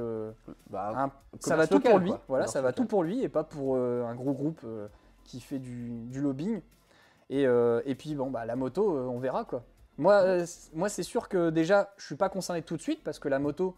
Bah, 0.70 0.92
un- 0.96 1.12
ça 1.38 1.56
va 1.56 1.66
tout 1.66 1.74
local, 1.74 1.90
pour 1.92 2.00
lui. 2.00 2.08
quoi. 2.10 2.20
Voilà, 2.28 2.46
ça 2.46 2.62
va 2.62 2.68
local. 2.68 2.84
tout 2.84 2.88
pour 2.88 3.02
lui 3.02 3.22
et 3.22 3.28
pas 3.28 3.44
pour 3.44 3.76
un 3.76 4.14
gros 4.14 4.32
groupe 4.32 4.64
qui 5.24 5.40
fait 5.40 5.58
du, 5.58 5.90
du 6.06 6.20
lobbying. 6.22 6.62
Et, 7.30 7.42
et 7.42 7.94
puis, 7.94 8.14
bon, 8.14 8.30
bah, 8.30 8.46
la 8.46 8.56
moto, 8.56 8.98
on 8.98 9.18
verra 9.18 9.44
quoi. 9.44 9.62
Moi, 9.98 10.22
moi 10.74 10.88
c'est 10.88 11.02
sûr 11.02 11.28
que 11.28 11.50
déjà, 11.50 11.92
je 11.98 12.06
suis 12.06 12.14
pas 12.14 12.28
concerné 12.28 12.62
tout 12.62 12.76
de 12.76 12.80
suite 12.82 13.02
parce 13.04 13.18
que 13.18 13.28
la 13.28 13.38
moto, 13.40 13.74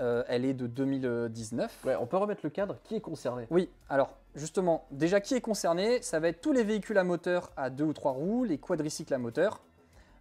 euh, 0.00 0.24
elle 0.28 0.44
est 0.44 0.54
de 0.54 0.66
2019. 0.66 1.84
Ouais, 1.84 1.96
on 1.96 2.06
peut 2.06 2.16
remettre 2.16 2.40
le 2.44 2.50
cadre. 2.50 2.76
Qui 2.84 2.96
est 2.96 3.00
concerné? 3.00 3.46
Oui, 3.50 3.68
alors 3.88 4.10
justement, 4.34 4.84
déjà 4.90 5.20
qui 5.20 5.34
est 5.34 5.40
concerné? 5.40 6.02
Ça 6.02 6.20
va 6.20 6.28
être 6.28 6.40
tous 6.40 6.52
les 6.52 6.64
véhicules 6.64 6.98
à 6.98 7.04
moteur 7.04 7.50
à 7.56 7.70
deux 7.70 7.84
ou 7.84 7.92
trois 7.92 8.12
roues, 8.12 8.44
les 8.44 8.58
quadricycles 8.58 9.14
à 9.14 9.18
moteur, 9.18 9.60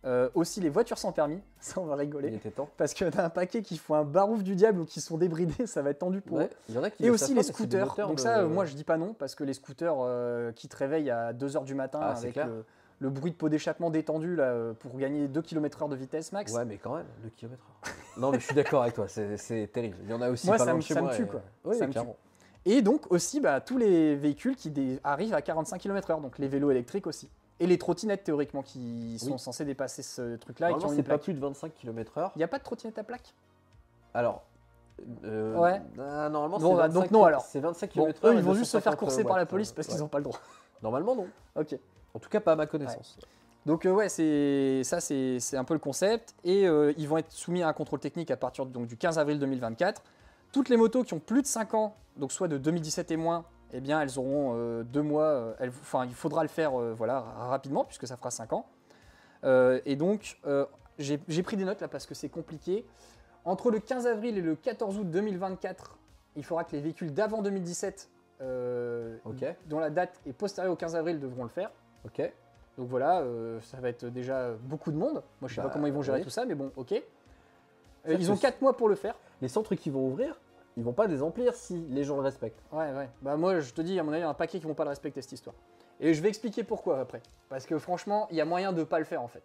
euh, 0.05 0.29
aussi 0.35 0.59
les 0.59 0.69
voitures 0.69 0.97
sans 0.97 1.11
permis, 1.13 1.39
ça 1.59 1.79
on 1.79 1.85
va 1.85 1.95
Il 1.95 1.99
rigoler, 2.01 2.33
était 2.35 2.51
temps. 2.51 2.69
parce 2.77 2.93
qu'il 2.93 3.07
y 3.07 3.09
en 3.09 3.17
a 3.19 3.23
un 3.23 3.29
paquet 3.29 3.61
qui 3.61 3.77
font 3.77 3.95
un 3.95 4.03
barouf 4.03 4.43
du 4.43 4.55
diable 4.55 4.81
ou 4.81 4.85
qui 4.85 4.99
sont 5.01 5.17
débridés, 5.17 5.65
ça 5.65 5.81
va 5.81 5.91
être 5.91 5.99
tendu 5.99 6.19
pour 6.21 6.37
Ouais, 6.37 6.45
eux. 6.45 6.49
Il 6.69 6.75
y 6.75 6.77
en 6.77 6.83
a 6.83 6.89
qui 6.89 7.05
Et 7.05 7.09
aussi 7.09 7.29
les 7.33 7.37
pas, 7.41 7.43
scooters. 7.43 7.95
Donc 8.07 8.19
ça, 8.19 8.39
euh, 8.39 8.47
moi 8.49 8.65
je 8.65 8.75
dis 8.75 8.83
pas 8.83 8.97
non, 8.97 9.13
parce 9.13 9.33
que 9.33 9.43
les 9.45 9.53
scooters 9.53 9.95
euh, 9.99 10.51
qui 10.51 10.67
te 10.67 10.75
réveillent 10.75 11.09
à 11.11 11.31
2h 11.33 11.63
du 11.63 11.73
matin 11.73 11.99
Ah, 12.03 12.15
c'est 12.15 12.37
avec. 12.37 12.51
Le, 13.03 13.09
bruit 13.09 13.31
de 13.31 13.35
pot 13.35 13.49
d'échappement 13.49 13.89
détendu 13.89 14.35
là, 14.35 14.43
euh, 14.45 14.73
pour 14.73 14.97
gagner 14.97 15.27
2 15.27 15.41
km/h 15.41 15.89
de 15.89 15.95
vitesse 15.95 16.31
max, 16.31 16.51
Ouais, 16.53 16.65
mais 16.65 16.77
quand 16.77 16.95
même, 16.95 17.05
2 17.23 17.29
km 17.29 17.61
Non, 18.17 18.31
mais 18.31 18.39
je 18.39 18.45
suis 18.45 18.55
d'accord 18.55 18.81
avec 18.83 18.93
toi, 18.95 19.07
c'est 19.07 19.69
terrible. 19.71 19.97
Il 20.03 20.09
y 20.09 20.13
en 20.13 20.21
a 20.21 20.29
aussi 20.29 20.47
Moi, 20.47 20.57
pas 20.57 20.65
ça 20.65 20.73
me- 20.73 20.81
chez 20.81 20.93
ça 20.93 21.01
me 21.01 21.07
moi. 21.07 21.15
tue, 21.15 21.23
et- 21.23 21.27
quoi. 21.27 21.41
Oui, 21.65 21.77
Ça 21.77 21.87
me 21.87 21.93
tue. 21.93 21.99
Et 22.65 22.81
donc 22.81 23.11
aussi 23.11 23.41
bah, 23.41 23.59
tous 23.59 23.77
les 23.77 24.15
véhicules 24.15 24.55
qui 24.55 24.71
arrivent 25.03 25.33
à 25.33 25.41
45 25.41 25.79
km/h, 25.79 26.21
donc 26.21 26.39
les 26.39 26.47
vélos 26.47 26.71
électriques 26.71 27.07
aussi. 27.07 27.29
Et 27.59 27.67
les 27.67 27.77
trottinettes 27.77 28.23
théoriquement 28.23 28.61
qui 28.63 29.17
sont 29.19 29.33
Oui. 29.33 29.39
censées 29.39 29.65
dépasser 29.65 30.01
ce 30.01 30.35
truc-là 30.37 30.69
Normalement, 30.69 30.93
c'est 30.95 31.03
pas 31.03 31.17
plus 31.17 31.33
de 31.33 31.39
25 31.39 31.73
km/h. 31.75 32.31
Il 32.35 32.39
n'y 32.39 32.43
a 32.43 32.47
pas 32.47 32.57
de 32.59 32.63
trottinette 32.63 32.97
à 32.97 33.03
plaque? 33.03 33.33
Alors. 34.13 34.43
euh, 35.25 35.55
Ouais. 35.57 35.81
ah, 35.99 36.29
normalement, 36.29 36.57
Bon, 36.59 36.69
c'est 36.71 36.75
bah, 36.77 36.87
25 36.87 36.93
donc 37.01 37.11
non, 37.11 37.25
alors. 37.25 37.41
C'est 37.41 37.59
25 37.59 37.95
Bon, 37.95 38.03
km/h. 38.05 38.27
eux, 38.27 38.33
et 38.33 38.37
ils 38.37 38.43
vont 38.43 38.53
juste 38.53 38.71
se 38.71 38.79
faire 38.79 38.93
250 38.93 38.99
courser 38.99 39.23
par 39.23 39.37
la 39.37 39.45
police 39.45 39.71
parce 39.71 39.87
ouais. 39.87 39.93
qu'ils 39.93 40.01
n'ont 40.01 40.07
pas 40.07 40.19
le 40.19 40.23
droit. 40.23 40.39
Normalement, 40.81 41.15
non. 41.15 41.27
Ok. 41.55 41.77
En 42.13 42.19
tout 42.19 42.29
cas, 42.29 42.39
pas 42.39 42.53
à 42.53 42.55
ma 42.55 42.65
connaissance. 42.67 43.17
Donc 43.65 43.85
euh, 43.85 43.91
ouais, 43.91 44.09
c'est 44.09 44.83
ça, 44.83 44.99
c'est 44.99 45.39
c'est 45.39 45.55
un 45.57 45.63
peu 45.63 45.73
le 45.73 45.79
concept. 45.79 46.35
Et 46.43 46.67
euh, 46.67 46.93
ils 46.97 47.07
vont 47.07 47.17
être 47.17 47.31
soumis 47.31 47.63
à 47.63 47.67
un 47.69 47.73
contrôle 47.73 47.99
technique 47.99 48.29
à 48.31 48.37
partir 48.37 48.65
donc, 48.65 48.87
du 48.87 48.97
15 48.97 49.17
avril 49.19 49.39
2024. 49.39 50.01
Toutes 50.51 50.69
les 50.69 50.77
motos 50.77 51.03
qui 51.03 51.13
ont 51.13 51.19
plus 51.19 51.41
de 51.41 51.47
5 51.47 51.73
ans, 51.73 51.95
donc 52.17 52.31
soit 52.31 52.47
de 52.47 52.57
2017 52.57 53.09
et 53.11 53.17
moins, 53.17 53.45
eh 53.71 53.79
bien 53.79 54.01
elles 54.01 54.19
auront 54.19 54.53
euh, 54.55 54.83
deux 54.83 55.01
mois. 55.01 55.23
euh, 55.23 55.53
Enfin, 55.81 56.05
il 56.05 56.13
faudra 56.13 56.43
le 56.43 56.49
faire 56.49 56.73
voilà 56.73 57.21
rapidement 57.21 57.85
puisque 57.85 58.05
ça 58.05 58.17
fera 58.17 58.31
5 58.31 58.53
ans. 58.53 58.67
Et 59.43 59.95
donc 59.95 60.39
j'ai 60.99 61.43
pris 61.43 61.57
des 61.57 61.65
notes 61.65 61.81
là 61.81 61.87
parce 61.87 62.05
que 62.05 62.13
c'est 62.13 62.29
compliqué. 62.29 62.85
Entre 63.45 63.71
le 63.71 63.79
15 63.79 64.07
avril 64.07 64.37
et 64.37 64.41
le 64.41 64.55
14 64.55 64.99
août 64.99 65.09
2024, 65.09 65.97
il 66.35 66.45
faudra 66.45 66.63
que 66.63 66.73
les 66.75 66.81
véhicules 66.81 67.13
d'avant 67.13 67.41
2017, 67.41 68.09
euh, 68.41 69.17
Ok. 69.25 69.43
dont 69.67 69.79
la 69.79 69.89
date 69.89 70.21
est 70.25 70.31
postérieure 70.33 70.71
au 70.73 70.77
15 70.77 70.95
avril, 70.95 71.19
devront 71.19 71.43
le 71.43 71.49
faire. 71.49 71.69
Ok. 72.05 72.21
Donc 72.77 72.87
voilà, 72.89 73.19
euh, 73.21 73.61
ça 73.61 73.77
va 73.79 73.89
être 73.89 74.05
déjà 74.05 74.51
beaucoup 74.63 74.91
de 74.91 74.97
monde. 74.97 75.21
Moi, 75.41 75.47
je 75.47 75.55
sais 75.55 75.61
Bah, 75.61 75.67
pas 75.67 75.73
comment 75.73 75.87
ils 75.87 75.93
vont 75.93 76.01
gérer 76.01 76.19
oui. 76.19 76.23
tout 76.23 76.29
ça, 76.31 76.45
mais 76.45 76.55
bon, 76.55 76.71
ok. 76.75 76.91
Euh, 76.93 77.01
ils 78.19 78.31
ont 78.31 78.35
que 78.35 78.41
4 78.41 78.61
mois 78.61 78.75
pour 78.75 78.89
le 78.89 78.95
faire. 78.95 79.15
Les 79.41 79.47
centres 79.47 79.75
qui 79.75 79.89
vont 79.89 80.07
ouvrir, 80.07 80.39
ils 80.75 80.83
vont 80.83 80.91
pas 80.93 81.05
les 81.07 81.21
emplir 81.21 81.53
si 81.53 81.85
les 81.89 82.03
gens 82.03 82.15
le 82.15 82.23
respectent. 82.23 82.61
Ouais, 82.71 82.91
ouais. 82.93 83.09
Bah 83.21 83.37
moi, 83.37 83.59
je 83.59 83.73
te 83.73 83.81
dis, 83.81 83.99
à 83.99 84.03
mon 84.03 84.11
avis, 84.11 84.19
il 84.21 84.23
y 84.23 84.25
a 84.25 84.29
un 84.29 84.33
paquet 84.33 84.59
qui 84.59 84.65
vont 84.65 84.73
pas 84.73 84.83
le 84.85 84.89
respecter 84.89 85.21
cette 85.21 85.31
histoire. 85.33 85.55
Et 85.99 86.13
je 86.13 86.21
vais 86.21 86.29
expliquer 86.29 86.63
pourquoi 86.63 86.99
après. 86.99 87.21
Parce 87.49 87.65
que 87.65 87.77
franchement, 87.77 88.27
il 88.31 88.37
y 88.37 88.41
a 88.41 88.45
moyen 88.45 88.73
de 88.73 88.83
pas 88.83 88.97
le 88.99 89.05
faire 89.05 89.21
en 89.21 89.27
fait. 89.27 89.43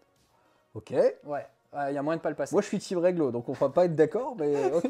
Ok. 0.75 0.91
Ouais, 0.91 1.47
Ouais, 1.75 1.93
il 1.93 1.95
y 1.95 1.99
a 1.99 2.03
moyen 2.03 2.17
de 2.17 2.23
pas 2.23 2.31
le 2.31 2.35
passer. 2.35 2.55
Moi, 2.55 2.63
je 2.63 2.67
suis 2.69 2.79
team 2.79 2.99
réglo, 2.99 3.31
donc 3.31 3.47
on 3.51 3.53
va 3.53 3.69
pas 3.69 3.85
être 3.85 3.95
d'accord, 3.95 4.35
mais 4.39 4.73
ok. 4.73 4.89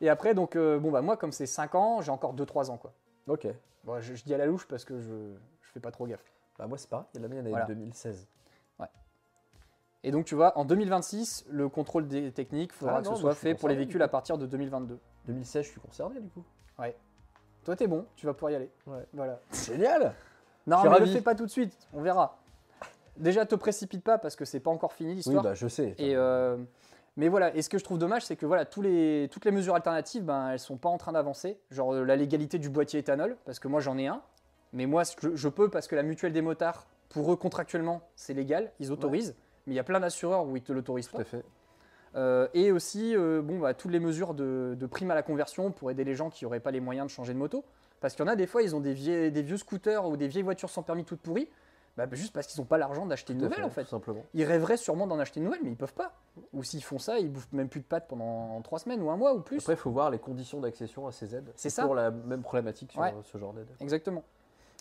Et 0.00 0.08
après, 0.08 0.32
donc, 0.34 0.56
euh, 0.56 0.78
bon, 0.78 0.90
bah 0.90 1.02
moi, 1.02 1.18
comme 1.18 1.32
c'est 1.32 1.44
5 1.46 1.74
ans, 1.74 2.00
j'ai 2.00 2.10
encore 2.10 2.34
2-3 2.34 2.70
ans 2.70 2.78
quoi. 2.78 2.92
ok. 3.28 3.46
Bon, 3.84 4.00
je, 4.00 4.14
je 4.14 4.24
dis 4.24 4.32
à 4.34 4.38
la 4.38 4.46
louche 4.46 4.66
parce 4.66 4.84
que 4.86 4.98
je, 4.98 5.34
je 5.60 5.70
fais 5.72 5.80
pas 5.80 5.90
trop 5.90 6.06
gaffe. 6.06 6.24
Bah, 6.58 6.66
moi, 6.66 6.78
c'est 6.78 6.88
pareil. 6.88 7.06
La 7.14 7.28
mienne, 7.28 7.38
elle 7.40 7.46
est 7.48 7.50
Voilà. 7.50 7.66
de 7.66 7.74
2016. 7.74 8.26
Et 10.04 10.12
donc, 10.12 10.24
tu 10.24 10.36
vois, 10.36 10.56
en 10.56 10.64
2026, 10.64 11.46
le 11.48 11.68
contrôle 11.68 12.06
des 12.06 12.30
techniques, 12.30 12.70
il 12.72 12.78
faudra 12.78 12.98
Ah 12.98 13.02
que 13.02 13.08
non, 13.08 13.16
ce 13.16 13.22
soit 13.22 13.34
fait 13.34 13.56
pour 13.56 13.68
les 13.68 13.74
véhicules 13.74 14.02
à 14.02 14.06
partir 14.06 14.38
de 14.38 14.46
2022. 14.46 15.00
2016, 15.26 15.64
je 15.64 15.70
suis 15.70 15.80
concerné, 15.80 16.20
du 16.20 16.28
coup. 16.28 16.44
Toi, 17.64 17.74
t'es 17.74 17.88
bon, 17.88 18.06
tu 18.14 18.24
vas 18.26 18.32
pouvoir 18.32 18.52
y 18.52 18.54
aller. 18.54 18.70
Ouais. 18.86 19.04
Voilà. 19.12 19.40
Génial 19.66 20.14
Non, 20.64 20.88
mais 20.88 21.00
le 21.00 21.06
fais 21.06 21.22
pas 21.22 21.34
tout 21.34 21.46
de 21.46 21.50
suite, 21.50 21.76
on 21.92 22.02
verra. 22.02 22.38
Déjà, 23.16 23.44
te 23.46 23.56
précipite 23.56 24.04
pas 24.04 24.18
parce 24.18 24.36
que 24.36 24.44
c'est 24.44 24.60
pas 24.60 24.70
encore 24.70 24.92
fini 24.92 25.10
Oui, 25.10 25.16
l'histoire. 25.16 25.42
bah, 25.42 25.54
je 25.54 25.66
sais. 25.66 25.96
Et 25.98 26.14
euh, 26.14 26.56
mais 27.16 27.28
voilà, 27.28 27.52
et 27.56 27.62
ce 27.62 27.68
que 27.68 27.78
je 27.78 27.82
trouve 27.82 27.98
dommage, 27.98 28.24
c'est 28.24 28.36
que 28.36 28.46
voilà, 28.46 28.64
tous 28.66 28.82
les, 28.82 29.28
toutes 29.32 29.44
les 29.44 29.50
mesures 29.50 29.74
alternatives, 29.74 30.22
ben, 30.22 30.50
elles 30.50 30.60
sont 30.60 30.76
pas 30.76 30.90
en 30.90 30.98
train 30.98 31.10
d'avancer. 31.12 31.58
Genre 31.72 31.94
euh, 31.94 32.04
la 32.04 32.14
légalité 32.14 32.60
du 32.60 32.68
boîtier 32.68 33.00
éthanol, 33.00 33.36
parce 33.44 33.58
que 33.58 33.66
moi 33.66 33.80
j'en 33.80 33.98
ai 33.98 34.06
un, 34.06 34.22
mais 34.76 34.86
moi 34.86 35.02
je, 35.04 35.34
je 35.34 35.48
peux 35.48 35.68
parce 35.68 35.88
que 35.88 35.96
la 35.96 36.02
mutuelle 36.04 36.32
des 36.32 36.42
motards, 36.42 36.86
pour 37.08 37.32
eux 37.32 37.36
contractuellement, 37.36 38.02
c'est 38.14 38.34
légal, 38.34 38.70
ils 38.78 38.92
autorisent, 38.92 39.34
mais 39.66 39.72
il 39.72 39.76
y 39.76 39.80
a 39.80 39.84
plein 39.84 39.98
d'assureurs 40.00 40.46
où 40.46 40.56
ils 40.56 40.62
te 40.62 40.72
l'autorisent 40.72 41.08
Tout 41.08 41.16
pas. 41.16 41.22
à 41.22 41.24
fait. 41.24 41.44
Euh, 42.14 42.48
et 42.54 42.72
aussi, 42.72 43.14
euh, 43.16 43.42
bon, 43.42 43.58
bah, 43.58 43.74
toutes 43.74 43.90
les 43.90 44.00
mesures 44.00 44.32
de, 44.34 44.74
de 44.78 44.86
prime 44.86 45.10
à 45.10 45.14
la 45.14 45.22
conversion 45.22 45.70
pour 45.70 45.90
aider 45.90 46.04
les 46.04 46.14
gens 46.14 46.30
qui 46.30 46.44
n'auraient 46.44 46.60
pas 46.60 46.70
les 46.70 46.80
moyens 46.80 47.06
de 47.06 47.10
changer 47.10 47.34
de 47.34 47.38
moto. 47.38 47.64
Parce 48.00 48.14
qu'il 48.14 48.24
y 48.24 48.28
en 48.28 48.32
a 48.32 48.36
des 48.36 48.46
fois, 48.46 48.62
ils 48.62 48.74
ont 48.76 48.80
des, 48.80 48.94
vieux 48.94 49.56
scooters 49.56 50.06
ou 50.06 50.16
des 50.16 50.28
vieilles 50.28 50.42
voitures 50.42 50.70
sans 50.70 50.82
permis 50.82 51.04
toutes 51.04 51.20
pourries, 51.20 51.48
bah, 51.96 52.06
juste 52.12 52.32
parce 52.32 52.46
qu'ils 52.46 52.60
n'ont 52.60 52.66
pas 52.66 52.78
l'argent 52.78 53.06
d'acheter 53.06 53.32
une 53.32 53.38
Tout 53.40 53.46
nouvelle 53.46 53.64
en 53.64 53.70
fait. 53.70 53.84
Tout 53.84 53.90
simplement. 53.90 54.22
Ils 54.34 54.44
rêveraient 54.44 54.76
sûrement 54.76 55.06
d'en 55.06 55.18
acheter 55.18 55.40
une 55.40 55.44
nouvelle, 55.46 55.60
mais 55.62 55.70
ils 55.70 55.76
peuvent 55.76 55.94
pas. 55.94 56.12
Ou 56.52 56.62
s'ils 56.62 56.82
font 56.84 56.98
ça, 56.98 57.18
ils 57.18 57.30
bouffent 57.30 57.52
même 57.52 57.68
plus 57.68 57.80
de 57.80 57.86
pâtes 57.86 58.06
pendant 58.08 58.60
trois 58.62 58.78
semaines 58.78 59.02
ou 59.02 59.10
un 59.10 59.16
mois 59.16 59.34
ou 59.34 59.40
plus. 59.40 59.58
Après, 59.58 59.72
il 59.74 59.78
faut 59.78 59.90
voir 59.90 60.10
les 60.10 60.18
conditions 60.18 60.60
d'accession 60.60 61.06
à 61.06 61.12
ces 61.12 61.34
aides. 61.34 61.50
C'est 61.54 61.70
ça. 61.70 61.82
toujours 61.82 61.94
la 61.96 62.10
même 62.10 62.42
problématique 62.42 62.92
sur 62.92 63.00
Ouais. 63.00 63.14
ce 63.24 63.38
genre 63.38 63.52
d'aide. 63.54 63.68
Exactement. 63.80 64.24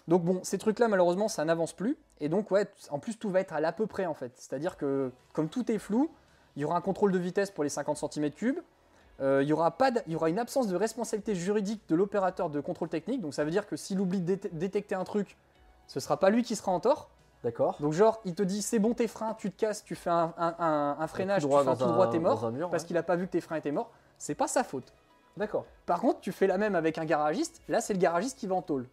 Donc 0.07 0.23
bon, 0.23 0.39
ces 0.43 0.57
trucs-là, 0.57 0.87
malheureusement, 0.87 1.27
ça 1.27 1.43
n'avance 1.45 1.73
plus. 1.73 1.97
Et 2.19 2.29
donc, 2.29 2.51
ouais, 2.51 2.67
en 2.91 2.99
plus, 2.99 3.17
tout 3.17 3.29
va 3.31 3.39
être 3.39 3.53
à 3.53 3.59
l'à 3.59 3.71
peu 3.71 3.87
près, 3.87 4.05
en 4.05 4.13
fait. 4.13 4.31
C'est-à-dire 4.35 4.77
que, 4.77 5.11
comme 5.33 5.49
tout 5.49 5.71
est 5.71 5.79
flou, 5.79 6.11
il 6.55 6.61
y 6.61 6.65
aura 6.65 6.77
un 6.77 6.81
contrôle 6.81 7.11
de 7.11 7.17
vitesse 7.19 7.49
pour 7.51 7.63
les 7.63 7.69
50 7.69 7.97
cm3. 7.97 8.55
euh, 9.21 9.41
il, 9.41 9.47
y 9.47 9.53
aura 9.53 9.71
pas 9.71 9.91
de- 9.91 10.01
il 10.07 10.13
y 10.13 10.15
aura 10.17 10.29
une 10.29 10.39
absence 10.39 10.67
de 10.67 10.75
responsabilité 10.75 11.35
juridique 11.35 11.81
de 11.87 11.95
l'opérateur 11.95 12.49
de 12.49 12.59
contrôle 12.59 12.89
technique. 12.89 13.21
Donc, 13.21 13.33
ça 13.33 13.43
veut 13.45 13.51
dire 13.51 13.65
que 13.65 13.77
s'il 13.77 13.99
oublie 14.01 14.19
de 14.21 14.35
dé- 14.35 14.49
détecter 14.51 14.93
un 14.93 15.05
truc, 15.05 15.37
ce 15.87 15.99
sera 16.01 16.17
pas 16.19 16.29
lui 16.29 16.43
qui 16.43 16.55
sera 16.55 16.71
en 16.73 16.79
tort. 16.81 17.09
D'accord 17.43 17.77
Donc, 17.79 17.93
genre, 17.93 18.19
il 18.25 18.35
te 18.35 18.43
dit 18.43 18.61
c'est 18.61 18.79
bon 18.79 18.93
tes 18.93 19.07
freins, 19.07 19.33
tu 19.35 19.51
te 19.51 19.57
casses, 19.59 19.83
tu 19.85 19.95
fais 19.95 20.09
un, 20.09 20.33
un- 20.37 20.55
un- 20.59 20.97
un 20.99 21.07
freinage, 21.07 21.43
tu 21.43 21.47
fais 21.49 21.55
un 21.55 21.75
tout 21.75 21.85
droit, 21.85 22.09
t'es 22.09 22.19
mort. 22.19 22.51
mur, 22.51 22.69
Parce 22.69 22.83
ouais. 22.83 22.87
qu'il 22.87 22.97
a 22.97 23.03
pas 23.03 23.15
vu 23.15 23.25
que 23.27 23.31
tes 23.31 23.41
freins 23.41 23.55
étaient 23.55 23.71
morts. 23.71 23.89
C'est 24.17 24.35
pas 24.35 24.47
sa 24.47 24.63
faute. 24.65 24.91
D'accord. 25.37 25.65
Par 25.85 25.99
contre, 26.01 26.19
tu 26.19 26.31
fais 26.31 26.47
la 26.47 26.57
même 26.57 26.75
avec 26.75 26.97
un 26.97 27.05
garagiste. 27.05 27.61
Là, 27.69 27.79
c'est 27.81 27.93
le 27.93 27.99
garagiste 27.99 28.37
qui 28.37 28.47
va 28.47 28.55
en 28.55 28.61
tôle. 28.61 28.85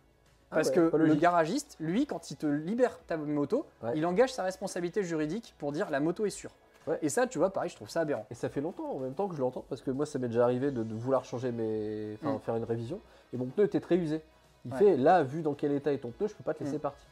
Ah 0.53 0.57
Parce 0.57 0.69
ouais, 0.69 0.75
que 0.75 0.97
le 0.97 1.15
garagiste, 1.15 1.77
lui, 1.81 2.05
quand 2.07 2.31
il 2.31 2.37
te 2.37 2.47
libère 2.47 2.99
ta 3.07 3.17
moto, 3.17 3.65
Ouais. 3.83 3.93
il 3.97 4.05
engage 4.05 4.33
sa 4.35 4.43
responsabilité 4.43 5.03
juridique 5.03 5.55
pour 5.59 5.73
dire 5.73 5.89
la 5.91 5.99
moto 5.99 6.27
est 6.27 6.31
sûre. 6.31 6.51
Ouais. 6.87 6.99
Et 7.01 7.09
ça, 7.09 7.27
tu 7.27 7.39
vois, 7.39 7.51
pareil, 7.51 7.71
je 7.71 7.77
trouve 7.77 7.89
ça 7.89 8.01
aberrant. 8.01 8.27
Et 8.31 8.35
ça 8.35 8.49
fait 8.51 8.61
longtemps 8.61 8.91
en 8.93 8.99
même 8.99 9.15
temps 9.15 9.29
que 9.29 9.35
je 9.35 9.41
l'entends 9.41 9.65
parce 9.69 9.81
que 9.81 9.91
moi 9.91 10.05
ça 10.05 10.19
m'est 10.19 10.29
déjà 10.29 10.45
arrivé 10.45 10.71
de, 10.71 10.83
de 10.83 10.95
vouloir 10.95 11.25
changer 11.25 11.53
mes. 11.53 12.19
Enfin 12.23 12.35
Mm. 12.35 12.41
faire 12.41 12.57
une 12.57 12.65
révision 12.65 13.01
et 13.33 13.37
mon 13.39 13.47
pneu 13.47 13.65
était 13.65 13.81
très 13.81 13.97
usé. 13.97 14.21
Il 14.67 14.73
Ouais. 14.73 14.79
fait 14.79 14.97
là, 14.97 15.23
vu 15.23 15.41
dans 15.43 15.55
quel 15.55 15.73
état 15.73 15.93
est 15.93 15.99
ton 15.99 16.11
pneu, 16.11 16.29
je 16.29 16.35
peux 16.35 16.45
pas 16.45 16.55
te 16.55 16.63
laisser 16.63 16.77
Mm. 16.77 16.81
partir. 16.81 17.07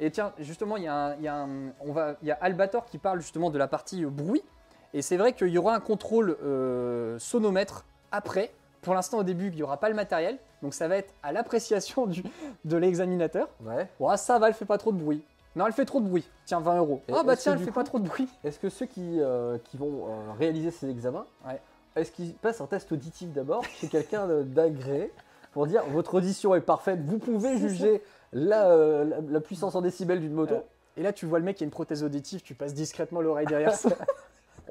Et 0.00 0.10
tiens, 0.12 0.32
justement, 0.38 0.76
il 0.76 0.84
y, 0.84 0.86
a 0.86 0.94
un- 0.94 1.14
il 1.16 1.22
y 1.22 1.28
a 1.28 1.34
un- 1.42 1.70
on 1.80 1.90
va- 1.92 2.14
il 2.22 2.28
y 2.28 2.30
a 2.30 2.38
Albator 2.40 2.84
qui 2.86 2.98
parle 2.98 3.20
justement 3.20 3.50
de 3.50 3.58
la 3.58 3.66
partie 3.66 4.04
euh, 4.04 4.10
bruit. 4.10 4.44
Et 4.94 5.02
c'est 5.02 5.16
vrai 5.16 5.32
qu'il 5.32 5.48
y 5.48 5.58
aura 5.58 5.74
un 5.74 5.80
contrôle 5.80 6.36
euh, 6.42 7.18
sonomètre 7.18 7.84
après. 8.12 8.52
Pour 8.82 8.94
l'instant, 8.94 9.18
au 9.18 9.22
début, 9.24 9.48
il 9.48 9.56
n'y 9.56 9.62
aura 9.64 9.78
pas 9.78 9.88
le 9.88 9.96
matériel. 9.96 10.38
Donc 10.62 10.74
ça 10.74 10.88
va 10.88 10.96
être 10.96 11.12
à 11.22 11.32
l'appréciation 11.32 12.08
de 12.64 12.76
l'examinateur. 12.76 13.48
Ouais. 13.64 13.88
Ah, 14.06 14.16
ça 14.16 14.38
va, 14.38 14.48
elle 14.48 14.54
fait 14.54 14.64
pas 14.64 14.78
trop 14.78 14.92
de 14.92 14.98
bruit. 14.98 15.22
Non, 15.56 15.66
elle 15.66 15.72
fait 15.72 15.84
trop 15.84 16.00
de 16.00 16.06
bruit. 16.08 16.28
Tiens, 16.46 16.60
20 16.60 16.78
euros. 16.78 17.00
Ah 17.12 17.22
bah 17.24 17.36
tiens, 17.36 17.52
elle 17.54 17.58
fait 17.58 17.66
coup- 17.66 17.72
pas 17.72 17.84
trop 17.84 17.98
de 17.98 18.06
bruit. 18.06 18.28
Est-ce 18.44 18.58
que 18.58 18.68
ceux 18.68 18.86
qui, 18.86 19.20
euh, 19.20 19.58
qui 19.64 19.76
vont 19.76 20.04
euh, 20.06 20.32
réaliser 20.38 20.70
ces 20.70 20.88
examens, 20.90 21.26
Ouais. 21.46 21.60
est-ce 21.96 22.12
qu'ils 22.12 22.34
passent 22.34 22.60
un 22.60 22.66
test 22.66 22.92
auditif 22.92 23.30
d'abord 23.32 23.64
chez 23.80 23.88
quelqu'un 23.88 24.26
d'agréé 24.44 25.12
pour 25.52 25.66
dire 25.66 25.82
votre 25.90 26.14
audition 26.14 26.54
est 26.54 26.60
parfaite, 26.60 27.00
vous 27.04 27.18
pouvez 27.18 27.56
juger 27.58 28.02
la, 28.32 28.68
euh, 28.68 29.04
la, 29.04 29.16
la 29.20 29.40
puissance 29.40 29.74
en 29.74 29.80
décibels 29.80 30.20
d'une 30.20 30.34
moto 30.34 30.56
Et 30.96 31.02
là, 31.02 31.12
tu 31.12 31.24
vois 31.26 31.38
le 31.38 31.44
mec 31.44 31.56
qui 31.56 31.64
a 31.64 31.66
une 31.66 31.70
prothèse 31.70 32.04
auditive, 32.04 32.42
tu 32.42 32.54
passes 32.54 32.74
discrètement 32.74 33.20
l'oreille 33.20 33.46
derrière 33.46 33.72
ça. 33.74 33.90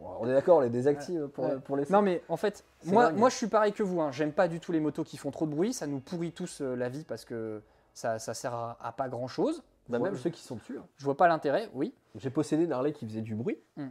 On 0.01 0.27
est 0.29 0.33
d'accord, 0.33 0.57
on 0.57 0.61
les 0.61 0.69
désactive 0.69 1.27
pour, 1.27 1.45
Ouais. 1.45 1.59
pour 1.59 1.77
les 1.77 1.85
non, 1.89 2.01
mais 2.01 2.21
en 2.29 2.37
fait, 2.37 2.63
moi, 2.85 3.07
dingue. 3.07 3.17
moi, 3.17 3.29
je 3.29 3.35
suis 3.35 3.47
pareil 3.47 3.73
que 3.73 3.83
vous. 3.83 4.01
hein. 4.01 4.11
J'aime 4.11 4.31
pas 4.33 4.47
du 4.47 4.59
tout 4.59 4.71
les 4.71 4.79
motos 4.79 5.03
qui 5.03 5.17
font 5.17 5.31
trop 5.31 5.45
de 5.45 5.51
bruit. 5.51 5.73
Ça 5.73 5.87
nous 5.87 5.99
pourrit 5.99 6.31
tous 6.31 6.61
euh, 6.61 6.75
la 6.75 6.89
vie 6.89 7.03
parce 7.03 7.25
que 7.25 7.61
ça, 7.93 8.19
ça 8.19 8.33
sert 8.33 8.53
à, 8.53 8.77
à 8.81 8.91
pas 8.91 9.09
grand 9.09 9.27
chose. 9.27 9.63
Bah, 9.89 9.99
même 9.99 10.17
ceux 10.17 10.29
qui 10.29 10.41
sont 10.41 10.55
dessus. 10.57 10.77
hein. 10.77 10.85
je 10.97 11.05
vois 11.05 11.15
pas 11.15 11.27
l'intérêt, 11.29 11.69
oui. 11.73 11.93
J'ai 12.15 12.29
possédé 12.29 12.65
une 12.65 12.73
Harley 12.73 12.91
qui 12.91 13.05
faisait 13.07 13.21
du 13.21 13.35
bruit. 13.35 13.57
Mm. 13.77 13.87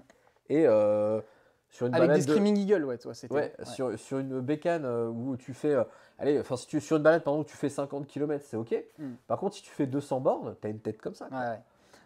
Et 0.50 0.66
euh, 0.66 1.20
Sur 1.70 1.86
une 1.86 1.94
Avec 1.94 2.08
balade 2.08 2.20
des 2.20 2.26
de- 2.26 2.30
Screaming 2.32 2.56
Eagle, 2.58 2.84
ouais, 2.84 2.98
toi, 2.98 3.14
c'était. 3.14 3.34
Ouais, 3.34 3.54
Sur, 3.64 3.98
sur 3.98 4.18
une 4.18 4.40
bécane 4.40 4.84
euh, 4.84 5.08
où 5.08 5.36
tu 5.38 5.54
fais. 5.54 5.72
euh, 5.74 5.84
allez, 6.18 6.38
enfin, 6.38 6.56
si 6.56 6.66
tu 6.66 6.80
sur 6.80 6.98
une 6.98 7.02
balade, 7.02 7.22
par 7.24 7.32
exemple, 7.34 7.48
tu 7.50 7.56
fais 7.56 7.68
50 7.70 8.06
km, 8.06 8.44
c'est 8.46 8.56
ok. 8.58 8.74
Mm. 8.98 9.12
Par 9.26 9.38
contre, 9.38 9.56
si 9.56 9.62
tu 9.62 9.70
fais 9.70 9.86
200 9.86 10.20
bornes, 10.20 10.54
t'as 10.60 10.68
une 10.68 10.80
tête 10.80 11.00
comme 11.00 11.14
ça. 11.14 11.28
ouais. 11.32 11.58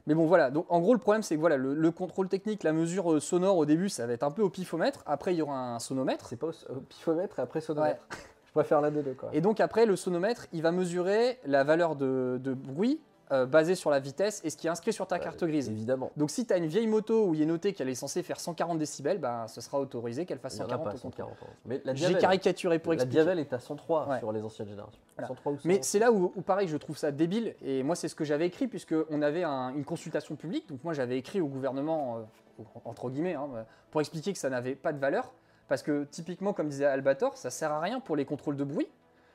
Mais 0.07 0.15
bon, 0.15 0.27
voilà. 0.27 0.51
Donc, 0.51 0.67
en 0.69 0.81
gros, 0.81 0.93
le 0.95 1.01
problème, 1.01 1.23
c'est 1.23 1.35
que 1.35 1.41
voilà, 1.41 1.57
le, 1.57 1.75
le 1.75 1.91
contrôle 1.91 2.29
technique, 2.29 2.63
la 2.63 2.73
mesure 2.73 3.13
euh, 3.13 3.21
sonore 3.21 3.57
au 3.57 3.67
début, 3.67 3.89
ça 3.89 4.07
va 4.07 4.13
être 4.13 4.23
un 4.23 4.31
peu 4.31 4.43
au 4.43 4.51
pifomètre. 4.51 5.03
Après, 5.07 5.35
il 5.35 5.39
y 5.39 5.43
aura 5.43 5.75
un 5.75 5.79
sonomètre. 5.79 6.27
C'est 6.29 6.37
pas 6.37 6.49
au, 6.49 6.81
pifomètre 6.81 7.39
et 7.39 7.43
après 7.43 7.61
sonomètre. 7.61 8.03
Je 8.47 8.53
préfère 8.53 8.81
l'un 8.81 8.91
des 8.91 9.03
deux, 9.03 9.15
quoi. 9.15 9.31
Et 9.33 9.41
donc, 9.41 9.61
après, 9.61 9.87
le 9.87 9.95
sonomètre, 9.95 10.47
il 10.53 10.63
va 10.63 10.73
mesurer 10.73 11.39
la 11.45 11.63
valeur 11.63 11.95
de, 11.95 12.41
de 12.43 12.53
bruit 12.53 13.01
euh, 13.33 13.47
basée 13.47 13.75
sur 13.75 13.91
la 13.91 14.01
vitesse 14.01 14.41
et 14.45 14.51
ce 14.51 14.57
qui 14.57 14.67
est 14.67 14.71
inscrit 14.71 14.93
sur 14.93 15.07
ta 15.07 15.19
carte 15.19 15.45
grise. 15.45 15.69
Évidemment. 15.69 16.11
Donc, 16.17 16.31
si 16.31 16.47
tu 16.47 16.53
as 16.53 16.57
une 16.57 16.67
vieille 16.67 16.87
moto 16.87 17.27
où 17.27 17.35
il 17.35 17.43
est 17.43 17.47
noté 17.47 17.73
qu'elle 17.73 17.89
est 17.89 17.95
censée 17.95 18.23
faire 18.23 18.41
140 18.41 18.79
décibels, 18.79 19.19
ben, 19.19 19.47
ce 19.49 19.61
sera 19.61 19.79
autorisé 19.79 20.27
qu'elle 20.27 20.39
fasse 20.39 20.57
Il 20.57 20.61
y 20.61 20.63
en 20.63 20.67
a 20.67 20.71
140 20.71 20.85
pas 20.85 20.91
au 20.93 20.97
à 20.97 21.01
contrôle. 21.01 21.27
140. 21.27 21.39
hein. 21.43 21.57
Mais 21.67 21.81
la 21.85 21.95
J'ai 21.95 22.15
caricaturé 22.15 22.79
pour 22.79 22.93
la 22.93 22.97
expliquer. 22.97 23.23
Diavel 23.23 23.39
est 23.39 23.53
à 23.53 23.59
103 23.61 24.09
Ouais. 24.09 24.19
sur 24.19 24.33
les 24.33 24.43
anciennes 24.43 24.69
générations. 24.69 25.01
Voilà. 25.17 25.29
103 25.29 25.53
ou 25.53 25.57
100. 25.59 25.69
Mais 25.69 25.79
c'est 25.83 25.99
là 25.99 26.11
où, 26.11 26.33
où, 26.35 26.41
pareil, 26.43 26.67
je 26.69 26.77
trouve 26.77 26.97
ça 26.99 27.13
débile. 27.13 27.55
Et 27.63 27.83
moi, 27.83 27.95
c'est 27.97 28.09
ce 28.09 28.15
que 28.15 28.25
j'avais 28.25 28.47
écrit, 28.47 28.67
puisqu'on 28.67 29.23
avait 29.23 29.45
un- 29.45 29.71
une 29.75 29.85
consultation 29.85 30.35
publique. 30.37 30.69
Donc, 30.69 30.83
moi, 30.83 30.93
j'avais 30.93 31.17
écrit 31.19 31.41
au 31.41 31.47
gouvernement, 31.47 32.19
euh, 32.19 32.63
entre 32.85 33.11
guillemets, 33.11 33.35
hein, 33.35 33.49
pour 33.91 34.01
expliquer 34.01 34.33
que 34.33 34.39
ça 34.39 34.51
n'avait 34.51 34.75
pas 34.75 34.93
de 34.93 34.99
valeur. 34.99 35.33
Parce 35.69 35.83
que, 35.85 36.03
typiquement, 36.05 36.53
comme 36.53 36.69
disait 36.69 36.85
Albator, 36.85 37.37
ça 37.37 37.49
sert 37.51 37.71
à 37.71 37.81
rien 37.81 38.01
pour 38.01 38.17
les 38.17 38.25
contrôles 38.25 38.57
de 38.57 38.65
bruit. 38.65 38.89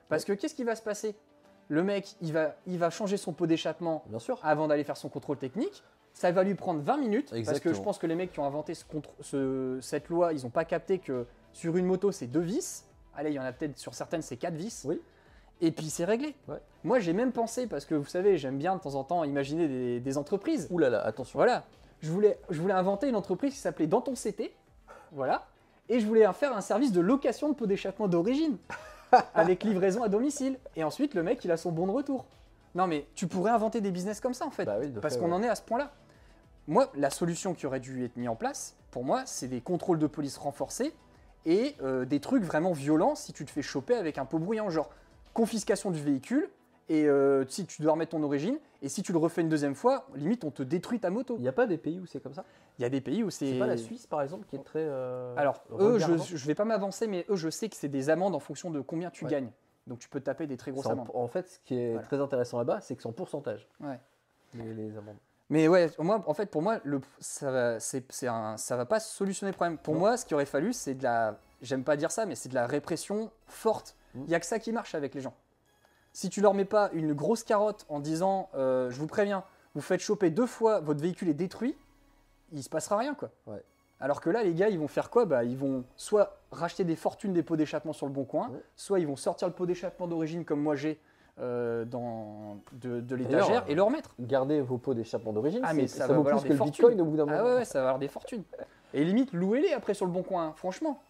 Parce 0.09 0.25
que 0.25 0.33
qu'est-ce 0.33 0.53
qui 0.53 0.65
va 0.65 0.75
se 0.75 0.81
passer? 0.83 1.15
Le 1.67 1.83
mec, 1.83 2.15
il 2.21 2.31
va, 2.33 2.55
il 2.67 2.77
va 2.77 2.89
changer 2.89 3.17
son 3.17 3.33
pot 3.33 3.47
d'échappement 3.47 4.03
Bien 4.07 4.19
sûr. 4.19 4.39
avant 4.43 4.67
d'aller 4.67 4.83
faire 4.83 4.97
son 4.97 5.09
contrôle 5.09 5.37
technique. 5.37 5.83
Ça 6.13 6.31
va 6.31 6.43
lui 6.43 6.55
prendre 6.55 6.79
20 6.81 6.97
minutes. 6.97 7.25
Parce 7.25 7.31
que 7.31 7.37
Exactement. 7.39 7.75
je 7.75 7.81
pense 7.81 7.97
que 7.97 8.07
les 8.07 8.15
mecs 8.15 8.31
qui 8.31 8.39
ont 8.39 8.45
inventé 8.45 8.73
ce 8.73 8.85
contr- 8.85 9.09
ce- 9.21 9.79
cette 9.81 10.09
loi, 10.09 10.31
ils 10.33 10.43
n'ont 10.43 10.49
pas 10.49 10.63
capté 10.65 10.99
que 10.99 11.25
sur 11.53 11.75
une 11.77 11.85
moto, 11.85 12.11
c'est 12.11 12.27
deux 12.27 12.39
vis. 12.39 12.85
Allez, 13.17 13.31
il 13.31 13.33
y 13.35 13.39
en 13.39 13.43
a 13.43 13.51
peut-être 13.51 13.77
sur 13.77 13.93
certaines, 13.93 14.21
c'est 14.21 14.37
quatre 14.37 14.53
vis. 14.55 14.83
Oui. 14.85 15.01
Et 15.61 15.71
puis 15.71 15.89
c'est 15.89 16.05
réglé. 16.05 16.35
Ouais. 16.47 16.57
Moi, 16.83 16.99
j'ai 16.99 17.13
même 17.13 17.31
pensé, 17.31 17.65
parce 17.67 17.85
que 17.85 17.95
vous 17.95 18.05
savez, 18.05 18.37
j'aime 18.37 18.57
bien 18.57 18.75
de 18.75 18.81
temps 18.81 18.95
en 18.95 19.03
temps 19.03 19.23
imaginer 19.23 19.67
des, 19.67 19.99
des 19.99 20.17
entreprises. 20.17 20.67
Ouh 20.69 20.77
là 20.77 20.89
là, 20.89 21.01
attention. 21.05 21.39
Voilà. 21.39 21.63
Je 22.01 22.11
voulais, 22.11 22.37
je 22.49 22.61
voulais 22.61 22.73
inventer 22.73 23.07
une 23.09 23.15
entreprise 23.15 23.53
qui 23.53 23.59
s'appelait 23.59 23.87
Dans 23.87 24.01
ton 24.01 24.13
CT. 24.13 24.53
Voilà. 25.13 25.47
Et 25.89 25.99
je 25.99 26.05
voulais 26.07 26.25
en 26.27 26.33
faire 26.33 26.55
un 26.55 26.61
service 26.61 26.91
de 26.91 26.99
location 27.01 27.49
de 27.49 27.55
pot 27.55 27.67
d'échappement 27.67 28.07
d'origine. 28.07 28.57
Avec 29.33 29.63
livraison 29.63 30.03
à 30.03 30.09
domicile. 30.09 30.57
Et 30.75 30.83
ensuite, 30.83 31.13
le 31.13 31.23
mec, 31.23 31.43
il 31.45 31.51
a 31.51 31.57
son 31.57 31.71
bon 31.71 31.87
de 31.87 31.91
retour. 31.91 32.25
Non, 32.73 32.87
mais 32.87 33.07
tu 33.15 33.27
pourrais 33.27 33.51
inventer 33.51 33.81
des 33.81 33.91
business 33.91 34.19
comme 34.19 34.33
ça, 34.33 34.45
en 34.45 34.51
fait. 34.51 34.65
Bah 34.65 34.77
oui, 34.79 34.91
parce 35.01 35.17
qu'on 35.17 35.27
ouais. 35.27 35.33
en 35.33 35.43
est 35.43 35.49
à 35.49 35.55
ce 35.55 35.61
point-là. 35.61 35.91
Moi, 36.67 36.91
la 36.95 37.09
solution 37.09 37.53
qui 37.53 37.65
aurait 37.65 37.79
dû 37.79 38.03
être 38.03 38.17
mise 38.17 38.27
en 38.27 38.35
place, 38.35 38.75
pour 38.91 39.03
moi, 39.03 39.23
c'est 39.25 39.47
des 39.47 39.61
contrôles 39.61 39.99
de 39.99 40.07
police 40.07 40.37
renforcés 40.37 40.93
et 41.45 41.75
euh, 41.81 42.05
des 42.05 42.19
trucs 42.19 42.43
vraiment 42.43 42.71
violents 42.71 43.15
si 43.15 43.33
tu 43.33 43.45
te 43.45 43.51
fais 43.51 43.61
choper 43.61 43.95
avec 43.95 44.17
un 44.17 44.25
pot 44.25 44.39
bruyant, 44.39 44.69
genre 44.69 44.89
confiscation 45.33 45.91
du 45.91 46.01
véhicule, 46.01 46.49
et 46.89 47.07
euh, 47.07 47.45
si 47.47 47.65
tu 47.65 47.81
dois 47.81 47.93
remettre 47.93 48.11
ton 48.11 48.21
origine, 48.23 48.57
et 48.81 48.89
si 48.89 49.01
tu 49.03 49.11
le 49.11 49.17
refais 49.17 49.41
une 49.41 49.49
deuxième 49.49 49.75
fois, 49.75 50.05
limite, 50.15 50.43
on 50.43 50.51
te 50.51 50.61
détruit 50.63 50.99
ta 50.99 51.09
moto. 51.09 51.35
Il 51.37 51.41
n'y 51.41 51.47
a 51.47 51.51
pas 51.53 51.65
des 51.67 51.77
pays 51.77 51.99
où 51.99 52.05
c'est 52.05 52.19
comme 52.21 52.33
ça? 52.33 52.45
Il 52.77 52.83
y 52.83 52.85
a 52.85 52.89
des 52.89 53.01
pays 53.01 53.23
où 53.23 53.29
c'est... 53.29 53.53
C'est 53.53 53.59
pas 53.59 53.67
la 53.67 53.77
Suisse, 53.77 54.05
par 54.05 54.21
exemple, 54.21 54.45
qui 54.47 54.55
est 54.55 54.63
très. 54.63 54.83
euh, 54.83 55.33
Alors, 55.37 55.63
eux, 55.79 55.97
je, 55.99 56.35
je 56.35 56.45
vais 56.47 56.55
pas 56.55 56.65
m'avancer, 56.65 57.07
mais 57.07 57.25
eux, 57.29 57.35
je 57.35 57.49
sais 57.49 57.69
que 57.69 57.75
c'est 57.75 57.87
des 57.89 58.09
amendes 58.09 58.35
en 58.35 58.39
fonction 58.39 58.69
de 58.69 58.81
combien 58.81 59.09
tu 59.09 59.25
Ouais. 59.25 59.31
gagnes. 59.31 59.51
Donc 59.87 59.99
tu 59.99 60.09
peux 60.09 60.19
te 60.19 60.25
taper 60.25 60.47
des 60.47 60.57
très 60.57 60.71
grosses 60.71 60.87
en, 60.87 60.91
amendes. 60.93 61.09
en 61.13 61.27
fait, 61.27 61.47
ce 61.47 61.59
qui 61.63 61.75
est 61.79 61.91
Voilà. 61.91 62.07
très 62.07 62.19
intéressant 62.19 62.57
là-bas, 62.57 62.81
c'est 62.81 62.95
que 62.95 63.01
c'est 63.03 63.07
en 63.07 63.11
pourcentage, 63.13 63.67
Ouais. 63.79 63.99
les, 64.55 64.73
les 64.73 64.97
amendes. 64.97 65.17
Mais 65.51 65.67
ouais, 65.67 65.91
moi, 65.99 66.23
en 66.25 66.33
fait, 66.33 66.47
pour 66.49 66.63
moi, 66.63 66.79
le, 66.83 67.01
ça, 67.19 67.51
va, 67.51 67.79
c'est, 67.79 68.03
un, 68.27 68.57
ça 68.57 68.75
va 68.77 68.85
pas 68.85 68.99
solutionner 68.99 69.51
le 69.51 69.55
problème. 69.55 69.77
Pour 69.77 69.93
Non. 69.93 69.99
moi, 69.99 70.17
ce 70.17 70.25
qu'il 70.25 70.33
aurait 70.33 70.45
fallu, 70.47 70.73
c'est 70.73 70.95
de 70.95 71.03
la, 71.03 71.39
j'aime 71.61 71.83
pas 71.83 71.97
dire 71.97 72.09
ça, 72.11 72.25
mais 72.25 72.33
c'est 72.33 72.49
de 72.49 72.55
la 72.55 72.65
répression 72.65 73.29
forte. 73.45 73.95
Il 74.15 74.21
Mm. 74.21 74.25
y 74.29 74.33
a 74.35 74.39
que 74.39 74.45
ça 74.47 74.57
qui 74.57 74.71
marche 74.71 74.95
avec 74.95 75.13
les 75.13 75.21
gens. 75.21 75.35
Si 76.15 76.29
tu 76.29 76.39
leur 76.39 76.53
mets 76.53 76.63
pas 76.63 76.89
une 76.93 77.11
grosse 77.11 77.43
carotte 77.43 77.85
en 77.89 77.99
disant, 77.99 78.47
euh, 78.55 78.89
je 78.89 78.97
vous 78.97 79.05
préviens, 79.05 79.43
vous 79.73 79.81
faites 79.81 79.99
choper 79.99 80.29
deux 80.29 80.45
fois, 80.45 80.79
votre 80.79 81.01
véhicule 81.01 81.27
est 81.27 81.33
détruit, 81.33 81.75
il 82.53 82.63
se 82.63 82.69
passera 82.69 82.95
rien, 82.95 83.13
quoi. 83.13 83.31
Ouais. 83.47 83.61
Alors 83.99 84.21
que 84.21 84.29
là, 84.29 84.41
les 84.41 84.53
gars, 84.53 84.69
ils 84.69 84.79
vont 84.79 84.87
faire 84.87 85.09
quoi? 85.09 85.25
Bah, 85.25 85.43
Ils 85.43 85.57
vont 85.57 85.83
soit 85.97 86.37
racheter 86.53 86.85
des 86.85 86.95
fortunes 86.95 87.33
des 87.33 87.43
pots 87.43 87.57
d'échappement 87.57 87.91
sur 87.91 88.05
le 88.05 88.13
bon 88.13 88.23
coin, 88.23 88.47
Ouais. 88.47 88.63
soit 88.77 89.01
ils 89.01 89.07
vont 89.07 89.17
sortir 89.17 89.49
le 89.49 89.53
pot 89.53 89.65
d'échappement 89.65 90.07
d'origine 90.07 90.45
comme 90.45 90.61
moi 90.61 90.77
j'ai 90.77 91.01
euh, 91.41 91.83
dans, 91.83 92.61
de, 92.71 93.13
l'étagère 93.13 93.65
et 93.67 93.75
le 93.75 93.83
remettre. 93.83 94.15
Gardez 94.17 94.61
vos 94.61 94.77
pots 94.77 94.93
d'échappement 94.93 95.33
d'origine, 95.33 95.63
Ah, 95.65 95.73
mais 95.73 95.87
ça, 95.87 96.07
ça 96.07 96.07
va 96.07 96.13
vaut 96.13 96.23
plus 96.23 96.43
des 96.43 96.47
que 96.47 96.53
le 96.53 96.63
bitcoin 96.63 97.01
au 97.01 97.05
bout 97.05 97.17
d'un 97.17 97.25
moment. 97.25 97.37
Ah 97.41 97.43
ouais, 97.43 97.55
ouais, 97.55 97.65
ça 97.65 97.79
va 97.79 97.87
avoir 97.87 97.99
des 97.99 98.07
fortunes. 98.07 98.43
Et 98.93 99.03
limite, 99.03 99.33
louez-les 99.33 99.73
après 99.73 99.93
sur 99.93 100.05
le 100.05 100.13
bon 100.13 100.23
coin, 100.23 100.53
franchement. 100.55 101.01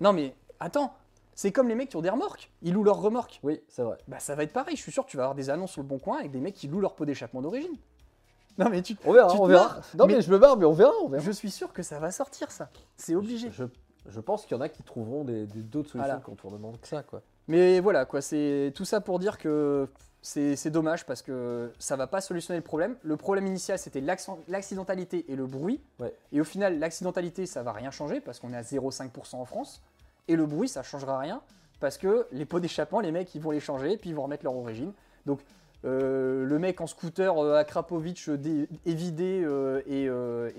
Non 0.00 0.14
mais 0.14 0.34
attends, 0.58 0.94
c'est 1.40 1.52
comme 1.52 1.68
les 1.68 1.76
mecs 1.76 1.88
qui 1.88 1.94
ont 1.96 2.00
des 2.02 2.10
remorques. 2.10 2.50
Ils 2.62 2.72
louent 2.74 2.82
leurs 2.82 3.00
remorques. 3.00 3.38
Oui, 3.44 3.60
c'est 3.68 3.82
vrai. 3.82 3.96
Bah 4.08 4.18
ça 4.18 4.34
va 4.34 4.42
être 4.42 4.52
pareil, 4.52 4.74
je 4.74 4.82
suis 4.82 4.90
sûr 4.90 5.06
que 5.06 5.10
tu 5.10 5.16
vas 5.16 5.22
avoir 5.22 5.36
des 5.36 5.50
annonces 5.50 5.70
sur 5.70 5.80
le 5.82 5.86
bon 5.86 6.00
coin 6.00 6.18
avec 6.18 6.32
des 6.32 6.40
mecs 6.40 6.56
qui 6.56 6.66
louent 6.66 6.80
leur 6.80 6.96
pot 6.96 7.04
d'échappement 7.04 7.40
d'origine. 7.40 7.70
Non 8.58 8.68
mais 8.68 8.82
tu... 8.82 8.96
On 9.04 9.12
verra, 9.12 9.30
Tu 9.32 9.38
on 9.40 9.46
verra. 9.46 9.68
marres, 9.68 9.82
Non, 9.96 10.06
mais, 10.08 10.16
mais- 10.16 10.20
je 10.20 10.32
me 10.32 10.38
barre, 10.40 10.56
mais 10.56 10.64
on 10.64 10.72
verra, 10.72 10.90
on 11.04 11.08
verra. 11.08 11.22
Je 11.22 11.30
suis 11.30 11.52
sûr 11.52 11.72
que 11.72 11.84
ça 11.84 12.00
va 12.00 12.10
sortir 12.10 12.50
ça. 12.50 12.70
C'est 12.96 13.14
obligé. 13.14 13.50
Je, 13.52 13.62
je 14.08 14.18
pense 14.20 14.46
qu'il 14.46 14.56
y 14.56 14.58
en 14.58 14.62
a 14.62 14.68
qui 14.68 14.82
trouveront 14.82 15.22
des 15.22 15.46
d'autres 15.46 15.90
solutions 15.90 15.98
Voilà. 16.00 16.16
de 16.16 16.24
contournement 16.24 16.72
que 16.72 16.88
ça, 16.88 17.04
quoi. 17.04 17.22
Mais 17.46 17.78
voilà, 17.78 18.04
quoi, 18.04 18.20
c'est 18.20 18.72
tout 18.74 18.84
ça 18.84 19.00
pour 19.00 19.20
dire 19.20 19.38
que 19.38 19.88
c'est 20.22 20.70
dommage 20.70 21.06
parce 21.06 21.22
que 21.22 21.70
ça 21.78 21.94
va 21.94 22.08
pas 22.08 22.20
solutionner 22.20 22.58
le 22.58 22.64
problème. 22.64 22.96
Le 23.04 23.16
problème 23.16 23.46
initial, 23.46 23.78
c'était 23.78 24.02
l'accidentalité 24.48 25.24
et 25.30 25.36
le 25.36 25.46
bruit. 25.46 25.80
Ouais. 26.00 26.12
Et 26.32 26.40
au 26.40 26.44
final, 26.44 26.80
l'accidentalité, 26.80 27.46
ça 27.46 27.62
va 27.62 27.70
rien 27.72 27.92
changer 27.92 28.20
parce 28.20 28.40
qu'on 28.40 28.52
est 28.52 28.56
à 28.56 28.62
0,5% 28.62 29.36
en 29.36 29.44
France. 29.44 29.80
Et 30.28 30.36
le 30.36 30.46
bruit, 30.46 30.68
ça 30.68 30.82
changera 30.82 31.18
rien 31.18 31.40
parce 31.80 31.96
que 31.98 32.26
les 32.32 32.44
pots 32.44 32.60
d'échappement, 32.60 33.00
les 33.00 33.12
mecs, 33.12 33.34
ils 33.34 33.40
vont 33.40 33.50
les 33.50 33.60
changer 33.60 33.96
puis 33.96 34.10
ils 34.10 34.16
vont 34.16 34.22
remettre 34.24 34.44
leur 34.44 34.54
origine. 34.56 34.92
Donc, 35.26 35.40
euh, 35.84 36.44
le 36.44 36.58
mec 36.58 36.80
en 36.80 36.86
scooter 36.88 37.38
euh, 37.38 37.56
à 37.56 37.62
Krapovic 37.64 38.28
euh, 38.28 38.36
dé- 38.36 38.68
évidé 38.84 39.42
euh, 39.44 39.80
et, 39.86 40.06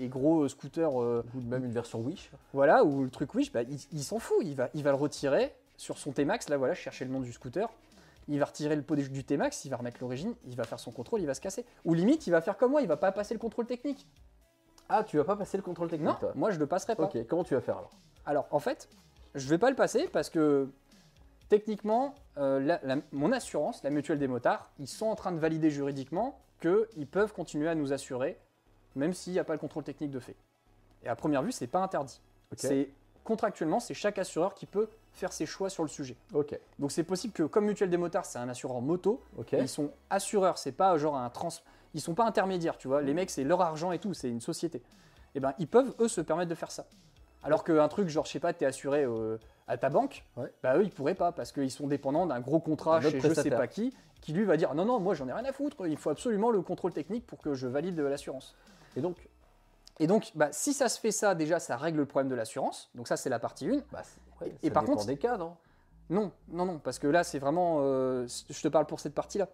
et 0.02 0.08
gros 0.08 0.48
scooter 0.48 0.94
Ou 0.94 1.22
même 1.46 1.64
une 1.64 1.72
version 1.72 2.00
Wish. 2.00 2.30
voilà, 2.54 2.84
ou 2.84 3.04
le 3.04 3.10
truc 3.10 3.34
Wish, 3.34 3.52
bah, 3.52 3.62
il, 3.62 3.78
il 3.92 4.02
s'en 4.02 4.18
fout, 4.18 4.38
il 4.42 4.54
va, 4.54 4.70
il 4.74 4.82
va 4.82 4.90
le 4.90 4.96
retirer 4.96 5.54
sur 5.76 5.98
son 5.98 6.12
T-Max, 6.12 6.48
là 6.48 6.56
voilà, 6.56 6.72
je 6.74 6.80
cherchais 6.80 7.04
le 7.04 7.10
nom 7.10 7.20
du 7.20 7.32
scooter, 7.32 7.68
il 8.28 8.38
va 8.38 8.46
retirer 8.46 8.76
le 8.76 8.82
pot 8.82 8.96
du 8.96 9.08
du 9.10 9.22
T-Max, 9.24 9.64
il 9.66 9.70
va 9.70 9.76
remettre 9.76 9.98
l'origine, 10.00 10.34
il 10.46 10.56
va 10.56 10.64
faire 10.64 10.80
son 10.80 10.90
contrôle, 10.90 11.20
il 11.20 11.26
va 11.26 11.34
se 11.34 11.40
casser. 11.42 11.66
Ou 11.84 11.92
limite, 11.94 12.26
il 12.26 12.30
va 12.30 12.40
faire 12.40 12.56
comme 12.56 12.70
moi, 12.70 12.80
il 12.80 12.88
va 12.88 12.96
pas 12.96 13.12
passer 13.12 13.34
le 13.34 13.40
contrôle 13.40 13.66
technique. 13.66 14.06
Ah, 14.88 15.04
tu 15.04 15.18
vas 15.18 15.24
pas 15.24 15.36
passer 15.36 15.56
le 15.58 15.62
contrôle 15.62 15.88
technique, 15.88 16.08
Non, 16.08 16.16
toi? 16.18 16.32
moi 16.34 16.50
je 16.50 16.58
le 16.58 16.66
passerai 16.66 16.96
pas. 16.96 17.04
Ok, 17.04 17.18
comment 17.28 17.44
tu 17.44 17.54
vas 17.54 17.60
faire 17.60 17.76
alors? 17.76 17.90
Alors 18.24 18.46
en 18.50 18.58
fait, 18.58 18.88
je 19.34 19.48
vais 19.48 19.58
pas 19.58 19.70
le 19.70 19.76
passer 19.76 20.08
parce 20.12 20.30
que 20.30 20.68
techniquement, 21.48 22.14
euh, 22.38 22.60
la- 22.60 22.80
la- 22.82 23.02
mon 23.12 23.32
assurance, 23.32 23.82
la 23.82 23.90
mutuelle 23.90 24.18
des 24.18 24.28
motards, 24.28 24.70
ils 24.78 24.88
sont 24.88 25.06
en 25.06 25.14
train 25.14 25.32
de 25.32 25.38
valider 25.38 25.70
juridiquement 25.70 26.38
qu'ils 26.60 27.06
peuvent 27.06 27.32
continuer 27.32 27.68
à 27.68 27.74
nous 27.74 27.92
assurer, 27.92 28.38
même 28.94 29.12
s'il 29.14 29.32
n'y 29.32 29.38
a 29.38 29.44
pas 29.44 29.54
le 29.54 29.58
contrôle 29.58 29.84
technique 29.84 30.10
de 30.10 30.20
fait. 30.20 30.36
Et 31.02 31.08
à 31.08 31.16
première 31.16 31.42
vue, 31.42 31.52
c'est 31.52 31.66
pas 31.66 31.80
interdit. 31.80 32.20
C'est 32.68 32.90
contractuellement, 33.24 33.80
c'est 33.80 33.94
chaque 33.94 34.18
assureur 34.18 34.54
qui 34.54 34.66
peut 34.66 34.88
faire 35.12 35.32
ses 35.32 35.46
choix 35.46 35.70
sur 35.70 35.82
le 35.82 35.88
sujet. 35.88 36.16
Ok, 36.34 36.58
Donc 36.78 36.92
c'est 36.92 37.04
possible 37.04 37.32
que 37.32 37.42
comme 37.44 37.66
Mutuelle 37.66 37.90
des 37.90 37.96
motards, 37.96 38.24
c'est 38.26 38.38
un 38.38 38.48
assureur 38.48 38.80
moto, 38.80 39.22
ils 39.60 39.68
sont 39.68 39.90
assureurs, 40.10 40.58
c'est 40.58 40.72
pas 40.72 40.96
genre 40.98 41.16
un 41.16 41.30
trans, 41.30 41.48
ils 41.94 42.00
sont 42.00 42.14
pas 42.14 42.24
intermédiaires, 42.24 42.76
tu 42.78 42.88
vois. 42.88 43.02
Les 43.02 43.14
mecs, 43.14 43.30
c'est 43.30 43.44
leur 43.44 43.60
argent 43.60 43.92
et 43.92 43.98
tout, 43.98 44.14
c'est 44.14 44.28
une 44.28 44.40
société. 44.40 44.82
Et 45.34 45.40
ben 45.40 45.54
ils 45.58 45.68
peuvent 45.68 45.94
eux 46.00 46.08
se 46.08 46.20
permettre 46.20 46.50
de 46.50 46.54
faire 46.54 46.70
ça. 46.70 46.86
Alors 47.42 47.64
qu'un 47.64 47.88
truc 47.88 48.08
genre 48.08 48.26
je 48.26 48.32
sais 48.32 48.40
pas, 48.40 48.52
t'es 48.52 48.66
assuré 48.66 49.04
euh, 49.04 49.38
à 49.66 49.76
ta 49.78 49.88
banque, 49.88 50.24
Ouais. 50.36 50.52
bah 50.62 50.76
eux 50.76 50.84
ils 50.84 50.90
pourraient 50.90 51.14
pas 51.14 51.32
parce 51.32 51.52
qu'ils 51.52 51.70
sont 51.70 51.86
dépendants 51.86 52.26
d'un 52.26 52.40
gros 52.40 52.60
contrat 52.60 53.00
chez 53.00 53.20
je 53.20 53.32
sais 53.34 53.50
pas 53.50 53.66
qui, 53.66 53.94
qui 54.20 54.32
lui 54.32 54.44
va 54.44 54.56
dire 54.56 54.74
non 54.74 54.84
non 54.84 55.00
moi 55.00 55.14
j'en 55.14 55.26
ai 55.28 55.32
rien 55.32 55.44
à 55.44 55.52
foutre, 55.52 55.86
il 55.86 55.96
faut 55.96 56.10
absolument 56.10 56.50
le 56.50 56.60
contrôle 56.62 56.92
technique 56.92 57.26
pour 57.26 57.38
que 57.40 57.54
je 57.54 57.66
valide 57.66 57.98
l'assurance. 57.98 58.54
Et 58.96 59.00
donc, 59.00 59.16
Et 60.00 60.06
donc 60.06 60.32
bah, 60.34 60.48
si 60.52 60.72
ça 60.74 60.88
se 60.88 60.98
fait 61.00 61.12
ça 61.12 61.34
déjà 61.34 61.58
ça 61.60 61.76
règle 61.76 61.98
le 61.98 62.06
problème 62.06 62.28
de 62.28 62.34
l'assurance. 62.34 62.90
Donc 62.94 63.08
ça 63.08 63.16
c'est 63.16 63.30
la 63.30 63.38
partie 63.38 63.68
1. 63.68 63.82
bah, 63.92 64.02
ouais, 64.40 64.52
Et 64.62 64.68
ça 64.68 64.74
par 64.74 64.84
contre- 64.84 65.06
des 65.06 65.16
cas, 65.16 65.36
non? 65.36 65.56
Non, 66.10 66.32
non, 66.48 66.64
non, 66.66 66.78
parce 66.80 66.98
que 66.98 67.06
là, 67.06 67.22
c'est 67.22 67.38
vraiment. 67.38 67.76
euh, 67.82 68.26
je 68.48 68.60
te 68.60 68.66
parle 68.66 68.84
pour 68.84 68.98
cette 68.98 69.14
partie-là. 69.14 69.46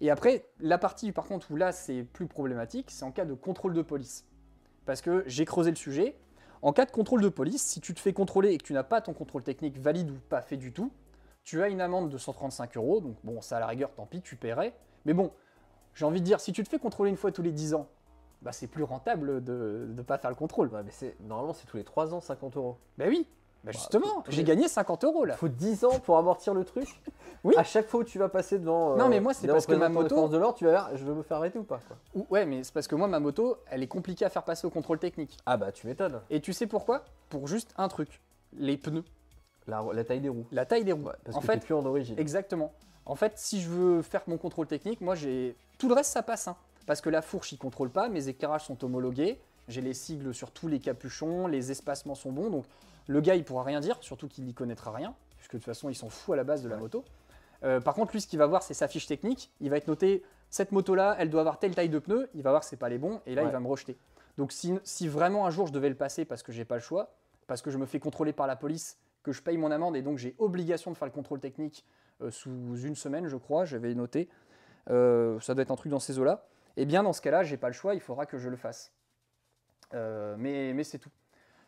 Et 0.00 0.10
après, 0.10 0.46
la 0.58 0.78
partie, 0.78 1.12
par 1.12 1.26
contre, 1.26 1.50
où 1.50 1.56
là, 1.56 1.72
c'est 1.72 2.04
plus 2.04 2.26
problématique, 2.26 2.90
c'est 2.90 3.04
en 3.04 3.12
cas 3.12 3.26
de 3.26 3.34
contrôle 3.34 3.74
de 3.74 3.82
police. 3.82 4.24
Parce 4.86 5.02
que 5.02 5.22
j'ai 5.26 5.44
creusé 5.44 5.68
le 5.68 5.76
sujet. 5.76 6.16
En 6.62 6.72
cas 6.72 6.84
de 6.84 6.90
contrôle 6.90 7.22
de 7.22 7.28
police, 7.28 7.62
si 7.62 7.80
tu 7.80 7.94
te 7.94 8.00
fais 8.00 8.12
contrôler 8.12 8.52
et 8.52 8.58
que 8.58 8.64
tu 8.64 8.74
n'as 8.74 8.82
pas 8.82 9.00
ton 9.00 9.14
contrôle 9.14 9.42
technique 9.42 9.78
valide 9.78 10.10
ou 10.10 10.18
pas 10.28 10.42
fait 10.42 10.58
du 10.58 10.72
tout, 10.72 10.92
tu 11.42 11.62
as 11.62 11.68
une 11.68 11.80
amende 11.80 12.10
de 12.10 12.18
135 12.18 12.76
euros. 12.76 13.00
Donc, 13.00 13.16
bon, 13.24 13.40
ça, 13.40 13.56
à 13.56 13.60
la 13.60 13.66
rigueur, 13.66 13.90
tant 13.94 14.04
pis, 14.04 14.20
tu 14.20 14.36
paierais. 14.36 14.74
Mais 15.06 15.14
bon, 15.14 15.32
j'ai 15.94 16.04
envie 16.04 16.20
de 16.20 16.26
dire, 16.26 16.40
si 16.40 16.52
tu 16.52 16.62
te 16.62 16.68
fais 16.68 16.78
contrôler 16.78 17.10
une 17.10 17.16
fois 17.16 17.32
tous 17.32 17.42
les 17.42 17.52
10 17.52 17.74
ans, 17.74 17.88
bah, 18.42 18.52
c'est 18.52 18.66
plus 18.66 18.82
rentable 18.82 19.42
de 19.42 19.88
ne 19.94 20.02
pas 20.02 20.18
faire 20.18 20.30
le 20.30 20.36
contrôle. 20.36 20.68
Ouais, 20.68 20.82
mais 20.82 20.90
c'est 20.90 21.16
normalement 21.20 21.54
c'est 21.54 21.66
tous 21.66 21.76
les 21.76 21.84
3 21.84 22.14
ans 22.14 22.20
50 22.20 22.56
euros. 22.56 22.78
Bah 22.98 23.06
oui, 23.08 23.26
Bah, 23.62 23.72
justement, 23.72 24.22
tous 24.22 24.30
j'ai 24.32 24.42
gagné 24.44 24.68
50 24.68 25.04
euros 25.04 25.24
là. 25.26 25.34
faut 25.34 25.48
10 25.48 25.84
ans 25.84 25.98
pour 26.00 26.16
amortir 26.18 26.54
le 26.54 26.64
truc. 26.64 26.88
Oui. 27.42 27.54
À 27.56 27.64
chaque 27.64 27.86
fois 27.88 28.00
où 28.00 28.04
tu 28.04 28.18
vas 28.18 28.28
passer 28.28 28.58
devant. 28.58 28.92
euh, 28.92 28.96
Non, 28.98 29.08
mais 29.08 29.18
moi, 29.18 29.32
c'est 29.32 29.46
parce 29.46 29.64
que 29.64 29.72
ma 29.72 29.88
moto- 29.88 30.28
de 30.28 30.36
l'ordre, 30.36 30.58
tu 30.58 30.66
vas 30.66 30.72
voir, 30.72 30.90
je 30.94 31.02
vais 31.02 31.12
me 31.14 31.22
faire 31.22 31.38
arrêter 31.38 31.58
ou 31.58 31.62
pas 31.62 31.80
quoi. 31.88 31.96
Ou- 32.14 32.26
Ouais, 32.28 32.44
mais 32.44 32.62
c'est 32.64 32.74
parce 32.74 32.86
que 32.86 32.94
moi, 32.94 33.08
ma 33.08 33.18
moto, 33.18 33.56
elle 33.70 33.82
est 33.82 33.86
compliquée 33.86 34.26
à 34.26 34.28
faire 34.28 34.42
passer 34.42 34.66
au 34.66 34.70
contrôle 34.70 34.98
technique. 34.98 35.38
Ah 35.46 35.56
bah 35.56 35.72
tu 35.72 35.86
m'étonnes. 35.86 36.20
Et 36.28 36.42
tu 36.42 36.52
sais 36.52 36.66
pourquoi? 36.66 37.02
Pour 37.30 37.46
juste 37.48 37.72
un 37.78 37.88
truc 37.88 38.20
les 38.58 38.76
pneus, 38.76 39.04
La, 39.66 39.82
la 39.90 40.04
taille 40.04 40.20
des 40.20 40.28
roues. 40.28 40.44
la 40.52 40.66
taille 40.66 40.84
des 40.84 40.92
roues. 40.92 41.04
Ouais, 41.06 41.14
parce 41.24 41.34
en 41.34 41.40
que 41.40 41.46
fait, 41.46 41.60
plus 41.64 41.72
en 41.72 41.86
origine. 41.86 42.18
Exactement. 42.18 42.72
En 43.06 43.14
fait, 43.14 43.32
si 43.38 43.62
je 43.62 43.70
veux 43.70 44.02
faire 44.02 44.22
mon 44.26 44.36
contrôle 44.36 44.66
technique, 44.66 45.00
moi 45.00 45.14
j'ai 45.14 45.56
tout 45.78 45.88
le 45.88 45.94
reste 45.94 46.12
ça 46.12 46.22
passe, 46.22 46.46
hein. 46.46 46.56
parce 46.86 47.00
que 47.00 47.08
la 47.08 47.22
fourche 47.22 47.52
il 47.52 47.56
contrôle 47.58 47.88
pas, 47.88 48.10
mes 48.10 48.28
éclairages 48.28 48.66
sont 48.66 48.84
homologués, 48.84 49.40
j'ai 49.66 49.80
les 49.80 49.94
sigles 49.94 50.34
sur 50.34 50.50
tous 50.50 50.68
les 50.68 50.78
capuchons, 50.78 51.46
les 51.46 51.70
espacements 51.70 52.14
sont 52.14 52.32
bons, 52.32 52.50
donc 52.50 52.66
le 53.06 53.20
gars 53.20 53.34
il 53.34 53.44
pourra 53.44 53.62
rien 53.64 53.80
dire, 53.80 53.96
surtout 54.00 54.28
qu'il 54.28 54.44
n'y 54.44 54.54
connaîtra 54.54 54.92
rien, 54.92 55.14
puisque 55.36 55.52
de 55.52 55.58
toute 55.58 55.66
façon 55.66 55.88
il 55.88 55.94
s'en 55.94 56.08
fout 56.08 56.34
à 56.34 56.36
la 56.36 56.44
base 56.44 56.62
de 56.62 56.68
la 56.68 56.76
Ouais. 56.76 56.80
moto. 56.82 57.04
Euh, 57.62 57.80
par 57.80 57.94
contre, 57.94 58.12
lui 58.12 58.20
ce 58.20 58.26
qu'il 58.26 58.38
va 58.38 58.46
voir 58.46 58.62
c'est 58.62 58.74
sa 58.74 58.88
fiche 58.88 59.06
technique, 59.06 59.52
il 59.60 59.68
va 59.70 59.76
être 59.76 59.88
noté 59.88 60.22
cette 60.48 60.72
moto 60.72 60.94
là, 60.94 61.14
elle 61.18 61.30
doit 61.30 61.40
avoir 61.40 61.58
telle 61.58 61.74
taille 61.74 61.88
de 61.88 61.98
pneus, 61.98 62.28
il 62.34 62.42
va 62.42 62.50
voir 62.50 62.62
que 62.62 62.66
c'est 62.66 62.76
pas 62.76 62.88
les 62.88 62.98
bons, 62.98 63.20
et 63.26 63.34
là 63.34 63.42
il 63.42 63.50
va 63.50 63.60
me 63.60 63.68
rejeter. 63.68 63.96
Donc 64.38 64.52
si, 64.52 64.78
si 64.84 65.08
vraiment 65.08 65.46
un 65.46 65.50
jour 65.50 65.66
je 65.66 65.72
devais 65.72 65.88
le 65.88 65.94
passer 65.94 66.24
parce 66.24 66.42
que 66.42 66.52
j'ai 66.52 66.64
pas 66.64 66.76
le 66.76 66.80
choix, 66.80 67.12
parce 67.46 67.62
que 67.62 67.70
je 67.70 67.78
me 67.78 67.86
fais 67.86 68.00
contrôler 68.00 68.32
par 68.32 68.46
la 68.46 68.56
police, 68.56 68.98
que 69.22 69.32
je 69.32 69.42
paye 69.42 69.58
mon 69.58 69.70
amende 69.70 69.96
et 69.96 70.02
donc 70.02 70.16
j'ai 70.18 70.34
obligation 70.38 70.90
de 70.90 70.96
faire 70.96 71.06
le 71.06 71.12
contrôle 71.12 71.40
technique 71.40 71.84
euh, 72.22 72.30
sous 72.30 72.76
une 72.78 72.94
semaine, 72.96 73.26
je 73.28 73.36
crois, 73.36 73.64
j'avais 73.66 73.94
noté. 73.94 74.28
Euh, 74.88 75.38
ça 75.40 75.52
doit 75.54 75.62
être 75.62 75.70
un 75.70 75.76
truc 75.76 75.90
dans 75.92 75.98
ces 76.00 76.18
eaux-là. 76.18 76.46
Et 76.76 76.86
bien 76.86 77.02
dans 77.02 77.12
ce 77.12 77.20
cas-là, 77.20 77.42
j'ai 77.42 77.56
pas 77.58 77.66
le 77.68 77.74
choix, 77.74 77.94
il 77.94 78.00
faudra 78.00 78.24
que 78.24 78.38
je 78.38 78.48
le 78.48 78.56
fasse. 78.56 78.92
Mais 79.92 80.72
mais 80.72 80.84
c'est 80.84 80.98
tout. 80.98 81.10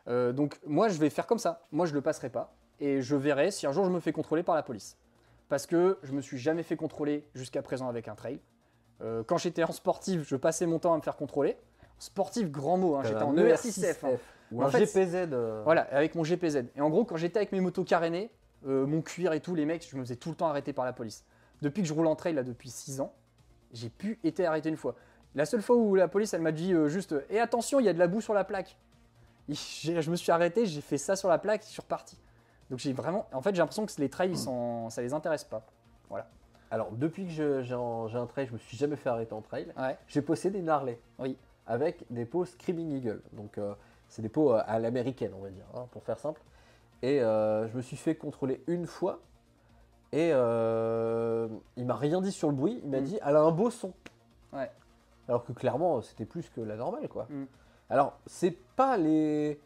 Euh, 0.08 0.32
donc 0.32 0.58
moi, 0.66 0.88
je 0.88 0.98
vais 0.98 1.10
faire 1.10 1.26
comme 1.26 1.38
ça. 1.38 1.66
Moi, 1.72 1.86
je 1.86 1.94
le 1.94 2.00
passerai 2.00 2.28
pas 2.30 2.52
et 2.80 3.00
je 3.02 3.14
verrai 3.16 3.50
si 3.50 3.66
un 3.66 3.72
jour 3.72 3.84
je 3.84 3.90
me 3.90 4.00
fais 4.00 4.12
contrôler 4.12 4.42
par 4.42 4.54
la 4.54 4.62
police. 4.62 4.96
Parce 5.48 5.66
que 5.66 5.98
je 6.02 6.12
me 6.12 6.20
suis 6.20 6.38
jamais 6.38 6.62
fait 6.62 6.76
contrôler 6.76 7.24
jusqu'à 7.34 7.62
présent 7.62 7.88
avec 7.88 8.08
un 8.08 8.14
trail. 8.14 8.40
Euh, 9.02 9.22
quand 9.26 9.36
j'étais 9.36 9.64
en 9.64 9.72
sportif, 9.72 10.26
je 10.26 10.36
passais 10.36 10.66
mon 10.66 10.78
temps 10.78 10.94
à 10.94 10.96
me 10.96 11.02
faire 11.02 11.16
contrôler. 11.16 11.56
Sportif, 11.98 12.50
grand 12.50 12.78
mot, 12.78 12.96
hein, 12.96 13.02
j'étais 13.04 13.22
en 13.22 13.34
ER6F. 13.36 14.04
hein. 14.06 14.18
Ou 14.50 14.62
En 14.62 14.66
un 14.66 14.70
fait, 14.70 14.86
GPZ. 14.86 15.28
euh, 15.32 15.62
Voilà, 15.64 15.82
avec 15.92 16.14
mon 16.14 16.24
GPZ. 16.24 16.64
Et 16.76 16.80
en 16.80 16.90
gros, 16.90 17.04
quand 17.04 17.16
j'étais 17.16 17.38
avec 17.38 17.52
mes 17.52 17.60
motos 17.60 17.84
carénées, 17.84 18.30
mon 18.64 19.02
cuir 19.02 19.32
et 19.32 19.40
tout, 19.40 19.54
les 19.54 19.64
mecs, 19.66 19.86
je 19.88 19.96
me 19.96 20.02
faisais 20.02 20.16
tout 20.16 20.28
le 20.30 20.36
temps 20.36 20.46
arrêter 20.48 20.72
par 20.72 20.84
la 20.84 20.92
police. 20.92 21.24
Depuis 21.62 21.82
que 21.82 21.88
je 21.88 21.92
roule 21.94 22.06
en 22.06 22.14
trail, 22.16 22.34
là, 22.34 22.42
depuis 22.42 22.70
6 22.70 23.00
ans, 23.00 23.12
j'ai 23.72 23.88
pu 23.88 24.18
été 24.24 24.46
arrêté 24.46 24.68
une 24.68 24.76
fois. 24.76 24.94
La 25.34 25.46
seule 25.46 25.62
fois 25.62 25.76
où 25.76 25.94
la 25.94 26.06
police, 26.06 26.32
elle 26.34 26.42
m'a 26.42 26.52
dit 26.52 26.72
juste 26.86 27.14
Et 27.30 27.40
attention, 27.40 27.80
il 27.80 27.86
y 27.86 27.88
a 27.88 27.92
de 27.92 27.98
la 27.98 28.06
boue 28.08 28.20
sur 28.20 28.34
la 28.34 28.44
plaque. 28.44 28.76
Je 29.48 30.10
me 30.10 30.16
suis 30.16 30.30
arrêté, 30.32 30.66
j'ai 30.66 30.80
fait 30.80 30.98
ça 30.98 31.16
sur 31.16 31.28
la 31.28 31.38
plaque, 31.38 31.62
je 31.62 31.68
suis 31.68 31.80
reparti. 31.82 32.18
Donc 32.70 32.78
j'ai 32.78 32.92
vraiment. 32.92 33.26
En 33.32 33.42
fait, 33.42 33.54
j'ai 33.54 33.58
l'impression 33.60 33.84
que 33.84 33.92
les 33.98 34.08
trails, 34.08 34.30
ils 34.30 34.38
sont- 34.38 34.88
ça 34.90 35.02
les 35.02 35.12
intéresse 35.12 35.44
pas. 35.44 35.62
Alors 36.70 36.90
depuis 36.92 37.26
que 37.26 37.30
j'ai 37.62 37.74
un, 37.74 38.26
trail, 38.26 38.46
je 38.46 38.52
me 38.54 38.58
suis 38.58 38.78
jamais 38.78 38.96
fait 38.96 39.10
arrêter 39.10 39.34
en 39.34 39.42
trail. 39.42 39.70
Ouais. 39.76 39.98
J'ai 40.06 40.22
possédé 40.22 40.58
une 40.58 40.70
Harley. 40.70 40.98
Oui. 41.18 41.36
Avec 41.66 42.02
des 42.08 42.24
pots 42.24 42.46
Screaming 42.46 42.92
Eagle. 42.96 43.20
Donc 43.34 43.58
euh, 43.58 43.74
c'est 44.08 44.22
des 44.22 44.30
pots 44.30 44.54
euh, 44.54 44.62
à 44.66 44.78
l'américaine, 44.78 45.32
on 45.36 45.42
va 45.42 45.50
dire, 45.50 45.66
hein, 45.74 45.86
pour 45.90 46.02
faire 46.02 46.18
simple. 46.18 46.40
Et 47.02 47.20
euh, 47.20 47.68
je 47.68 47.76
me 47.76 47.82
suis 47.82 47.98
fait 47.98 48.14
contrôler 48.14 48.62
une 48.68 48.86
fois. 48.86 49.18
Et 50.12 50.30
euh, 50.32 51.46
il 51.76 51.84
m'a 51.84 51.94
rien 51.96 52.22
dit 52.22 52.32
sur 52.32 52.48
le 52.48 52.54
bruit. 52.54 52.80
Il 52.84 52.88
m'a 52.90 53.00
Mm. 53.00 53.04
dit, 53.04 53.18
elle 53.22 53.36
a 53.36 53.40
un 53.42 53.50
beau 53.50 53.68
son. 53.70 53.92
Ouais. 54.54 54.70
Alors 55.28 55.44
que 55.44 55.52
clairement, 55.52 56.00
c'était 56.00 56.24
plus 56.24 56.48
que 56.48 56.62
la 56.62 56.76
normale, 56.76 57.06
quoi. 57.08 57.26
Mm. 57.28 57.44
Alors 57.92 58.14
c'est 58.26 58.56
pas 58.76 58.96
les 58.96 59.60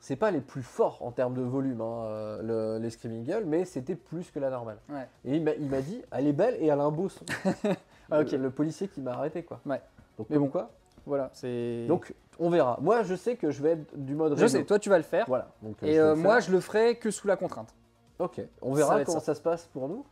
c'est 0.00 0.16
pas 0.16 0.32
les 0.32 0.40
plus 0.40 0.62
forts 0.64 0.98
en 1.02 1.12
termes 1.12 1.34
de 1.34 1.42
volume, 1.42 1.80
hein, 1.80 2.02
euh, 2.06 2.42
le- 2.78 2.82
les 2.82 2.90
Screaming 2.90 3.22
Eagle, 3.22 3.44
mais 3.46 3.64
c'était 3.64 3.94
plus 3.94 4.32
que 4.32 4.40
la 4.40 4.50
normale. 4.50 4.78
Ouais. 4.88 5.06
Et 5.24 5.36
il 5.36 5.42
m'a- 5.44 5.80
dit, 5.80 6.02
elle 6.10 6.26
est 6.26 6.32
belle 6.32 6.56
et 6.58 6.66
elle 6.66 6.80
a 6.80 6.82
un 6.82 6.90
beau 6.90 7.08
son. 7.08 7.24
Ah, 8.10 8.22
le, 8.24 8.36
le 8.36 8.50
policier 8.50 8.88
qui 8.88 9.00
m'a 9.00 9.12
arrêté, 9.12 9.42
quoi. 9.44 9.60
Ouais. 9.64 9.80
Donc, 10.18 10.26
Mais 10.28 10.36
bon. 10.38 10.48
quoi. 10.48 10.70
Voilà, 11.06 11.30
c'est. 11.32 11.86
Donc, 11.86 12.12
on 12.38 12.50
verra. 12.50 12.76
Moi, 12.82 13.04
je 13.04 13.14
sais 13.14 13.36
que 13.36 13.50
je 13.50 13.62
vais 13.62 13.70
être 13.70 13.96
du 13.96 14.14
mode 14.14 14.36
je 14.36 14.42
réseau. 14.42 14.58
sais, 14.58 14.64
toi, 14.64 14.78
tu 14.78 14.90
vas 14.90 14.98
le 14.98 15.04
faire. 15.04 15.24
Voilà. 15.28 15.48
Donc, 15.62 15.80
Et 15.82 15.94
je 15.94 16.00
euh, 16.00 16.14
moi, 16.16 16.40
je 16.40 16.50
le 16.50 16.60
ferai 16.60 16.96
que 16.96 17.10
sous 17.10 17.26
la 17.28 17.36
contrainte. 17.36 17.72
Ok. 18.18 18.40
On 18.60 18.74
verra 18.74 19.02
comment 19.04 19.20
ça. 19.20 19.24
ça. 19.26 19.34
se 19.34 19.40
passe 19.40 19.66
pour 19.72 19.88
nous. 19.88 20.04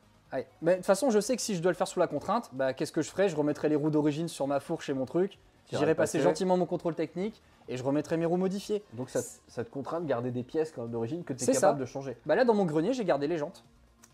Mais 0.62 0.72
de 0.72 0.76
toute 0.76 0.86
façon, 0.86 1.10
je 1.10 1.18
sais 1.20 1.34
que 1.36 1.42
si 1.42 1.56
je 1.56 1.60
dois 1.60 1.72
le 1.72 1.76
faire 1.76 1.88
sous 1.88 1.98
la 1.98 2.06
contrainte, 2.06 2.48
bah, 2.52 2.72
qu'est-ce 2.72 2.92
que 2.92 3.02
je 3.02 3.10
ferai? 3.10 3.28
Je 3.28 3.34
remettrai 3.36 3.68
les 3.68 3.76
roues 3.76 3.90
d'origine 3.90 4.28
sur 4.28 4.46
ma 4.46 4.60
fourche 4.60 4.88
et 4.88 4.94
mon 4.94 5.04
truc. 5.04 5.38
J'irai 5.78 5.94
passer 5.94 6.20
gentiment 6.20 6.56
mon 6.56 6.66
contrôle 6.66 6.94
technique 6.94 7.42
et 7.68 7.76
je 7.76 7.82
remettrai 7.82 8.16
mes 8.16 8.26
roues 8.26 8.36
modifiées. 8.36 8.82
Donc, 8.94 9.10
ça, 9.10 9.20
ça 9.48 9.64
te 9.64 9.70
contraint 9.70 10.00
de 10.00 10.06
garder 10.06 10.30
des 10.30 10.42
pièces 10.42 10.74
d'origine 10.78 11.24
que 11.24 11.32
tu 11.32 11.42
es 11.42 11.46
C'est 11.46 11.52
capable 11.52 11.78
ça. 11.78 11.80
de 11.80 11.86
changer. 11.86 12.16
Bah 12.26 12.34
là, 12.34 12.44
dans 12.44 12.54
mon 12.54 12.64
grenier, 12.64 12.92
j'ai 12.92 13.04
gardé 13.04 13.26
les 13.28 13.38
jantes. 13.38 13.64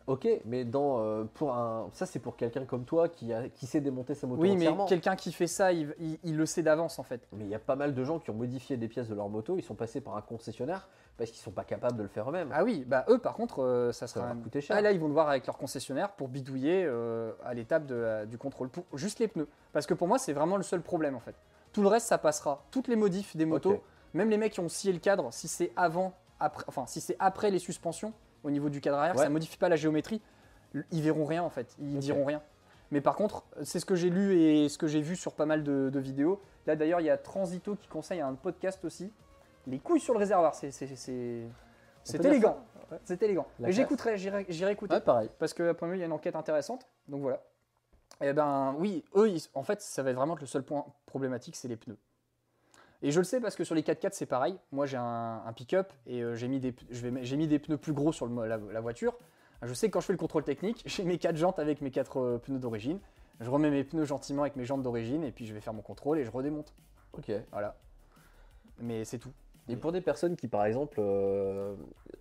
Ok, 0.08 0.28
mais 0.44 0.64
dans 0.64 1.00
euh, 1.00 1.24
pour 1.34 1.52
un 1.54 1.88
ça 1.92 2.06
c'est 2.06 2.20
pour 2.20 2.36
quelqu'un 2.36 2.64
comme 2.64 2.84
toi 2.84 3.08
qui 3.08 3.32
a, 3.32 3.48
qui 3.48 3.66
sait 3.66 3.80
démonter 3.80 4.14
sa 4.14 4.28
moto 4.28 4.40
Oui, 4.40 4.54
mais 4.54 4.68
quelqu'un 4.86 5.16
qui 5.16 5.32
fait 5.32 5.48
ça, 5.48 5.72
il, 5.72 5.96
il- 5.98 6.18
il 6.22 6.36
le 6.36 6.46
sait 6.46 6.62
d'avance 6.62 7.00
en 7.00 7.02
fait. 7.02 7.26
Mais 7.32 7.42
il 7.42 7.50
y 7.50 7.56
a 7.56 7.58
pas 7.58 7.74
mal 7.74 7.92
de 7.92 8.04
gens 8.04 8.20
qui 8.20 8.30
ont 8.30 8.34
modifié 8.34 8.76
des 8.76 8.86
pièces 8.86 9.08
de 9.08 9.16
leur 9.16 9.28
moto, 9.28 9.56
ils 9.58 9.64
sont 9.64 9.74
passés 9.74 10.00
par 10.00 10.16
un 10.16 10.20
concessionnaire 10.20 10.88
parce 11.16 11.30
qu'ils 11.30 11.40
sont 11.40 11.50
pas 11.50 11.64
capables 11.64 11.96
de 11.96 12.02
le 12.02 12.08
faire 12.08 12.28
eux-mêmes. 12.28 12.50
Ah 12.52 12.62
oui, 12.64 12.84
bah 12.86 13.04
eux 13.08 13.18
par 13.18 13.34
contre, 13.34 13.62
euh, 13.62 13.92
ça 13.92 14.06
ça 14.06 14.14
sera. 14.14 14.26
va 14.28 14.34
leur 14.34 14.42
coûter 14.42 14.60
cher. 14.60 14.76
Ah 14.76 14.80
là, 14.82 14.92
ils 14.92 15.00
vont 15.00 15.08
devoir 15.08 15.28
avec 15.28 15.46
leur 15.46 15.56
concessionnaire 15.56 16.12
pour 16.12 16.28
bidouiller 16.28 16.84
euh, 16.86 17.32
à 17.44 17.54
l'étape 17.54 17.86
du 18.28 18.38
contrôle, 18.38 18.68
pour 18.68 18.84
juste 18.94 19.18
les 19.18 19.28
pneus. 19.28 19.48
Parce 19.72 19.86
que 19.86 19.94
pour 19.94 20.08
moi, 20.08 20.18
c'est 20.18 20.32
vraiment 20.32 20.56
le 20.56 20.62
seul 20.62 20.82
problème 20.82 21.14
en 21.14 21.20
fait. 21.20 21.34
Tout 21.72 21.82
le 21.82 21.88
reste, 21.88 22.06
ça 22.06 22.18
passera. 22.18 22.64
Toutes 22.70 22.88
les 22.88 22.96
modifs 22.96 23.36
des 23.36 23.44
motos, 23.46 23.82
même 24.14 24.30
les 24.30 24.36
mecs 24.38 24.52
qui 24.52 24.60
ont 24.60 24.68
scié 24.68 24.92
le 24.92 24.98
cadre, 24.98 25.32
si 25.32 25.48
c'est 25.48 25.72
avant, 25.76 26.14
après, 26.40 26.64
enfin 26.68 26.86
si 26.86 27.00
c'est 27.00 27.16
après 27.18 27.50
les 27.50 27.58
suspensions 27.58 28.12
au 28.44 28.50
niveau 28.50 28.68
du 28.68 28.80
cadre 28.80 28.98
arrière, 28.98 29.16
Ouais. 29.16 29.22
ça 29.24 29.28
modifie 29.30 29.56
pas 29.58 29.68
la 29.68 29.76
géométrie. 29.76 30.20
Ils 30.90 31.02
verront 31.02 31.24
rien 31.24 31.42
en 31.42 31.50
fait, 31.50 31.74
ils 31.80 31.98
diront 31.98 32.24
rien. 32.24 32.42
Mais 32.90 33.00
par 33.00 33.16
contre, 33.16 33.44
c'est 33.62 33.80
ce 33.80 33.86
que 33.86 33.94
j'ai 33.96 34.10
lu 34.10 34.38
et 34.38 34.68
ce 34.68 34.78
que 34.78 34.86
j'ai 34.86 35.00
vu 35.00 35.16
sur 35.16 35.32
pas 35.32 35.46
mal 35.46 35.64
de, 35.64 35.90
de 35.92 35.98
vidéos. 35.98 36.40
Là 36.66 36.76
d'ailleurs, 36.76 37.00
il 37.00 37.06
y 37.06 37.10
a 37.10 37.16
Transito 37.16 37.74
qui 37.74 37.88
conseille 37.88 38.20
un 38.20 38.34
podcast 38.34 38.84
aussi. 38.84 39.10
Les 39.66 39.78
couilles 39.78 40.00
sur 40.00 40.14
le 40.14 40.18
réservoir, 40.20 40.54
c'est 40.54 40.70
c'est- 40.70 40.86
c'est- 40.94 41.46
c'est 42.04 42.18
peut 42.18 42.22
dire 42.24 42.32
élégant. 42.32 42.58
C'est 43.04 43.20
élégant. 43.22 43.46
La 43.58 43.68
Et 43.68 43.72
classe. 43.72 43.76
j'écouterai, 43.76 44.16
j'irai 44.16 44.46
j'irai 44.48 44.72
écouter 44.72 44.94
Ouais, 44.94 45.00
pareil. 45.00 45.28
parce 45.38 45.52
que 45.54 45.70
après 45.70 45.88
il 45.96 45.98
y 45.98 46.02
a 46.02 46.06
une 46.06 46.12
enquête 46.12 46.36
intéressante. 46.36 46.86
Donc 47.08 47.22
voilà. 47.22 47.42
Et 48.20 48.32
ben 48.32 48.74
oui, 48.78 49.04
eux, 49.16 49.28
ils- 49.28 49.48
en 49.54 49.62
fait, 49.64 49.80
ça 49.82 50.02
va 50.02 50.10
être 50.10 50.16
vraiment 50.16 50.36
le 50.40 50.46
seul 50.46 50.62
point 50.62 50.86
problématique, 51.06 51.56
c'est 51.56 51.68
les 51.68 51.76
pneus. 51.76 51.98
Et 53.02 53.10
je 53.10 53.18
le 53.18 53.24
sais 53.24 53.40
parce 53.40 53.56
que 53.56 53.64
sur 53.64 53.74
les 53.74 53.82
4x4 53.82 54.14
c'est 54.14 54.24
pareil. 54.26 54.58
Moi 54.72 54.86
j'ai 54.86 54.96
un, 54.96 55.42
un 55.44 55.52
pick-up 55.52 55.92
et 56.06 56.22
euh, 56.22 56.34
j'ai 56.36 56.48
mis, 56.48 56.60
des 56.60 56.72
p- 56.72 56.86
je 56.90 57.00
vais 57.02 57.10
mettre- 57.10 57.26
j'ai 57.26 57.36
mis 57.36 57.46
des 57.48 57.58
pneus 57.58 57.76
plus 57.76 57.92
gros 57.92 58.12
sur 58.12 58.26
le 58.26 58.46
la, 58.46 58.56
la 58.56 58.80
voiture. 58.80 59.18
Je 59.62 59.74
sais 59.74 59.88
que 59.88 59.92
quand 59.94 60.00
je 60.00 60.06
fais 60.06 60.12
le 60.12 60.18
contrôle 60.18 60.44
technique, 60.44 60.82
j'ai 60.86 61.04
mes 61.04 61.18
quatre 61.18 61.36
jantes 61.36 61.58
avec 61.58 61.80
mes 61.82 61.90
quatre 61.90 62.20
euh, 62.20 62.38
pneus 62.38 62.58
d'origine. 62.60 63.00
Je 63.40 63.50
remets 63.50 63.70
mes 63.70 63.84
pneus 63.84 64.04
gentiment 64.06 64.42
avec 64.42 64.56
mes 64.56 64.64
jantes 64.64 64.82
d'origine 64.82 65.24
et 65.24 65.32
puis 65.32 65.44
je 65.44 65.52
vais 65.52 65.60
faire 65.60 65.74
mon 65.74 65.82
contrôle 65.82 66.18
et 66.18 66.24
je 66.24 66.30
redémonte. 66.30 66.72
Ok. 67.12 67.30
Voilà. 67.52 67.76
Mais 68.78 69.04
c'est 69.04 69.18
tout. 69.18 69.32
Et 69.68 69.76
pour 69.76 69.92
des 69.92 70.00
personnes 70.00 70.36
qui, 70.36 70.48
par 70.48 70.64
exemple, 70.64 70.98
euh, 71.00 71.74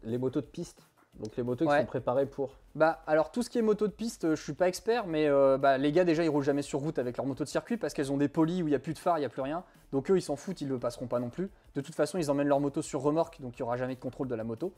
les 0.03 0.17
motos 0.17 0.41
de 0.41 0.47
piste, 0.47 0.87
donc 1.19 1.35
les 1.37 1.43
motos 1.43 1.65
qui 1.65 1.75
sont 1.77 1.85
préparées 1.85 2.25
pour. 2.25 2.57
Bah 2.75 3.01
alors 3.07 3.31
tout 3.31 3.41
ce 3.41 3.49
qui 3.49 3.57
est 3.57 3.61
moto 3.61 3.87
de 3.87 3.93
piste, 3.93 4.25
euh, 4.25 4.35
je 4.35 4.43
suis 4.43 4.53
pas 4.53 4.67
expert, 4.67 5.07
mais 5.07 5.27
euh, 5.27 5.57
bah, 5.57 5.77
les 5.77 5.91
gars 5.91 6.03
déjà 6.03 6.23
ils 6.23 6.29
roulent 6.29 6.43
jamais 6.43 6.61
sur 6.61 6.79
route 6.79 6.99
avec 6.99 7.15
leur 7.17 7.25
moto 7.25 7.43
de 7.43 7.49
circuit 7.49 7.77
parce 7.77 7.93
qu'elles 7.93 8.11
ont 8.11 8.17
des 8.17 8.27
polis 8.27 8.61
où 8.61 8.67
il 8.67 8.71
y 8.71 8.75
a 8.75 8.79
plus 8.79 8.93
de 8.93 8.99
phare, 8.99 9.17
il 9.17 9.21
y 9.21 9.25
a 9.25 9.29
plus 9.29 9.41
rien. 9.41 9.63
Donc 9.93 10.11
eux 10.11 10.17
ils 10.17 10.21
s'en 10.21 10.35
foutent, 10.35 10.59
ils 10.59 10.67
le 10.67 10.77
passeront 10.77 11.07
pas 11.07 11.19
non 11.19 11.29
plus. 11.29 11.49
De 11.73 11.81
toute 11.81 11.95
façon 11.95 12.17
ils 12.17 12.29
emmènent 12.29 12.49
leur 12.49 12.59
moto 12.59 12.81
sur 12.81 13.01
remorque, 13.01 13.39
donc 13.39 13.57
il 13.57 13.59
y 13.61 13.63
aura 13.63 13.77
jamais 13.77 13.95
de 13.95 13.99
contrôle 13.99 14.27
de 14.27 14.35
la 14.35 14.43
moto. 14.43 14.73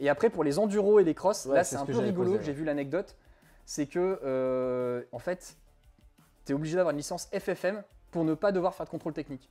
Et 0.00 0.08
après 0.08 0.28
pour 0.28 0.42
les 0.42 0.58
enduros 0.58 0.98
et 0.98 1.04
les 1.04 1.14
crosses, 1.14 1.46
Ouais, 1.46 1.54
là 1.54 1.64
c'est 1.64 1.76
c'est 1.76 1.76
ce 1.76 1.82
un 1.82 1.86
peu 1.86 1.98
rigolo. 1.98 2.38
J'ai 2.42 2.52
vu 2.52 2.64
l'anecdote, 2.64 3.16
c'est 3.64 3.86
que 3.86 4.18
euh, 4.24 5.04
en 5.12 5.20
fait 5.20 5.56
tu 6.44 6.52
es 6.52 6.54
obligé 6.54 6.74
d'avoir 6.74 6.90
une 6.90 6.98
licence 6.98 7.28
FFM 7.32 7.84
pour 8.10 8.24
ne 8.24 8.34
pas 8.34 8.50
devoir 8.50 8.74
faire 8.74 8.86
de 8.86 8.90
contrôle 8.90 9.12
technique. 9.12 9.48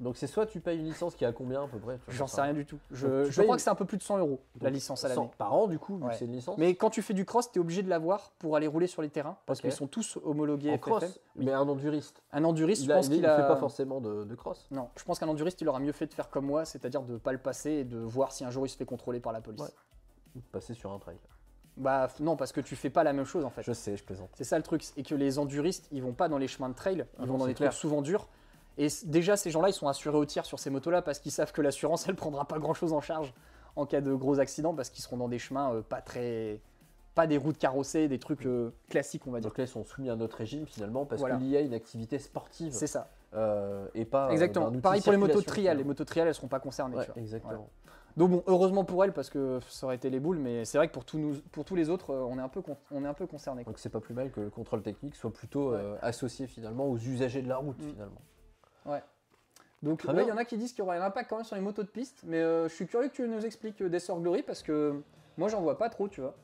Donc 0.00 0.16
c'est 0.16 0.26
soit 0.26 0.46
tu 0.46 0.60
payes 0.60 0.78
une 0.78 0.86
licence 0.86 1.14
qui 1.14 1.24
est 1.24 1.26
à 1.26 1.32
combien 1.32 1.62
à 1.64 1.68
peu 1.68 1.78
près 1.78 1.98
J'en 2.08 2.26
sais 2.26 2.40
rien 2.40 2.54
du 2.54 2.64
tout. 2.64 2.78
Je, 2.90 3.06
crois 3.32 3.44
une- 3.44 3.56
que 3.56 3.60
c'est 3.60 3.68
un 3.68 3.74
peu 3.74 3.84
plus 3.84 3.98
de 3.98 4.02
100 4.02 4.16
euros 4.18 4.40
la 4.62 4.70
licence 4.70 5.04
à 5.04 5.08
100 5.10 5.14
l'année. 5.20 5.30
Par 5.36 5.52
an 5.54 5.66
du 5.66 5.78
coup, 5.78 5.98
vu 5.98 6.04
Ouais. 6.04 6.10
que 6.12 6.16
c'est 6.16 6.24
une 6.24 6.32
licence. 6.32 6.56
Mais 6.56 6.74
quand 6.74 6.88
tu 6.88 7.02
fais 7.02 7.12
du 7.12 7.26
cross, 7.26 7.52
tu 7.52 7.58
es 7.58 7.60
obligé 7.60 7.82
de 7.82 7.90
l'avoir 7.90 8.30
pour 8.38 8.56
aller 8.56 8.66
rouler 8.66 8.86
sur 8.86 9.02
les 9.02 9.10
terrains 9.10 9.36
parce 9.44 9.60
qu'ils 9.60 9.72
sont 9.72 9.86
tous 9.86 10.18
homologués 10.24 10.70
en 10.70 10.78
FFM. 10.78 10.80
cross, 10.80 11.20
mais 11.36 11.52
un 11.52 11.68
enduriste. 11.68 12.22
Un 12.32 12.44
enduriste, 12.44 12.82
il 12.82 12.86
je 12.86 12.92
a- 12.92 12.94
pense 12.96 13.06
il, 13.06 13.10
qu'il 13.10 13.18
il 13.18 13.26
a. 13.26 13.36
fait 13.36 13.46
pas 13.46 13.56
forcément 13.56 14.00
de, 14.00 14.24
de 14.24 14.34
cross. 14.34 14.66
Non, 14.70 14.88
je 14.96 15.04
pense 15.04 15.18
qu'un 15.18 15.28
enduriste, 15.28 15.60
il 15.60 15.68
aura 15.68 15.80
mieux 15.80 15.92
fait 15.92 16.06
de 16.06 16.14
faire 16.14 16.30
comme 16.30 16.46
moi, 16.46 16.64
c'est-à-dire 16.64 17.02
de 17.02 17.18
pas 17.18 17.32
le 17.32 17.38
passer 17.38 17.70
et 17.70 17.84
de 17.84 17.98
voir 17.98 18.32
si 18.32 18.42
un 18.44 18.50
jour 18.50 18.64
il 18.66 18.70
se 18.70 18.78
fait 18.78 18.86
contrôler 18.86 19.20
par 19.20 19.32
la 19.34 19.42
police. 19.42 19.60
Ouais. 19.60 19.68
Ou 20.36 20.38
de 20.38 20.44
passer 20.50 20.72
sur 20.72 20.92
un 20.92 20.98
trail. 20.98 21.18
Bah 21.76 22.08
non, 22.20 22.36
parce 22.36 22.52
que 22.52 22.60
tu 22.60 22.74
fais 22.76 22.90
pas 22.90 23.04
la 23.04 23.12
même 23.12 23.24
chose 23.26 23.44
en 23.44 23.50
fait. 23.50 23.62
Je 23.62 23.72
sais, 23.72 23.96
je 23.96 24.04
plaisante. 24.04 24.30
C'est 24.34 24.44
ça 24.44 24.56
le 24.56 24.62
truc, 24.62 24.82
et 24.96 25.02
que 25.02 25.14
les 25.14 25.38
enduristes, 25.38 25.88
ils 25.92 26.02
vont 26.02 26.12
pas 26.12 26.28
dans 26.28 26.38
les 26.38 26.48
chemins 26.48 26.68
de 26.68 26.74
trail, 26.74 27.04
Ah 27.14 27.20
ils 27.20 27.26
non, 27.26 27.32
vont 27.32 27.38
dans 27.38 27.46
des 27.46 27.54
clair. 27.54 27.70
trucs 27.70 27.80
souvent 27.80 28.00
durs. 28.02 28.28
Et 28.82 28.88
déjà, 29.04 29.36
ces 29.36 29.50
gens-là, 29.50 29.68
ils 29.68 29.74
sont 29.74 29.88
assurés 29.88 30.16
au 30.16 30.24
tir 30.24 30.46
sur 30.46 30.58
ces 30.58 30.70
motos-là 30.70 31.02
parce 31.02 31.18
qu'ils 31.18 31.32
savent 31.32 31.52
que 31.52 31.60
l'assurance, 31.60 32.04
elle 32.08 32.14
prendra 32.16 32.46
pas 32.46 32.58
grand-chose 32.58 32.92
en 32.94 33.00
charge 33.02 33.32
en 33.76 33.84
cas 33.86 34.00
de 34.00 34.14
gros 34.14 34.40
accident 34.40 34.74
parce 34.74 34.88
qu'ils 34.90 35.04
seront 35.04 35.18
dans 35.18 35.28
des 35.28 35.38
chemins 35.38 35.74
euh, 35.74 35.82
pas 35.82 36.00
très, 36.00 36.60
pas 37.14 37.26
des 37.26 37.36
routes 37.36 37.58
carrossées, 37.58 38.08
des 38.08 38.18
trucs 38.18 38.46
euh, 38.46 38.72
classiques, 38.88 39.26
on 39.26 39.32
va 39.32 39.40
dire. 39.40 39.50
Donc 39.50 39.58
là, 39.58 39.64
ils 39.64 39.68
sont 39.68 39.84
soumis 39.84 40.08
à 40.08 40.16
notre 40.16 40.38
régime 40.38 40.66
finalement 40.66 41.04
parce 41.04 41.20
Voilà. 41.20 41.36
qu'il 41.36 41.46
y 41.48 41.56
a 41.56 41.60
une 41.60 41.74
activité 41.74 42.18
sportive 42.18 42.72
C'est 42.72 42.86
ça. 42.86 43.08
euh, 43.34 43.86
et 43.94 44.06
pas. 44.06 44.30
Exactement. 44.32 44.72
Pareil 44.80 45.02
pour 45.02 45.12
les 45.12 45.18
motos 45.18 45.40
de 45.40 45.44
trial. 45.46 45.76
Les 45.76 45.84
motos 45.84 46.04
de 46.04 46.08
trial, 46.08 46.26
elles 46.26 46.34
seront 46.34 46.48
pas 46.48 46.58
concernées. 46.60 46.96
Ouais, 46.96 47.04
tu 47.04 47.12
vois. 47.12 47.20
exactement. 47.20 47.68
Donc 48.16 48.30
bon, 48.30 48.42
heureusement 48.48 48.84
pour 48.84 49.04
elles 49.04 49.12
parce 49.12 49.30
que 49.30 49.60
ça 49.68 49.86
aurait 49.86 49.94
été 49.94 50.10
les 50.10 50.18
boules, 50.18 50.38
mais 50.38 50.64
c'est 50.64 50.78
vrai 50.78 50.88
que 50.88 50.92
pour, 50.92 51.04
tous 51.04 51.16
nous, 51.18 51.36
pour 51.52 51.64
tous 51.64 51.76
les 51.76 51.90
autres, 51.90 52.12
on 52.12 52.38
est 52.38 52.42
un 52.42 52.48
peu, 52.48 52.60
on 52.90 53.04
est 53.04 53.08
un 53.08 53.14
peu 53.14 53.26
concernés. 53.26 53.62
quoi. 53.62 53.72
Donc 53.72 53.78
c'est 53.78 53.88
pas 53.88 54.00
plus 54.00 54.14
mal 54.14 54.32
que 54.32 54.40
le 54.40 54.50
contrôle 54.50 54.82
technique 54.82 55.14
soit 55.14 55.32
plutôt 55.32 55.72
euh, 55.72 55.96
associé 56.02 56.48
finalement 56.48 56.86
aux 56.88 56.98
usagers 56.98 57.40
de 57.42 57.48
la 57.48 57.58
route 57.58 57.78
Mm. 57.78 57.90
finalement. 57.90 58.20
Donc 59.82 60.04
ouais, 60.06 60.12
bien. 60.12 60.22
il 60.24 60.28
y 60.28 60.32
en 60.32 60.36
a 60.36 60.44
qui 60.44 60.58
disent 60.58 60.72
qu'il 60.72 60.80
y 60.80 60.82
aura 60.82 60.94
un 60.96 61.00
impact 61.02 61.30
quand 61.30 61.36
même 61.36 61.44
sur 61.44 61.56
les 61.56 61.62
motos 61.62 61.82
de 61.82 61.88
piste, 61.88 62.22
mais 62.26 62.36
euh, 62.38 62.68
je 62.68 62.74
suis 62.74 62.86
curieux 62.86 63.08
que 63.08 63.14
tu 63.14 63.26
nous 63.26 63.46
expliques 63.46 63.80
euh, 63.80 63.88
Desert 63.88 64.16
Glory 64.16 64.42
parce 64.42 64.62
que 64.62 65.00
moi 65.38 65.48
j'en 65.48 65.62
vois 65.62 65.78
pas 65.78 65.88
trop, 65.88 66.06
tu 66.06 66.20
vois. 66.20 66.34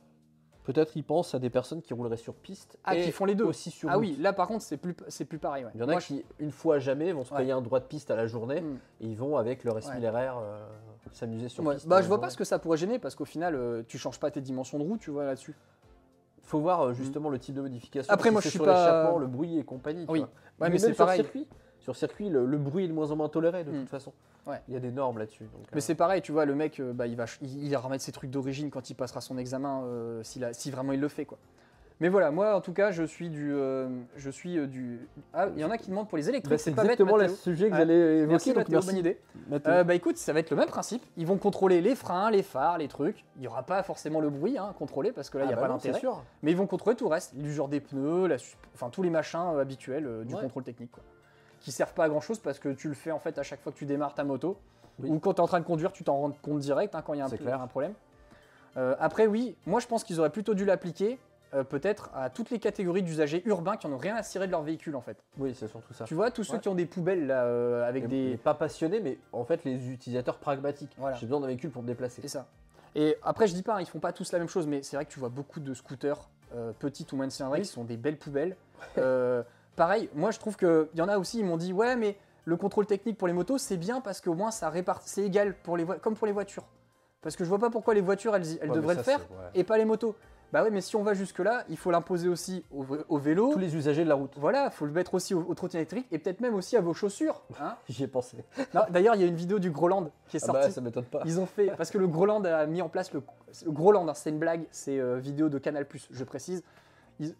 Peut-être 0.65 0.97
ils 0.97 1.05
pensent 1.05 1.35
à 1.35 1.39
des 1.39 1.51
personnes 1.51 1.83
qui 1.83 1.93
rouleraient 1.93 2.17
sur 2.17 2.35
piste 2.35 2.79
Ah, 2.83 2.97
et 2.97 3.03
qui 3.05 3.13
font 3.13 3.27
les 3.27 3.35
deux. 3.35 3.45
aussi 3.45 3.71
sur 3.71 3.91
Ah 3.91 3.95
route. 3.97 4.01
oui, 4.01 4.17
là 4.19 4.33
par 4.33 4.49
contre 4.49 4.63
c'est 4.65 4.79
plus, 4.79 4.97
c'est 5.09 5.27
plus 5.27 5.39
pareil. 5.39 5.67
ouais. 5.67 5.71
Il 5.75 5.81
y 5.81 5.85
en 5.85 5.89
a 5.89 5.93
Moi, 5.93 6.01
qui, 6.01 6.25
une 6.39 6.51
fois 6.51 6.77
à 6.77 6.79
jamais, 6.79 7.13
vont 7.13 7.25
se 7.25 7.33
Ouais. 7.35 7.41
payer 7.41 7.53
un 7.53 7.61
droit 7.61 7.79
de 7.79 7.85
piste 7.85 8.11
à 8.11 8.17
la 8.17 8.27
journée 8.27 8.63
Mm. 8.63 8.79
et 9.03 9.07
ils 9.07 9.17
vont 9.19 9.37
avec 9.37 9.65
leur 9.65 9.77
estiméraire 9.77 10.39
euh, 10.39 10.67
s'amuser 11.13 11.51
sur 11.51 11.63
Ouais, 11.63 11.75
piste. 11.75 11.87
Bah 11.89 12.01
je 12.01 12.09
vois 12.09 12.21
pas 12.23 12.31
ce 12.31 12.39
que 12.39 12.45
ça 12.45 12.59
pourrait 12.59 12.79
gêner 12.79 12.99
parce 12.99 13.15
qu'au 13.15 13.27
final 13.27 13.55
euh, 13.55 13.83
tu 13.87 13.99
changes 13.99 14.19
pas 14.19 14.31
tes 14.31 14.41
dimensions 14.41 14.79
de 14.79 14.85
roue, 14.85 14.97
tu 14.97 15.11
vois 15.11 15.25
là-dessus. 15.27 15.55
faut 16.43 16.59
voir 16.61 16.81
euh, 16.87 16.93
justement 16.95 17.29
le 17.29 17.39
type 17.39 17.55
de 17.55 17.61
modification. 17.61 18.11
Après, 18.13 18.31
moi, 18.31 18.41
je 18.41 18.49
suis 18.49 18.57
sur 18.59 18.65
pas- 18.65 18.73
l'échappement, 18.83 19.19
le 19.19 19.27
bruit 19.27 19.59
et 19.59 19.65
compagnie. 19.65 20.07
tu 20.07 20.13
Oui. 20.13 20.25
vois. 20.59 20.69
Mais 20.71 20.79
c'est 20.79 20.95
pareil. 20.95 21.21
circuit. 21.21 21.47
Sur 21.87 21.95
circuit, 21.95 22.29
le, 22.29 22.45
le 22.47 22.59
bruit 22.59 22.87
est 22.87 22.89
de 22.89 22.93
moins 22.93 23.13
en 23.13 23.17
moins 23.17 23.29
toléré 23.29 23.63
de 23.63 23.71
Mm. 23.71 23.79
toute 23.83 23.89
façon. 23.91 24.13
Ouais. 24.45 24.61
Il 24.67 24.75
y 24.75 24.77
a 24.77 24.81
des 24.81 24.91
normes 24.91 25.19
là-dessus. 25.19 25.45
Mais 25.71 25.77
euh, 25.77 25.81
c'est 25.81 25.95
pareil, 25.95 26.21
tu 26.21 26.33
vois, 26.33 26.45
le 26.45 26.57
mec, 26.57 26.81
euh, 26.81 26.93
bah, 26.93 27.07
il, 27.07 27.15
va, 27.15 27.27
il, 27.43 27.65
il 27.65 27.77
remettre 27.77 28.03
ses 28.03 28.11
trucs 28.11 28.31
d'origine 28.31 28.71
quand 28.71 28.91
il 28.91 28.95
passera 28.95 29.21
son 29.21 29.39
examen, 29.39 29.83
euh, 29.85 30.21
si 30.25 30.71
vraiment 30.73 30.93
il 30.93 31.01
le 31.01 31.07
fait, 31.07 31.27
quoi. 31.27 31.39
Mais 32.01 32.09
voilà, 32.09 32.31
moi, 32.33 32.57
en 32.57 32.61
tout 32.61 32.73
cas, 32.73 32.91
je 32.91 33.05
suis 33.05 33.31
du... 33.31 33.55
euh, 33.55 33.89
je 34.17 34.29
suis 34.31 34.59
euh, 34.59 34.67
du... 34.67 34.99
Ah, 35.33 35.47
il 35.55 35.61
y 35.63 35.65
en 35.65 35.71
a 35.71 35.79
qui 35.79 35.89
demandent 35.91 36.09
pour 36.09 36.19
les 36.19 36.29
électriques, 36.29 36.51
bah, 36.51 36.59
c'est 36.59 36.73
pas 36.73 36.83
bête, 36.83 37.01
exactement 37.01 37.17
le 37.17 37.29
sujet 37.29 37.69
que 37.69 37.73
Ouais. 37.73 37.79
j'allais 37.79 38.17
évoquer. 38.19 38.27
Merci, 38.33 38.49
donc 38.53 38.69
Mathéo, 38.69 38.81
bonne 38.83 38.97
idée. 38.97 39.19
Euh, 39.67 39.85
bah 39.85 39.95
écoute, 39.95 40.17
ça 40.19 40.33
va 40.33 40.41
être 40.41 40.51
le 40.51 40.57
même 40.57 40.69
principe. 40.69 41.03
Ils 41.17 41.27
vont 41.27 41.39
contrôler 41.39 41.81
les 41.81 41.95
freins, 41.95 42.31
les 42.33 42.43
phares, 42.43 42.79
les 42.79 42.89
trucs. 42.89 43.25
Il 43.37 43.43
n'y 43.43 43.47
aura 43.49 43.63
pas 43.63 43.83
forcément 43.85 44.21
le 44.21 44.29
bruit 44.29 44.59
hein, 44.59 44.75
contrôlé 44.79 45.13
parce 45.13 45.31
que 45.31 45.39
là, 45.39 45.45
il 45.45 45.47
Ah 45.47 45.53
n'y 45.53 45.53
a 45.55 45.57
bah 45.57 45.69
pas 45.69 45.73
d'intérêt. 45.73 46.01
Mais 46.43 46.51
ils 46.51 46.57
vont 46.57 46.67
contrôler 46.67 46.97
tout 46.97 47.05
le 47.05 47.11
reste, 47.13 47.33
l'usure 47.35 47.69
des 47.69 47.81
pneus, 47.81 48.27
la 48.27 48.37
enfin 48.75 48.91
tous 48.91 49.03
les 49.03 49.09
machins 49.11 49.57
habituels 49.59 50.25
du 50.27 50.35
Ouais. 50.35 50.41
contrôle 50.43 50.65
technique. 50.65 50.91
Quoi. 50.91 51.03
Qui 51.61 51.73
servent 51.73 51.95
pas 51.95 52.05
à 52.05 52.09
grand 52.09 52.21
chose 52.21 52.39
parce 52.39 52.59
que 52.59 52.69
tu 52.69 52.89
le 52.89 52.95
fais 52.95 53.11
en 53.11 53.19
fait 53.19 53.39
à 53.39 53.43
chaque 53.43 53.61
fois 53.61 53.73
que 53.73 53.79
tu 53.79 53.87
démarres 53.87 54.15
ta 54.15 54.25
moto. 54.25 54.59
Oui. 55.01 55.11
Ou 55.11 55.19
quand 55.19 55.35
tu 55.35 55.39
es 55.39 55.41
en 55.43 55.47
train 55.47 55.61
de 55.61 55.65
conduire, 55.65 55.93
tu 55.93 56.05
t'en 56.05 56.17
rends 56.19 56.31
compte 56.31 56.61
direct 56.61 56.95
hein, 56.95 57.03
quand 57.05 57.13
il 57.15 57.19
y 57.19 57.21
a 57.23 57.27
un, 57.27 57.29
clair. 57.29 57.61
un 57.61 57.67
problème. 57.67 57.93
Euh, 58.77 58.95
après, 59.01 59.27
oui, 59.27 59.57
moi 59.67 59.81
je 59.81 59.87
pense 59.87 60.05
qu'ils 60.05 60.21
auraient 60.21 60.31
plutôt 60.31 60.55
dû 60.55 60.65
l'appliquer 60.65 61.19
euh, 61.55 61.65
peut-être 61.65 62.11
à 62.15 62.29
toutes 62.31 62.51
les 62.51 62.59
catégories 62.59 63.03
d'usagers 63.03 63.43
urbains 63.47 63.77
qui 63.77 63.87
en 63.87 63.93
ont 63.93 63.99
rien 63.99 64.17
à 64.17 64.23
cirer 64.23 64.47
de 64.47 64.53
leur 64.53 64.63
véhicule 64.63 64.97
en 64.97 65.01
fait. 65.01 65.17
Oui, 65.39 65.55
c'est 65.55 65.69
surtout 65.69 65.95
ça. 65.95 66.05
Tu 66.05 66.15
vois, 66.15 66.31
tous 66.31 66.45
ceux 66.45 66.55
Ouais. 66.55 66.61
qui 66.61 66.69
ont 66.69 66.75
des 66.75 66.87
poubelles 66.87 67.27
là, 67.27 67.45
euh, 67.45 67.87
avec 67.89 68.03
Les- 68.05 68.09
des. 68.09 68.29
les 68.31 68.37
pas 68.37 68.55
passionnés, 68.55 69.01
mais 69.01 69.19
en 69.33 69.45
fait 69.45 69.65
les 69.65 69.89
utilisateurs 69.91 70.39
pragmatiques. 70.39 70.95
Voilà. 70.99 71.17
J'ai 71.17 71.27
besoin 71.27 71.41
d'un 71.41 71.47
véhicule 71.47 71.71
pour 71.71 71.83
me 71.83 71.87
déplacer. 71.89 72.21
C'est 72.23 72.29
ça. 72.29 72.47
Et 72.95 73.17
après, 73.23 73.47
je 73.47 73.55
dis 73.55 73.63
pas, 73.63 73.77
hein, 73.77 73.81
ils 73.81 73.87
font 73.87 73.99
pas 74.01 74.13
tous 74.13 74.33
la 74.33 74.39
même 74.39 74.49
chose, 74.49 74.67
mais 74.67 74.83
c'est 74.83 74.97
vrai 74.97 75.05
que 75.05 75.13
tu 75.13 75.21
vois 75.21 75.29
beaucoup 75.29 75.61
de 75.61 75.75
scooters, 75.75 76.29
petites 76.79 77.13
ou 77.13 77.17
moyennes 77.17 77.31
cylindrées, 77.31 77.61
qui 77.61 77.67
sont 77.69 77.85
des 77.85 77.97
belles 77.99 78.17
poubelles. 78.19 78.57
Pareil, 79.77 80.09
moi 80.15 80.31
je 80.31 80.39
trouve 80.39 80.57
qu'il 80.57 80.89
y 80.95 81.03
en 81.03 81.09
a 81.09 81.19
aussi, 81.19 81.39
ils 81.41 81.45
m'ont 81.45 81.57
dit, 81.59 81.73
ouais, 81.73 81.97
mais 81.97 82.17
le 82.45 82.57
contrôle 82.57 82.87
technique 82.87 83.19
pour 83.19 83.29
les 83.29 83.35
motos, 83.35 83.59
c'est 83.59 83.77
bien 83.77 84.01
parce 84.01 84.21
qu'au 84.21 84.35
moins 84.35 84.51
ça 84.51 84.71
répart, 84.71 85.01
c'est 85.05 85.23
égal 85.23 85.55
pour 85.63 85.77
les 85.77 85.85
comme 86.03 86.15
pour 86.17 86.27
les 86.27 86.33
voitures. 86.33 86.65
Parce 87.23 87.35
que 87.37 87.45
je 87.45 87.49
vois 87.49 87.59
pas 87.59 87.71
pourquoi 87.71 87.93
les 87.95 88.01
voitures, 88.01 88.35
elles, 88.37 88.45
elles 88.63 88.71
Ouais, 88.71 88.77
devraient 88.77 88.95
ça, 88.95 89.01
le 89.01 89.05
faire, 89.05 89.21
ouais. 89.21 89.51
et 89.55 89.65
pas 89.65 89.77
les 89.79 89.85
motos. 89.85 90.15
Bah 90.53 90.63
ouais, 90.63 90.71
mais 90.71 90.81
si 90.81 90.95
on 90.95 91.03
va 91.03 91.13
jusque-là, 91.13 91.65
il 91.69 91.77
faut 91.77 91.91
l'imposer 91.91 92.29
aussi 92.29 92.65
au, 92.71 92.85
vé- 92.85 93.03
au 93.09 93.19
vélo. 93.19 93.53
Tous 93.53 93.59
les 93.59 93.75
usagers 93.75 94.05
de 94.05 94.09
la 94.09 94.15
route. 94.15 94.31
Voilà, 94.37 94.71
faut 94.71 94.87
le 94.87 94.93
mettre 94.93 95.15
aussi 95.15 95.35
aux, 95.35 95.41
aux 95.43 95.55
trottinettes 95.55 95.93
électriques 95.93 96.07
et 96.13 96.21
peut-être 96.21 96.41
même 96.41 96.55
aussi 96.55 96.77
à 96.77 96.81
vos 96.81 96.95
chaussures. 96.95 97.43
hein. 97.61 97.75
J'y 97.89 98.05
ai 98.05 98.07
pensé. 98.07 98.37
D'ailleurs, 98.91 99.17
il 99.17 99.23
y 99.23 99.25
a 99.25 99.27
une 99.27 99.35
vidéo 99.35 99.59
du 99.59 99.73
Groland 99.73 100.09
qui 100.29 100.37
est 100.37 100.41
Ah 100.45 100.47
sortie. 100.47 100.69
bah, 100.69 100.71
ça 100.71 100.81
m'étonne 100.81 101.05
pas. 101.05 101.23
Ils 101.25 101.41
ont 101.41 101.47
fait 101.47 101.73
parce 101.77 101.91
que 101.91 101.99
le 101.99 102.07
Groland 102.07 102.45
a 102.45 102.65
mis 102.67 102.81
en 102.81 102.89
place 102.89 103.13
le, 103.13 103.23
le 103.65 103.73
Groland, 103.73 104.07
hein, 104.09 104.15
c'est 104.15 104.31
une 104.31 104.39
blague, 104.39 104.67
c'est 104.71 105.01
euh, 105.01 105.19
vidéo 105.19 105.49
de 105.49 105.59
Canal+, 105.59 105.85
je 106.13 106.25
précise. 106.25 106.63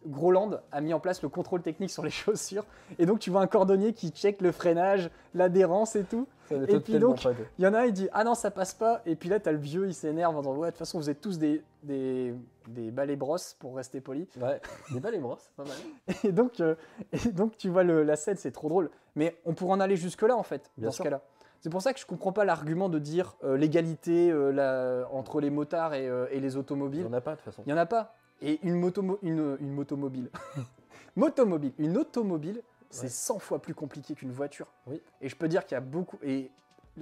Groland 0.07 0.51
a 0.73 0.81
mis 0.81 0.95
en 0.95 1.01
place 1.01 1.23
le 1.23 1.29
contrôle 1.29 1.63
technique 1.63 1.91
sur 1.91 2.03
les 2.03 2.11
chaussures 2.11 2.65
et 2.99 3.07
donc 3.07 3.19
tu 3.19 3.31
vois 3.31 3.41
un 3.43 3.47
cordonnier 3.47 3.93
qui 3.93 4.11
check 4.11 4.41
le 4.41 4.53
freinage, 4.53 5.11
l'adhérence 5.35 5.97
et 5.97 6.05
tout. 6.05 6.27
M'étonne 6.51 6.81
puis 6.81 6.99
donc- 6.99 7.27
Il 7.59 7.65
y 7.65 7.67
en 7.67 7.75
a 7.75 7.81
un 7.81 7.85
il 7.87 7.93
dit 7.93 8.09
ah 8.13 8.23
non 8.25 8.35
ça 8.35 8.51
passe 8.53 8.73
pas 8.73 9.03
et 9.05 9.17
puis 9.17 9.29
là 9.29 9.41
t'as 9.41 9.51
le 9.53 9.59
vieux 9.59 9.87
il 9.87 9.95
s'énerve 9.95 10.37
en 10.37 10.41
disant 10.43 10.55
ouais 10.57 10.69
de 10.69 10.71
toute 10.73 10.79
façon 10.79 10.99
vous 10.99 11.11
êtes 11.11 11.21
tous 11.21 11.39
des 11.39 11.63
des, 11.83 12.35
des 12.69 12.91
balais 12.91 13.17
brosses 13.17 13.55
pour 13.59 13.77
rester 13.77 14.01
poli 14.01 14.29
Ouais, 14.41 14.61
des 14.93 15.01
balles 15.01 15.15
et 15.17 15.19
brosses, 15.19 15.51
pas 15.57 15.65
mal. 15.65 15.77
et 16.25 16.33
donc 16.33 16.61
euh, 16.61 16.75
et 17.13 17.31
donc 17.33 17.57
tu 17.59 17.69
vois 17.69 17.83
le- 17.83 18.03
la 18.05 18.17
scène 18.17 18.37
c'est 18.37 18.53
trop 18.53 18.69
drôle 18.69 18.91
mais 19.17 19.37
on 19.45 19.55
pourrait 19.55 19.73
en 19.73 19.81
aller 19.81 19.97
jusque 19.97 20.23
là 20.23 20.37
en 20.37 20.43
fait 20.45 20.71
Bien 20.79 20.87
dans 20.89 20.93
sûr. 20.93 20.99
ce 21.05 21.09
cas-là. 21.09 21.21
C'est 21.61 21.71
pour 21.71 21.83
ça 21.83 21.93
que 21.93 21.99
je 21.99 22.07
comprends 22.07 22.33
pas 22.33 22.45
l'argument 22.45 22.89
de 22.89 22.99
dire 23.01 23.37
euh, 23.43 23.57
l'égalité 23.57 24.31
euh, 24.31 25.05
entre 25.11 25.41
les 25.41 25.51
motards 25.51 25.95
et, 25.95 26.09
euh, 26.09 26.27
et 26.31 26.39
les 26.39 26.53
Il 26.55 26.59
automobiles. 26.59 27.01
n'y 27.03 27.09
en 27.09 27.13
a 27.13 27.21
pas 27.21 27.33
de 27.33 27.37
toute 27.37 27.45
façon. 27.47 27.63
Il 27.67 27.73
n'y 27.73 27.73
en 27.73 27.81
a 27.83 27.87
pas. 27.87 28.15
Et 28.43 28.59
une, 28.63 28.75
moto 28.79 29.03
une, 29.23 29.57
une 29.61 29.73
motomobile. 29.73 30.31
motomobile. 31.17 31.73
Une 31.79 31.97
automobile, 31.97 32.63
c'est 32.91 33.05
Ouais. 33.05 33.09
100 33.09 33.39
fois 33.39 33.59
plus 33.61 33.75
compliqué 33.75 34.15
qu'une 34.15 34.31
voiture. 34.33 34.67
Oui. 34.87 35.01
Et 35.21 35.29
je 35.29 35.37
peux 35.37 35.49
dire 35.49 35.65
qu'il 35.67 35.75
y 35.75 35.79
a 35.79 35.81
beaucoup. 35.81 36.19
Et 36.23 36.51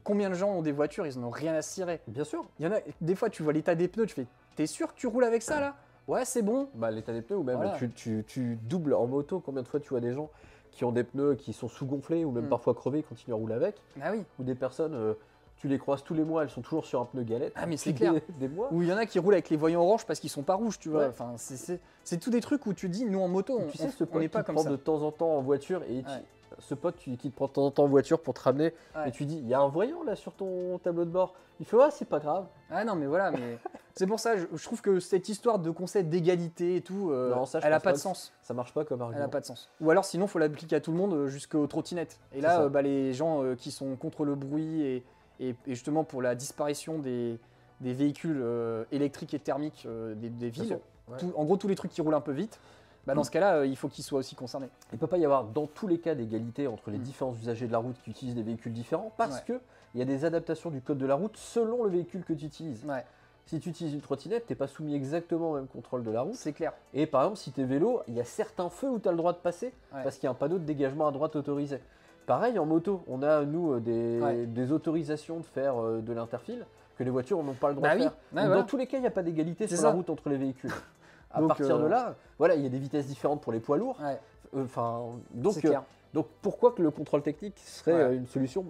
combien 0.02 0.28
de 0.30 0.34
gens 0.34 0.50
ont 0.50 0.62
des 0.62 0.72
voitures, 0.72 1.06
ils 1.06 1.18
n'en 1.18 1.28
ont 1.28 1.30
rien 1.30 1.54
à 1.54 1.62
cirer. 1.62 2.00
Bien 2.08 2.24
sûr. 2.24 2.44
Il 2.58 2.64
y 2.64 2.68
en 2.68 2.72
a. 2.72 2.78
Des 3.00 3.14
fois, 3.14 3.30
tu 3.30 3.42
vois 3.42 3.52
l'état 3.52 3.74
des 3.74 3.88
pneus, 3.88 4.06
tu 4.06 4.14
fais 4.14 4.26
T'es 4.56 4.66
sûr 4.66 4.88
que 4.94 4.98
tu 4.98 5.06
roules 5.06 5.24
avec 5.24 5.42
ça 5.42 5.60
là? 5.60 5.74
Ouais, 6.06 6.24
c'est 6.24 6.42
bon. 6.42 6.68
Bah, 6.74 6.90
l'état 6.90 7.12
des 7.12 7.22
pneus, 7.22 7.38
ou 7.38 7.42
même 7.42 7.56
Voilà. 7.56 7.72
tu, 7.72 7.90
tu- 7.90 8.24
tu 8.26 8.56
doubles 8.62 8.94
en 8.94 9.06
moto. 9.06 9.40
Combien 9.40 9.62
de 9.62 9.68
fois 9.68 9.80
tu 9.80 9.88
vois 9.88 10.00
des 10.00 10.12
gens 10.12 10.30
qui 10.70 10.84
ont 10.84 10.92
des 10.92 11.04
pneus 11.04 11.34
qui 11.36 11.52
sont 11.52 11.68
sous-gonflés 11.68 12.24
ou 12.24 12.30
même 12.30 12.46
Mm. 12.46 12.48
parfois 12.50 12.74
crevés, 12.74 12.98
ils 13.00 13.04
continuent 13.04 13.34
à 13.34 13.36
rouler 13.36 13.54
avec? 13.54 13.80
Ah 14.00 14.12
oui. 14.12 14.22
Ou 14.38 14.44
des 14.44 14.54
personnes, 14.54 14.94
euh, 14.94 15.14
tu 15.56 15.68
les 15.68 15.78
croises 15.78 16.02
tous 16.04 16.14
les 16.14 16.24
mois, 16.24 16.42
elles 16.42 16.50
sont 16.50 16.60
toujours 16.62 16.84
sur 16.84 17.00
un 17.00 17.04
pneu 17.06 17.22
galette. 17.22 17.52
Ah, 17.56 17.66
mais 17.66 17.76
c'est 17.76 17.94
clair. 17.94 18.12
Des, 18.12 18.22
des 18.40 18.48
mois. 18.48 18.68
Ou 18.72 18.82
il 18.82 18.88
y 18.88 18.92
en 18.92 18.96
a 18.96 19.06
qui 19.06 19.18
roulent 19.18 19.34
avec 19.34 19.50
les 19.50 19.56
voyants 19.56 19.82
orange 19.82 20.04
parce 20.06 20.20
qu'ils 20.20 20.30
sont 20.30 20.42
pas 20.42 20.54
rouges, 20.54 20.78
tu 20.78 20.88
vois. 20.90 21.02
Ouais. 21.02 21.08
Enfin, 21.08 21.32
c'est- 21.36 21.80
tous 22.20 22.30
des 22.30 22.40
trucs 22.40 22.66
où 22.66 22.74
tu 22.74 22.88
dis, 22.88 23.04
nous 23.06 23.20
en 23.20 23.28
moto, 23.28 23.58
on 23.60 23.66
tu 23.70 23.78
sais, 23.78 23.88
ce 23.90 24.04
on 24.04 24.06
pote 24.06 24.20
n'est 24.20 24.28
qui 24.28 24.32
pas 24.32 24.42
te 24.42 24.46
comme 24.46 24.58
ça. 24.58 24.68
de 24.70 24.76
temps 24.76 25.02
en 25.02 25.10
temps 25.10 25.36
en 25.36 25.40
voiture 25.42 25.82
et 25.88 26.02
tu- 26.02 26.08
ce 26.60 26.74
pote 26.74 26.96
tu- 26.96 27.16
qui 27.16 27.30
te 27.30 27.34
prend 27.36 27.46
de 27.46 27.52
temps 27.52 27.64
en 27.66 27.70
temps 27.72 27.84
en 27.84 27.88
voiture 27.88 28.20
pour 28.20 28.34
te 28.34 28.40
ramener 28.40 28.72
Ouais. 28.94 29.08
et 29.08 29.10
tu 29.10 29.24
dis 29.24 29.38
il 29.38 29.48
y 29.48 29.54
a 29.54 29.60
un 29.60 29.66
voyant 29.68 30.04
là 30.04 30.14
sur 30.14 30.32
ton 30.34 30.78
tableau 30.78 31.04
de 31.04 31.10
bord. 31.10 31.34
Il 31.60 31.66
fait 31.66 31.76
ouais 31.76 31.90
c'est 31.90 32.04
pas 32.04 32.18
grave. 32.20 32.46
Ah 32.70 32.84
non, 32.84 32.94
mais 32.94 33.06
voilà, 33.06 33.30
mais 33.32 33.58
c'est 33.94 34.06
pour 34.06 34.20
ça, 34.20 34.36
je, 34.36 34.46
je 34.52 34.64
trouve 34.64 34.80
que 34.80 35.00
cette 35.00 35.28
histoire 35.28 35.58
de 35.58 35.70
concept 35.70 36.08
d'égalité 36.10 36.76
et 36.76 36.80
tout, 36.80 37.10
euh, 37.10 37.34
Non, 37.34 37.44
ça, 37.46 37.58
je 37.60 37.66
elle 37.66 37.72
a 37.72 37.80
pas 37.80 37.90
pas 37.90 37.92
de 37.92 37.98
sens. 37.98 38.32
Ça 38.42 38.54
marche 38.54 38.72
pas 38.74 38.84
comme 38.84 38.98
Elle 39.00 39.04
argument. 39.06 39.24
a 39.24 39.28
pas 39.28 39.40
de 39.40 39.46
sens. 39.46 39.68
Ou 39.80 39.90
alors 39.90 40.04
sinon, 40.04 40.26
faut 40.28 40.38
l'appliquer 40.38 40.76
à 40.76 40.80
tout 40.80 40.92
le 40.92 40.98
monde 40.98 41.14
euh, 41.14 41.26
jusqu'aux 41.26 41.66
trottinettes. 41.66 42.18
Et 42.32 42.40
là, 42.40 42.60
euh, 42.62 42.68
bah, 42.68 42.82
les 42.82 43.12
gens 43.14 43.42
euh, 43.42 43.54
qui 43.56 43.70
sont 43.72 43.96
contre 43.96 44.24
le 44.24 44.34
bruit 44.36 44.82
et, 44.82 45.04
et- 45.40 45.50
et 45.66 45.74
justement 45.74 46.04
pour 46.04 46.22
la 46.22 46.34
disparition 46.34 46.98
des, 46.98 47.38
des 47.80 47.92
véhicules 47.92 48.40
euh, 48.42 48.84
électriques 48.92 49.34
et 49.34 49.38
thermiques 49.38 49.84
euh, 49.86 50.14
des, 50.14 50.28
des 50.30 50.50
Bien 50.50 50.62
villes, 50.62 50.66
sûr, 50.76 50.80
ouais. 51.08 51.18
tout- 51.18 51.32
en 51.36 51.44
gros 51.44 51.56
tous 51.56 51.68
les 51.68 51.74
trucs 51.74 51.90
qui 51.92 52.00
roulent 52.00 52.14
un 52.14 52.20
peu 52.20 52.32
vite, 52.32 52.58
bah, 53.06 53.14
dans 53.14 53.24
ce 53.24 53.30
cas-là, 53.30 53.56
euh, 53.56 53.66
il 53.66 53.76
faut 53.76 53.88
qu'ils 53.88 54.04
soient 54.04 54.20
aussi 54.20 54.34
concernés. 54.34 54.68
Il 54.92 54.98
peut 54.98 55.06
pas 55.06 55.18
y 55.18 55.24
avoir 55.26 55.44
dans 55.44 55.66
tous 55.66 55.86
les 55.86 55.98
cas 55.98 56.14
d'égalité 56.14 56.66
entre 56.66 56.90
les 56.90 56.98
Mm. 56.98 57.02
différents 57.02 57.34
usagers 57.34 57.66
de 57.66 57.72
la 57.72 57.78
route 57.78 57.96
qui 58.02 58.10
utilisent 58.10 58.34
des 58.34 58.42
véhicules 58.42 58.72
différents 58.72 59.12
parce 59.18 59.36
Ouais. 59.36 59.44
que 59.46 59.60
il 59.94 59.98
y 59.98 60.02
a 60.02 60.06
des 60.06 60.24
adaptations 60.24 60.70
du 60.70 60.80
code 60.80 60.98
de 60.98 61.06
la 61.06 61.14
route 61.14 61.36
selon 61.36 61.84
le 61.84 61.90
véhicule 61.90 62.24
que 62.24 62.32
tu 62.32 62.46
utilises. 62.46 62.82
Ouais, 62.84 63.04
Si 63.46 63.60
tu 63.60 63.68
utilises 63.68 63.92
une 63.92 64.00
trottinette, 64.00 64.46
t'es 64.46 64.54
pas 64.54 64.66
soumis 64.66 64.94
exactement 64.94 65.50
au 65.50 65.54
même 65.56 65.66
contrôle 65.66 66.02
de 66.02 66.10
la 66.10 66.22
route. 66.22 66.34
c'est 66.34 66.54
clair. 66.54 66.72
Et 66.94 67.06
par 67.06 67.20
exemple, 67.24 67.36
si 67.38 67.52
t'es 67.52 67.64
vélo, 67.64 68.00
il 68.08 68.14
y 68.14 68.20
a 68.20 68.24
certains 68.24 68.70
feux 68.70 68.88
où 68.88 68.98
tu 68.98 69.06
as 69.06 69.10
le 69.12 69.18
droit 69.18 69.34
de 69.34 69.38
passer 69.38 69.72
parce 69.90 70.16
qu'il 70.16 70.24
y 70.24 70.28
a 70.28 70.30
un 70.30 70.34
panneau 70.34 70.58
de 70.58 70.64
dégagement 70.64 71.06
à 71.06 71.12
droite 71.12 71.36
autorisé. 71.36 71.78
Pareil 72.26 72.58
en 72.58 72.64
moto, 72.66 73.02
on 73.06 73.22
a 73.22 73.44
nous 73.44 73.74
euh, 73.74 73.80
des, 73.80 74.20
Ouais. 74.20 74.46
des 74.46 74.72
autorisations 74.72 75.38
de 75.40 75.44
faire 75.44 75.80
euh, 75.80 76.00
de 76.00 76.12
l'interfile 76.12 76.64
que 76.96 77.04
les 77.04 77.10
voitures 77.10 77.42
n'ont 77.42 77.54
pas 77.54 77.68
le 77.68 77.74
droit 77.74 77.88
Bah 77.88 77.94
de 77.94 78.00
oui, 78.00 78.04
faire. 78.04 78.12
ouais, 78.12 78.40
Donc, 78.40 78.46
voilà. 78.46 78.60
Dans 78.62 78.66
tous 78.66 78.76
les 78.76 78.86
cas, 78.86 78.96
il 78.98 79.00
n'y 79.00 79.06
a 79.06 79.10
pas 79.10 79.22
d'égalité 79.22 79.66
sur 79.66 79.82
la 79.82 79.90
route 79.90 80.08
entre 80.10 80.28
les 80.28 80.36
véhicules. 80.36 80.70
à 81.32 81.40
Donc, 81.40 81.48
partir 81.48 81.78
de 81.78 81.84
euh, 81.84 81.88
là, 81.88 82.14
voilà, 82.38 82.54
il 82.54 82.62
y 82.62 82.66
a 82.66 82.68
des 82.68 82.78
vitesses 82.78 83.06
différentes 83.06 83.40
pour 83.42 83.52
les 83.52 83.60
poids 83.60 83.76
lourds. 83.76 83.98
Ouais, 84.00 84.18
Euh, 84.56 84.64
donc, 85.32 85.58
clair. 85.58 85.82
donc 86.14 86.28
pourquoi 86.40 86.70
que 86.72 86.80
le 86.82 86.90
contrôle 86.92 87.22
technique 87.22 87.58
serait 87.58 87.92
Ouais. 88.06 88.16
une 88.16 88.26
solution 88.28 88.64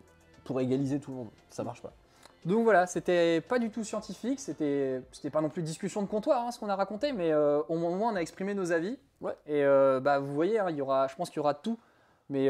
pour 0.44 0.58
égaliser 0.60 0.98
tout 0.98 1.10
le 1.10 1.16
monde? 1.18 1.28
Ça 1.50 1.62
marche 1.62 1.82
pas. 1.82 1.92
Donc 2.46 2.64
voilà, 2.64 2.86
c'était 2.86 3.40
pas 3.42 3.58
du 3.58 3.70
tout 3.70 3.84
scientifique, 3.84 4.38
c'était 4.40 5.00
pas 5.32 5.40
non 5.42 5.48
plus 5.48 5.62
discussion 5.62 6.02
de 6.02 6.06
comptoir 6.06 6.44
hein, 6.46 6.50
ce 6.50 6.58
qu'on 6.58 6.68
a 6.68 6.76
raconté, 6.76 7.12
mais 7.12 7.32
euh, 7.32 7.60
au 7.70 7.76
moins 7.76 8.12
on 8.12 8.16
a 8.16 8.20
exprimé 8.20 8.52
nos 8.54 8.70
avis. 8.72 8.98
Ouais. 9.22 9.34
Et 9.46 9.62
bah 10.02 10.18
vous 10.18 10.34
voyez, 10.34 10.58
hein, 10.58 10.66
il 10.70 10.76
y 10.76 10.82
aura, 10.82 11.06
je 11.08 11.14
pense 11.16 11.28
qu'il 11.30 11.38
y 11.38 11.40
aura 11.40 11.54
tout, 11.54 11.78
mais 12.28 12.48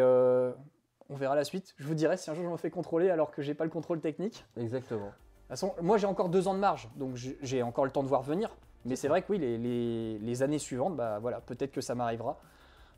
on 1.15 1.17
verra 1.17 1.37
la 1.37 1.45
suite. 1.45 1.75
Je 1.79 1.87
vous 1.87 1.95
dirai 1.95 2.17
si 2.17 2.29
un 2.29 2.35
jour 2.35 2.45
je 2.45 2.51
me 2.51 2.57
fais 2.57 2.71
contrôler 2.71 3.09
alors 3.09 3.31
que 3.31 3.41
j'ai 3.41 3.55
pas 3.55 3.65
le 3.65 3.71
contrôle 3.71 4.01
technique. 4.01 4.45
Exactement. 4.57 5.07
De 5.07 5.11
toute 5.11 5.49
façon, 5.49 5.73
moi 5.81 5.97
j'ai 5.97 6.07
encore 6.09 6.29
deux 6.29 6.49
ans 6.49 6.55
de 6.55 6.59
marge, 6.59 6.89
donc 6.97 7.15
j'ai 7.15 7.63
encore 7.63 7.85
le 7.85 7.91
temps 7.93 8.03
de 8.03 8.09
voir 8.09 8.23
venir. 8.23 8.51
Mais 8.85 8.97
c'est 8.97 9.09
vrai 9.09 9.23
que 9.23 9.31
oui, 9.31 9.39
les, 9.39 9.57
les- 9.57 10.19
les 10.19 10.43
années 10.43 10.59
suivantes, 10.59 10.97
bah 10.97 11.19
voilà, 11.21 11.41
peut-être 11.41 11.71
que 11.73 11.81
ça 11.81 11.95
m'arrivera. 11.95 12.39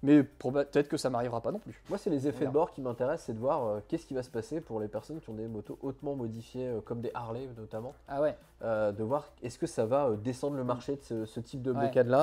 Mais 0.07 0.23
peut-être 0.23 0.89
que 0.89 0.97
ça 0.97 1.11
m'arrivera 1.11 1.41
pas 1.41 1.53
non 1.53 1.59
plus. 1.59 1.83
Moi, 1.89 1.99
c'est 1.99 2.11
les 2.11 2.29
effets 2.29 2.47
de 2.47 2.51
bord 2.51 2.71
qui 2.71 2.81
m'intéressent, 2.81 3.27
c'est 3.27 3.35
de 3.35 3.39
voir 3.39 3.67
euh, 3.67 3.81
qu'est-ce 3.89 4.07
qui 4.07 4.15
va 4.15 4.23
se 4.23 4.31
passer 4.31 4.61
pour 4.61 4.81
les 4.81 4.89
personnes 4.89 5.21
qui 5.21 5.29
ont 5.31 5.35
des 5.35 5.47
motos 5.49 5.79
hautement 5.83 6.15
modifiées, 6.15 6.69
euh, 6.69 6.81
comme 6.81 7.01
des 7.01 7.11
Harley 7.15 7.49
notamment. 7.59 7.93
Ah 8.09 8.23
ouais, 8.23 8.37
Euh, 8.63 8.93
de 8.93 9.03
voir 9.03 9.33
est-ce 9.43 9.59
que 9.59 9.67
ça 9.67 9.85
va 9.85 10.13
descendre 10.17 10.57
le 10.57 10.65
marché 10.65 10.97
de 10.97 11.03
ce, 11.03 11.25
ce 11.27 11.41
type 11.41 11.61
de 11.63 11.73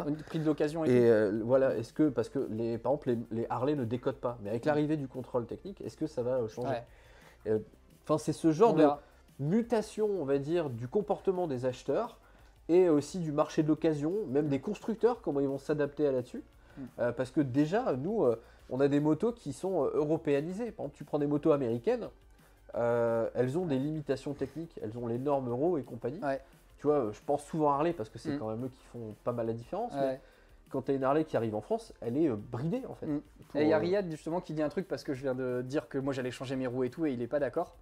au 0.07 0.13
prix 0.23 0.39
de 0.39 0.45
l'occasion 0.45 0.85
et, 0.85 0.91
Et 0.91 1.29
voilà, 1.43 1.75
est-ce 1.75 1.93
que, 1.93 2.09
parce 2.09 2.29
que 2.29 2.47
les, 2.49 2.77
par 2.77 2.93
exemple, 2.93 3.09
les, 3.09 3.41
les 3.41 3.47
Harley 3.49 3.75
ne 3.75 3.85
décodent 3.85 4.15
pas, 4.15 4.37
mais 4.41 4.49
avec 4.49 4.65
l'arrivée 4.65 4.97
du 4.97 5.07
contrôle 5.07 5.45
technique, 5.45 5.81
est-ce 5.81 5.97
que 5.97 6.07
ça 6.07 6.23
va 6.23 6.47
changer 6.47 6.77
Enfin, 8.05 8.17
c'est 8.17 8.33
ce 8.33 8.51
genre 8.51 8.73
de 8.73 8.87
mutation, 9.39 10.09
on 10.19 10.25
va 10.25 10.37
dire, 10.37 10.69
du 10.69 10.87
comportement 10.87 11.47
des 11.47 11.65
acheteurs 11.65 12.17
et 12.69 12.89
aussi 12.89 13.19
du 13.19 13.31
marché 13.31 13.63
de 13.63 13.67
l'occasion, 13.67 14.13
même 14.27 14.47
des 14.47 14.59
constructeurs, 14.59 15.21
comment 15.21 15.39
ils 15.39 15.47
vont 15.47 15.57
s'adapter 15.57 16.07
à 16.07 16.11
là-dessus. 16.11 16.43
Euh, 16.99 17.11
parce 17.11 17.31
que 17.31 17.41
déjà, 17.41 17.93
nous, 17.93 18.23
euh, 18.23 18.39
on 18.69 18.79
a 18.79 18.87
des 18.87 18.99
motos 18.99 19.31
qui 19.31 19.53
sont 19.53 19.83
euh, 19.85 19.91
européanisées. 19.93 20.71
Par 20.71 20.85
exemple, 20.85 20.97
tu 20.97 21.03
prends 21.03 21.19
des 21.19 21.27
motos 21.27 21.51
américaines, 21.51 22.09
euh, 22.75 23.29
elles 23.35 23.57
ont 23.57 23.65
des 23.65 23.77
limitations 23.77 24.33
techniques, 24.33 24.79
elles 24.81 24.97
ont 24.97 25.07
les 25.07 25.17
normes 25.19 25.49
euro 25.49 25.77
et 25.77 25.83
compagnie. 25.83 26.19
Ouais. 26.23 26.41
Tu 26.77 26.87
vois, 26.87 27.11
je 27.11 27.19
pense 27.25 27.43
souvent 27.45 27.71
à 27.71 27.75
Harley 27.75 27.93
parce 27.93 28.09
que 28.09 28.17
c'est 28.19 28.31
Mm. 28.31 28.39
quand 28.39 28.49
même 28.49 28.65
eux 28.65 28.69
qui 28.69 28.83
font 28.91 29.15
pas 29.23 29.31
mal 29.31 29.47
la 29.47 29.53
différence. 29.53 29.93
mais 29.95 30.19
quand 30.69 30.81
tu 30.81 30.91
as 30.91 30.95
une 30.95 31.03
Harley 31.03 31.23
qui 31.23 31.37
arrive 31.37 31.53
en 31.55 31.61
France, 31.61 31.93
elle 32.01 32.17
est 32.17 32.29
bridée 32.29 32.81
en 32.89 32.95
fait. 32.95 33.05
Mm. 33.05 33.21
Pour, 33.49 33.59
Et 33.61 33.63
il 33.65 33.69
y 33.69 33.73
a 33.73 33.77
Riyad 33.77 34.09
justement 34.09 34.41
qui 34.41 34.53
dit 34.53 34.63
un 34.63 34.69
truc 34.69 34.87
parce 34.87 35.03
que 35.03 35.13
je 35.13 35.21
viens 35.21 35.35
de 35.35 35.61
dire 35.61 35.87
que 35.87 35.99
moi 35.99 36.13
j'allais 36.13 36.31
changer 36.31 36.55
mes 36.55 36.65
roues 36.65 36.83
et 36.83 36.89
tout 36.89 37.05
et 37.05 37.13
il 37.13 37.21
est 37.21 37.27
pas 37.27 37.39
d'accord. 37.39 37.75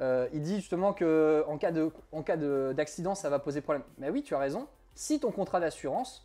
Euh, 0.00 0.28
il 0.32 0.40
dit 0.42 0.56
justement 0.56 0.92
que 0.92 1.44
en 1.48 1.58
cas 1.58 1.72
de 1.72 1.90
en 2.12 2.22
cas 2.22 2.36
de- 2.36 2.72
d'accident 2.76 3.14
ça 3.16 3.28
va 3.28 3.38
poser 3.40 3.60
problème. 3.60 3.82
Mais 3.98 4.08
oui, 4.08 4.22
tu 4.22 4.34
as 4.34 4.38
raison. 4.38 4.66
Si 4.94 5.18
ton 5.20 5.30
contrat 5.32 5.58
d'assurance 5.60 6.24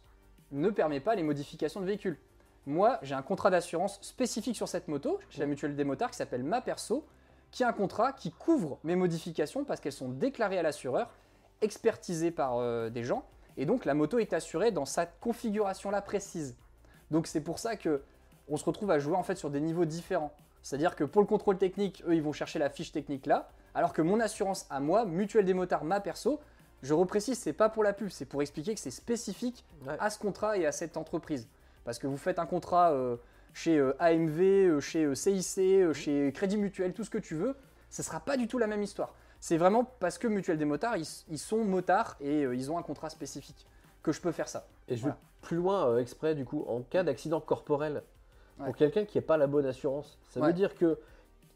ne 0.52 0.70
permet 0.70 1.00
pas 1.00 1.16
les 1.16 1.24
modifications 1.24 1.82
de 1.82 1.86
véhicule. 1.86 2.18
Moi, 2.66 3.00
j'ai 3.02 3.16
un 3.16 3.22
contrat 3.22 3.50
d'assurance 3.50 4.00
spécifique 4.02 4.56
sur 4.56 4.68
cette 4.68 4.88
moto 4.88 5.20
chez 5.30 5.40
la 5.40 5.46
mutuelle 5.46 5.76
des 5.76 5.84
motards 5.84 6.12
qui 6.12 6.18
s'appelle 6.18 6.44
Ma 6.44 6.62
Perso, 6.62 7.06
qui 7.52 7.64
a 7.64 7.70
un 7.70 7.74
contrat 7.74 8.12
qui 8.12 8.32
couvre 8.32 8.80
mes 8.84 8.96
modifications 8.96 9.64
parce 9.64 9.80
qu'elles 9.80 9.94
sont 9.94 10.10
déclarées 10.10 10.60
à 10.60 10.62
l'assureur, 10.62 11.10
expertisées 11.62 12.32
par 12.32 12.58
euh, 12.58 12.90
des 12.90 13.04
gens, 13.04 13.26
et 13.56 13.66
donc 13.66 13.86
la 13.86 13.94
moto 13.94 14.20
est 14.20 14.34
assurée 14.34 14.72
dans 14.72 14.86
sa 14.86 15.06
configuration 15.06 15.92
là 15.92 16.02
précise. 16.02 16.58
Donc 17.10 17.28
c'est 17.28 17.42
pour 17.42 17.60
ça 17.60 17.76
que 17.76 18.04
on 18.50 18.58
se 18.58 18.66
retrouve 18.66 18.92
à 18.92 19.00
jouer 19.00 19.16
en 19.16 19.24
fait 19.24 19.36
sur 19.36 19.50
des 19.50 19.60
niveaux 19.60 19.86
différents. 19.86 20.34
C'est-à-dire 20.62 20.96
que 20.96 21.04
pour 21.04 21.22
le 21.22 21.28
contrôle 21.28 21.58
technique, 21.58 22.04
eux, 22.08 22.16
ils 22.16 22.22
vont 22.22 22.34
chercher 22.34 22.60
la 22.60 22.70
fiche 22.70 22.92
technique 22.92 23.26
là, 23.26 23.50
alors 23.74 23.94
que 23.94 24.02
mon 24.02 24.20
assurance 24.20 24.66
à 24.70 24.80
moi, 24.80 25.06
mutuelle 25.06 25.46
des 25.46 25.54
motards, 25.54 25.84
ma 25.84 26.00
perso, 26.00 26.40
je 26.84 26.94
reprécise, 26.94 27.38
c'est 27.40 27.54
pas 27.54 27.70
pour 27.70 27.84
la 27.84 27.94
pub, 27.94 28.10
c'est 28.10 28.26
pour 28.26 28.42
expliquer 28.42 28.74
que 28.74 28.80
c'est 28.80 28.92
spécifique 28.92 29.66
Ouais. 29.86 29.96
à 30.00 30.10
ce 30.10 30.20
contrat 30.20 30.58
et 30.58 30.66
à 30.66 30.72
cette 30.72 30.98
entreprise. 30.98 31.48
Parce 31.86 32.00
que 32.00 32.08
vous 32.08 32.18
faites 32.18 32.40
un 32.40 32.46
contrat 32.46 32.92
euh, 32.92 33.16
chez 33.54 33.78
euh, 33.78 33.96
AMV, 34.00 34.40
euh, 34.42 34.80
chez 34.80 35.14
CIC, 35.16 35.94
chez 35.94 36.32
Crédit 36.34 36.58
Mutuel, 36.58 36.94
tout 36.94 37.04
ce 37.04 37.10
que 37.10 37.18
tu 37.18 37.36
veux, 37.36 37.56
ce 37.90 38.04
sera 38.04 38.20
pas 38.20 38.38
du 38.38 38.48
tout 38.48 38.58
la 38.58 38.68
même 38.68 38.84
histoire. 38.84 39.14
C'est 39.40 39.58
vraiment 39.58 39.84
parce 40.00 40.18
que 40.18 40.28
Mutuelle 40.28 40.58
des 40.58 40.66
motards, 40.66 40.98
ils, 40.98 41.08
ils 41.30 41.38
sont 41.40 41.64
motards 41.64 42.16
et 42.20 42.42
ils 42.42 42.72
ont 42.72 42.78
un 42.78 42.84
contrat 42.84 43.10
spécifique 43.10 43.66
que 44.04 44.12
je 44.12 44.20
peux 44.22 44.32
faire 44.32 44.48
ça. 44.48 44.68
Et 44.88 44.96
je 44.96 45.02
Voilà. 45.02 45.16
vais 45.16 45.22
plus 45.42 45.58
loin 45.58 45.98
exprès 45.98 46.36
du 46.36 46.44
coup, 46.46 46.66
en 46.68 46.82
cas 46.82 47.04
d'accident 47.04 47.40
corporel, 47.40 48.04
Ouais. 48.60 48.66
pour 48.66 48.76
quelqu'un 48.76 49.06
qui 49.06 49.20
n'a 49.20 49.22
pas 49.22 49.38
la 49.38 49.46
bonne 49.46 49.68
assurance, 49.68 50.18
ça 50.30 50.40
Ouais. 50.40 50.48
veut 50.48 50.54
dire 50.54 50.76
que 50.76 50.98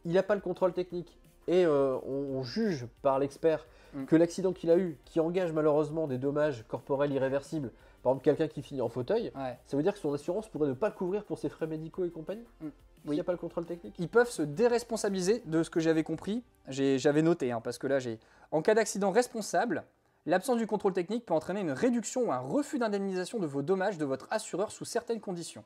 il 0.06 0.14
n'a 0.14 0.22
pas 0.24 0.36
le 0.36 0.42
contrôle 0.42 0.72
technique 0.74 1.18
et 1.48 1.66
on, 1.66 2.02
on 2.08 2.44
juge 2.44 2.86
par 3.02 3.18
l'expert 3.20 3.66
Mm. 3.94 4.06
que 4.06 4.16
l'accident 4.16 4.54
qu'il 4.54 4.70
a 4.72 4.78
eu, 4.78 4.98
qui 5.06 5.20
engage 5.20 5.52
malheureusement 5.52 6.08
des 6.08 6.18
dommages 6.18 6.64
corporels 6.68 7.12
irréversibles, 7.12 7.72
par 8.04 8.12
exemple 8.14 8.24
quelqu'un 8.24 8.48
qui 8.48 8.62
finit 8.62 8.82
en 8.82 8.90
fauteuil, 8.90 9.32
Ouais. 9.36 9.58
ça 9.66 9.76
veut 9.78 9.84
dire 9.84 9.94
que 9.94 10.00
son 10.00 10.14
assurance 10.14 10.48
pourrait 10.48 10.68
ne 10.70 10.74
pas 10.74 10.88
le 10.90 10.96
couvrir 10.96 11.24
pour 11.26 11.38
ses 11.38 11.50
frais 11.50 11.68
médicaux 11.68 12.06
et 12.06 12.10
compagnie. 12.10 12.46
Mm. 12.62 12.68
Oui. 13.08 13.16
n'y 13.16 13.20
a 13.22 13.24
pas 13.24 13.32
le 13.32 13.38
contrôle 13.40 13.66
technique? 13.66 13.96
ils 13.98 14.08
peuvent 14.08 14.30
se 14.30 14.44
déresponsabiliser 14.44 15.42
de 15.48 15.64
ce 15.64 15.70
que 15.72 15.80
j'avais 15.80 16.04
compris. 16.04 16.44
J'avais 16.68 17.22
noté, 17.24 17.52
hein, 17.52 17.60
parce 17.60 17.78
que 17.80 17.88
là, 17.88 17.98
j'ai. 18.00 18.20
En 18.52 18.62
cas 18.62 18.76
d'accident 18.76 19.10
responsable, 19.12 19.84
l'absence 20.28 20.58
du 20.58 20.68
contrôle 20.68 20.94
technique 20.94 21.26
peut 21.26 21.34
entraîner 21.34 21.62
une 21.62 21.72
réduction 21.72 22.28
ou 22.28 22.32
un 22.32 22.38
refus 22.40 22.78
d'indemnisation 22.78 23.40
de 23.40 23.48
vos 23.48 23.62
dommages 23.64 23.98
de 23.98 24.06
votre 24.06 24.28
assureur 24.30 24.72
sous 24.72 24.86
certaines 24.86 25.20
conditions. 25.20 25.64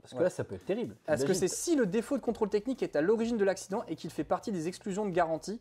Parce 0.00 0.12
que 0.14 0.18
Ouais. 0.18 0.24
là, 0.24 0.30
ça 0.30 0.44
peut 0.44 0.54
être 0.54 0.64
terrible. 0.64 0.96
Parce 1.04 1.24
que 1.24 1.34
c'est 1.34 1.46
si 1.46 1.76
le 1.76 1.86
défaut 1.86 2.16
de 2.16 2.22
contrôle 2.22 2.48
technique 2.48 2.82
est 2.82 2.96
à 2.96 3.02
l'origine 3.02 3.36
de 3.36 3.44
l'accident 3.44 3.84
et 3.86 3.94
qu'il 3.94 4.10
fait 4.10 4.24
partie 4.24 4.50
des 4.50 4.66
exclusions 4.66 5.04
de 5.06 5.10
garantie. 5.12 5.60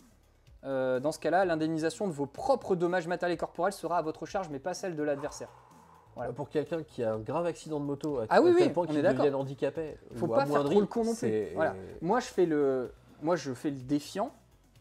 Euh, 0.64 1.00
dans 1.00 1.12
ce 1.12 1.20
cas-là, 1.20 1.46
l'indemnisation 1.46 2.08
de 2.08 2.14
vos 2.14 2.26
propres 2.26 2.76
dommages 2.76 3.08
matériels 3.08 3.36
et 3.36 3.38
corporels 3.38 3.74
sera 3.74 3.98
à 3.98 4.02
votre 4.02 4.26
charge, 4.26 4.50
mais 4.50 4.60
pas 4.60 4.74
celle 4.74 4.96
de 4.96 5.04
l'adversaire. 5.04 5.50
Voilà. 6.16 6.34
Pour 6.34 6.50
quelqu'un 6.50 6.84
qui 6.84 7.04
a 7.04 7.14
un 7.14 7.20
grave 7.20 7.46
accident 7.46 7.80
de 7.80 7.86
moto, 7.86 8.20
à, 8.20 8.26
Ah 8.30 8.42
oui, 8.42 8.54
tel 8.58 8.68
oui, 8.68 8.74
point 8.74 8.86
qu'il 8.86 9.02
devienne 9.02 9.34
handicapé, 9.34 9.98
Faut 10.16 10.26
ou 10.26 10.30
pas 10.30 10.46
faire 10.46 10.64
trop 10.66 10.80
le 10.80 10.86
con 10.86 11.04
non 11.04 11.16
plus. 11.16 11.48
Voilà. 11.56 11.74
Moi, 12.02 12.20
je 12.20 12.28
fais 12.28 12.46
le, 12.46 12.94
moi, 13.22 13.36
je 13.36 13.54
fais 13.54 13.70
le 13.70 13.78
défiant 13.78 14.32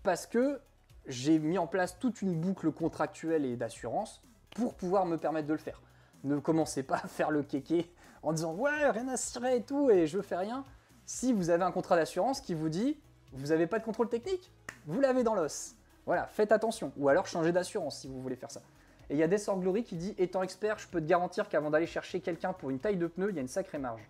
parce 0.03 0.27
que 0.27 0.61
j'ai 1.07 1.39
mis 1.39 1.57
en 1.57 1.67
place 1.67 1.99
toute 1.99 2.21
une 2.21 2.35
boucle 2.35 2.71
contractuelle 2.73 3.45
et 3.45 3.57
d'assurance 3.57 4.23
pour 4.57 4.75
pouvoir 4.75 5.07
me 5.07 5.17
permettre 5.17 5.47
de 5.47 5.53
le 5.53 5.59
faire. 5.59 5.81
Ne 6.25 6.39
commencez 6.39 6.83
pas 6.83 6.97
à 6.97 7.07
faire 7.07 7.31
le 7.31 7.43
kéké 7.43 7.91
en 8.23 8.33
disant 8.33 8.53
ouais 8.55 8.91
rien 8.91 9.09
à 9.09 9.17
cirer 9.17 9.57
et 9.57 9.63
tout 9.63 9.91
et 9.91 10.07
je 10.07 10.21
fais 10.21 10.37
rien. 10.37 10.65
Si 11.07 11.33
vous 11.33 11.51
avez 11.51 11.65
un 11.65 11.73
contrat 11.73 11.97
d'assurance 11.97 12.41
qui 12.41 12.55
vous 12.55 12.69
dit 12.69 12.99
vous 13.33 13.49
n'avez 13.49 13.67
pas 13.67 13.79
de 13.79 13.85
contrôle 13.85 14.09
technique, 14.09 14.51
vous 14.87 15.01
l'avez 15.01 15.23
dans 15.23 15.35
l'os. 15.35 15.77
Voilà, 16.07 16.27
faites 16.27 16.53
attention. 16.53 16.93
Ou 16.97 17.09
alors 17.09 17.27
changez 17.27 17.53
d'assurance 17.53 17.99
si 17.99 18.09
vous 18.09 18.21
voulez 18.21 18.37
faire 18.37 18.51
ça. 18.51 18.61
Et 19.09 19.15
il 19.15 19.19
y 19.19 19.23
a 19.23 19.29
Desor 19.29 19.59
Glory 19.59 19.85
qui 19.85 19.97
dit 19.97 20.15
étant 20.19 20.43
expert, 20.43 20.79
je 20.79 20.89
peux 20.89 21.01
te 21.01 21.07
garantir 21.07 21.49
qu'avant 21.49 21.71
d'aller 21.71 21.87
chercher 21.87 22.21
quelqu'un 22.21 22.53
pour 22.53 22.71
une 22.71 22.79
taille 22.79 22.97
de 22.97 23.07
pneu, 23.07 23.31
il 23.31 23.37
y 23.37 23.39
a 23.39 23.43
une 23.43 23.49
sacrée 23.49 23.79
marge. 23.79 24.09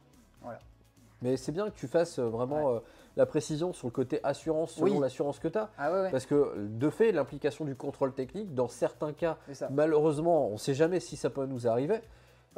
Mais 1.23 1.37
c'est 1.37 1.53
bien 1.53 1.69
que 1.69 1.77
tu 1.77 1.87
fasses 1.87 2.19
euh, 2.19 2.29
vraiment 2.29 2.71
euh, 2.71 2.79
la 3.17 3.27
précision 3.27 3.75
sur 3.75 3.89
le 3.89 3.93
côté 3.93 4.21
assurance 4.23 4.73
selon 4.73 4.95
Oui. 4.95 4.99
l'assurance 5.01 5.39
que 5.39 5.49
tu 5.49 5.59
as. 5.59 5.71
Ah 5.77 5.93
ouais 5.93 6.01
ouais, 6.03 6.11
Parce 6.11 6.25
que 6.25 6.55
de 6.57 6.89
fait, 6.89 7.13
l'implication 7.13 7.67
du 7.67 7.77
contrôle 7.77 8.15
technique, 8.15 8.55
dans 8.55 8.69
certains 8.69 9.13
cas, 9.13 9.37
malheureusement, 9.71 10.49
on 10.49 10.53
ne 10.53 10.57
sait 10.59 10.73
jamais 10.73 10.99
si 10.99 11.17
ça 11.17 11.29
peut 11.29 11.45
nous 11.45 11.69
arriver, 11.69 12.01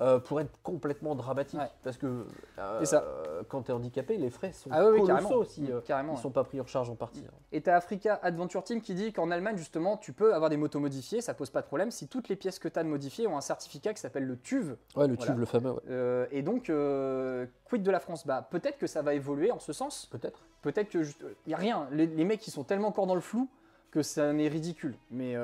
euh, 0.01 0.19
pourrait 0.19 0.45
être 0.45 0.59
complètement 0.63 1.15
dramatique. 1.15 1.61
Ouais. 1.61 1.69
Parce 1.85 1.97
que 1.99 2.25
euh, 2.59 2.85
ça. 2.85 3.05
quand 3.49 3.63
tu 3.63 3.71
es 3.71 3.75
handicapé, 3.75 4.17
les 4.17 4.31
frais 4.31 4.53
sont 4.53 4.71
Ah 4.73 4.85
oui, 4.89 5.01
oui, 5.01 5.07
colossaux 5.07 5.45
si 5.45 5.71
euh, 5.71 5.81
Carrément, 5.83 6.15
ils 6.15 6.17
ne 6.17 6.21
sont 6.23 6.31
pas 6.31 6.45
pris 6.45 6.61
en 6.61 6.67
charge 6.67 6.89
en 6.89 6.95
partie. 6.95 7.25
hein. 7.29 7.35
Et 7.53 7.61
t'as 7.61 7.77
Africa 7.77 8.19
Adventure 8.23 8.65
Team 8.65 8.81
qui 8.81 8.95
dit 8.95 9.13
qu'en 9.13 9.31
Allemagne, 9.31 9.57
justement, 9.59 9.99
tu 9.99 10.13
peux 10.15 10.35
avoir 10.35 10.49
des 10.49 10.57
motos 10.57 10.81
modifiées, 10.81 11.21
ça 11.21 11.35
pose 11.35 11.51
pas 11.51 11.61
de 11.61 11.67
problème 11.67 11.91
si 11.91 12.09
toutes 12.09 12.29
les 12.31 12.37
pièces 12.37 12.59
que 12.59 12.69
tu 12.69 12.79
as 12.79 12.83
de 12.85 12.89
modifiées 12.89 13.27
ont 13.27 13.37
un 13.37 13.43
certificat 13.43 13.93
qui 13.93 14.01
s'appelle 14.01 14.25
le 14.25 14.37
TUV. 14.39 14.77
Ouais, 14.97 15.07
le 15.07 15.15
Voilà. 15.15 15.35
le 15.35 15.45
fameux, 15.45 15.73
ouais. 15.73 15.81
Euh, 15.91 16.27
et 16.31 16.41
donc, 16.43 16.71
euh, 16.71 17.47
quid 17.65 17.83
de 17.83 17.91
la 17.91 18.01
France? 18.01 18.27
Bah, 18.27 18.47
peut-être 18.51 18.79
que 18.79 18.87
ça 18.87 19.03
va 19.03 19.13
évoluer 19.15 19.51
en 19.51 19.59
ce 19.59 19.73
sens. 19.75 20.07
peut-être. 20.07 20.41
Peut-être 20.63 20.89
que. 20.89 21.03
Il 21.03 21.49
n'y 21.49 21.55
a 21.55 21.59
rien. 21.59 21.87
Les, 21.91 22.07
les 22.07 22.25
mecs, 22.25 22.47
ils 22.47 22.51
sont 22.53 22.65
tellement 22.65 22.89
encore 22.89 23.07
dans 23.07 23.15
le 23.17 23.21
flou 23.21 23.49
que 23.91 24.01
ça 24.03 24.33
n'est 24.33 24.49
ridicule. 24.49 24.95
Mais 25.11 25.35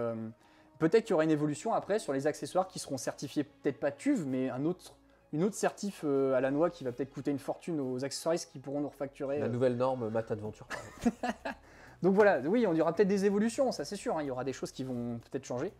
peut-être 0.79 1.05
qu'il 1.05 1.11
y 1.11 1.15
aura 1.15 1.25
une 1.25 1.31
évolution 1.31 1.73
après 1.73 1.99
sur 1.99 2.13
les 2.13 2.27
accessoires 2.27 2.69
qui 2.69 2.79
seront 2.79 2.97
certifiés, 2.97 3.45
peut-être 3.45 3.79
pas 3.79 3.91
TUV, 3.91 4.25
mais 4.27 4.51
un 4.51 4.65
autre. 4.65 4.95
Une 5.35 5.45
autre 5.45 5.57
certif 5.57 6.05
euh, 6.05 6.33
à 6.33 6.41
la 6.41 6.51
noix 6.51 6.71
qui 6.71 6.85
va 6.85 6.93
peut-être 6.93 7.11
coûter 7.11 7.31
une 7.31 7.39
fortune 7.39 7.81
aux 7.81 8.03
accessoiristes 8.03 8.51
qui 8.51 8.59
pourront 8.59 8.81
nous 8.81 8.89
refacturer. 8.89 9.39
La 9.39 9.45
euh, 9.45 9.49
nouvelle 9.49 9.77
norme 9.77 10.09
Mat 10.09 10.31
Adventure. 10.31 10.67
Donc 12.03 12.15
voilà, 12.15 12.41
oui, 12.41 12.67
on 12.67 12.73
y 12.73 12.81
aura 12.81 12.95
peut-être 12.95 13.09
des 13.09 13.27
évolutions, 13.27 13.71
ça 13.71 13.85
c'est 13.85 13.97
sûr, 13.97 14.17
hein, 14.17 14.23
il 14.23 14.27
y 14.27 14.31
aura 14.31 14.45
des 14.45 14.55
choses 14.55 14.73
qui 14.73 14.85
vont 14.85 15.19
peut-être 15.19 15.45
changer. 15.45 15.71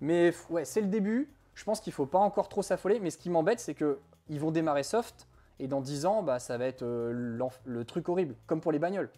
Mais 0.00 0.32
ouais, 0.50 0.64
c'est 0.64 0.80
le 0.80 0.88
début, 0.88 1.28
je 1.54 1.62
pense 1.62 1.80
qu'il 1.80 1.92
faut 1.92 2.06
pas 2.06 2.18
encore 2.18 2.48
trop 2.48 2.62
s'affoler, 2.62 2.98
mais 2.98 3.10
ce 3.10 3.18
qui 3.18 3.30
m'embête, 3.30 3.60
c'est 3.60 3.74
que 3.74 3.98
ils 4.28 4.40
vont 4.40 4.50
démarrer 4.50 4.82
soft, 4.82 5.28
et 5.60 5.68
dans 5.68 5.80
10 5.80 6.06
ans, 6.06 6.22
bah, 6.22 6.38
ça 6.38 6.58
va 6.58 6.66
être 6.66 6.82
euh, 6.82 7.38
le 7.64 7.84
truc 7.84 8.08
horrible, 8.08 8.34
comme 8.46 8.60
pour 8.60 8.72
les 8.72 8.78
bagnoles. 8.78 9.10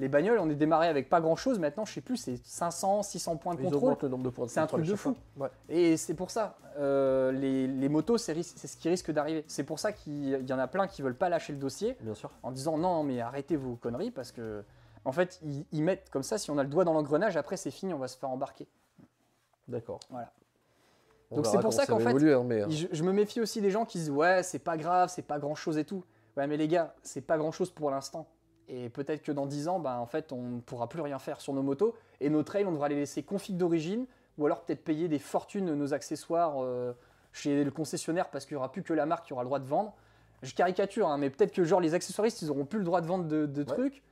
Les 0.00 0.08
bagnoles, 0.08 0.38
on 0.38 0.48
est 0.48 0.54
démarré 0.54 0.86
avec 0.86 1.08
pas 1.08 1.20
grand-chose, 1.20 1.58
maintenant, 1.58 1.84
je 1.84 1.92
sais 1.92 2.00
plus, 2.00 2.16
c'est 2.16 2.36
500, 2.44 3.02
600 3.02 3.36
points 3.36 3.54
de 3.56 3.62
Ils 3.62 3.70
contrôle. 3.70 3.96
le 4.02 4.08
nombre 4.08 4.22
de 4.24 4.30
points 4.30 4.46
C'est 4.46 4.60
un 4.60 4.66
truc 4.68 4.84
de 4.84 4.94
fou. 4.94 5.16
Ouais. 5.36 5.48
Et 5.68 5.96
c'est 5.96 6.14
pour 6.14 6.30
ça, 6.30 6.56
euh, 6.78 7.32
les, 7.32 7.66
les 7.66 7.88
motos, 7.88 8.16
c'est 8.16 8.40
ce 8.42 8.76
qui 8.76 8.88
risque 8.88 9.10
d'arriver. 9.10 9.44
C'est 9.48 9.64
pour 9.64 9.80
ça 9.80 9.90
qu'il 9.92 10.46
y 10.48 10.52
en 10.52 10.58
a 10.60 10.68
plein 10.68 10.86
qui 10.86 11.02
veulent 11.02 11.16
pas 11.16 11.28
lâcher 11.28 11.52
le 11.52 11.58
dossier, 11.58 11.96
Bien 12.00 12.14
sûr. 12.14 12.30
en 12.44 12.52
disant 12.52 12.78
non, 12.78 13.02
mais 13.02 13.20
arrêtez 13.20 13.56
vos 13.56 13.74
conneries 13.74 14.12
parce 14.12 14.30
que 14.30 14.62
en 15.04 15.10
fait 15.12 15.40
ils, 15.44 15.64
ils 15.72 15.82
mettent 15.82 16.10
comme 16.10 16.22
ça 16.22 16.38
si 16.38 16.50
on 16.52 16.58
a 16.58 16.62
le 16.62 16.68
doigt 16.68 16.84
dans 16.84 16.92
l'engrenage 16.92 17.36
après 17.36 17.56
c'est 17.56 17.70
fini 17.70 17.92
on 17.94 17.98
va 17.98 18.06
se 18.08 18.16
faire 18.18 18.30
embarquer. 18.30 18.68
D'accord. 19.66 19.98
Voilà. 20.10 20.32
On 21.30 21.36
Donc 21.36 21.46
c'est 21.46 21.60
pour 21.60 21.72
ça 21.72 21.86
qu'en 21.86 21.98
fait, 21.98 22.10
évoluer, 22.10 22.32
hein, 22.34 22.42
mais, 22.44 22.62
euh, 22.62 22.68
Je, 22.70 22.86
je 22.90 23.02
me 23.04 23.12
méfie 23.12 23.40
aussi 23.40 23.60
des 23.60 23.70
gens 23.70 23.84
qui 23.84 23.98
disent 23.98 24.10
ouais 24.10 24.42
c'est 24.42 24.58
pas 24.58 24.76
grave 24.76 25.08
c'est 25.12 25.22
pas 25.22 25.38
grand 25.38 25.54
chose 25.54 25.76
et 25.78 25.84
tout. 25.84 26.04
Ouais 26.36 26.46
mais 26.46 26.56
les 26.56 26.68
gars 26.68 26.94
c'est 27.02 27.20
pas 27.20 27.36
grand 27.36 27.50
chose 27.52 27.70
pour 27.70 27.90
l'instant 27.90 28.26
et 28.68 28.88
peut-être 28.88 29.22
que 29.22 29.32
dans 29.32 29.46
10 29.46 29.68
ans 29.68 29.80
ben 29.80 29.96
en 29.96 30.06
fait 30.06 30.32
on 30.32 30.42
ne 30.42 30.60
pourra 30.60 30.88
plus 30.88 31.00
rien 31.00 31.18
faire 31.18 31.40
sur 31.40 31.52
nos 31.52 31.62
motos 31.62 31.94
et 32.20 32.30
nos 32.30 32.42
trails 32.42 32.66
on 32.66 32.72
devra 32.72 32.88
les 32.88 32.96
laisser 32.96 33.22
config 33.22 33.56
d'origine 33.56 34.06
ou 34.36 34.46
alors 34.46 34.62
peut-être 34.62 34.84
payer 34.84 35.08
des 35.08 35.18
fortunes 35.18 35.74
nos 35.74 35.94
accessoires 35.94 36.62
euh, 36.62 36.92
chez 37.32 37.64
le 37.64 37.70
concessionnaire 37.70 38.30
parce 38.30 38.46
qu'il 38.46 38.54
n'y 38.54 38.58
aura 38.58 38.72
plus 38.72 38.82
que 38.82 38.92
la 38.92 39.06
marque 39.06 39.26
qui 39.26 39.32
aura 39.32 39.42
le 39.42 39.48
droit 39.48 39.58
de 39.58 39.66
vendre. 39.66 39.94
Je 40.42 40.54
caricature, 40.54 41.08
hein, 41.08 41.18
mais 41.18 41.30
peut-être 41.30 41.52
que 41.52 41.64
genre 41.64 41.80
les 41.80 41.94
accessoiristes, 41.94 42.42
ils 42.42 42.50
auront 42.50 42.64
plus 42.64 42.78
le 42.78 42.84
droit 42.84 43.00
de 43.00 43.06
vendre 43.06 43.24
de, 43.24 43.46
de 43.46 43.62
trucs. 43.64 44.02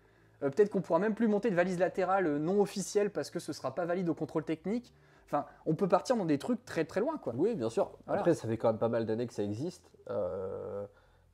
Euh, 0.42 0.50
peut-être 0.50 0.70
qu'on 0.70 0.80
pourra 0.80 0.98
même 0.98 1.14
plus 1.14 1.28
monter 1.28 1.50
de 1.50 1.54
valise 1.54 1.78
latérale 1.78 2.26
euh, 2.26 2.38
non 2.38 2.61
officielle 2.61 3.11
parce 3.11 3.30
que 3.30 3.38
ce 3.38 3.52
sera 3.52 3.74
pas 3.74 3.84
valide 3.84 4.09
au 4.09 4.14
contrôle 4.14 4.44
technique. 4.44 4.92
Enfin, 5.24 5.47
on 5.64 5.74
peut 5.74 5.89
partir 5.89 6.16
dans 6.16 6.24
des 6.24 6.39
trucs 6.39 6.64
très 6.64 6.85
très 6.85 7.01
loin, 7.01 7.16
quoi. 7.18 7.32
Oui, 7.36 7.55
bien 7.55 7.70
sûr. 7.70 7.90
Voilà. 8.06 8.20
Après, 8.20 8.35
ça 8.35 8.47
fait 8.47 8.56
quand 8.56 8.68
même 8.68 8.78
pas 8.78 8.89
mal 8.89 9.06
d'années 9.06 9.26
que 9.26 9.35
ça 9.35 9.43
existe. 9.43 9.90
Euh, 10.10 10.86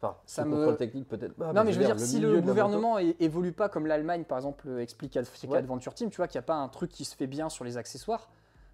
Enfin, 0.04 0.16
Ça 0.26 0.44
me- 0.44 0.56
contrôle 0.56 0.76
technique 0.76 1.08
peut-être 1.08 1.34
pas. 1.34 1.52
non, 1.52 1.62
mais 1.64 1.72
je 1.72 1.78
veux 1.78 1.84
dire, 1.84 1.98
si 2.00 2.18
le 2.18 2.40
gouvernement 2.40 2.98
évolue 2.98 3.52
pas 3.52 3.68
comme 3.68 3.86
l'Allemagne, 3.86 4.24
par 4.24 4.38
exemple, 4.38 4.64
euh, 4.68 4.80
explique 4.80 5.16
à 5.16 5.20
Ouais. 5.48 5.56
Adventure 5.58 5.94
Team, 5.94 6.10
tu 6.10 6.16
vois, 6.16 6.26
qu'il 6.26 6.38
n'y 6.38 6.44
a 6.44 6.46
pas 6.46 6.56
un 6.56 6.68
truc 6.68 6.90
qui 6.90 7.04
se 7.04 7.14
fait 7.14 7.28
bien 7.28 7.48
sur 7.48 7.64
les 7.64 7.76
accessoires, 7.76 8.28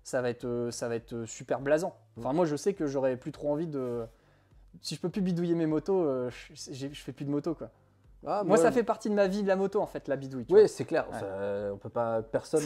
ça 0.05 0.22
va 0.22 0.30
être, 0.30 0.46
euh, 0.46 0.70
ça 0.70 0.88
va 0.88 0.94
être 0.94 1.12
euh, 1.12 1.26
super 1.26 1.60
blasant. 1.60 1.94
Enfin, 2.18 2.32
moi, 2.32 2.46
je 2.46 2.56
sais 2.56 2.72
que 2.72 2.86
j'aurais 2.86 3.16
plus 3.18 3.32
trop 3.32 3.52
envie 3.52 3.66
de. 3.66 4.06
Si 4.80 4.94
je 4.94 5.00
peux 5.00 5.10
plus 5.10 5.20
bidouiller 5.20 5.55
mes 5.55 5.66
motos, 5.66 6.30
je, 6.30 6.55
je 6.72 6.88
fais 7.02 7.12
plus 7.12 7.24
de 7.26 7.30
moto, 7.30 7.55
quoi. 7.55 7.68
Ah, 8.26 8.42
Moi, 8.44 8.56
ça 8.56 8.72
fait 8.72 8.82
partie 8.82 9.09
de 9.10 9.14
ma 9.14 9.26
vie 9.28 9.42
de 9.42 9.48
la 9.48 9.55
moto, 9.56 9.80
en 9.80 9.86
fait, 9.86 10.09
la 10.09 10.16
bidouille. 10.16 10.46
Oui, 10.50 10.66
c'est 10.68 10.84
clair. 10.84 11.06
Ouais. 11.12 11.20
ça- 11.20 11.72
on 11.72 11.76
peut 11.76 11.88
pas. 11.90 12.22
Personne 12.22 12.62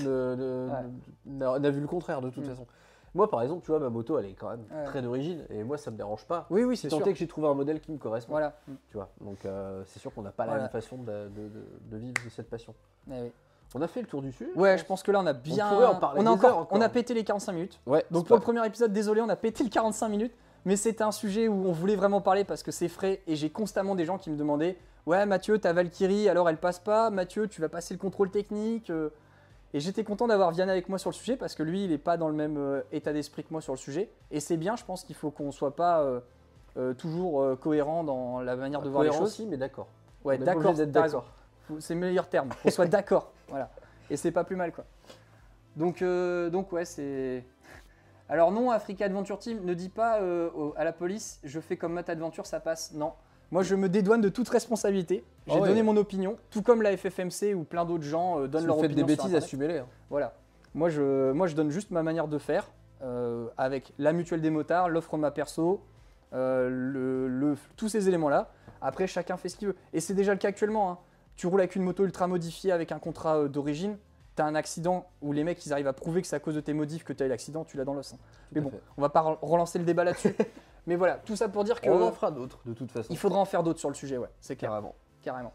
n'a 1.26 1.70
vu 1.70 1.80
le 1.80 1.86
contraire 1.86 2.20
de 2.20 2.30
toute 2.30 2.44
Mm. 2.44 2.48
façon. 2.50 2.66
Moi, 3.14 3.30
par 3.30 3.42
exemple, 3.42 3.62
tu 3.64 3.70
vois, 3.70 3.78
ma 3.80 3.90
moto, 3.90 4.18
elle 4.18 4.24
est 4.26 4.32
quand 4.34 4.48
même 4.48 4.64
Ouais. 4.74 4.84
très 4.84 5.02
d'origine 5.02 5.44
et 5.50 5.62
moi, 5.64 5.76
ça 5.76 5.90
me 5.90 5.96
dérange 5.96 6.24
pas. 6.24 6.46
Oui, 6.50 6.64
oui, 6.64 6.76
c'est 6.76 6.88
tant 6.88 6.96
sûr. 6.96 7.06
est 7.08 7.12
que 7.12 7.18
j'ai 7.18 7.26
trouvé 7.26 7.46
un 7.48 7.54
modèle 7.54 7.80
qui 7.80 7.92
me 7.92 7.98
correspond, 7.98 8.32
Voilà. 8.32 8.54
tu 8.88 8.96
vois. 8.96 9.10
Donc, 9.20 9.44
euh, 9.44 9.82
c'est 9.86 9.98
sûr 9.98 10.12
qu'on 10.14 10.22
n'a 10.22 10.30
pas 10.32 10.46
la 10.46 10.56
même 10.56 10.68
façon 10.70 10.96
de, 10.96 11.04
de- 11.28 11.48
de- 11.48 11.66
de 11.90 11.96
vivre 11.98 12.14
de 12.24 12.30
cette 12.30 12.48
passion. 12.48 12.74
Eh 13.10 13.20
oui. 13.20 13.32
On 13.74 13.80
a 13.82 13.86
fait 13.88 14.00
le 14.02 14.06
tour 14.06 14.20
du 14.22 14.32
sujet. 14.32 14.50
Ouais, 14.54 14.76
je 14.78 14.84
pense 14.84 15.02
que 15.02 15.10
là, 15.12 15.20
on 15.20 15.26
a 15.26 15.32
bien. 15.32 15.68
pourrait 15.68 15.86
en 15.86 15.94
parler 15.96 16.20
on, 16.22 16.26
a 16.26 16.30
encore, 16.30 16.50
heures 16.50 16.58
encore. 16.58 16.78
on 16.78 16.80
a 16.82 16.88
pété 16.88 17.14
les 17.14 17.24
45 17.24 17.52
minutes. 17.52 17.80
Ouais. 17.86 18.04
Donc 18.10 18.26
pour 18.26 18.36
le 18.36 18.42
premier 18.42 18.64
épisode, 18.66 18.92
désolé, 18.92 19.20
on 19.22 19.28
a 19.30 19.36
pété 19.36 19.64
le 19.64 19.70
45 19.70 20.08
minutes, 20.08 20.34
mais 20.66 20.76
c'était 20.76 21.04
un 21.04 21.12
sujet 21.12 21.48
où 21.48 21.66
on 21.66 21.72
voulait 21.72 21.96
vraiment 21.96 22.20
parler 22.20 22.44
parce 22.44 22.62
que 22.62 22.70
c'est 22.70 22.88
frais 22.88 23.22
et 23.26 23.34
j'ai 23.36 23.48
constamment 23.50 23.94
des 23.94 24.04
gens 24.04 24.18
qui 24.18 24.30
me 24.30 24.36
demandaient 24.36 24.76
Ouais, 25.06 25.26
Mathieu, 25.26 25.58
ta 25.58 25.72
Valkyrie, 25.72 26.28
alors 26.28 26.48
elle 26.48 26.58
passe 26.58 26.78
pas. 26.78 27.10
Mathieu, 27.10 27.48
tu 27.48 27.60
vas 27.60 27.68
passer 27.68 27.92
le 27.94 27.98
contrôle 27.98 28.30
technique. 28.30 28.88
euh. 28.90 29.10
Et 29.74 29.80
j'étais 29.80 30.04
content 30.04 30.26
d'avoir 30.26 30.50
Vianney 30.50 30.70
avec 30.70 30.88
moi 30.88 30.98
sur 30.98 31.10
le 31.10 31.14
sujet 31.14 31.36
parce 31.36 31.54
que 31.54 31.62
lui, 31.62 31.84
il 31.84 31.90
n'est 31.90 31.98
pas 31.98 32.16
dans 32.16 32.28
le 32.28 32.34
même 32.34 32.56
euh, 32.58 32.82
état 32.92 33.12
d'esprit 33.12 33.42
que 33.42 33.48
moi 33.50 33.62
sur 33.62 33.72
le 33.72 33.78
sujet. 33.78 34.10
Et 34.30 34.40
c'est 34.40 34.58
bien, 34.58 34.76
je 34.76 34.84
pense 34.84 35.02
qu'il 35.02 35.16
faut 35.16 35.30
qu'on 35.30 35.50
soit 35.50 35.74
pas 35.74 36.02
euh, 36.02 36.20
euh, 36.76 36.94
toujours 36.94 37.58
cohérent 37.58 38.04
dans 38.04 38.40
la 38.40 38.56
manière 38.56 38.82
de 38.82 38.90
voir 38.90 39.02
les 39.02 39.12
choses. 39.12 39.22
aussi, 39.22 39.46
mais 39.46 39.56
d'accord. 39.56 39.88
Ouais, 40.24 40.38
d'accord, 40.38 40.74
d'accord. 40.74 41.24
C'est 41.78 41.94
le 41.94 42.00
meilleur 42.00 42.28
terme, 42.28 42.50
qu'on 42.62 42.70
soit 42.70 42.86
d'accord. 42.86 43.32
Voilà. 43.48 43.70
Et 44.08 44.16
c'est 44.16 44.30
pas 44.30 44.44
plus 44.44 44.56
mal, 44.56 44.72
quoi. 44.72 44.84
Donc, 45.76 46.00
euh, 46.00 46.48
donc 46.48 46.72
ouais, 46.72 46.84
c'est. 46.86 47.44
Alors, 48.28 48.50
non, 48.50 48.70
Africa 48.70 49.04
Adventure 49.04 49.38
Team, 49.38 49.64
ne 49.64 49.74
dis 49.74 49.90
pas 49.90 50.20
à 50.76 50.84
la 50.84 50.92
police, 50.92 51.40
je 51.44 51.60
fais 51.60 51.76
comme 51.76 51.92
Matt 51.92 52.08
Adventure, 52.08 52.46
ça 52.46 52.60
passe. 52.60 52.92
Non. 52.92 53.12
Moi, 53.52 53.62
je 53.62 53.74
me 53.76 53.88
dédouane 53.88 54.20
de 54.20 54.28
toute 54.30 54.48
responsabilité. 54.48 55.22
J'ai 55.46 55.60
ouais. 55.60 55.68
donné 55.68 55.82
mon 55.84 55.96
opinion, 55.96 56.36
tout 56.50 56.62
comme 56.62 56.82
la 56.82 56.96
FFMC 56.96 57.54
ou 57.54 57.62
plein 57.64 57.84
d'autres 57.84 58.02
gens 58.02 58.40
euh, 58.40 58.48
donnent 58.48 58.62
Si 58.62 58.66
leur 58.66 58.76
vous 58.76 58.82
faites 58.82 58.90
opinion. 58.92 59.06
des 59.06 59.14
sur 59.14 59.24
bêtises, 59.24 59.36
assumez-les. 59.36 59.78
hein. 59.78 59.86
Voilà. 60.10 60.34
Moi 60.74 60.88
je, 60.88 61.30
moi, 61.32 61.46
je 61.46 61.54
donne 61.54 61.70
juste 61.70 61.90
ma 61.90 62.02
manière 62.02 62.26
de 62.28 62.38
faire 62.38 62.70
euh, 63.02 63.46
avec 63.58 63.92
la 63.98 64.12
mutuelle 64.12 64.40
des 64.40 64.50
motards, 64.50 64.88
l'offre 64.88 65.16
ma 65.18 65.30
perso, 65.30 65.80
euh, 66.32 66.68
le, 66.70 67.28
le- 67.28 67.56
tous 67.76 67.88
ces 67.88 68.08
éléments-là. 68.08 68.50
Après, 68.80 69.06
chacun 69.06 69.36
fait 69.36 69.48
ce 69.50 69.56
qu'il 69.56 69.68
veut. 69.68 69.76
Et 69.92 70.00
c'est 70.00 70.14
déjà 70.14 70.32
le 70.32 70.38
cas 70.38 70.48
actuellement. 70.48 70.90
hein. 70.90 70.98
Tu 71.36 71.46
roules 71.46 71.60
avec 71.60 71.76
une 71.76 71.82
moto 71.82 72.04
ultra 72.04 72.26
modifiée 72.26 72.72
avec 72.72 72.90
un 72.90 72.98
contrat 72.98 73.36
euh, 73.38 73.48
d'origine. 73.48 73.96
T'as 74.34 74.44
un 74.46 74.54
accident 74.54 75.06
où 75.20 75.32
les 75.34 75.44
mecs 75.44 75.64
ils 75.66 75.74
arrivent 75.74 75.88
à 75.88 75.92
prouver 75.92 76.22
que 76.22 76.26
c'est 76.26 76.36
à 76.36 76.40
cause 76.40 76.54
de 76.54 76.60
tes 76.60 76.72
modifs 76.72 77.04
que 77.04 77.12
tu 77.12 77.22
as 77.22 77.26
eu 77.26 77.28
l'accident, 77.28 77.64
tu 77.64 77.76
l'as 77.76 77.84
dans 77.84 77.92
l'os. 77.92 78.14
hein. 78.14 78.18
Mais 78.52 78.62
bon, 78.62 78.70
fait. 78.70 78.80
on 78.96 79.02
va 79.02 79.10
pas 79.10 79.20
re- 79.20 79.38
relancer 79.42 79.78
le 79.78 79.84
débat 79.84 80.04
là-dessus. 80.04 80.34
Mais 80.86 80.96
voilà, 80.96 81.14
tout 81.24 81.36
ça 81.36 81.48
pour 81.48 81.64
dire 81.64 81.80
que 81.80 81.88
On 81.88 82.02
en 82.02 82.12
fera 82.12 82.30
d'autres, 82.30 82.58
de 82.66 82.72
toute 82.74 82.90
façon. 82.90 83.08
il 83.10 83.16
faudra 83.18 83.38
en 83.38 83.44
faire 83.44 83.62
d'autres 83.62 83.78
sur 83.78 83.88
le 83.88 83.94
sujet, 83.94 84.18
ouais, 84.18 84.28
c'est 84.40 84.56
clair, 84.56 84.70
Carrément. 84.70 84.94
carrément. 85.22 85.52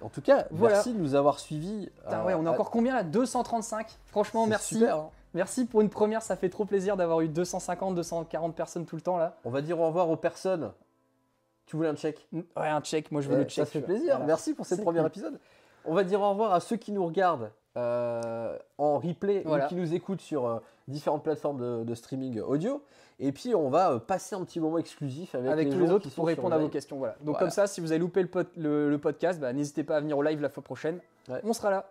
En 0.00 0.08
tout 0.08 0.20
cas, 0.22 0.46
Voilà. 0.50 0.76
merci 0.76 0.92
de 0.92 0.98
nous 0.98 1.14
avoir 1.14 1.38
suivis. 1.38 1.90
Putain, 2.04 2.20
euh, 2.20 2.24
ouais, 2.24 2.34
on 2.34 2.44
est 2.44 2.48
à- 2.48 2.52
encore 2.52 2.70
combien 2.70 2.94
là? 2.94 3.02
235 3.02 3.98
Franchement, 4.06 4.46
merci. 4.46 4.74
super, 4.76 4.96
hein. 4.96 5.10
Merci 5.34 5.64
pour 5.66 5.80
une 5.80 5.88
première, 5.90 6.22
ça 6.22 6.36
fait 6.36 6.48
trop 6.48 6.64
plaisir 6.64 6.96
d'avoir 6.96 7.20
eu 7.20 7.28
250, 7.28 7.94
240 7.94 8.54
personnes 8.54 8.86
tout 8.86 8.94
le 8.96 9.02
temps 9.02 9.16
là. 9.16 9.36
On 9.44 9.50
va 9.50 9.62
dire 9.62 9.80
au 9.80 9.86
revoir 9.86 10.08
aux 10.08 10.16
personnes. 10.16 10.72
Tu 11.66 11.76
voulais 11.76 11.88
un 11.88 11.96
check? 11.96 12.28
Ouais, 12.32 12.42
un 12.56 12.80
check, 12.82 13.10
moi 13.10 13.20
je 13.20 13.28
veux 13.28 13.34
Ouais, 13.36 13.42
le 13.42 13.48
check. 13.48 13.64
Ça 13.64 13.70
fait 13.70 13.80
plaisir. 13.80 14.10
Voilà. 14.12 14.26
Merci 14.26 14.54
pour 14.54 14.64
ce 14.66 14.74
premier 14.76 14.98
cool. 15.00 15.08
épisode. 15.08 15.40
On 15.86 15.94
va 15.94 16.04
dire 16.04 16.20
au 16.20 16.30
revoir 16.30 16.52
à 16.52 16.60
ceux 16.60 16.76
qui 16.76 16.92
nous 16.92 17.04
regardent 17.04 17.50
euh, 17.76 18.56
en 18.78 18.98
replay 18.98 19.42
Voilà. 19.44 19.64
ou 19.64 19.68
qui 19.68 19.74
nous 19.74 19.94
écoutent 19.94 20.20
sur 20.20 20.46
euh, 20.46 20.58
différentes 20.86 21.24
plateformes 21.24 21.58
de, 21.58 21.84
de 21.84 21.94
streaming 21.96 22.40
audio. 22.40 22.82
Et 23.20 23.30
puis 23.32 23.54
on 23.54 23.70
va 23.70 23.92
euh, 23.92 23.98
passer 23.98 24.34
un 24.34 24.44
petit 24.44 24.58
moment 24.60 24.78
exclusif 24.78 25.34
avec, 25.34 25.50
Avec, 25.50 25.66
les 25.68 25.72
tous 25.74 25.80
les 25.80 25.86
gens 25.86 25.94
autres 25.94 26.10
pour 26.10 26.26
répondre 26.26 26.54
à 26.54 26.58
vos 26.58 26.68
questions. 26.68 26.98
Voilà. 26.98 27.14
Donc 27.20 27.26
Voilà. 27.26 27.38
comme 27.40 27.50
ça, 27.50 27.66
si 27.66 27.80
vous 27.80 27.92
avez 27.92 27.98
loupé 28.00 28.22
le, 28.22 28.28
pod- 28.28 28.48
le- 28.56 28.90
le 28.90 28.98
podcast, 28.98 29.38
bah, 29.40 29.52
n'hésitez 29.52 29.84
pas 29.84 29.96
à 29.96 30.00
venir 30.00 30.18
au 30.18 30.22
live 30.22 30.40
la 30.40 30.48
fois 30.48 30.62
prochaine. 30.62 30.98
Ouais. 31.28 31.40
On 31.44 31.52
sera 31.52 31.70
là. 31.70 31.90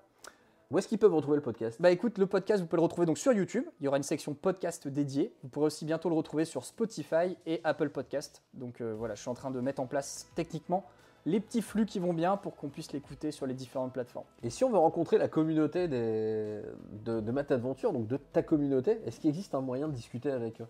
Où 0.71 0.77
est-ce 0.79 0.87
qu'ils 0.87 0.97
peuvent 0.97 1.13
retrouver 1.13 1.35
le 1.37 1.43
podcast? 1.43 1.79
Bah 1.79 1.91
écoute, 1.91 2.17
le 2.17 2.25
podcast, 2.25 2.59
vous 2.61 2.67
pouvez 2.67 2.77
le 2.79 2.83
retrouver 2.83 3.05
donc 3.05 3.19
sur 3.19 3.31
YouTube. 3.31 3.63
Il 3.79 3.83
y 3.85 3.87
aura 3.87 3.97
une 3.97 4.03
section 4.03 4.33
podcast 4.33 4.87
dédiée. 4.87 5.31
Vous 5.43 5.49
pourrez 5.49 5.67
aussi 5.67 5.85
bientôt 5.85 6.09
le 6.09 6.15
retrouver 6.15 6.45
sur 6.45 6.65
Spotify 6.65 7.37
et 7.45 7.61
Apple 7.63 7.89
Podcast. 7.89 8.41
Donc 8.55 8.81
euh, 8.81 8.95
voilà, 8.97 9.13
je 9.13 9.21
suis 9.21 9.29
en 9.29 9.35
train 9.35 9.51
de 9.51 9.59
mettre 9.59 9.81
en 9.81 9.85
place 9.85 10.27
techniquement 10.35 10.83
les 11.25 11.39
petits 11.39 11.61
flux 11.61 11.85
qui 11.85 11.99
vont 11.99 12.13
bien 12.13 12.35
pour 12.37 12.55
qu'on 12.57 12.69
puisse 12.69 12.91
l'écouter 12.91 13.31
sur 13.31 13.45
les 13.45 13.53
différentes 13.53 13.93
plateformes. 13.93 14.25
Et 14.41 14.49
si 14.49 14.63
on 14.63 14.69
veut 14.71 14.77
rencontrer 14.77 15.17
la 15.17 15.27
communauté 15.29 15.87
des... 15.87 16.59
de, 17.05 17.19
de 17.21 17.31
Matt 17.31 17.51
Adventure, 17.51 17.93
donc 17.93 18.07
de 18.07 18.17
ta 18.17 18.41
communauté, 18.43 18.99
est-ce 19.05 19.19
qu'il 19.21 19.29
existe 19.29 19.53
un 19.55 19.61
moyen 19.61 19.87
de 19.87 19.93
discuter 19.93 20.31
avec 20.31 20.59
eux? 20.59 20.67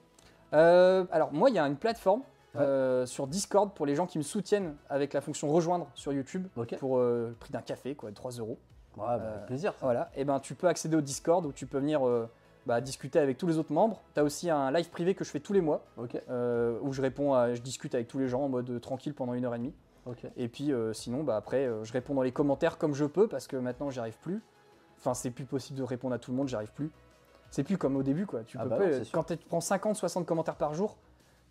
Euh, 0.54 1.06
alors 1.12 1.32
moi, 1.34 1.50
il 1.50 1.56
y 1.56 1.60
a 1.60 1.66
une 1.68 1.78
plateforme 1.78 2.22
Ouais. 2.56 2.62
euh, 2.62 3.06
sur 3.08 3.26
Discord 3.26 3.74
pour 3.74 3.88
les 3.88 3.96
gens 3.96 4.06
qui 4.06 4.20
me 4.20 4.24
soutiennent 4.24 4.76
avec 4.88 5.14
la 5.14 5.22
fonction 5.22 5.50
rejoindre 5.50 5.88
sur 5.96 6.14
YouTube 6.14 6.46
pour 6.78 7.00
euh, 7.00 7.30
le 7.30 7.34
prix 7.34 7.52
d'un 7.52 7.64
café, 7.64 7.96
quoi, 7.96 8.12
3 8.12 8.34
euros. 8.34 8.60
Ouais, 8.96 9.04
bah, 9.08 9.20
Euh, 9.22 9.46
plaisir. 9.48 9.72
ça. 9.74 9.80
Voilà, 9.82 10.12
et 10.16 10.24
ben 10.24 10.40
tu 10.40 10.54
peux 10.54 10.68
accéder 10.68 10.96
au 10.96 11.02
Discord 11.02 11.44
où 11.48 11.52
tu 11.52 11.66
peux 11.66 11.80
venir 11.80 12.02
bah, 12.68 12.80
discuter 12.80 13.18
avec 13.18 13.40
tous 13.40 13.48
les 13.48 13.58
autres 13.58 13.74
membres. 13.74 14.02
Tu 14.14 14.20
as 14.20 14.24
aussi 14.24 14.52
un 14.52 14.72
live 14.72 14.88
privé 14.92 15.16
que 15.16 15.24
je 15.26 15.32
fais 15.32 15.40
tous 15.40 15.54
les 15.54 15.62
mois 15.62 15.84
où 15.98 16.94
je 16.94 17.02
réponds, 17.02 17.34
à, 17.34 17.56
je 17.56 17.62
discute 17.64 17.96
avec 17.96 18.08
tous 18.08 18.20
les 18.20 18.28
gens 18.28 18.42
en 18.44 18.50
mode 18.50 18.80
tranquille 18.82 19.16
pendant 19.16 19.34
une 19.34 19.46
heure 19.46 19.56
et 19.56 19.58
demie. 19.58 19.74
Et 20.38 20.48
puis 20.48 20.72
sinon, 20.94 21.24
bah, 21.24 21.36
après, 21.38 21.68
je 21.82 21.92
réponds 21.92 22.14
dans 22.14 22.22
les 22.22 22.32
commentaires 22.32 22.78
comme 22.78 22.94
je 22.94 23.06
peux 23.06 23.28
parce 23.28 23.48
que 23.48 23.56
maintenant 23.58 23.90
j'y 23.90 24.00
arrive 24.00 24.20
plus. 24.20 24.44
Enfin, 25.00 25.16
c'est 25.16 25.32
plus 25.32 25.46
possible 25.46 25.80
de 25.80 25.84
répondre 25.84 26.14
à 26.14 26.20
tout 26.20 26.30
le 26.30 26.38
monde, 26.38 26.48
j'y 26.50 26.56
arrive 26.56 26.72
plus. 26.74 26.92
C'est 27.54 27.64
plus 27.64 27.78
comme 27.78 27.96
au 27.96 28.02
début, 28.02 28.26
quoi. 28.26 28.42
Tu 28.44 28.58
Ah 28.60 28.64
peux 28.64 28.70
bah 28.70 28.78
pas- 28.78 28.88
non, 28.88 29.04
sûr. 29.04 29.12
quand 29.12 29.24
tu 29.26 29.38
prends 29.38 29.62
50, 29.62 29.96
60 29.96 30.26
commentaires 30.26 30.56
par 30.56 30.74
jour, 30.74 30.98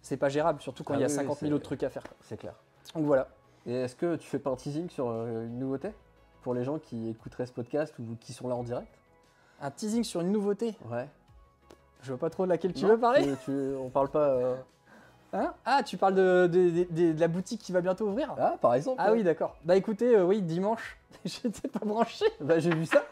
c'est 0.03 0.17
pas 0.17 0.29
gérable, 0.29 0.61
surtout 0.61 0.83
quand 0.83 0.95
Ah 0.95 0.97
il 0.97 1.01
y 1.03 1.05
a 1.05 1.07
oui, 1.07 1.13
oui, 1.13 1.17
50 1.17 1.39
000 1.39 1.49
c'est- 1.51 1.55
autres 1.55 1.65
trucs 1.65 1.83
à 1.85 1.91
faire. 1.91 2.03
C'est 2.23 2.37
clair. 2.37 2.55
Donc 2.97 3.05
voilà. 3.05 3.29
Et 3.67 3.73
est-ce 3.73 3.95
que 3.95 4.17
tu 4.17 4.27
fais 4.29 4.41
pas 4.41 4.51
un 4.51 4.57
teasing 4.57 4.91
sur 4.91 5.09
euh, 5.09 5.45
une 5.47 5.61
nouveauté? 5.61 5.93
Pour 6.43 6.55
les 6.55 6.65
gens 6.65 6.81
qui 6.81 7.09
écouteraient 7.09 7.47
ce 7.47 7.53
podcast 7.53 7.95
ou 8.01 8.17
qui 8.21 8.33
sont 8.33 8.49
là 8.49 8.57
en 8.57 8.65
direct? 8.65 8.93
Un 9.61 9.71
teasing 9.71 10.03
sur 10.03 10.23
une 10.23 10.33
nouveauté? 10.33 10.75
Ouais. 10.91 11.09
Je 12.03 12.09
vois 12.09 12.19
pas 12.19 12.31
trop 12.31 12.47
de 12.47 12.49
laquelle 12.51 12.73
tu 12.73 12.83
Non 12.83 12.89
veux 12.91 12.99
parler. 12.99 13.23
tu- 13.23 13.37
tu- 13.45 13.75
On 13.81 13.89
parle 13.89 14.09
pas. 14.09 14.29
euh, 14.31 14.57
Hein? 15.35 15.55
Ah, 15.65 15.83
tu 15.85 15.97
parles 15.97 16.15
de, 16.17 16.47
de- 16.49 16.69
de- 16.71 16.87
de- 16.91 17.13
de 17.13 17.21
la 17.21 17.29
boutique 17.29 17.61
qui 17.63 17.71
va 17.73 17.81
bientôt 17.81 18.07
ouvrir? 18.09 18.35
Ah, 18.37 18.57
par 18.61 18.75
exemple 18.75 18.97
Ah 19.03 19.13
ouais. 19.13 19.19
oui, 19.19 19.23
d'accord. 19.25 19.57
Bah 19.65 19.77
écoutez, 19.77 20.15
euh, 20.17 20.25
oui, 20.27 20.43
dimanche, 20.43 20.99
j'étais 21.25 21.69
pas 21.69 21.87
branché. 21.87 22.27
Bah, 22.41 22.59
j'ai 22.59 22.75
vu 22.75 22.85
ça. 22.87 23.03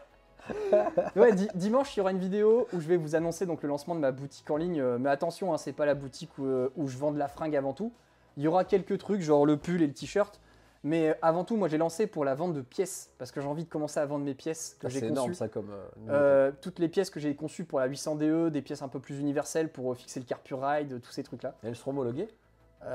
Ouais, 1.15 1.33
di- 1.33 1.47
dimanche, 1.55 1.95
il 1.95 1.99
y 1.99 2.01
aura 2.01 2.11
une 2.11 2.19
vidéo 2.19 2.67
où 2.73 2.79
je 2.79 2.87
vais 2.87 2.97
vous 2.97 3.15
annoncer 3.15 3.45
donc 3.45 3.63
le 3.63 3.69
lancement 3.69 3.95
de 3.95 3.99
ma 3.99 4.11
boutique 4.11 4.49
en 4.49 4.57
ligne. 4.57 4.79
Euh, 4.81 4.97
Mais 4.99 5.09
attention, 5.09 5.53
hein, 5.53 5.57
c'est 5.57 5.73
pas 5.73 5.85
la 5.85 5.93
boutique 5.95 6.37
où, 6.37 6.45
euh, 6.45 6.69
où 6.75 6.87
je 6.87 6.97
vends 6.97 7.11
de 7.11 7.19
la 7.19 7.27
fringue 7.27 7.55
avant 7.55 7.73
tout. 7.73 7.91
Il 8.37 8.43
y 8.43 8.47
aura 8.47 8.63
quelques 8.63 8.97
trucs, 8.97 9.21
genre 9.21 9.45
le 9.45 9.57
pull 9.57 9.81
et 9.81 9.87
le 9.87 9.93
t-shirt. 9.93 10.39
Mais 10.83 11.09
euh, 11.09 11.13
avant 11.21 11.43
tout, 11.43 11.57
moi, 11.57 11.67
j'ai 11.67 11.77
lancé 11.77 12.07
pour 12.07 12.25
la 12.25 12.33
vente 12.33 12.53
de 12.53 12.61
pièces 12.61 13.11
parce 13.19 13.31
que 13.31 13.39
j'ai 13.39 13.47
envie 13.47 13.65
de 13.65 13.69
commencer 13.69 13.99
à 13.99 14.05
vendre 14.07 14.25
mes 14.25 14.33
pièces 14.33 14.77
que 14.79 14.87
Ah, 14.87 14.89
j'ai 14.89 14.99
c'est 14.99 15.07
conçues. 15.07 15.11
énorme 15.11 15.33
ça 15.35 15.47
comme. 15.47 15.69
euh. 15.69 16.09
Euh, 16.09 16.51
toutes 16.59 16.79
les 16.79 16.87
pièces 16.87 17.11
que 17.11 17.19
j'ai 17.19 17.35
conçues 17.35 17.65
pour 17.65 17.79
la 17.79 17.87
800DE, 17.87 18.49
des 18.49 18.61
pièces 18.63 18.81
un 18.81 18.87
peu 18.87 18.99
plus 18.99 19.19
universelles 19.19 19.69
pour 19.71 19.95
fixer 19.95 20.19
le 20.19 20.25
carpure 20.25 20.61
ride, 20.63 20.99
tous 21.01 21.11
ces 21.11 21.21
trucs-là. 21.23 21.55
Elles 21.63 21.75
seront 21.75 21.91
homologuées? 21.91 22.29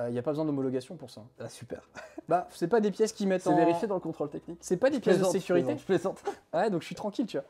Il 0.08 0.12
n'y 0.12 0.18
a 0.18 0.22
pas 0.22 0.32
besoin 0.32 0.44
d'homologation 0.44 0.96
pour 0.96 1.10
ça. 1.10 1.22
Ah, 1.40 1.48
super. 1.48 1.88
Bah, 2.28 2.48
c'est 2.50 2.66
pas 2.66 2.80
des 2.80 2.90
pièces 2.90 3.12
qui 3.12 3.24
mettent 3.24 3.42
C'est 3.42 3.50
en. 3.50 3.56
vérifié 3.56 3.86
dans 3.86 3.94
le 3.94 4.00
contrôle 4.00 4.28
technique. 4.28 4.58
C'est 4.60 4.76
pas 4.78 4.90
des 4.90 4.96
Je 4.96 5.00
pièces 5.00 5.18
de 5.20 5.24
sécurité. 5.26 5.64
plaisante, 5.66 5.80
Je 5.80 5.84
plaisante. 5.86 6.24
Ouais, 6.54 6.70
donc 6.70 6.80
je 6.80 6.86
suis 6.86 6.96
tranquille, 6.96 7.26
tu 7.26 7.36
vois. 7.36 7.46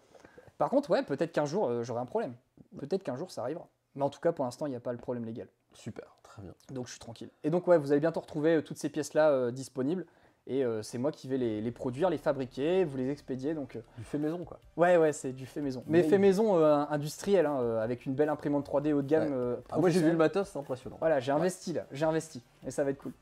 Par 0.58 0.68
contre, 0.68 0.90
ouais, 0.90 1.02
peut-être 1.02 1.32
qu'un 1.32 1.46
jour 1.46 1.66
euh, 1.66 1.82
j'aurai 1.82 2.00
un 2.00 2.04
problème. 2.06 2.34
Peut-être 2.78 3.02
qu'un 3.02 3.16
jour 3.16 3.30
ça 3.30 3.40
arrivera. 3.42 3.66
Mais 3.94 4.02
en 4.02 4.10
tout 4.10 4.20
cas, 4.20 4.32
pour 4.32 4.44
l'instant, 4.44 4.66
il 4.66 4.70
n'y 4.70 4.76
a 4.76 4.80
pas 4.80 4.92
le 4.92 4.98
problème 4.98 5.24
légal. 5.24 5.48
Super, 5.72 6.14
très 6.22 6.42
bien. 6.42 6.52
Donc 6.72 6.86
je 6.86 6.90
suis 6.90 7.00
tranquille. 7.00 7.30
Et 7.42 7.48
donc, 7.48 7.66
ouais, 7.68 7.78
vous 7.78 7.92
allez 7.92 8.00
bientôt 8.02 8.20
retrouver 8.20 8.56
euh, 8.56 8.60
toutes 8.62 8.76
ces 8.76 8.90
pièces-là 8.90 9.30
euh, 9.30 9.50
disponibles. 9.50 10.04
Et 10.48 10.64
euh, 10.64 10.80
c'est 10.82 10.98
moi 10.98 11.10
qui 11.10 11.26
vais 11.26 11.38
les, 11.38 11.60
les 11.60 11.70
produire, 11.72 12.08
les 12.08 12.18
fabriquer, 12.18 12.84
vous 12.84 12.96
les 12.96 13.10
expédier. 13.10 13.52
Donc, 13.52 13.74
euh, 13.74 13.80
Du 13.98 14.04
fait 14.04 14.18
maison 14.18 14.44
quoi. 14.44 14.58
ouais, 14.76 14.96
ouais, 14.96 15.12
c'est 15.12 15.32
du 15.32 15.44
fait 15.44 15.60
maison. 15.60 15.82
Mais 15.88 16.02
Mais- 16.02 16.08
fait 16.08 16.18
maison 16.18 16.56
euh, 16.56 16.84
industriel, 16.88 17.46
hein, 17.46 17.58
euh, 17.60 17.82
avec 17.82 18.06
une 18.06 18.14
belle 18.14 18.28
imprimante 18.28 18.64
3D 18.68 18.92
haut 18.92 19.02
de 19.02 19.08
gamme. 19.08 19.32
Ouais. 19.32 19.56
Ah, 19.72 19.78
moi 19.78 19.90
j'ai 19.90 20.00
vu 20.00 20.10
le 20.10 20.16
matos, 20.16 20.48
c'est 20.48 20.58
impressionnant. 20.58 20.96
Voilà, 21.00 21.18
j'ai 21.18 21.32
investi 21.32 21.72
là, 21.72 21.86
j'ai 21.90 22.04
investi. 22.04 22.42
Et 22.64 22.70
ça 22.70 22.84
va 22.84 22.90
être 22.90 22.98
cool. 22.98 23.12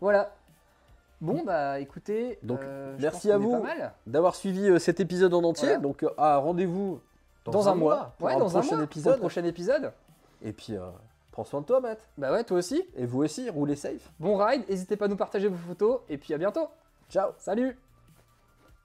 Voilà. 0.00 0.32
Bon, 1.20 1.42
bah 1.44 1.78
écoutez, 1.78 2.38
Donc, 2.42 2.60
merci 2.98 3.30
à 3.30 3.38
vous. 3.38 3.62
D'avoir 4.06 4.34
suivi 4.34 4.80
cet 4.80 4.98
épisode 5.00 5.32
en 5.34 5.44
entier. 5.44 5.68
Voilà. 5.68 5.80
Donc, 5.82 6.04
ah, 6.16 6.38
rendez-vous 6.38 6.98
Dans, 7.44 7.68
un, 7.68 7.74
mois. 7.76 8.14
pour 8.18 8.26
ouais, 8.26 8.34
un 8.34 8.38
dans 8.38 8.46
prochain 8.48 8.58
un 8.58 8.62
mois. 8.62 8.74
pour 8.78 8.82
épisode. 8.84 9.12
le 9.14 9.18
prochain 9.20 9.44
épisode. 9.44 9.92
Et 10.42 10.52
puis, 10.52 10.74
euh, 10.76 10.80
prends 11.32 11.44
soin 11.44 11.62
de 11.62 11.66
toi, 11.66 11.80
Matt. 11.80 12.06
Bah 12.16 12.30
ouais, 12.30 12.44
toi 12.44 12.58
aussi. 12.58 12.84
Et 12.94 13.06
vous 13.06 13.24
aussi, 13.24 13.50
roulez 13.50 13.74
safe. 13.74 14.12
Bon 14.20 14.36
ride, 14.36 14.62
n'hésitez 14.68 14.96
pas 14.96 15.06
à 15.06 15.08
nous 15.08 15.16
partager 15.16 15.48
vos 15.48 15.56
photos 15.56 16.00
et 16.08 16.18
puis 16.18 16.32
à 16.34 16.38
bientôt. 16.38 16.68
Ciao 17.10 17.32
Salut 17.38 17.76